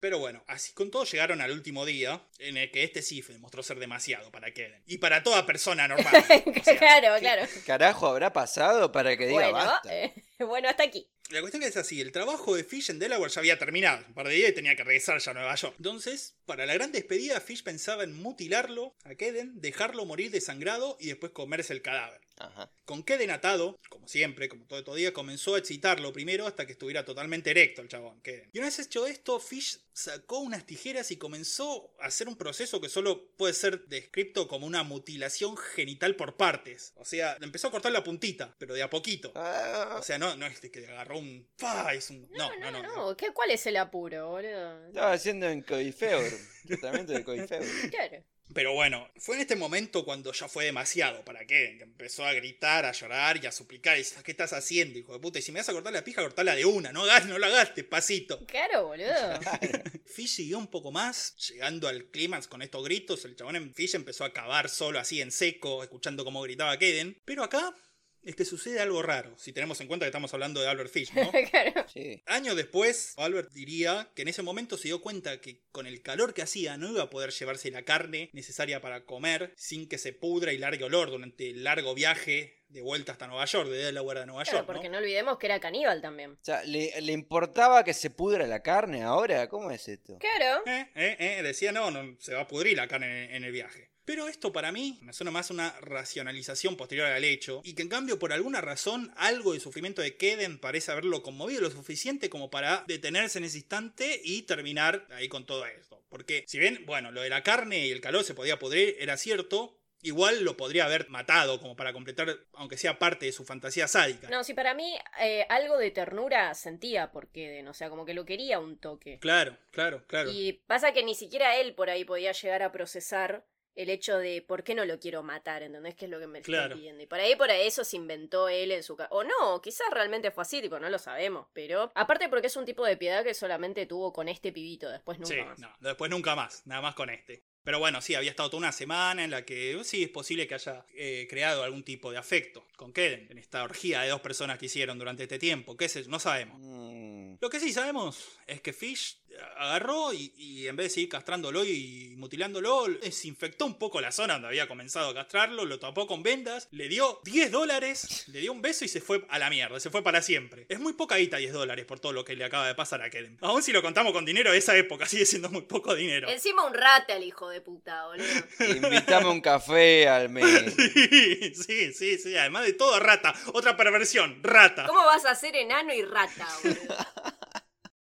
Pero 0.00 0.18
bueno, 0.20 0.42
así 0.46 0.72
con 0.74 0.90
todo 0.92 1.04
llegaron 1.04 1.40
al 1.40 1.50
último 1.50 1.84
día 1.84 2.22
en 2.38 2.56
el 2.56 2.70
que 2.70 2.84
este 2.84 3.02
sí 3.02 3.20
demostró 3.22 3.62
ser 3.64 3.78
demasiado 3.80 4.30
para 4.30 4.52
Keden. 4.52 4.80
Y 4.86 4.98
para 4.98 5.22
toda 5.24 5.44
persona 5.44 5.88
normal. 5.88 6.12
O 6.60 6.64
sea, 6.64 6.76
claro, 6.78 7.14
¿qué- 7.16 7.20
claro. 7.20 7.42
Carajo 7.66 8.06
habrá 8.06 8.32
pasado 8.32 8.92
para 8.92 9.16
que 9.16 9.26
diga 9.26 9.50
Bueno, 9.50 9.52
basta. 9.52 9.92
eh, 9.94 10.14
bueno, 10.46 10.68
hasta 10.68 10.84
aquí. 10.84 11.06
La 11.30 11.40
cuestión 11.40 11.62
es 11.62 11.76
así, 11.76 12.00
el 12.00 12.10
trabajo 12.10 12.56
de 12.56 12.64
Fish 12.64 12.90
en 12.90 12.98
Delaware 12.98 13.30
ya 13.30 13.40
había 13.40 13.58
terminado, 13.58 14.02
un 14.08 14.14
par 14.14 14.28
de 14.28 14.34
días 14.34 14.50
y 14.50 14.54
tenía 14.54 14.74
que 14.76 14.84
regresar 14.84 15.20
ya 15.20 15.32
a 15.32 15.34
Nueva 15.34 15.54
York. 15.56 15.74
Entonces, 15.76 16.36
para 16.46 16.64
la 16.64 16.72
gran 16.72 16.90
despedida, 16.90 17.38
Fish 17.42 17.62
pensaba 17.62 18.02
en 18.02 18.14
mutilarlo 18.14 18.94
a 19.04 19.14
Keden, 19.14 19.60
dejarlo 19.60 20.06
morir 20.06 20.30
desangrado 20.30 20.96
y 20.98 21.08
después 21.08 21.32
comerse 21.32 21.74
el 21.74 21.82
cadáver. 21.82 22.22
Ajá. 22.38 22.70
Con 22.86 23.02
Keden 23.02 23.30
atado, 23.30 23.78
como 23.90 24.08
siempre, 24.08 24.48
como 24.48 24.64
todo, 24.64 24.82
todo 24.84 24.94
día, 24.94 25.12
comenzó 25.12 25.56
a 25.56 25.58
excitarlo 25.58 26.12
primero 26.14 26.46
hasta 26.46 26.64
que 26.64 26.72
estuviera 26.72 27.04
totalmente 27.04 27.50
erecto 27.50 27.82
el 27.82 27.88
chabón, 27.88 28.22
Keden. 28.22 28.48
Y 28.54 28.58
una 28.58 28.68
vez 28.68 28.78
hecho 28.78 29.06
esto, 29.06 29.38
Fish 29.38 29.80
sacó 29.92 30.38
unas 30.38 30.64
tijeras 30.64 31.10
y 31.10 31.16
comenzó 31.16 31.92
a 32.00 32.06
hacer 32.06 32.28
un 32.28 32.36
proceso 32.36 32.80
que 32.80 32.88
solo 32.88 33.28
puede 33.36 33.52
ser 33.52 33.86
descrito 33.86 34.46
como 34.46 34.66
una 34.66 34.84
mutilación 34.84 35.56
genital 35.56 36.14
por 36.14 36.36
partes. 36.36 36.92
O 36.94 37.04
sea, 37.04 37.36
empezó 37.40 37.68
a 37.68 37.70
cortar 37.72 37.92
la 37.92 38.04
puntita, 38.04 38.54
pero 38.58 38.74
de 38.74 38.82
a 38.82 38.88
poquito. 38.88 39.32
Ah, 39.34 39.96
O 39.98 40.02
sea, 40.02 40.16
no, 40.18 40.27
no 40.36 40.46
es 40.46 40.60
de 40.60 40.70
que 40.70 40.86
agarró 40.86 41.18
un. 41.18 41.48
¡Pah! 41.58 41.92
Es 41.94 42.10
un. 42.10 42.28
No, 42.32 42.54
no, 42.56 42.70
no. 42.70 42.82
No, 42.82 43.16
¿qué, 43.16 43.32
¿cuál 43.32 43.50
es 43.50 43.66
el 43.66 43.76
apuro, 43.76 44.30
boludo? 44.30 44.86
estaba 44.86 45.12
haciendo 45.12 45.48
en 45.48 45.62
Coifeur. 45.62 46.24
Tratamiento 46.66 47.12
de 47.12 47.24
Coifeur. 47.24 47.64
Claro. 47.90 48.24
Pero 48.54 48.72
bueno, 48.72 49.10
fue 49.16 49.36
en 49.36 49.42
este 49.42 49.56
momento 49.56 50.04
cuando 50.04 50.32
ya 50.32 50.48
fue 50.48 50.64
demasiado 50.64 51.24
para 51.24 51.46
Kevin, 51.46 51.78
que 51.78 51.84
empezó 51.84 52.24
a 52.24 52.32
gritar, 52.32 52.86
a 52.86 52.92
llorar 52.92 53.42
y 53.42 53.46
a 53.46 53.52
suplicar. 53.52 53.96
Y 53.96 54.00
dice, 54.00 54.22
¿qué 54.24 54.30
estás 54.30 54.52
haciendo, 54.52 54.98
hijo 54.98 55.12
de 55.12 55.18
puta? 55.18 55.38
Y 55.38 55.42
si 55.42 55.52
me 55.52 55.60
vas 55.60 55.68
a 55.68 55.72
cortar 55.72 55.92
la 55.92 56.02
pija, 56.02 56.22
cortala 56.22 56.54
de 56.54 56.64
una, 56.64 56.92
no 56.92 57.02
hagas, 57.02 57.26
no 57.26 57.38
la 57.38 57.48
hagas 57.48 57.74
despacito. 57.74 58.44
Claro, 58.46 58.86
boludo. 58.86 59.38
Fish 60.06 60.36
siguió 60.36 60.58
un 60.58 60.68
poco 60.68 60.90
más, 60.90 61.36
llegando 61.48 61.88
al 61.88 62.06
clímax 62.06 62.48
con 62.48 62.62
estos 62.62 62.82
gritos. 62.84 63.24
El 63.26 63.36
chabón 63.36 63.56
en 63.56 63.74
Fish 63.74 63.94
empezó 63.94 64.24
a 64.24 64.32
cavar 64.32 64.70
solo 64.70 64.98
así 64.98 65.20
en 65.20 65.30
seco, 65.30 65.82
escuchando 65.82 66.24
cómo 66.24 66.40
gritaba 66.42 66.78
Keden. 66.78 67.20
Pero 67.24 67.44
acá 67.44 67.74
es 68.22 68.36
que 68.36 68.44
sucede 68.44 68.80
algo 68.80 69.02
raro, 69.02 69.36
si 69.38 69.52
tenemos 69.52 69.80
en 69.80 69.86
cuenta 69.86 70.04
que 70.04 70.08
estamos 70.08 70.32
hablando 70.34 70.60
de 70.60 70.68
Albert 70.68 70.90
Fish, 70.90 71.12
¿no? 71.14 71.30
claro. 71.50 71.86
Sí. 71.92 72.22
Años 72.26 72.56
después, 72.56 73.14
Albert 73.16 73.52
diría 73.52 74.10
que 74.14 74.22
en 74.22 74.28
ese 74.28 74.42
momento 74.42 74.76
se 74.76 74.88
dio 74.88 75.00
cuenta 75.00 75.40
que 75.40 75.62
con 75.72 75.86
el 75.86 76.02
calor 76.02 76.34
que 76.34 76.42
hacía 76.42 76.76
no 76.76 76.90
iba 76.90 77.04
a 77.04 77.10
poder 77.10 77.30
llevarse 77.30 77.70
la 77.70 77.84
carne 77.84 78.30
necesaria 78.32 78.80
para 78.80 79.04
comer 79.04 79.52
sin 79.56 79.88
que 79.88 79.98
se 79.98 80.12
pudra 80.12 80.52
y 80.52 80.58
largue 80.58 80.84
olor 80.84 81.10
durante 81.10 81.50
el 81.50 81.64
largo 81.64 81.94
viaje 81.94 82.58
de 82.68 82.82
vuelta 82.82 83.12
hasta 83.12 83.26
Nueva 83.26 83.46
York, 83.46 83.70
de 83.70 83.78
Delaware 83.78 84.20
a 84.20 84.26
Nueva 84.26 84.42
Claro, 84.42 84.58
York. 84.58 84.66
porque 84.66 84.88
¿no? 84.88 84.92
no 84.92 84.98
olvidemos 84.98 85.38
que 85.38 85.46
era 85.46 85.58
caníbal 85.58 86.02
también. 86.02 86.32
O 86.32 86.38
sea, 86.44 86.62
¿le, 86.64 87.00
le 87.00 87.12
importaba 87.12 87.82
que 87.82 87.94
se 87.94 88.10
pudra 88.10 88.46
la 88.46 88.62
carne 88.62 89.02
ahora? 89.02 89.48
¿Cómo 89.48 89.70
es 89.70 89.88
esto? 89.88 90.18
Claro. 90.18 90.62
Eh, 90.66 90.86
eh, 90.94 91.16
eh, 91.18 91.42
decía, 91.42 91.72
no, 91.72 91.90
no, 91.90 92.16
se 92.20 92.34
va 92.34 92.42
a 92.42 92.46
pudrir 92.46 92.76
la 92.76 92.86
carne 92.86 93.24
en, 93.24 93.36
en 93.36 93.44
el 93.44 93.52
viaje. 93.52 93.87
Pero 94.08 94.26
esto 94.26 94.54
para 94.54 94.72
mí 94.72 94.98
me 95.02 95.12
suena 95.12 95.30
más 95.30 95.50
una 95.50 95.78
racionalización 95.82 96.78
posterior 96.78 97.08
al 97.08 97.24
hecho, 97.24 97.60
y 97.62 97.74
que 97.74 97.82
en 97.82 97.90
cambio 97.90 98.18
por 98.18 98.32
alguna 98.32 98.62
razón 98.62 99.12
algo 99.18 99.52
del 99.52 99.60
sufrimiento 99.60 100.00
de 100.00 100.16
Keden 100.16 100.58
parece 100.58 100.90
haberlo 100.90 101.22
conmovido 101.22 101.60
lo 101.60 101.70
suficiente 101.70 102.30
como 102.30 102.50
para 102.50 102.84
detenerse 102.86 103.36
en 103.36 103.44
ese 103.44 103.58
instante 103.58 104.18
y 104.24 104.44
terminar 104.44 105.06
ahí 105.10 105.28
con 105.28 105.44
todo 105.44 105.66
esto. 105.66 106.02
Porque 106.08 106.42
si 106.46 106.58
bien, 106.58 106.86
bueno, 106.86 107.10
lo 107.10 107.20
de 107.20 107.28
la 107.28 107.42
carne 107.42 107.86
y 107.86 107.90
el 107.90 108.00
calor 108.00 108.24
se 108.24 108.32
podía 108.32 108.58
pudrir 108.58 108.96
era 108.98 109.18
cierto, 109.18 109.78
igual 110.00 110.42
lo 110.42 110.56
podría 110.56 110.86
haber 110.86 111.10
matado 111.10 111.60
como 111.60 111.76
para 111.76 111.92
completar, 111.92 112.34
aunque 112.54 112.78
sea 112.78 112.98
parte 112.98 113.26
de 113.26 113.32
su 113.32 113.44
fantasía 113.44 113.88
sádica. 113.88 114.30
No, 114.30 114.42
si 114.42 114.54
para 114.54 114.72
mí 114.72 114.90
eh, 115.20 115.44
algo 115.50 115.76
de 115.76 115.90
ternura 115.90 116.54
sentía 116.54 117.12
por 117.12 117.28
Keden, 117.28 117.68
o 117.68 117.74
sea, 117.74 117.90
como 117.90 118.06
que 118.06 118.14
lo 118.14 118.24
quería 118.24 118.58
un 118.58 118.78
toque. 118.78 119.18
Claro, 119.18 119.58
claro, 119.70 120.06
claro. 120.06 120.30
Y 120.32 120.54
pasa 120.66 120.94
que 120.94 121.04
ni 121.04 121.14
siquiera 121.14 121.56
él 121.56 121.74
por 121.74 121.90
ahí 121.90 122.06
podía 122.06 122.32
llegar 122.32 122.62
a 122.62 122.72
procesar 122.72 123.44
el 123.78 123.90
hecho 123.90 124.18
de 124.18 124.42
por 124.42 124.64
qué 124.64 124.74
no 124.74 124.84
lo 124.84 124.98
quiero 124.98 125.22
matar, 125.22 125.62
¿entendés? 125.62 125.94
Que 125.94 126.06
es 126.06 126.10
lo 126.10 126.18
que 126.18 126.26
me 126.26 126.42
Claro. 126.42 126.64
estoy 126.64 126.78
pidiendo. 126.80 127.02
Y 127.02 127.06
por 127.06 127.20
ahí, 127.20 127.36
por 127.36 127.48
ahí 127.50 127.66
eso 127.66 127.84
se 127.84 127.96
inventó 127.96 128.48
él 128.48 128.72
en 128.72 128.82
su 128.82 128.96
casa. 128.96 129.08
O 129.12 129.22
no, 129.22 129.62
quizás 129.62 129.86
realmente 129.92 130.32
fue 130.32 130.42
así, 130.42 130.60
tipo, 130.60 130.80
no 130.80 130.90
lo 130.90 130.98
sabemos. 130.98 131.46
Pero 131.52 131.92
aparte 131.94 132.28
porque 132.28 132.48
es 132.48 132.56
un 132.56 132.64
tipo 132.64 132.84
de 132.84 132.96
piedad 132.96 133.22
que 133.22 133.34
solamente 133.34 133.86
tuvo 133.86 134.12
con 134.12 134.28
este 134.28 134.50
pibito, 134.52 134.90
después 134.90 135.18
nunca 135.20 135.34
sí, 135.34 135.40
más. 135.42 135.58
no, 135.60 135.72
después 135.80 136.10
nunca 136.10 136.34
más, 136.34 136.66
nada 136.66 136.82
más 136.82 136.94
con 136.96 137.08
este. 137.08 137.44
Pero 137.62 137.78
bueno, 137.78 138.00
sí, 138.00 138.14
había 138.14 138.30
estado 138.30 138.48
toda 138.48 138.58
una 138.60 138.72
semana 138.72 139.22
en 139.24 139.30
la 139.30 139.44
que 139.44 139.76
uh, 139.76 139.84
sí 139.84 140.02
es 140.02 140.08
posible 140.08 140.46
que 140.48 140.54
haya 140.54 140.86
eh, 140.94 141.26
creado 141.28 141.62
algún 141.62 141.84
tipo 141.84 142.10
de 142.10 142.16
afecto 142.16 142.66
con 142.76 142.92
Keden, 142.94 143.26
en 143.30 143.36
esta 143.38 143.62
orgía 143.62 144.00
de 144.00 144.08
dos 144.08 144.22
personas 144.22 144.58
que 144.58 144.66
hicieron 144.66 144.98
durante 144.98 145.24
este 145.24 145.38
tiempo, 145.38 145.76
qué 145.76 145.88
sé, 145.88 146.02
yo, 146.02 146.08
no 146.08 146.18
sabemos. 146.18 146.56
Mm, 146.60 147.36
Lo 147.40 147.50
que 147.50 147.60
sí 147.60 147.72
sabemos 147.72 148.38
es 148.46 148.60
que 148.62 148.72
Fish 148.72 149.20
agarró 149.56 150.12
y, 150.12 150.32
y 150.36 150.68
en 150.68 150.76
vez 150.76 150.86
de 150.86 150.90
seguir 150.90 151.08
castrándolo 151.08 151.64
y 151.64 152.14
mutilándolo, 152.16 152.86
desinfectó 153.02 153.66
un 153.66 153.78
poco 153.78 154.00
la 154.00 154.12
zona 154.12 154.34
donde 154.34 154.48
había 154.48 154.68
comenzado 154.68 155.10
a 155.10 155.14
castrarlo, 155.14 155.64
lo 155.64 155.78
tapó 155.78 156.06
con 156.06 156.22
vendas, 156.22 156.68
le 156.70 156.88
dio 156.88 157.20
10 157.24 157.50
dólares, 157.50 158.24
le 158.28 158.40
dio 158.40 158.52
un 158.52 158.62
beso 158.62 158.84
y 158.84 158.88
se 158.88 159.00
fue 159.00 159.24
a 159.28 159.38
la 159.38 159.50
mierda, 159.50 159.80
se 159.80 159.90
fue 159.90 160.02
para 160.02 160.22
siempre. 160.22 160.66
Es 160.68 160.80
muy 160.80 160.92
poca 160.92 161.16
guita 161.16 161.36
10 161.36 161.52
dólares 161.52 161.84
por 161.84 162.00
todo 162.00 162.12
lo 162.12 162.24
que 162.24 162.36
le 162.36 162.44
acaba 162.44 162.66
de 162.66 162.74
pasar 162.74 163.02
a 163.02 163.10
Keden. 163.10 163.38
Aún 163.40 163.62
si 163.62 163.72
lo 163.72 163.82
contamos 163.82 164.12
con 164.12 164.24
dinero 164.24 164.52
de 164.52 164.58
esa 164.58 164.76
época, 164.76 165.06
sigue 165.06 165.26
siendo 165.26 165.48
muy 165.50 165.62
poco 165.62 165.94
dinero. 165.94 166.28
Encima 166.28 166.66
un 166.66 166.74
rata 166.74 167.14
el 167.14 167.24
hijo 167.24 167.48
de 167.48 167.60
puta, 167.60 168.06
boludo. 168.06 168.26
invítame 168.68 169.28
un 169.28 169.40
café 169.40 170.08
al 170.08 170.28
mes. 170.28 170.48
Sí, 170.78 171.52
sí, 171.54 171.92
sí, 171.92 172.18
sí, 172.18 172.36
además 172.36 172.64
de 172.64 172.72
todo 172.72 172.98
rata, 173.00 173.34
otra 173.52 173.76
perversión, 173.76 174.42
rata. 174.42 174.86
¿Cómo 174.86 175.04
vas 175.04 175.24
a 175.24 175.34
ser 175.34 175.56
enano 175.56 175.92
y 175.92 176.02
rata, 176.02 176.46
boludo? 176.62 176.78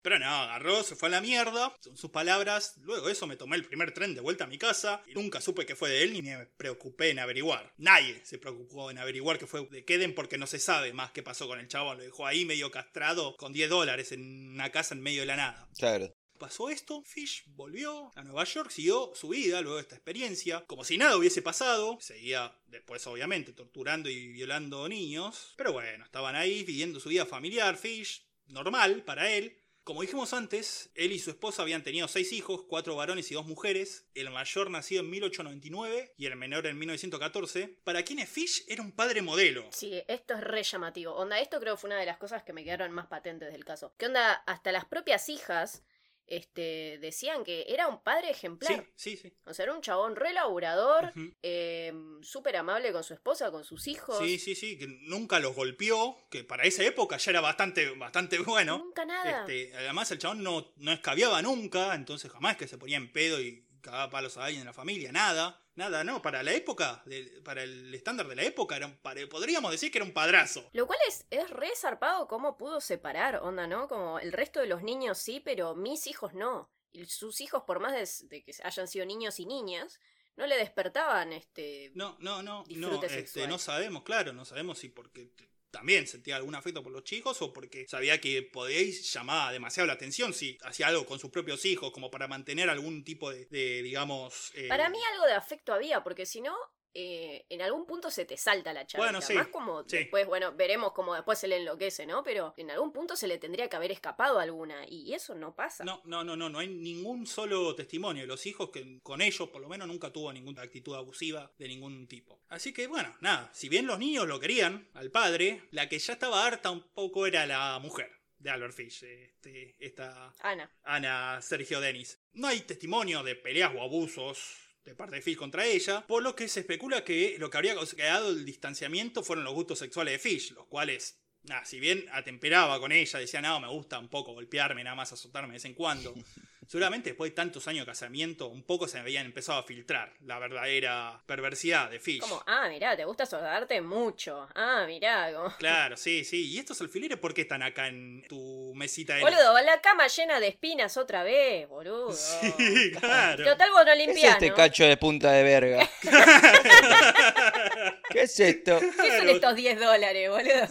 Pero 0.08 0.20
no, 0.20 0.26
agarró, 0.26 0.84
se 0.84 0.96
fue 0.96 1.10
a 1.10 1.12
la 1.12 1.20
mierda, 1.20 1.76
son 1.82 1.98
sus 1.98 2.12
palabras. 2.12 2.76
Luego 2.78 3.08
de 3.08 3.12
eso 3.12 3.28
me 3.28 3.36
tomé 3.36 3.58
el 3.58 3.66
primer 3.66 3.94
tren 3.94 4.16
de 4.16 4.22
vuelta 4.22 4.46
a 4.46 4.48
mi 4.48 4.58
casa 4.58 5.04
y 5.06 5.14
nunca 5.14 5.42
supe 5.42 5.66
que 5.66 5.76
fue 5.76 5.90
de 5.90 6.02
él 6.02 6.14
ni 6.14 6.22
me 6.22 6.46
preocupé 6.46 7.10
en 7.10 7.20
averiguar. 7.20 7.74
Nadie 7.76 8.22
se 8.24 8.38
preocupó 8.38 8.90
en 8.90 9.00
averiguar 9.00 9.38
que 9.38 9.48
fue 9.48 9.68
de 9.68 9.84
Keden 9.84 10.16
porque 10.16 10.38
no 10.38 10.48
se 10.48 10.60
sabe 10.60 10.94
más 10.94 11.12
qué 11.12 11.24
pasó 11.24 11.46
con 11.46 11.60
el 11.60 11.68
chabón. 11.68 11.98
Lo 11.98 12.06
dejó 12.06 12.26
ahí 12.26 12.46
medio 12.46 12.72
castrado 12.72 13.36
con 13.36 13.52
10 13.52 13.70
dólares 13.70 14.14
en 14.14 14.54
una 14.54 14.72
casa 14.72 14.96
en 14.96 15.02
medio 15.02 15.24
de 15.24 15.26
la 15.26 15.36
nada. 15.36 15.68
Claro. 15.78 16.16
Pasó 16.40 16.70
esto, 16.70 17.04
Fish 17.04 17.44
volvió 17.48 18.14
a 18.16 18.24
Nueva 18.24 18.46
York, 18.46 18.70
siguió 18.70 19.12
su 19.14 19.28
vida 19.28 19.60
luego 19.60 19.76
de 19.76 19.82
esta 19.82 19.96
experiencia, 19.96 20.64
como 20.68 20.86
si 20.86 20.98
nada 20.98 21.18
hubiese 21.18 21.42
pasado, 21.42 21.98
seguía 22.00 22.58
después 22.68 23.06
obviamente 23.08 23.52
torturando 23.52 24.10
y 24.10 24.28
violando 24.28 24.88
niños, 24.88 25.54
pero 25.58 25.74
bueno, 25.74 26.06
estaban 26.06 26.38
ahí 26.38 26.64
viviendo 26.64 27.02
su 27.02 27.10
vida 27.10 27.26
familiar, 27.26 27.76
Fish, 27.76 28.24
normal 28.48 29.04
para 29.04 29.32
él, 29.32 29.58
como 29.88 30.02
dijimos 30.02 30.34
antes, 30.34 30.92
él 30.96 31.14
y 31.14 31.20
su 31.20 31.30
esposa 31.30 31.62
habían 31.62 31.82
tenido 31.82 32.10
seis 32.10 32.34
hijos, 32.34 32.66
cuatro 32.68 32.98
varones 32.98 33.32
y 33.32 33.36
dos 33.36 33.46
mujeres, 33.46 34.06
el 34.16 34.30
mayor 34.30 34.70
nacido 34.70 35.02
en 35.02 35.10
1899 35.10 36.14
y 36.18 36.26
el 36.26 36.36
menor 36.36 36.68
en 36.68 36.78
1914, 36.78 37.80
para 37.86 38.04
quienes 38.04 38.28
Fish 38.28 38.66
era 38.68 38.84
un 38.84 38.92
padre 38.92 39.22
modelo. 39.22 39.70
Sí, 39.72 40.04
esto 40.10 40.34
es 40.34 40.42
re 40.42 40.62
llamativo. 40.64 41.16
Onda, 41.16 41.40
esto 41.40 41.62
creo 41.62 41.78
fue 41.78 41.88
una 41.88 42.00
de 42.02 42.06
las 42.06 42.18
cosas 42.18 42.44
que 42.44 42.52
me 42.52 42.66
quedaron 42.66 42.92
más 42.92 43.08
patentes 43.08 43.50
del 43.50 43.64
caso. 43.64 43.94
Que 43.98 44.08
onda, 44.08 44.34
hasta 44.34 44.74
las 44.74 44.84
propias 44.84 45.30
hijas 45.30 45.84
este, 46.28 46.98
decían 47.00 47.44
que 47.44 47.66
era 47.68 47.88
un 47.88 48.04
padre 48.04 48.30
ejemplar. 48.30 48.86
Sí, 48.96 49.16
sí, 49.16 49.30
sí. 49.30 49.34
O 49.46 49.54
sea, 49.54 49.64
era 49.64 49.74
un 49.74 49.82
chabón 49.82 50.16
re 50.16 50.34
laburador, 50.34 51.06
Ujú. 51.16 51.34
eh, 51.42 51.94
súper 52.22 52.58
amable 52.58 52.92
con 52.92 53.04
su 53.04 53.14
esposa, 53.14 53.52
con 53.52 53.64
sus 53.64 53.88
hijos. 53.88 54.18
Sí, 54.20 54.38
sí, 54.38 54.56
sí, 54.56 54.78
que 54.78 54.88
nunca 54.88 55.40
los 55.40 55.56
golpeó, 55.56 56.18
que 56.30 56.44
para 56.44 56.64
esa 56.64 56.84
época 56.84 57.18
ya 57.18 57.32
era 57.32 57.42
bastante, 57.42 57.90
bastante 57.92 58.38
bueno. 58.40 58.78
Nunca 58.80 59.06
nada. 59.06 59.42
Este, 59.42 59.76
además 59.76 60.12
el 60.12 60.20
chabón 60.20 60.44
no, 60.44 60.74
no 60.78 60.92
escabiaba 60.92 61.42
nunca, 61.42 61.96
entonces 61.96 62.32
jamás 62.32 62.58
que 62.58 62.68
se 62.68 62.78
ponía 62.78 62.98
en 62.98 63.12
pedo 63.12 63.42
y 63.42 63.67
cagaba 63.82 64.10
palos 64.10 64.38
a 64.38 64.46
alguien 64.46 64.62
en 64.62 64.68
la 64.68 64.74
familia, 64.74 65.12
nada. 65.12 65.62
Nada, 65.76 66.04
no, 66.04 66.24
para 66.24 66.42
la 66.42 66.54
época, 66.54 67.04
de- 67.06 67.40
para 67.44 67.62
el 67.62 67.94
estándar 67.94 68.28
de 68.28 68.36
la 68.36 68.44
época, 68.44 68.76
era 68.76 68.88
un 68.88 68.98
podríamos 69.30 69.72
decir 69.72 69.92
que 69.92 70.00
era 70.00 70.06
un 70.06 70.14
padrazo. 70.14 70.68
Lo 70.74 70.88
cual 70.88 70.98
es, 71.08 71.26
es 71.30 71.50
re 71.52 71.70
zarpado 71.76 72.28
cómo 72.28 72.58
pudo 72.58 72.82
separar, 72.82 73.36
onda, 73.44 73.68
¿no? 73.68 73.88
Como 73.88 74.18
el 74.18 74.32
resto 74.32 74.60
de 74.60 74.66
los 74.66 74.82
niños 74.82 75.20
sí, 75.20 75.40
pero 75.40 75.76
mis 75.76 76.08
hijos 76.08 76.34
no. 76.34 76.72
Y 76.92 77.06
sus 77.06 77.42
hijos, 77.42 77.64
por 77.68 77.80
más 77.80 77.94
de, 77.94 78.28
de 78.28 78.44
que 78.44 78.54
hayan 78.64 78.88
sido 78.88 79.06
niños 79.06 79.40
y 79.40 79.46
niñas, 79.46 80.00
no 80.36 80.48
le 80.48 80.56
despertaban 80.58 81.32
este. 81.34 81.92
No, 81.94 82.16
no, 82.20 82.42
no, 82.42 82.64
no, 82.70 83.04
este, 83.04 83.48
no 83.48 83.60
sabemos, 83.60 84.02
claro, 84.04 84.34
no 84.34 84.46
sabemos 84.46 84.80
si 84.80 84.90
porque 84.90 85.32
también 85.78 86.08
sentía 86.08 86.38
algún 86.38 86.56
afecto 86.56 86.82
por 86.82 86.92
los 86.92 87.04
chicos 87.04 87.40
o 87.44 87.54
porque 87.54 87.86
sabía 87.88 88.20
que 88.20 88.42
podíais 88.42 89.14
llamar 89.14 89.54
demasiado 89.54 89.86
la 89.86 89.94
atención 89.94 90.34
si 90.34 90.58
hacía 90.64 90.88
algo 90.88 91.06
con 91.06 91.20
sus 91.20 91.30
propios 91.30 91.64
hijos 91.66 91.92
como 91.92 92.10
para 92.10 92.28
mantener 92.28 92.68
algún 92.68 93.04
tipo 93.04 93.30
de, 93.30 93.46
de, 93.46 93.84
digamos... 93.84 94.52
eh, 94.56 94.68
Para 94.68 94.90
mí 94.90 94.98
algo 95.14 95.26
de 95.28 95.34
afecto 95.34 95.74
había, 95.74 96.04
porque 96.04 96.26
si 96.26 96.42
no, 96.42 96.56
eh, 97.00 97.46
en 97.50 97.62
algún 97.62 97.86
punto 97.86 98.10
se 98.10 98.26
te 98.26 98.38
salta 98.38 98.74
la 98.74 98.88
charla. 98.88 99.06
Bueno, 99.06 99.22
sí, 99.22 99.36
Más 99.36 99.50
como 99.50 99.84
sí. 99.84 99.98
después, 99.98 100.26
bueno, 100.26 100.54
veremos 100.54 100.94
cómo 100.94 101.14
después 101.14 101.38
se 101.38 101.48
le 101.48 101.58
enloquece, 101.58 102.08
¿no? 102.08 102.24
Pero 102.24 102.56
en 102.58 102.72
algún 102.72 102.92
punto 102.92 103.16
se 103.16 103.28
le 103.28 103.38
tendría 103.38 103.70
que 103.70 103.76
haber 103.76 103.92
escapado 103.92 104.40
alguna, 104.40 104.84
y 104.88 105.14
eso 105.14 105.36
no 105.36 105.54
pasa. 105.54 105.84
No, 105.84 106.02
no, 106.06 106.24
no, 106.24 106.36
no, 106.36 106.50
no 106.50 106.58
hay 106.58 106.68
ningún 106.68 107.28
solo 107.28 107.76
testimonio 107.76 108.26
los 108.26 108.48
hijos 108.48 108.72
que 108.72 109.00
con 109.04 109.22
ellos 109.22 109.50
por 109.50 109.62
lo 109.62 109.70
menos 109.70 109.88
nunca 109.88 110.12
tuvo 110.12 110.34
ninguna 110.34 110.64
actitud 110.64 110.96
abusiva 110.96 111.52
de 111.60 111.68
ningún 111.68 112.08
tipo. 112.08 112.42
Así 112.50 112.74
que 112.74 112.88
bueno, 112.88 113.16
nada, 113.22 113.52
si 113.54 113.70
bien 113.70 113.86
los 113.86 114.00
niños 114.00 114.28
lo 114.28 114.40
querían 114.40 114.90
al 114.96 115.12
padre, 115.12 115.68
la 115.70 115.88
que 115.90 116.00
ya 116.00 116.14
estaba 116.14 116.48
harta 116.48 116.72
un 116.72 116.82
poco 116.96 117.28
era 117.28 117.46
la 117.46 117.78
mujer 117.80 118.12
de 118.40 118.50
Albert 118.50 118.74
Fish, 118.74 119.04
este, 119.04 119.76
esta 119.80 120.34
Ana. 120.40 120.72
Ana 120.84 121.42
Sergio 121.42 121.80
Denis. 121.80 122.20
No 122.34 122.48
hay 122.48 122.62
testimonio 122.62 123.22
de 123.22 123.36
peleas 123.36 123.72
o 123.76 123.82
abusos 123.82 124.67
de 124.88 124.96
parte 124.96 125.18
de 125.18 125.22
Fish 125.22 125.36
contra 125.36 125.66
ella, 125.66 126.06
por 126.08 126.24
lo 126.24 126.36
que 126.36 126.48
se 126.48 126.62
especula 126.62 127.04
que 127.04 127.36
lo 127.40 127.50
que 127.50 127.58
habría 127.58 127.76
creado 127.76 128.30
el 128.30 128.46
distanciamiento 128.46 129.22
fueron 129.22 129.44
los 129.44 129.54
gustos 129.54 129.80
sexuales 129.80 130.14
de 130.14 130.20
Fish, 130.20 130.52
los 130.54 130.66
cuales, 130.68 131.20
si 131.66 131.80
bien 131.80 132.06
atemperaba 132.12 132.80
con 132.80 132.92
ella, 132.92 133.20
decía, 133.20 133.42
no, 133.42 133.60
me 133.60 133.68
gusta 133.68 134.00
un 134.00 134.10
poco 134.10 134.34
golpearme, 134.34 134.84
nada 134.84 134.96
más 134.96 135.12
azotarme 135.12 135.50
de 135.50 135.54
vez 135.54 135.66
en 135.66 135.74
cuando. 135.74 136.14
Seguramente 136.68 137.12
después 137.12 137.32
de 137.32 137.36
tantos 137.36 137.66
años 137.70 137.86
de 137.86 137.92
casamiento, 137.92 138.48
un 138.48 138.62
poco 138.62 138.90
se 138.90 139.00
habían 139.00 139.26
empezado 139.26 139.60
a 139.60 139.64
filtrar 139.64 140.12
la 140.26 140.38
verdadera 140.38 141.22
perversidad 141.26 141.90
de 141.90 142.00
Fish. 142.00 142.20
Como, 142.20 142.44
ah, 142.46 142.68
mirá, 142.68 142.98
te 142.98 143.06
gusta 143.06 143.26
soldarte 143.26 143.80
mucho. 143.80 144.50
Ah, 144.54 144.84
mirá, 144.86 145.32
como... 145.34 145.56
Claro, 145.58 145.96
sí, 145.96 146.26
sí. 146.26 146.52
¿Y 146.52 146.60
estos 146.60 146.82
alfileres 146.82 147.18
por 147.20 147.34
qué 147.34 147.44
están 147.44 147.64
acá 147.64 147.88
en 147.88 148.26
tu 148.28 148.74
mesita 148.76 149.16
de 149.16 149.22
Boludo, 149.22 149.62
la 149.62 149.80
cama 149.80 150.08
llena 150.08 150.42
de 150.42 150.50
espinas 150.50 150.98
otra 150.98 151.24
vez, 151.24 151.70
boludo. 151.70 152.12
Sí, 152.58 152.92
claro. 153.00 153.44
Total 153.44 153.70
vos 153.72 153.86
no 153.86 153.88
¿Qué 153.92 153.92
es 153.92 153.98
limpiás, 154.08 154.34
este 154.34 154.50
¿no? 154.50 154.56
cacho 154.56 154.84
de 154.84 154.98
punta 154.98 155.32
de 155.32 155.44
verga? 155.44 155.90
¿Qué 158.10 158.24
es 158.24 158.40
esto? 158.40 158.80
¿Qué 158.80 159.18
son 159.18 159.30
estos 159.30 159.56
10 159.56 159.80
dólares, 159.80 160.30
boludo? 160.30 160.68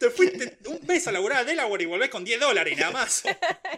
Te 0.00 0.10
fuiste 0.10 0.58
un 0.66 0.80
mes 0.86 1.06
a 1.06 1.12
laburar 1.12 1.38
a 1.40 1.44
Delaware 1.44 1.82
y 1.82 1.86
volvés 1.86 2.10
con 2.10 2.24
10 2.24 2.40
dólares 2.40 2.76
nada 2.78 2.90
más. 2.92 3.22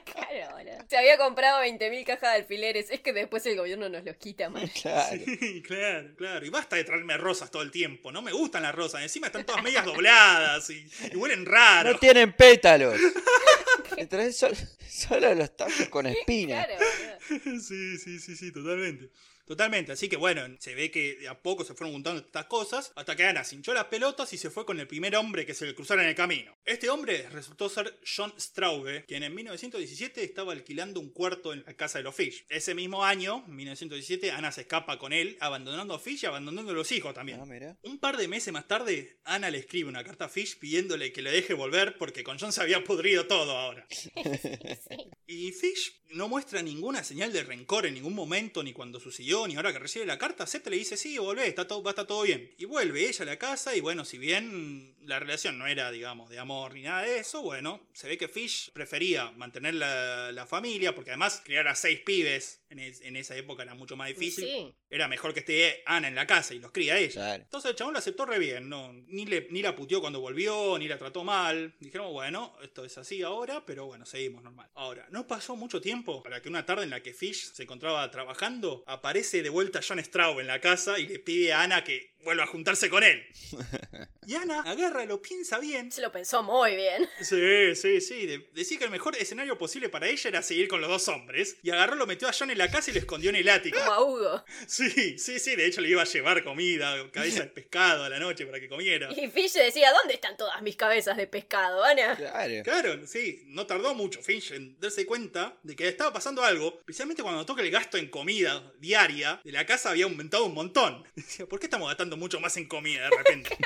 Claro, 0.04 0.56
boludo. 0.56 0.76
Se 0.88 0.96
había 0.96 1.16
comprado 1.18 1.62
20.000 1.62 2.04
cajas 2.04 2.20
de 2.32 2.36
alfileres. 2.36 2.90
Es 2.90 3.00
que 3.00 3.12
después 3.12 3.44
el 3.46 3.56
gobierno 3.56 3.88
nos 3.88 4.04
los 4.04 4.16
quita, 4.16 4.48
man. 4.50 4.68
Claro. 4.80 5.20
Sí, 5.40 5.62
claro, 5.62 6.14
claro. 6.16 6.46
Y 6.46 6.48
basta 6.50 6.76
de 6.76 6.84
traerme 6.84 7.16
rosas 7.16 7.50
todo 7.50 7.62
el 7.62 7.70
tiempo. 7.70 8.10
No 8.12 8.22
me 8.22 8.32
gustan 8.32 8.62
las 8.62 8.74
rosas. 8.74 9.02
Encima 9.02 9.26
están 9.28 9.44
todas 9.44 9.62
medias 9.62 9.84
dobladas 9.84 10.68
y, 10.70 10.86
y 11.12 11.16
huelen 11.16 11.44
raro. 11.46 11.92
No 11.92 11.98
tienen 11.98 12.32
pétalos. 12.32 12.98
Te 13.96 14.06
traes 14.06 14.36
sol- 14.36 14.56
solo 14.88 15.34
los 15.34 15.56
tacos 15.56 15.88
con 15.90 16.06
espinas. 16.06 16.66
Claro, 16.66 16.84
boludo. 16.84 17.60
Sí, 17.60 17.98
sí, 17.98 18.18
sí, 18.18 18.36
sí, 18.36 18.52
totalmente. 18.52 19.10
Totalmente, 19.46 19.92
así 19.92 20.08
que 20.08 20.16
bueno, 20.16 20.42
se 20.58 20.74
ve 20.74 20.90
que 20.90 21.14
de 21.16 21.28
a 21.28 21.40
poco 21.40 21.64
se 21.64 21.74
fueron 21.74 21.94
juntando 21.94 22.20
estas 22.20 22.46
cosas 22.46 22.92
hasta 22.96 23.14
que 23.14 23.24
Ana 23.24 23.44
se 23.44 23.54
hinchó 23.54 23.72
las 23.72 23.84
pelotas 23.84 24.32
y 24.32 24.38
se 24.38 24.50
fue 24.50 24.66
con 24.66 24.80
el 24.80 24.88
primer 24.88 25.14
hombre 25.14 25.46
que 25.46 25.54
se 25.54 25.66
le 25.66 25.74
cruzara 25.74 26.02
en 26.02 26.08
el 26.08 26.14
camino. 26.16 26.52
Este 26.64 26.90
hombre 26.90 27.28
resultó 27.30 27.68
ser 27.68 27.96
John 28.04 28.34
Straube, 28.38 29.04
quien 29.06 29.22
en 29.22 29.34
1917 29.34 30.24
estaba 30.24 30.52
alquilando 30.52 30.98
un 30.98 31.10
cuarto 31.10 31.52
en 31.52 31.62
la 31.64 31.74
casa 31.74 31.98
de 31.98 32.04
los 32.04 32.14
Fish. 32.14 32.44
Ese 32.48 32.74
mismo 32.74 33.04
año, 33.04 33.44
1917, 33.46 34.32
Ana 34.32 34.50
se 34.50 34.62
escapa 34.62 34.98
con 34.98 35.12
él, 35.12 35.36
abandonando 35.40 35.94
a 35.94 36.00
Fish 36.00 36.24
y 36.24 36.26
abandonando 36.26 36.72
a 36.72 36.74
los 36.74 36.90
hijos 36.90 37.14
también. 37.14 37.38
Ah, 37.40 37.46
mira. 37.46 37.78
Un 37.82 37.98
par 37.98 38.16
de 38.16 38.26
meses 38.26 38.52
más 38.52 38.66
tarde, 38.66 39.18
Ana 39.24 39.50
le 39.50 39.58
escribe 39.58 39.88
una 39.88 40.02
carta 40.02 40.24
a 40.24 40.28
Fish 40.28 40.58
pidiéndole 40.58 41.12
que 41.12 41.22
le 41.22 41.30
deje 41.30 41.54
volver 41.54 41.98
porque 41.98 42.24
con 42.24 42.38
John 42.38 42.52
se 42.52 42.62
había 42.62 42.82
podrido 42.82 43.26
todo 43.26 43.56
ahora. 43.56 43.86
Y 45.28 45.50
Fish 45.50 46.00
no 46.10 46.28
muestra 46.28 46.62
ninguna 46.62 47.02
señal 47.02 47.32
de 47.32 47.42
rencor 47.42 47.84
en 47.86 47.94
ningún 47.94 48.14
momento, 48.14 48.62
ni 48.62 48.72
cuando 48.72 49.00
sucedió, 49.00 49.35
ni 49.46 49.56
ahora 49.56 49.72
que 49.72 49.78
recibe 49.78 50.06
la 50.06 50.16
carta, 50.16 50.44
acepta 50.44 50.70
le 50.70 50.76
dice, 50.76 50.96
sí, 50.96 51.18
volvé, 51.18 51.48
está 51.48 51.66
todo, 51.66 51.82
va 51.82 51.90
a 51.90 51.92
estar 51.92 52.06
todo 52.06 52.22
bien. 52.22 52.54
Y 52.56 52.64
vuelve 52.64 53.06
ella 53.08 53.22
a 53.24 53.26
la 53.26 53.36
casa 53.36 53.76
y 53.76 53.80
bueno, 53.80 54.04
si 54.04 54.16
bien 54.16 54.95
la 55.06 55.18
relación 55.18 55.58
no 55.58 55.66
era, 55.66 55.90
digamos, 55.90 56.28
de 56.30 56.38
amor 56.38 56.74
ni 56.74 56.82
nada 56.82 57.02
de 57.02 57.18
eso, 57.18 57.42
bueno, 57.42 57.80
se 57.92 58.08
ve 58.08 58.18
que 58.18 58.28
Fish 58.28 58.70
prefería 58.72 59.30
mantener 59.32 59.74
la, 59.74 60.32
la 60.32 60.46
familia, 60.46 60.94
porque 60.94 61.10
además 61.10 61.40
criar 61.44 61.66
a 61.68 61.74
seis 61.74 62.00
pibes 62.00 62.62
en, 62.70 62.78
es- 62.80 63.00
en 63.00 63.16
esa 63.16 63.36
época 63.36 63.62
era 63.62 63.74
mucho 63.74 63.96
más 63.96 64.08
difícil. 64.08 64.44
Sí. 64.44 64.74
Era 64.90 65.08
mejor 65.08 65.32
que 65.34 65.40
esté 65.40 65.82
Ana 65.86 66.08
en 66.08 66.14
la 66.14 66.26
casa 66.26 66.54
y 66.54 66.58
los 66.60 66.70
cría 66.72 66.98
ella. 66.98 67.12
Claro. 67.14 67.42
Entonces 67.42 67.70
el 67.70 67.76
chabón 67.76 67.92
la 67.94 67.98
aceptó 68.00 68.24
re 68.26 68.38
bien, 68.38 68.68
no, 68.68 68.92
ni, 68.92 69.26
le, 69.26 69.48
ni 69.50 69.62
la 69.62 69.74
puteó 69.74 70.00
cuando 70.00 70.20
volvió, 70.20 70.78
ni 70.78 70.86
la 70.88 70.98
trató 70.98 71.24
mal. 71.24 71.74
Dijeron, 71.80 72.12
bueno, 72.12 72.56
esto 72.62 72.84
es 72.84 72.96
así 72.98 73.22
ahora, 73.22 73.64
pero 73.66 73.86
bueno, 73.86 74.06
seguimos 74.06 74.42
normal. 74.42 74.68
Ahora, 74.74 75.06
no 75.10 75.26
pasó 75.26 75.56
mucho 75.56 75.80
tiempo 75.80 76.22
para 76.22 76.40
que 76.42 76.48
una 76.48 76.64
tarde 76.66 76.84
en 76.84 76.90
la 76.90 77.02
que 77.02 77.14
Fish 77.14 77.52
se 77.52 77.62
encontraba 77.64 78.08
trabajando, 78.10 78.84
aparece 78.86 79.42
de 79.42 79.48
vuelta 79.50 79.80
John 79.86 79.98
Straub 80.02 80.40
en 80.40 80.46
la 80.46 80.60
casa 80.60 80.98
y 80.98 81.06
le 81.06 81.18
pide 81.18 81.52
a 81.52 81.62
Ana 81.62 81.82
que 81.84 82.14
vuelva 82.26 82.44
a 82.44 82.46
juntarse 82.46 82.90
con 82.90 83.02
él. 83.02 83.26
Y 84.28 84.34
Ana 84.34 84.60
agarra, 84.62 85.04
lo 85.04 85.22
piensa 85.22 85.60
bien. 85.60 85.92
Se 85.92 86.00
lo 86.02 86.10
pensó 86.10 86.42
muy 86.42 86.74
bien. 86.74 87.08
Sí, 87.20 87.76
sí, 87.76 88.00
sí. 88.00 88.26
de- 88.26 88.48
decía 88.54 88.76
que 88.76 88.84
el 88.86 88.90
mejor 88.90 89.14
escenario 89.14 89.56
posible 89.56 89.88
para 89.88 90.08
ella 90.08 90.28
era 90.28 90.42
seguir 90.42 90.66
con 90.66 90.80
los 90.80 90.90
dos 90.90 91.06
hombres. 91.06 91.58
Y 91.62 91.70
agarró, 91.70 91.94
lo 91.94 92.08
metió 92.08 92.26
a 92.26 92.32
John 92.36 92.50
en 92.50 92.58
la 92.58 92.68
casa 92.68 92.90
y 92.90 92.94
lo 92.94 92.98
escondió 92.98 93.30
en 93.30 93.36
el 93.36 93.48
ático. 93.48 93.78
Como 93.78 93.92
a 93.92 94.02
Hugo. 94.04 94.44
Sí, 94.66 95.16
sí, 95.16 95.38
sí, 95.38 95.54
de 95.54 95.66
hecho 95.66 95.80
le 95.80 95.90
iba 95.90 96.02
a 96.02 96.06
llevar 96.06 96.42
comida, 96.42 97.08
cabeza 97.12 97.42
de 97.42 97.46
pescado 97.50 98.02
a 98.02 98.08
la 98.08 98.18
noche 98.18 98.44
para 98.46 98.58
que 98.58 98.68
comiera. 98.68 99.10
Y 99.16 99.28
Fish 99.28 99.52
decía, 99.52 99.92
¿dónde 99.92 100.14
están 100.14 100.36
todas 100.36 100.60
mis 100.60 100.74
cabezas 100.74 101.16
de 101.16 101.28
pescado, 101.28 101.84
Ana? 101.84 102.16
Claro. 102.16 102.62
Claro, 102.64 103.06
sí, 103.06 103.44
no 103.46 103.64
tardó 103.64 103.94
mucho 103.94 104.20
Finch 104.22 104.50
en 104.50 104.76
darse 104.80 105.06
cuenta 105.06 105.56
de 105.62 105.76
que 105.76 105.86
estaba 105.86 106.12
pasando 106.12 106.42
algo, 106.42 106.74
especialmente 106.80 107.22
cuando 107.22 107.46
que 107.54 107.62
el 107.62 107.70
gasto 107.70 107.96
en 107.96 108.08
comida 108.08 108.72
diaria 108.80 109.40
de 109.44 109.52
la 109.52 109.64
casa 109.64 109.90
había 109.90 110.06
aumentado 110.06 110.46
un 110.46 110.54
montón. 110.54 111.04
Decía, 111.14 111.46
¿por 111.46 111.60
qué 111.60 111.66
estamos 111.66 111.86
gastando 111.86 112.15
mucho 112.16 112.40
más 112.40 112.56
en 112.56 112.66
comida 112.66 113.02
de 113.08 113.16
repente? 113.16 113.56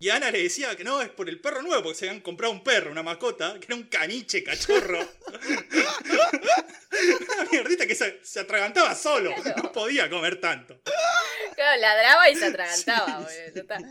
Y 0.00 0.10
Ana 0.10 0.30
le 0.30 0.42
decía 0.42 0.76
que 0.76 0.84
no, 0.84 1.02
es 1.02 1.08
por 1.08 1.28
el 1.28 1.40
perro 1.40 1.62
nuevo, 1.62 1.82
porque 1.82 1.98
se 1.98 2.08
habían 2.08 2.22
comprado 2.22 2.52
un 2.52 2.62
perro, 2.62 2.90
una 2.90 3.02
mascota, 3.02 3.58
que 3.58 3.66
era 3.66 3.74
un 3.74 3.84
caniche 3.84 4.44
cachorro. 4.44 5.00
Una 7.30 7.50
mierdita 7.50 7.86
que 7.86 7.94
se, 7.94 8.20
se 8.24 8.40
atragantaba 8.40 8.94
solo, 8.94 9.34
no 9.56 9.72
podía 9.72 10.08
comer 10.08 10.40
tanto. 10.40 10.80
Claro, 11.54 11.80
ladraba 11.80 12.30
y 12.30 12.36
se 12.36 12.46
atragantaba, 12.46 13.18
boludo. 13.18 13.52
total. 13.54 13.84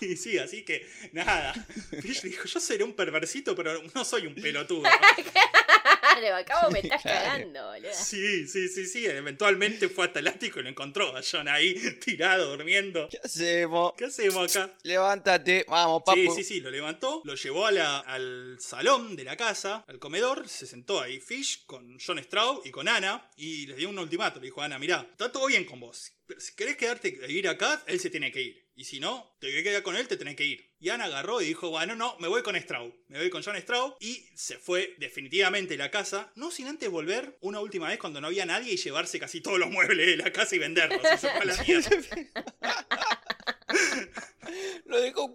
Sí, 0.00 0.16
sí, 0.16 0.38
así 0.38 0.64
que 0.64 0.86
nada. 1.12 1.54
Fish 2.00 2.22
dijo, 2.22 2.44
yo 2.46 2.60
seré 2.60 2.82
un 2.84 2.94
perversito, 2.94 3.54
pero 3.54 3.80
no 3.94 4.04
soy 4.04 4.26
un 4.26 4.34
pelotudo. 4.34 4.88
Claro, 6.18 6.36
acá 6.36 6.62
vos 6.64 6.72
me 6.72 6.80
estás 6.80 7.02
Claro. 7.02 7.18
cagando, 7.24 7.66
boludo. 7.68 7.90
Sí, 7.92 8.46
sí, 8.46 8.68
sí, 8.68 8.86
sí. 8.86 9.06
Eventualmente 9.06 9.88
fue 9.88 10.06
hasta 10.06 10.18
el 10.20 10.28
ático 10.28 10.60
y 10.60 10.62
lo 10.64 10.68
encontró 10.68 11.16
a 11.16 11.20
John 11.28 11.48
ahí 11.48 11.74
tirado, 12.04 12.50
durmiendo. 12.56 13.08
¿Qué 13.10 13.18
hacemos? 13.22 13.92
¿Qué 13.96 14.04
hacemos 14.06 14.56
acá? 14.56 14.72
Levántate, 14.82 15.64
vamos, 15.68 16.02
papu. 16.04 16.18
Sí, 16.18 16.28
sí, 16.36 16.44
sí, 16.44 16.60
lo 16.60 16.70
levantó, 16.70 17.22
lo 17.24 17.34
llevó 17.34 17.66
a 17.66 17.72
la- 17.72 17.98
al 18.00 18.56
salón 18.60 19.16
de 19.16 19.24
la 19.24 19.36
casa, 19.36 19.84
al 19.88 19.98
comedor, 19.98 20.48
se 20.48 20.66
sentó 20.66 21.00
ahí 21.00 21.20
Fish 21.20 21.64
con 21.64 21.98
John 22.04 22.18
Straub 22.22 22.62
y 22.64 22.70
con 22.70 22.88
Ana 22.88 23.30
y 23.36 23.66
les 23.66 23.76
dio 23.76 23.88
un 23.88 23.98
ultimato. 23.98 24.38
Le 24.40 24.46
dijo, 24.46 24.60
Ana, 24.62 24.78
mirá, 24.78 25.06
está 25.10 25.30
todo 25.32 25.46
bien 25.46 25.64
con 25.64 25.80
vos, 25.80 26.12
pero 26.26 26.40
si 26.40 26.54
querés 26.54 26.76
quedarte 26.76 27.18
a 27.22 27.26
vivir 27.26 27.48
acá, 27.48 27.82
él 27.86 27.98
se 28.00 28.10
tiene 28.10 28.30
que 28.30 28.42
ir. 28.42 28.61
Y 28.74 28.84
si 28.84 29.00
no, 29.00 29.36
te 29.38 29.48
querés 29.48 29.64
quedar 29.64 29.82
con 29.82 29.96
él, 29.96 30.08
te 30.08 30.16
tenés 30.16 30.34
que 30.34 30.44
ir. 30.44 30.72
Y 30.80 30.88
Ana 30.88 31.04
agarró 31.04 31.40
y 31.40 31.46
dijo, 31.46 31.70
bueno, 31.70 31.94
no, 31.94 32.16
me 32.18 32.26
voy 32.28 32.42
con 32.42 32.56
Straub. 32.56 32.92
Me 33.08 33.18
voy 33.18 33.30
con 33.30 33.42
John 33.42 33.56
Straub. 33.56 33.96
Y 34.00 34.26
se 34.34 34.58
fue 34.58 34.94
definitivamente 34.98 35.74
de 35.74 35.78
la 35.78 35.90
casa, 35.90 36.32
no 36.36 36.50
sin 36.50 36.66
antes 36.66 36.88
volver 36.90 37.36
una 37.40 37.60
última 37.60 37.88
vez 37.88 37.98
cuando 37.98 38.20
no 38.20 38.28
había 38.28 38.46
nadie 38.46 38.72
y 38.72 38.76
llevarse 38.76 39.20
casi 39.20 39.40
todos 39.40 39.58
los 39.58 39.70
muebles 39.70 40.06
de 40.06 40.16
la 40.16 40.32
casa 40.32 40.56
y 40.56 40.58
venderlos. 40.58 41.00
Se 41.20 41.28
fue 41.28 41.40
a 41.40 41.44
la 41.44 41.62
mierda. 41.66 41.90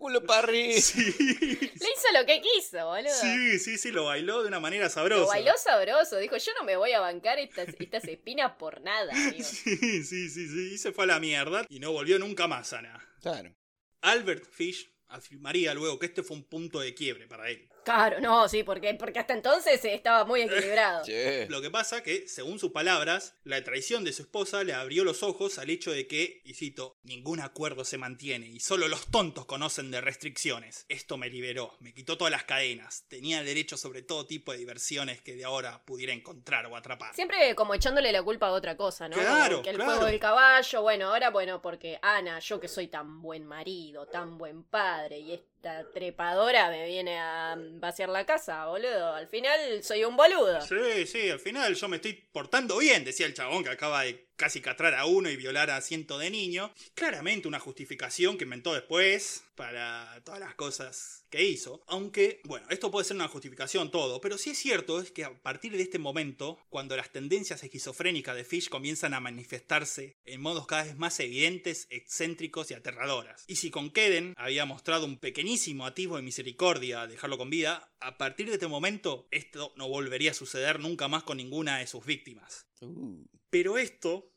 Culo 0.08 0.24
para 0.24 0.44
arriba. 0.44 0.80
Sí. 0.82 1.04
Le 1.20 1.66
hizo 1.66 2.08
lo 2.14 2.26
que 2.26 2.42
quiso, 2.42 2.86
boludo. 2.86 3.14
Sí, 3.14 3.60
sí, 3.60 3.78
sí, 3.78 3.92
lo 3.92 4.06
bailó 4.06 4.42
de 4.42 4.48
una 4.48 4.62
manera 4.62 4.90
sabrosa. 4.90 5.22
Lo 5.22 5.28
bailó 5.28 5.52
sabroso. 5.58 6.18
Dijo, 6.18 6.38
yo 6.38 6.54
no 6.58 6.64
me 6.64 6.78
voy 6.78 6.94
a 6.94 7.02
bancar 7.02 7.40
estas, 7.40 7.68
estas 7.80 8.06
espinas 8.06 8.54
por 8.54 8.80
nada, 8.82 9.12
amigo. 9.12 9.44
Sí, 9.44 9.76
sí, 9.78 10.04
sí, 10.04 10.30
sí, 10.30 10.74
y 10.74 10.78
se 10.78 10.94
fue 10.94 11.04
a 11.04 11.08
la 11.08 11.20
mierda 11.20 11.66
y 11.68 11.80
no 11.80 11.92
volvió 11.92 12.20
nunca 12.20 12.48
más, 12.48 12.72
Ana. 12.72 13.06
Claro. 13.22 13.54
Albert 14.02 14.46
Fish 14.50 14.90
afirmaría 15.08 15.74
luego 15.74 16.00
que 16.00 16.06
este 16.06 16.24
fue 16.24 16.38
un 16.38 16.44
punto 16.44 16.80
de 16.80 16.94
quiebre 16.94 17.28
para 17.28 17.50
él. 17.50 17.68
Claro, 17.88 18.20
no, 18.20 18.50
sí, 18.50 18.64
porque, 18.64 18.94
porque 18.96 19.20
hasta 19.20 19.34
entonces 19.34 19.84
estaba 19.86 20.26
muy 20.26 20.42
equilibrado. 20.42 21.04
Lo 21.48 21.62
que 21.62 21.72
pasa 21.72 22.04
que, 22.04 22.28
según 22.28 22.60
sus 22.60 22.74
palabras, 22.74 23.36
la 23.46 23.64
traición 23.64 24.04
de 24.04 24.12
su 24.12 24.24
esposa 24.24 24.66
le 24.66 24.74
abrió 24.74 25.06
los 25.06 25.24
ojos 25.24 25.58
al 25.58 25.70
hecho 25.70 25.92
de 25.92 26.06
que, 26.06 26.42
y 26.44 26.54
cito, 26.54 26.98
ningún 27.04 27.40
acuerdo 27.40 27.86
se 27.86 27.98
mantiene 27.98 28.48
y 28.48 28.60
solo 28.60 28.90
los 28.90 29.08
tontos 29.08 29.46
conocen 29.46 29.90
de 29.90 30.02
restricciones. 30.02 30.86
Esto 30.90 31.16
me 31.16 31.30
liberó, 31.30 31.78
me 31.80 31.94
quitó 31.94 32.18
todas 32.18 32.32
las 32.32 32.44
cadenas, 32.44 33.06
tenía 33.08 33.42
derecho 33.42 33.78
sobre 33.78 34.02
todo 34.02 34.26
tipo 34.26 34.52
de 34.52 34.58
diversiones 34.58 35.22
que 35.22 35.36
de 35.38 35.46
ahora 35.46 35.82
pudiera 35.86 36.12
encontrar 36.12 36.66
o 36.66 36.76
atrapar. 36.76 37.16
Siempre 37.16 37.56
como 37.56 37.74
echándole 37.74 38.12
la 38.12 38.22
culpa 38.22 38.48
a 38.48 38.52
otra 38.52 38.76
cosa, 38.76 39.08
¿no? 39.08 39.16
Claro, 39.16 39.62
Que 39.62 39.70
el 39.70 39.78
claro. 39.78 39.92
juego 39.92 40.08
del 40.08 40.20
caballo, 40.20 40.82
bueno, 40.82 41.08
ahora 41.08 41.30
bueno, 41.30 41.62
porque 41.62 42.00
Ana, 42.02 42.40
yo 42.40 42.60
que 42.60 42.68
soy 42.68 42.90
tan 42.90 43.22
buen 43.22 43.46
marido, 43.46 44.08
tan 44.08 44.38
buen 44.38 44.64
padre, 44.64 45.20
y 45.20 45.42
esta 45.58 45.84
trepadora 45.92 46.70
me 46.70 46.86
viene 46.86 47.18
a 47.18 47.56
vaciar 47.58 48.10
la 48.10 48.26
casa, 48.26 48.68
boludo. 48.68 49.14
Al 49.14 49.28
final 49.28 49.84
soy 49.84 50.04
un 50.04 50.16
boludo. 50.16 50.62
Sí, 50.62 51.08
sí, 51.08 51.30
al 51.30 51.40
final 51.40 51.74
yo 51.74 51.88
me 51.88 51.96
estoy 51.96 52.14
portando 52.32 52.78
bien, 52.78 53.04
decía 53.04 53.26
el 53.26 53.34
chabón 53.34 53.64
que 53.64 53.72
acaba 53.72 54.04
de 54.04 54.27
casi 54.38 54.62
catrar 54.62 54.96
a 54.96 55.06
uno 55.06 55.30
y 55.30 55.36
violar 55.36 55.70
a 55.70 55.82
cientos 55.82 56.22
de 56.22 56.30
niños. 56.30 56.72
Claramente 56.94 57.48
una 57.48 57.60
justificación 57.60 58.38
que 58.38 58.46
inventó 58.46 58.74
después 58.74 59.44
para 59.56 60.22
todas 60.24 60.40
las 60.40 60.56
cosas 60.56 61.26
que 61.30 61.44
hizo. 61.44 61.82
Aunque, 61.88 62.42
bueno, 62.46 62.68
esto 62.70 62.92
puede 62.92 63.06
ser 63.06 63.16
una 63.16 63.28
justificación 63.28 63.92
todo, 63.92 64.22
pero 64.22 64.38
sí 64.38 64.52
es 64.52 64.60
cierto 64.60 65.02
es 65.02 65.12
que 65.12 65.26
a 65.26 65.34
partir 65.42 65.76
de 65.76 65.82
este 65.82 66.00
momento, 66.00 66.60
cuando 66.70 66.96
las 66.96 67.12
tendencias 67.12 67.64
esquizofrénicas 67.64 68.36
de 68.36 68.46
Fish 68.46 68.70
comienzan 68.70 69.14
a 69.14 69.20
manifestarse 69.20 70.16
en 70.26 70.42
modos 70.42 70.68
cada 70.68 70.84
vez 70.84 70.96
más 70.96 71.20
evidentes, 71.20 71.88
excéntricos 71.90 72.70
y 72.70 72.76
aterradoras. 72.76 73.44
Y 73.48 73.56
si 73.56 73.72
con 73.72 73.90
Keden 73.90 74.36
había 74.38 74.66
mostrado 74.66 75.06
un 75.06 75.18
pequeñísimo 75.18 75.86
atisbo 75.86 76.16
de 76.16 76.22
misericordia 76.22 77.02
al 77.02 77.10
dejarlo 77.10 77.38
con 77.38 77.50
vida, 77.50 77.92
a 78.00 78.18
partir 78.18 78.48
de 78.48 78.54
este 78.54 78.68
momento 78.68 79.28
esto 79.32 79.74
no 79.76 79.90
volvería 79.90 80.32
a 80.32 80.36
suceder 80.36 80.80
nunca 80.80 81.08
más 81.08 81.24
con 81.24 81.38
ninguna 81.38 81.80
de 81.80 81.88
sus 81.88 82.06
víctimas. 82.06 82.68
Uh. 82.82 83.26
Pero 83.50 83.78
esto 83.78 84.32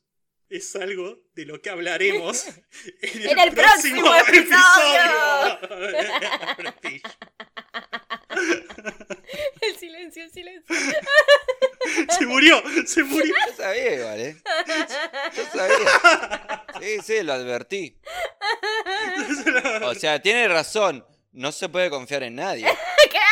es 0.49 0.75
algo 0.75 1.19
de 1.33 1.45
lo 1.45 1.61
que 1.61 1.69
hablaremos 1.69 2.47
en 3.01 3.21
el, 3.21 3.29
En 3.29 3.39
el 3.39 3.53
próximo 3.53 4.13
episodio. 4.15 5.01
Fish. 6.81 7.01
El 9.61 9.75
silencio, 9.77 10.23
el 10.23 10.31
silencio. 10.31 10.75
se 12.17 12.25
murió, 12.25 12.61
se 12.85 13.03
murió. 13.03 13.33
Yo 13.47 13.55
sabía 13.55 13.95
igual, 13.95 14.19
¿eh? 14.19 14.37
Yo 15.35 15.45
sabía. 15.45 16.65
Sí, 16.81 16.97
sí, 17.03 17.23
lo 17.23 17.33
advertí. 17.33 17.97
O 19.83 19.93
sea, 19.95 20.21
tiene 20.21 20.47
razón. 20.47 21.05
No 21.31 21.51
se 21.51 21.69
puede 21.69 21.89
confiar 21.89 22.23
en 22.23 22.35
nadie. 22.35 22.67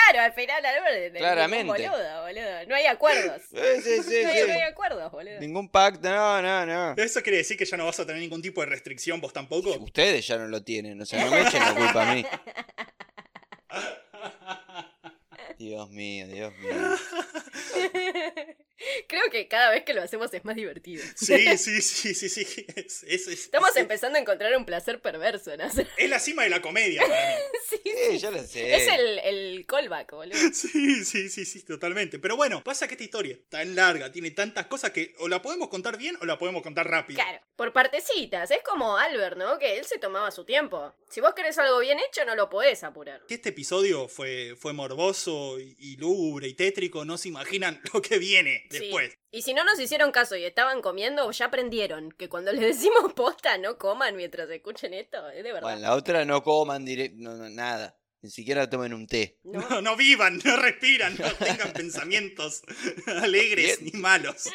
Claro, 0.10 0.26
al 0.26 0.34
final 0.34 0.66
Albert 0.66 1.18
Claramente. 1.18 1.66
boludo, 1.66 2.22
boludo. 2.24 2.66
No 2.68 2.76
hay 2.76 2.86
acuerdos. 2.86 3.42
Sí, 3.50 3.58
sí, 3.84 4.04
sí, 4.04 4.22
no, 4.24 4.30
hay, 4.30 4.48
no 4.48 4.54
hay 4.54 4.62
acuerdos, 4.62 5.12
boludo. 5.12 5.40
Ningún 5.40 5.70
pacto, 5.70 6.10
no, 6.10 6.42
no, 6.42 6.66
no. 6.66 6.96
¿Eso 6.98 7.22
quiere 7.22 7.38
decir 7.38 7.58
que 7.58 7.66
ya 7.66 7.78
no 7.78 7.86
vas 7.86 8.00
a 8.00 8.06
tener 8.06 8.22
ningún 8.22 8.42
tipo 8.42 8.62
de 8.62 8.68
restricción 8.68 9.22
vos 9.22 9.34
tampoco? 9.34 9.72
Ustedes 9.80 10.26
ya 10.26 10.38
no 10.38 10.48
lo 10.48 10.64
tienen, 10.64 11.00
o 11.00 11.06
sea, 11.06 11.26
no 11.26 11.32
me 11.32 11.42
echen 11.42 11.60
la 11.60 11.76
culpa 11.76 12.10
a 12.10 12.16
mí. 12.16 12.26
Dios 15.60 15.90
mío, 15.90 16.28
Dios 16.28 16.54
mío. 16.58 16.74
Creo 19.08 19.24
que 19.32 19.48
cada 19.48 19.72
vez 19.72 19.84
que 19.84 19.94
lo 19.94 20.02
hacemos 20.02 20.34
es 20.34 20.44
más 20.46 20.56
divertido. 20.56 21.04
Sí, 21.16 21.58
sí, 21.58 21.82
sí, 21.82 22.14
sí, 22.14 22.30
sí. 22.30 22.66
Es, 22.76 23.04
es- 23.04 23.28
es- 23.28 23.40
Estamos 23.46 23.70
es- 23.72 23.78
empezando 23.78 24.18
a 24.18 24.22
encontrar 24.22 24.56
un 24.56 24.66
placer 24.66 25.02
perverso 25.02 25.52
en 25.52 25.62
hacer. 25.62 25.88
Es 25.98 26.10
la 26.10 26.20
cima 26.20 26.44
de 26.44 26.50
la 26.50 26.62
comedia 26.62 27.02
para 27.06 27.30
mí. 27.38 27.44
Sí, 27.70 27.82
Sí, 28.10 28.18
yo 28.20 28.32
lo 28.32 28.42
sé. 28.44 28.76
Es 28.76 28.88
el, 28.88 29.20
el 29.20 29.66
callback, 29.68 30.12
boludo. 30.12 30.38
Sí, 30.54 31.04
sí, 31.06 31.30
sí, 31.30 31.46
sí, 31.46 31.64
totalmente. 31.64 32.18
Pero 32.20 32.36
bueno, 32.36 32.64
pasa 32.64 32.88
que 32.88 32.94
esta 32.94 33.04
historia 33.04 33.34
es 33.34 33.50
tan 33.50 33.76
larga, 33.76 34.12
tiene 34.12 34.32
tantas 34.32 34.66
cosas 34.68 34.92
que 34.92 35.14
o 35.20 35.28
la 35.28 35.42
podemos 35.42 35.68
contar 35.70 35.98
bien 35.98 36.18
o 36.22 36.26
la 36.26 36.38
podemos 36.38 36.62
contar 36.64 36.88
rápido. 36.90 37.22
Claro, 37.22 37.40
por 37.56 37.74
partecitas. 37.74 38.50
Es 38.52 38.62
como 38.64 38.98
Albert, 38.98 39.38
¿no? 39.38 39.60
Que 39.60 39.78
él 39.78 39.86
se 39.86 39.98
tomaba 40.00 40.32
su 40.32 40.46
tiempo. 40.46 40.94
Si 41.10 41.22
vos 41.22 41.34
querés 41.36 41.58
algo 41.58 41.80
bien 41.80 41.98
hecho, 42.00 42.24
no 42.26 42.36
lo 42.36 42.50
podés 42.50 42.84
apurar. 42.84 43.22
Que 43.28 43.36
este 43.36 43.50
episodio 43.50 44.08
fue, 44.08 44.56
fue 44.58 44.74
morboso 44.74 45.60
y, 45.60 45.76
y 45.80 45.98
lúgubre 45.98 46.48
y 46.48 46.54
tétrico, 46.54 47.06
no 47.06 47.18
se 47.18 47.28
imaginan 47.30 47.82
lo 47.94 48.02
que 48.02 48.18
viene 48.18 48.66
Sí. 48.70 48.80
después. 48.80 49.14
Y 49.32 49.42
si 49.42 49.54
no 49.54 49.64
nos 49.64 49.80
hicieron 49.80 50.12
caso 50.12 50.36
y 50.36 50.44
estaban 50.44 50.82
comiendo, 50.82 51.30
ya 51.32 51.46
aprendieron 51.46 52.12
que 52.12 52.30
cuando 52.30 52.52
les 52.52 52.62
decimos 52.62 53.14
posta, 53.16 53.58
no 53.58 53.78
coman 53.78 54.16
mientras 54.16 54.50
escuchen 54.50 54.94
esto. 54.94 55.30
Es 55.30 55.44
de 55.44 55.54
verdad. 55.54 55.62
Bueno, 55.62 55.82
la 55.82 55.96
otra 55.96 56.26
no 56.26 56.44
coman 56.44 56.86
directo, 56.86 57.18
no, 57.20 57.36
no, 57.36 57.50
nada. 57.50 57.96
Ni 58.22 58.30
siquiera 58.30 58.70
tomen 58.70 58.94
un 58.94 59.08
té. 59.08 59.40
No. 59.44 59.62
No, 59.70 59.82
no 59.82 59.96
vivan, 59.96 60.42
no 60.44 60.58
respiran, 60.58 61.16
no 61.18 61.32
tengan 61.36 61.72
pensamientos 61.74 62.64
alegres 63.08 63.82
ni 63.82 63.92
malos. 63.92 64.50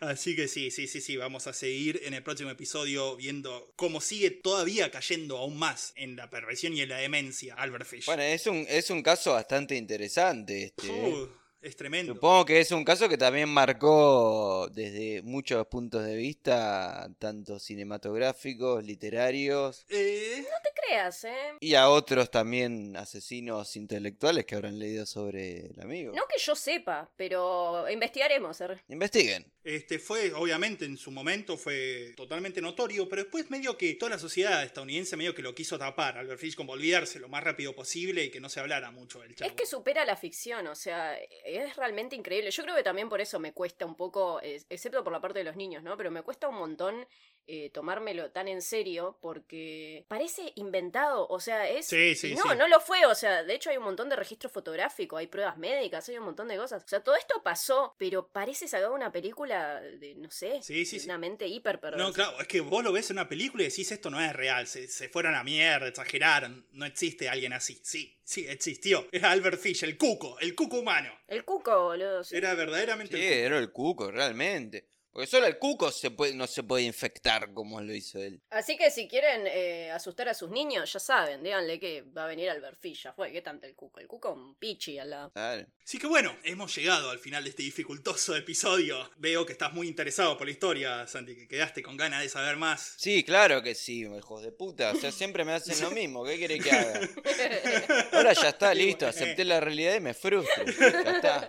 Así 0.00 0.36
que 0.36 0.48
sí, 0.48 0.70
sí, 0.70 0.86
sí, 0.86 1.00
sí, 1.00 1.16
vamos 1.16 1.46
a 1.46 1.54
seguir 1.54 2.02
en 2.04 2.12
el 2.12 2.22
próximo 2.22 2.50
episodio 2.50 3.16
viendo 3.16 3.72
cómo 3.76 4.02
sigue 4.02 4.30
todavía 4.30 4.90
cayendo 4.90 5.38
aún 5.38 5.58
más 5.58 5.94
en 5.96 6.16
la 6.16 6.28
perversión 6.28 6.74
y 6.74 6.82
en 6.82 6.90
la 6.90 6.98
demencia 6.98 7.54
Albert 7.54 7.86
Fish. 7.86 8.04
Bueno, 8.04 8.22
es 8.22 8.46
un, 8.46 8.66
es 8.68 8.90
un 8.90 9.02
caso 9.02 9.32
bastante 9.32 9.76
interesante 9.76 10.64
este. 10.64 10.88
¿eh? 10.88 11.08
Uh, 11.08 11.39
es 11.62 11.76
tremendo. 11.76 12.14
Supongo 12.14 12.44
que 12.46 12.60
es 12.60 12.70
un 12.72 12.84
caso 12.84 13.08
que 13.08 13.18
también 13.18 13.48
marcó 13.48 14.68
desde 14.72 15.22
muchos 15.22 15.66
puntos 15.66 16.04
de 16.04 16.16
vista, 16.16 17.08
tanto 17.18 17.58
cinematográficos, 17.58 18.84
literarios, 18.84 19.84
Eh, 19.88 20.38
No 20.42 20.56
te 20.62 20.70
creas, 20.80 21.24
¿eh? 21.24 21.54
y 21.60 21.74
a 21.74 21.88
otros 21.90 22.30
también 22.30 22.96
asesinos 22.96 23.76
intelectuales 23.76 24.44
que 24.46 24.54
habrán 24.54 24.78
leído 24.78 25.06
sobre 25.06 25.66
el 25.66 25.80
amigo. 25.80 26.12
No 26.14 26.22
que 26.28 26.38
yo 26.40 26.54
sepa, 26.54 27.10
pero 27.16 27.88
investigaremos. 27.90 28.60
¿eh? 28.60 28.68
Investiguen. 28.88 29.44
Este 29.62 29.98
fue, 29.98 30.32
obviamente, 30.32 30.86
en 30.86 30.96
su 30.96 31.10
momento 31.10 31.58
fue 31.58 32.14
totalmente 32.16 32.62
notorio, 32.62 33.08
pero 33.08 33.22
después 33.22 33.50
medio 33.50 33.76
que 33.76 33.94
toda 33.94 34.10
la 34.10 34.18
sociedad 34.18 34.62
estadounidense 34.64 35.16
medio 35.16 35.34
que 35.34 35.42
lo 35.42 35.54
quiso 35.54 35.78
tapar, 35.78 36.16
Albert 36.16 36.40
Fish, 36.40 36.54
como 36.56 36.72
olvidarse 36.72 37.18
lo 37.18 37.28
más 37.28 37.44
rápido 37.44 37.74
posible 37.74 38.24
y 38.24 38.30
que 38.30 38.40
no 38.40 38.48
se 38.48 38.60
hablara 38.60 38.90
mucho 38.90 39.20
del 39.20 39.34
chavo. 39.34 39.50
Es 39.50 39.56
que 39.56 39.66
supera 39.66 40.04
la 40.06 40.16
ficción, 40.16 40.66
o 40.66 40.74
sea, 40.74 41.14
es 41.56 41.76
realmente 41.76 42.16
increíble. 42.16 42.50
Yo 42.50 42.62
creo 42.62 42.76
que 42.76 42.82
también 42.82 43.08
por 43.08 43.20
eso 43.20 43.38
me 43.38 43.52
cuesta 43.52 43.84
un 43.86 43.94
poco, 43.94 44.40
excepto 44.42 45.02
por 45.04 45.12
la 45.12 45.20
parte 45.20 45.40
de 45.40 45.44
los 45.44 45.56
niños, 45.56 45.82
¿no? 45.82 45.96
Pero 45.96 46.10
me 46.10 46.22
cuesta 46.22 46.48
un 46.48 46.56
montón 46.56 47.06
eh, 47.52 47.70
tomármelo 47.70 48.30
tan 48.30 48.46
en 48.46 48.62
serio 48.62 49.18
porque 49.20 50.04
parece 50.08 50.52
inventado, 50.54 51.26
o 51.28 51.40
sea, 51.40 51.68
es... 51.68 51.86
Sí, 51.86 52.14
sí, 52.14 52.34
no, 52.34 52.42
sí. 52.42 52.56
no 52.56 52.68
lo 52.68 52.78
fue, 52.80 53.04
o 53.06 53.14
sea, 53.14 53.42
de 53.42 53.54
hecho 53.54 53.70
hay 53.70 53.76
un 53.76 53.82
montón 53.84 54.08
de 54.08 54.14
registro 54.16 54.48
fotográfico, 54.48 55.16
hay 55.16 55.26
pruebas 55.26 55.58
médicas, 55.58 56.08
hay 56.08 56.18
un 56.18 56.24
montón 56.24 56.46
de 56.48 56.56
cosas. 56.56 56.84
O 56.84 56.88
sea, 56.88 57.02
todo 57.02 57.16
esto 57.16 57.42
pasó, 57.42 57.94
pero 57.98 58.28
parece 58.28 58.68
sacado 58.68 58.94
una 58.94 59.10
película 59.10 59.80
de, 59.80 60.14
no 60.14 60.30
sé, 60.30 60.62
Sí, 60.62 60.84
sí, 60.84 60.96
de 60.96 61.00
sí. 61.00 61.06
una 61.08 61.18
mente 61.18 61.46
hiper 61.48 61.80
perversa. 61.80 62.06
No, 62.06 62.12
claro, 62.12 62.40
es 62.40 62.46
que 62.46 62.60
vos 62.60 62.84
lo 62.84 62.92
ves 62.92 63.10
en 63.10 63.16
una 63.16 63.28
película 63.28 63.64
y 63.64 63.66
decís 63.66 63.90
esto 63.90 64.10
no 64.10 64.20
es 64.20 64.32
real, 64.32 64.66
se, 64.66 64.86
se 64.86 65.08
fueron 65.08 65.34
a 65.34 65.42
mierda, 65.42 65.88
exageraron, 65.88 66.66
no 66.72 66.86
existe 66.86 67.28
alguien 67.28 67.52
así. 67.52 67.80
Sí, 67.82 68.16
sí, 68.22 68.46
existió. 68.48 69.08
Era 69.10 69.32
Albert 69.32 69.58
Fish, 69.60 69.82
el 69.82 69.98
cuco, 69.98 70.38
el 70.38 70.54
cuco 70.54 70.78
humano. 70.78 71.12
El 71.26 71.44
cuco, 71.44 71.82
boludo. 71.84 72.22
sí. 72.22 72.36
Era 72.36 72.54
verdaderamente 72.54 73.16
Sí, 73.16 73.22
el 73.24 73.30
cuco. 73.32 73.46
era 73.46 73.58
el 73.58 73.72
cuco, 73.72 74.10
realmente. 74.12 74.86
Porque 75.12 75.26
solo 75.26 75.46
el 75.46 75.58
cuco 75.58 75.90
se 75.90 76.10
puede, 76.10 76.34
no 76.34 76.46
se 76.46 76.62
puede 76.62 76.84
infectar 76.84 77.52
como 77.52 77.80
lo 77.80 77.94
hizo 77.94 78.18
él. 78.18 78.40
Así 78.50 78.76
que 78.76 78.90
si 78.90 79.08
quieren 79.08 79.46
eh, 79.46 79.90
asustar 79.90 80.28
a 80.28 80.34
sus 80.34 80.50
niños, 80.50 80.92
ya 80.92 81.00
saben, 81.00 81.42
díganle 81.42 81.80
que 81.80 82.02
va 82.02 82.24
a 82.24 82.28
venir 82.28 82.48
al 82.50 82.60
ya 82.82 83.12
fue, 83.12 83.32
¿qué 83.32 83.42
tanto 83.42 83.66
el 83.66 83.74
cuco? 83.74 84.00
El 84.00 84.06
cuco 84.06 84.32
un 84.32 84.54
pichi 84.54 84.98
al 84.98 85.10
lado. 85.10 85.30
Claro. 85.32 85.66
Así 85.84 85.98
que 85.98 86.06
bueno, 86.06 86.36
hemos 86.44 86.74
llegado 86.74 87.10
al 87.10 87.18
final 87.18 87.42
de 87.44 87.50
este 87.50 87.62
dificultoso 87.62 88.36
episodio. 88.36 89.10
Veo 89.16 89.44
que 89.44 89.52
estás 89.52 89.72
muy 89.72 89.88
interesado 89.88 90.36
por 90.38 90.46
la 90.46 90.52
historia, 90.52 91.06
Santi, 91.06 91.34
que 91.34 91.48
quedaste 91.48 91.82
con 91.82 91.96
ganas 91.96 92.22
de 92.22 92.28
saber 92.28 92.56
más. 92.56 92.94
Sí, 92.96 93.24
claro 93.24 93.62
que 93.62 93.74
sí, 93.74 94.02
hijos 94.02 94.42
de 94.42 94.52
puta. 94.52 94.92
O 94.92 94.96
sea, 94.96 95.10
siempre 95.10 95.44
me 95.44 95.52
hacen 95.52 95.80
lo 95.80 95.90
mismo. 95.90 96.24
¿Qué 96.24 96.36
quiere 96.36 96.58
que 96.58 96.70
haga? 96.70 97.00
Ahora 98.12 98.32
ya 98.32 98.50
está, 98.50 98.72
listo. 98.72 99.06
Acepté 99.06 99.44
la 99.44 99.60
realidad 99.60 99.94
y 99.94 100.00
me 100.00 100.14
frustro. 100.14 100.64
Está. 100.64 101.48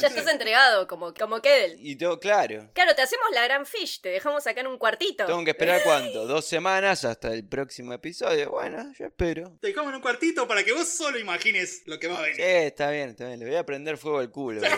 Ya 0.00 0.08
estás 0.08 0.26
entregado, 0.28 0.86
como, 0.88 1.12
como 1.12 1.40
Kedel. 1.40 1.76
Y 1.78 1.96
todo 1.96 2.18
claro. 2.18 2.70
Claro, 2.72 2.93
te 2.94 3.02
hacemos 3.02 3.26
la 3.32 3.44
gran 3.44 3.66
fish, 3.66 4.00
te 4.00 4.08
dejamos 4.10 4.46
acá 4.46 4.60
en 4.60 4.66
un 4.68 4.78
cuartito. 4.78 5.26
Tengo 5.26 5.44
que 5.44 5.50
esperar 5.50 5.82
cuánto? 5.84 6.26
Dos 6.26 6.44
semanas 6.46 7.04
hasta 7.04 7.32
el 7.32 7.46
próximo 7.46 7.92
episodio. 7.92 8.50
Bueno, 8.50 8.92
yo 8.98 9.06
espero. 9.06 9.56
Te 9.60 9.68
dejamos 9.68 9.90
en 9.90 9.96
un 9.96 10.02
cuartito 10.02 10.46
para 10.48 10.64
que 10.64 10.72
vos 10.72 10.88
solo 10.88 11.18
imagines 11.18 11.82
lo 11.86 11.98
que 11.98 12.08
va 12.08 12.18
a 12.18 12.22
venir. 12.22 12.36
Sí, 12.36 12.42
está 12.42 12.90
bien, 12.90 13.10
está 13.10 13.26
bien. 13.26 13.40
Le 13.40 13.46
voy 13.46 13.56
a 13.56 13.64
prender 13.66 13.98
fuego 13.98 14.18
al 14.18 14.30
culo. 14.30 14.62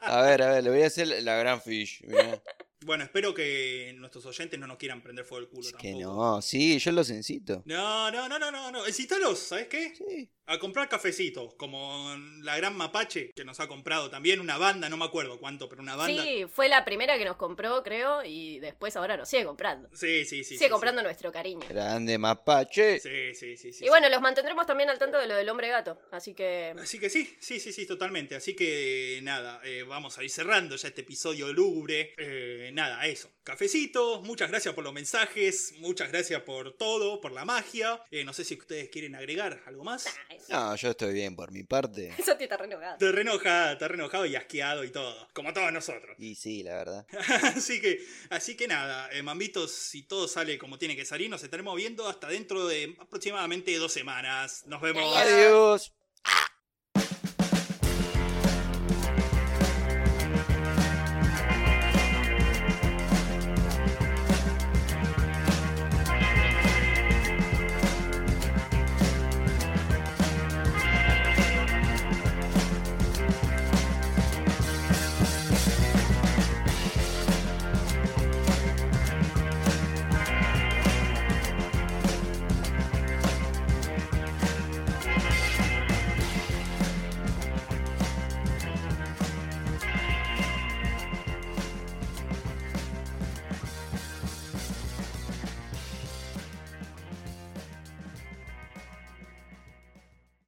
A 0.00 0.22
ver, 0.22 0.42
a 0.42 0.50
ver, 0.50 0.64
le 0.64 0.70
voy 0.70 0.82
a 0.82 0.86
hacer 0.86 1.06
la 1.22 1.36
gran 1.36 1.60
fish. 1.62 2.02
mirá. 2.04 2.40
Bueno, 2.84 3.04
espero 3.04 3.32
que 3.32 3.94
nuestros 3.96 4.26
oyentes 4.26 4.60
no 4.60 4.66
nos 4.66 4.76
quieran 4.76 5.02
prender 5.02 5.24
fuego 5.24 5.42
el 5.42 5.48
culo 5.48 5.62
Es 5.62 5.72
tampoco. 5.72 5.88
que 5.88 6.02
no, 6.02 6.42
sí, 6.42 6.78
yo 6.78 6.92
los 6.92 7.08
incito. 7.08 7.62
No, 7.64 8.10
no, 8.10 8.28
no, 8.28 8.38
no, 8.38 8.50
no, 8.50 8.70
no. 8.70 8.86
Incítalos, 8.86 9.38
¿sabes 9.38 9.68
qué? 9.68 9.94
Sí. 9.96 10.30
A 10.46 10.58
comprar 10.58 10.90
cafecitos, 10.90 11.54
como 11.54 12.14
la 12.42 12.58
gran 12.58 12.76
Mapache, 12.76 13.30
que 13.34 13.46
nos 13.46 13.60
ha 13.60 13.66
comprado 13.68 14.10
también 14.10 14.40
una 14.40 14.58
banda, 14.58 14.90
no 14.90 14.98
me 14.98 15.06
acuerdo 15.06 15.38
cuánto, 15.40 15.70
pero 15.70 15.80
una 15.80 15.96
banda. 15.96 16.22
Sí, 16.22 16.44
fue 16.52 16.68
la 16.68 16.84
primera 16.84 17.16
que 17.16 17.24
nos 17.24 17.36
compró, 17.36 17.82
creo, 17.82 18.22
y 18.22 18.58
después 18.58 18.94
ahora 18.96 19.16
nos 19.16 19.26
sigue 19.30 19.46
comprando. 19.46 19.88
Sí, 19.94 20.26
sí, 20.26 20.44
sí. 20.44 20.56
sigue 20.56 20.66
sí, 20.66 20.70
comprando 20.70 21.02
nuestro 21.02 21.32
cariño. 21.32 21.66
Grande 21.66 22.18
mapache. 22.18 23.00
Sí, 23.00 23.34
sí, 23.34 23.56
sí, 23.56 23.72
sí. 23.72 23.86
Y 23.86 23.88
bueno, 23.88 24.10
los 24.10 24.20
mantendremos 24.20 24.66
también 24.66 24.90
al 24.90 24.98
tanto 24.98 25.16
de 25.16 25.26
lo 25.26 25.34
del 25.34 25.48
hombre 25.48 25.68
gato, 25.68 25.98
así 26.12 26.34
que... 26.34 26.74
Así 26.78 26.98
que 26.98 27.08
sí, 27.08 27.34
sí, 27.40 27.58
sí, 27.58 27.72
sí, 27.72 27.86
totalmente. 27.86 28.34
Así 28.34 28.54
que 28.54 29.20
nada, 29.22 29.62
eh, 29.64 29.82
vamos 29.88 30.18
a 30.18 30.24
ir 30.24 30.28
cerrando 30.30 30.76
ya 30.76 30.88
este 30.88 31.00
episodio 31.00 31.50
lúgubre. 31.54 32.12
Eh, 32.18 32.70
nada, 32.74 33.06
eso. 33.06 33.30
Cafecito, 33.44 34.20
muchas 34.22 34.50
gracias 34.50 34.74
por 34.74 34.84
los 34.84 34.92
mensajes, 34.92 35.74
muchas 35.78 36.10
gracias 36.10 36.42
por 36.42 36.76
todo, 36.76 37.20
por 37.20 37.32
la 37.32 37.44
magia. 37.44 38.02
Eh, 38.10 38.24
no 38.24 38.32
sé 38.32 38.44
si 38.44 38.54
ustedes 38.54 38.88
quieren 38.88 39.14
agregar 39.14 39.62
algo 39.66 39.84
más. 39.84 40.06
Ah, 40.50 40.70
No, 40.70 40.76
yo 40.76 40.90
estoy 40.90 41.14
bien 41.14 41.36
por 41.36 41.52
mi 41.52 41.62
parte. 41.62 42.12
Eso 42.18 42.36
te 42.36 42.44
está 42.44 42.56
re 42.56 42.66
enojado. 42.66 42.98
Te 42.98 43.12
reenojado, 43.12 43.78
te 43.78 43.88
reenojado 43.88 44.26
y 44.26 44.36
asqueado 44.36 44.84
y 44.84 44.90
todo, 44.90 45.28
como 45.32 45.52
todos 45.52 45.72
nosotros. 45.72 46.16
Y 46.18 46.34
sí, 46.34 46.62
la 46.62 46.74
verdad. 46.76 47.06
así 47.56 47.80
que, 47.80 48.04
así 48.30 48.56
que 48.56 48.66
nada, 48.68 49.10
eh, 49.12 49.22
mambitos, 49.22 49.70
si 49.70 50.02
todo 50.02 50.26
sale 50.28 50.58
como 50.58 50.78
tiene 50.78 50.96
que 50.96 51.04
salir, 51.04 51.30
nos 51.30 51.42
estaremos 51.42 51.76
viendo 51.76 52.08
hasta 52.08 52.28
dentro 52.28 52.66
de 52.66 52.96
aproximadamente 52.98 53.76
dos 53.76 53.92
semanas. 53.92 54.64
Nos 54.66 54.80
vemos. 54.80 55.16
Adiós. 55.16 55.94